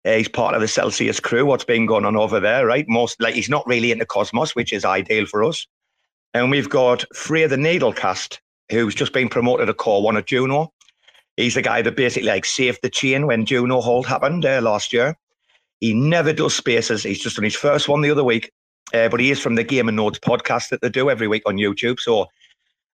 Uh, 0.04 0.12
he's 0.12 0.28
part 0.28 0.54
of 0.54 0.60
the 0.60 0.68
Celsius 0.68 1.20
crew. 1.20 1.44
What's 1.44 1.64
been 1.64 1.86
going 1.86 2.04
on 2.04 2.16
over 2.16 2.40
there, 2.40 2.66
right? 2.66 2.86
Most 2.88 3.20
like 3.20 3.34
he's 3.34 3.50
not 3.50 3.66
really 3.66 3.92
into 3.92 4.06
Cosmos, 4.06 4.56
which 4.56 4.72
is 4.72 4.84
ideal 4.84 5.26
for 5.26 5.44
us. 5.44 5.66
And 6.34 6.50
we've 6.50 6.70
got 6.70 7.04
Freya 7.14 7.48
the 7.48 7.56
Needlecast, 7.56 8.38
who's 8.70 8.94
just 8.94 9.12
been 9.12 9.28
promoted 9.28 9.66
to 9.66 9.74
core 9.74 10.02
one 10.02 10.16
at 10.16 10.26
Juno. 10.26 10.72
He's 11.36 11.54
the 11.54 11.62
guy 11.62 11.82
that 11.82 11.96
basically 11.96 12.28
like 12.28 12.44
saved 12.44 12.80
the 12.82 12.90
chain 12.90 13.26
when 13.26 13.46
Juno 13.46 13.80
Hold 13.80 14.06
happened 14.06 14.44
uh, 14.44 14.60
last 14.62 14.92
year. 14.92 15.16
He 15.80 15.92
never 15.92 16.32
does 16.32 16.54
spaces. 16.54 17.02
He's 17.02 17.20
just 17.20 17.38
on 17.38 17.44
his 17.44 17.56
first 17.56 17.88
one 17.88 18.00
the 18.00 18.10
other 18.10 18.24
week. 18.24 18.50
Uh, 18.92 19.08
but 19.08 19.20
he 19.20 19.30
is 19.30 19.40
from 19.40 19.54
the 19.54 19.64
Game 19.64 19.88
and 19.88 19.96
Notes 19.96 20.18
podcast 20.18 20.68
that 20.68 20.80
they 20.82 20.88
do 20.88 21.10
every 21.10 21.28
week 21.28 21.42
on 21.46 21.56
YouTube. 21.56 21.98
So 21.98 22.26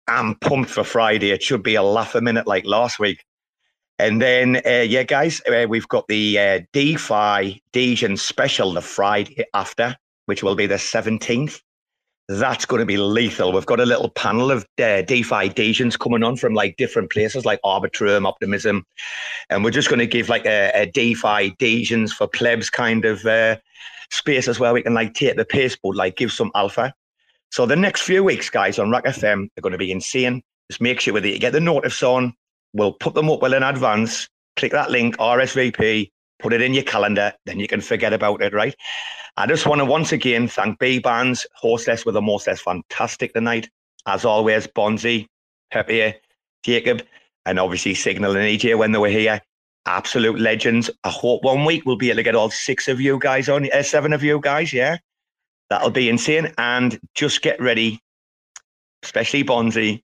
I'm 0.08 0.36
pumped 0.36 0.70
for 0.70 0.84
Friday. 0.84 1.32
It 1.32 1.42
should 1.42 1.64
be 1.64 1.76
a 1.76 1.84
laugh 1.84 2.16
a 2.16 2.22
minute 2.22 2.48
like 2.48 2.66
last 2.66 3.00
week. 3.00 3.24
And 3.98 4.22
then, 4.22 4.62
uh, 4.66 4.84
yeah, 4.86 5.04
guys, 5.04 5.42
uh, 5.48 5.66
we've 5.70 5.88
got 5.88 6.08
the 6.08 6.38
uh, 6.38 6.60
DeFi 6.74 7.62
Degen 7.72 8.18
special 8.18 8.74
the 8.74 8.82
Friday 8.82 9.46
after, 9.54 9.96
which 10.26 10.44
will 10.44 10.56
be 10.56 10.68
the 10.68 10.76
17th. 10.76 11.62
That's 12.28 12.66
going 12.66 12.80
to 12.80 12.86
be 12.86 12.98
lethal. 12.98 13.52
We've 13.52 13.66
got 13.66 13.80
a 13.80 13.86
little 13.86 14.10
panel 14.10 14.50
of 14.50 14.64
uh, 14.80 15.04
DeFi 15.04 15.50
Degens 15.50 15.98
coming 16.00 16.24
on 16.24 16.38
from 16.38 16.56
like 16.56 16.76
different 16.78 17.12
places 17.12 17.46
like 17.46 17.62
Arbitrum, 17.64 18.26
Optimism. 18.26 18.84
And 19.52 19.64
we're 19.64 19.70
just 19.70 19.90
going 19.90 20.00
to 20.00 20.08
give 20.08 20.28
like 20.28 20.46
a, 20.46 20.72
a 20.74 20.86
DeFi 20.88 21.52
Degens 21.60 22.12
for 22.12 22.28
plebs 22.28 22.72
kind 22.72 23.06
of 23.06 23.24
uh, 23.26 23.58
space 24.12 24.48
as 24.48 24.60
well. 24.60 24.74
We 24.74 24.82
can 24.82 24.96
like 24.96 25.14
take 25.14 25.36
the 25.36 25.46
pace, 25.46 25.78
but 25.82 25.96
like 25.96 26.18
give 26.18 26.32
some 26.32 26.52
alpha. 26.56 26.94
So 27.52 27.68
the 27.68 27.76
next 27.76 28.02
few 28.02 28.24
weeks, 28.24 28.50
guys, 28.50 28.80
on 28.80 28.90
RAC 28.90 29.06
FM 29.06 29.48
are 29.58 29.62
going 29.62 29.72
to 29.72 29.78
be 29.78 29.92
insane. 29.92 30.42
Just 30.70 30.82
make 30.82 31.00
sure 31.00 31.20
that 31.20 31.30
you 31.30 31.40
get 31.40 31.54
the 31.54 31.60
notice 31.60 32.02
on. 32.02 32.34
We'll 32.74 32.94
put 32.94 33.14
them 33.14 33.30
up 33.30 33.42
well 33.42 33.54
in 33.54 33.64
advance. 33.64 34.28
Click 34.56 34.72
that 34.72 34.90
link, 34.90 35.16
RSVP, 35.18 36.12
put 36.40 36.54
it 36.54 36.62
in 36.62 36.74
your 36.74 36.84
calendar, 36.84 37.34
then 37.46 37.60
you 37.60 37.68
can 37.68 37.82
forget 37.82 38.14
about 38.14 38.42
it, 38.42 38.54
right? 38.54 38.76
I 39.38 39.48
just 39.48 39.66
want 39.66 39.80
to 39.80 39.86
once 39.86 40.12
again 40.12 40.48
thank 40.48 40.80
Bbandz, 40.80 41.46
hostess 41.56 42.06
with 42.06 42.14
the 42.14 42.22
mostess, 42.22 42.62
fantastic 42.62 43.34
tonight. 43.34 43.70
As 44.06 44.24
always, 44.24 44.68
Bonzi, 44.68 45.28
Pepe, 45.72 46.16
Jacob, 46.64 47.04
and 47.46 47.60
obviously 47.60 47.94
Signal 47.94 48.36
and 48.36 48.46
EJ 48.46 48.78
when 48.78 48.92
they 48.92 49.00
were 49.00 49.10
here 49.10 49.42
absolute 49.86 50.40
legends. 50.40 50.90
I 51.04 51.10
hope 51.10 51.44
one 51.44 51.66
week 51.66 51.86
we'll 51.86 51.96
be 51.96 52.10
able 52.10 52.18
to 52.18 52.24
get 52.24 52.36
all 52.36 52.50
six 52.50 52.88
of 52.88 53.00
you 53.00 53.20
guys 53.20 53.50
on, 53.50 53.72
uh, 53.72 53.84
seven 53.84 54.14
of 54.14 54.24
you 54.24 54.40
guys. 54.42 54.74
Yeah, 54.74 54.98
that'll 55.70 55.92
be 55.92 56.10
insane. 56.10 56.54
And 56.58 57.00
just 57.14 57.42
get 57.42 57.62
ready, 57.62 58.00
especially 59.04 59.44
Bonzi, 59.44 60.02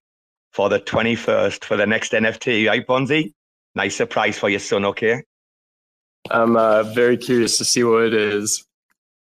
for 0.52 0.70
the 0.70 0.80
21st 0.80 1.64
for 1.64 1.78
the 1.78 1.88
next 1.88 2.12
NFT. 2.12 2.68
Right, 2.68 2.86
Bonzi? 2.86 3.34
Nice 3.76 3.96
surprise 3.96 4.38
for 4.38 4.50
your 4.50 4.60
son, 4.60 4.86
okay? 4.86 5.24
I'm 6.30 6.56
uh, 6.56 6.84
very 6.84 7.18
curious 7.18 7.58
to 7.58 7.66
see 7.66 7.84
what 7.84 8.04
it 8.04 8.14
is. 8.14 8.66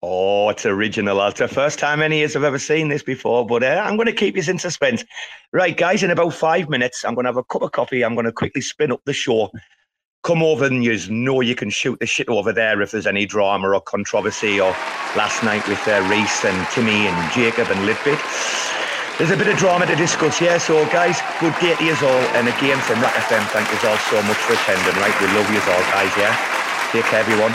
Oh, 0.03 0.49
it's 0.49 0.65
original. 0.65 1.21
It's 1.27 1.39
the 1.39 1.47
first 1.47 1.77
time 1.77 2.01
any 2.01 2.17
years 2.17 2.35
I've 2.35 2.43
ever 2.43 2.57
seen 2.57 2.89
this 2.89 3.03
before, 3.03 3.45
but 3.45 3.63
uh, 3.63 3.81
I'm 3.85 3.97
going 3.97 4.07
to 4.07 4.13
keep 4.13 4.35
you 4.35 4.43
in 4.47 4.57
suspense. 4.57 5.05
Right, 5.53 5.77
guys, 5.77 6.01
in 6.01 6.09
about 6.09 6.33
five 6.33 6.69
minutes, 6.69 7.05
I'm 7.05 7.13
going 7.13 7.25
to 7.25 7.29
have 7.29 7.37
a 7.37 7.43
cup 7.43 7.61
of 7.61 7.71
coffee. 7.71 8.03
I'm 8.03 8.15
going 8.15 8.25
to 8.25 8.31
quickly 8.31 8.61
spin 8.61 8.91
up 8.91 9.01
the 9.05 9.13
show 9.13 9.51
come 10.23 10.43
over 10.43 10.65
and 10.65 10.83
you 10.83 10.97
know 11.09 11.41
you 11.41 11.55
can 11.55 11.69
shoot 11.69 11.99
the 11.99 12.05
shit 12.05 12.29
over 12.29 12.53
there 12.53 12.81
if 12.81 12.91
there's 12.91 13.07
any 13.07 13.25
drama 13.25 13.69
or 13.69 13.81
controversy 13.81 14.61
or 14.61 14.69
last 15.17 15.43
night 15.43 15.67
with 15.67 15.81
uh, 15.87 15.99
Reese 16.09 16.45
and 16.45 16.67
Timmy 16.69 17.07
and 17.07 17.31
Jacob 17.31 17.69
and 17.71 17.85
Litbit. 17.85 18.19
There's 19.17 19.31
a 19.31 19.37
bit 19.37 19.47
of 19.47 19.57
drama 19.57 19.85
to 19.85 19.95
discuss, 19.95 20.41
yeah. 20.41 20.57
So, 20.57 20.85
guys, 20.89 21.21
good 21.39 21.53
day 21.59 21.75
to 21.75 21.83
you 21.83 21.93
all. 21.93 22.23
And 22.37 22.47
again, 22.47 22.79
from 22.79 23.01
RAC 23.01 23.13
FM, 23.13 23.45
thank 23.49 23.69
you 23.69 23.89
all 23.89 23.97
so 23.97 24.21
much 24.23 24.37
for 24.37 24.53
attending, 24.53 24.99
right? 25.01 25.13
We 25.21 25.27
love 25.27 25.49
you 25.51 25.59
all, 25.59 25.81
guys, 25.91 26.11
yeah. 26.17 26.60
Care, 26.91 27.21
everyone. 27.21 27.53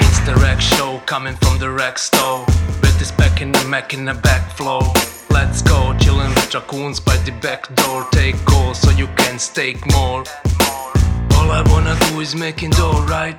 It's 0.00 0.18
the 0.20 0.34
Rack 0.36 0.62
Show 0.62 1.02
coming 1.04 1.36
from 1.36 1.58
the 1.58 1.68
Rack 1.68 1.98
Store. 1.98 2.46
With 2.80 2.98
this 2.98 3.10
back 3.12 3.42
in 3.42 3.52
the 3.52 3.62
Mac 3.64 3.92
in 3.92 4.06
the 4.06 4.14
back 4.14 4.50
flow. 4.56 4.80
Let's 5.28 5.60
go, 5.60 5.92
chillin' 5.98 6.34
with 6.34 6.54
raccoons 6.54 6.98
by 6.98 7.18
the 7.18 7.32
back 7.32 7.68
door. 7.74 8.06
Take 8.12 8.42
calls 8.46 8.80
so 8.80 8.90
you 8.92 9.06
can 9.08 9.38
stake 9.38 9.84
more. 9.92 10.24
All 11.36 11.50
I 11.50 11.62
wanna 11.66 11.98
do 12.08 12.20
is 12.20 12.34
making 12.34 12.70
dough, 12.70 13.04
right? 13.06 13.36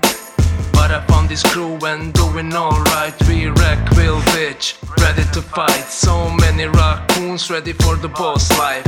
But 0.80 0.92
I 0.92 1.02
found 1.08 1.28
this 1.28 1.44
crew 1.44 1.78
and 1.92 2.14
doing 2.14 2.54
alright. 2.54 3.14
We 3.28 3.48
wreck, 3.48 3.82
will 3.98 4.22
bitch, 4.34 4.66
ready 5.04 5.26
to 5.34 5.42
fight. 5.42 5.86
So 6.06 6.30
many 6.44 6.68
raccoons 6.68 7.52
ready 7.52 7.74
for 7.74 7.98
the 7.98 8.08
boss 8.08 8.50
life. 8.58 8.88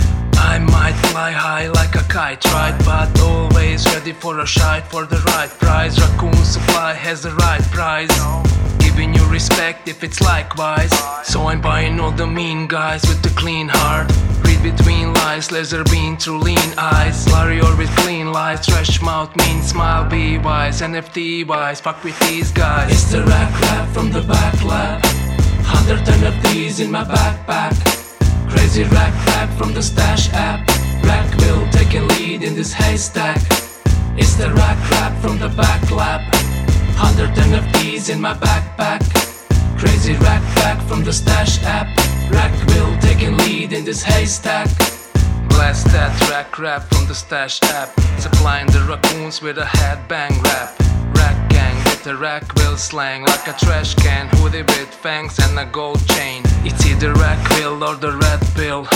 I 0.52 0.58
might 0.58 0.98
fly 1.12 1.32
high 1.32 1.68
like 1.68 1.96
a 1.96 2.06
kite, 2.16 2.46
right? 2.46 2.78
But 2.86 3.10
always 3.20 3.86
ready 3.94 4.14
for 4.14 4.40
a 4.40 4.48
shite 4.48 4.88
for 4.88 5.04
the 5.06 5.20
right 5.34 5.52
price. 5.60 6.00
Raccoon 6.00 6.42
supply 6.56 6.94
has 6.94 7.24
the 7.24 7.34
right 7.46 7.66
price. 7.78 8.16
Giving 8.80 9.14
you 9.14 9.26
respect 9.28 9.90
if 9.90 10.02
it's 10.02 10.22
likewise. 10.22 10.94
So 11.26 11.48
I'm 11.50 11.60
buying 11.60 12.00
all 12.00 12.12
the 12.12 12.26
mean 12.26 12.68
guys 12.68 13.02
with 13.10 13.22
the 13.22 13.34
clean 13.42 13.68
heart. 13.70 14.08
Between 14.62 15.12
lies, 15.16 15.52
laser 15.52 15.84
beam 15.86 16.18
through 16.18 16.38
lean 16.38 16.74
eyes. 16.78 17.28
Larry 17.32 17.60
or 17.62 17.76
with 17.76 17.90
clean 17.98 18.32
lies, 18.32 18.64
trash 18.64 19.02
mouth, 19.02 19.36
mean 19.36 19.64
smile, 19.64 20.08
be 20.08 20.38
wise. 20.38 20.82
NFT 20.82 21.48
wise, 21.48 21.82
fuck 21.82 22.04
with 22.04 22.20
these 22.20 22.52
guys. 22.52 22.92
It's 22.92 23.12
the 23.12 23.24
rack 23.24 23.60
rap 23.62 23.90
from 23.90 24.12
the 24.12 24.22
back 24.22 24.64
lab. 24.64 25.04
Hundred 25.66 26.06
NFTs 26.06 26.80
in 26.80 26.92
my 26.92 27.04
backpack. 27.04 27.74
Crazy 28.52 28.84
rack 28.84 29.14
rap 29.28 29.50
from 29.58 29.74
the 29.74 29.82
stash 29.82 30.32
app. 30.34 30.68
Rack 31.04 31.36
will 31.38 31.68
take 31.72 31.96
a 31.96 32.02
lead 32.02 32.44
in 32.44 32.54
this 32.54 32.72
haystack. 32.72 33.42
It's 34.16 34.36
the 34.36 34.54
rack 34.54 34.78
rap 34.92 35.20
from 35.24 35.40
the 35.40 35.50
back 35.50 35.90
lab. 35.90 36.22
Hundred 36.96 37.32
NFTs 37.32 38.14
in 38.14 38.22
my 38.22 38.36
backpack. 38.36 39.02
Crazy 39.80 40.14
rack 40.18 40.44
back 40.58 40.80
from 40.88 41.04
the 41.04 41.14
stash 41.14 41.64
app. 41.64 42.11
Rack 42.32 42.54
will 42.68 42.98
taking 43.00 43.38
lead 43.38 43.74
in 43.74 43.84
this 43.86 44.04
haystack. 44.04 44.68
Blast 45.50 45.86
that 45.88 46.14
rack 46.30 46.58
rap 46.58 46.84
from 46.90 47.08
the 47.08 47.16
stash 47.16 47.62
app. 47.64 47.90
Supplying 48.20 48.68
the 48.68 48.82
raccoons 48.90 49.42
with 49.42 49.58
a 49.58 49.68
headbang 49.78 50.42
rap. 50.44 50.70
Rack 51.16 51.50
gang 51.50 51.76
with 51.86 52.04
the 52.04 52.16
rack 52.16 52.44
will 52.56 52.78
slang 52.78 53.24
like 53.24 53.48
a 53.48 53.54
trash 53.54 53.96
can. 53.96 54.28
Hoodie 54.34 54.64
with 54.64 54.94
fangs 54.94 55.40
and 55.40 55.58
a 55.60 55.66
gold 55.66 56.06
chain. 56.10 56.44
It's 56.64 56.86
either 56.86 57.14
rack 57.14 57.42
will 57.52 57.84
or 57.84 57.96
the 57.96 58.12
red 58.12 58.42
pill. 58.56 58.88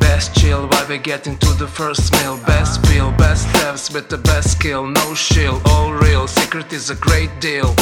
Best 0.00 0.34
chill 0.34 0.66
while 0.68 0.86
we 0.88 0.98
get 0.98 1.26
into 1.26 1.52
the 1.54 1.66
first 1.66 2.12
meal. 2.14 2.36
Best 2.46 2.82
pill, 2.84 3.12
best 3.12 3.46
devs 3.48 3.92
with 3.92 4.08
the 4.08 4.18
best 4.18 4.52
skill. 4.52 4.86
No 4.86 5.14
shill, 5.14 5.60
all 5.66 5.92
real. 5.92 6.26
Secret 6.26 6.72
is 6.72 6.90
a 6.90 6.94
great 6.96 7.30
deal. 7.40 7.74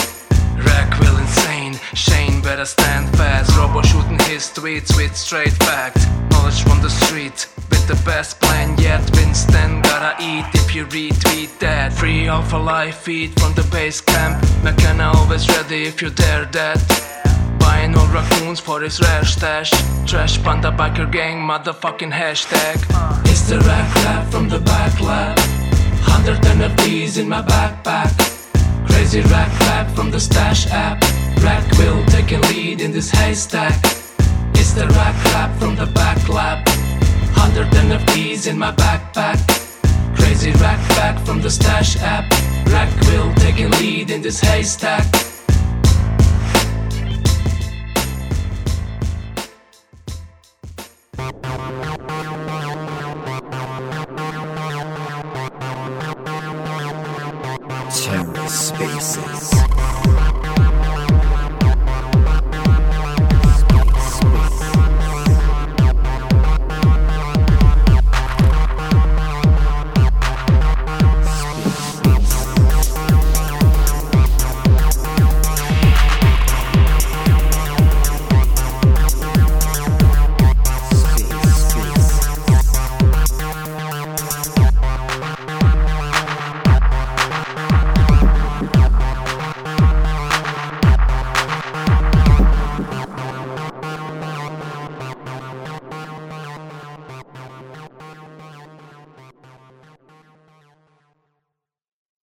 Rack 0.64 0.98
will 1.00 1.16
insane, 1.18 1.74
Shane 1.94 2.40
better 2.40 2.64
stand 2.64 3.08
fast. 3.16 3.56
Robo 3.56 3.82
shooting 3.82 4.18
his 4.30 4.44
tweets 4.46 4.96
with 4.96 5.16
straight 5.16 5.52
facts. 5.52 6.06
Knowledge 6.30 6.62
from 6.62 6.80
the 6.80 6.90
street, 6.90 7.46
with 7.70 7.86
the 7.86 8.00
best 8.04 8.40
plan 8.40 8.76
yet. 8.78 9.00
Winston 9.16 9.82
gotta 9.82 10.22
eat 10.22 10.46
if 10.54 10.74
you 10.74 10.86
retweet 10.86 11.58
that. 11.58 11.92
Free 11.92 12.28
of 12.28 12.52
a 12.52 12.58
life 12.58 12.98
feed 12.98 13.38
from 13.40 13.52
the 13.54 13.66
base 13.70 14.00
camp. 14.00 14.42
McKenna 14.62 15.12
always 15.14 15.48
ready 15.48 15.84
if 15.84 16.00
you 16.02 16.10
dare 16.10 16.46
that. 16.46 16.78
Buying 17.58 17.94
all 17.96 18.08
raccoons 18.08 18.60
for 18.60 18.80
his 18.80 19.00
rare 19.00 19.24
stash. 19.24 19.70
Trash 20.06 20.42
panda 20.42 20.70
biker 20.70 21.10
gang, 21.10 21.38
motherfucking 21.38 22.12
hashtag. 22.12 22.76
It's 23.26 23.48
the 23.48 23.58
rack 23.60 23.94
lab 24.04 24.30
from 24.30 24.48
the 24.48 24.60
back 24.60 25.00
lab. 25.00 25.38
Hundred 26.00 26.38
NFTs 26.38 27.18
in 27.18 27.28
my 27.28 27.42
backpack. 27.42 28.37
Crazy 28.90 29.20
rap 29.22 29.50
rap 29.60 29.90
from 29.94 30.10
the 30.10 30.20
stash 30.20 30.66
app. 30.70 31.02
Rack 31.42 31.64
will 31.78 32.04
take 32.06 32.32
a 32.32 32.38
lead 32.48 32.80
in 32.80 32.92
this 32.92 33.10
haystack. 33.10 33.78
It's 34.54 34.72
the 34.72 34.86
rack 34.88 35.16
rap 35.32 35.56
from 35.58 35.76
the 35.76 35.86
back 35.86 36.28
lab. 36.28 36.66
Hundred 37.32 37.68
NFTs 37.68 38.46
in 38.46 38.58
my 38.58 38.72
backpack. 38.72 39.38
Crazy 40.16 40.52
rack 40.52 40.80
back 40.96 41.18
from 41.26 41.40
the 41.40 41.50
stash 41.50 41.96
app. 41.98 42.30
Rack 42.66 42.90
will 43.02 43.32
take 43.34 43.60
a 43.60 43.68
lead 43.80 44.10
in 44.10 44.22
this 44.22 44.40
haystack. 44.40 45.06
Thank 51.18 52.42
you. 52.42 52.47
spaces. 58.48 59.77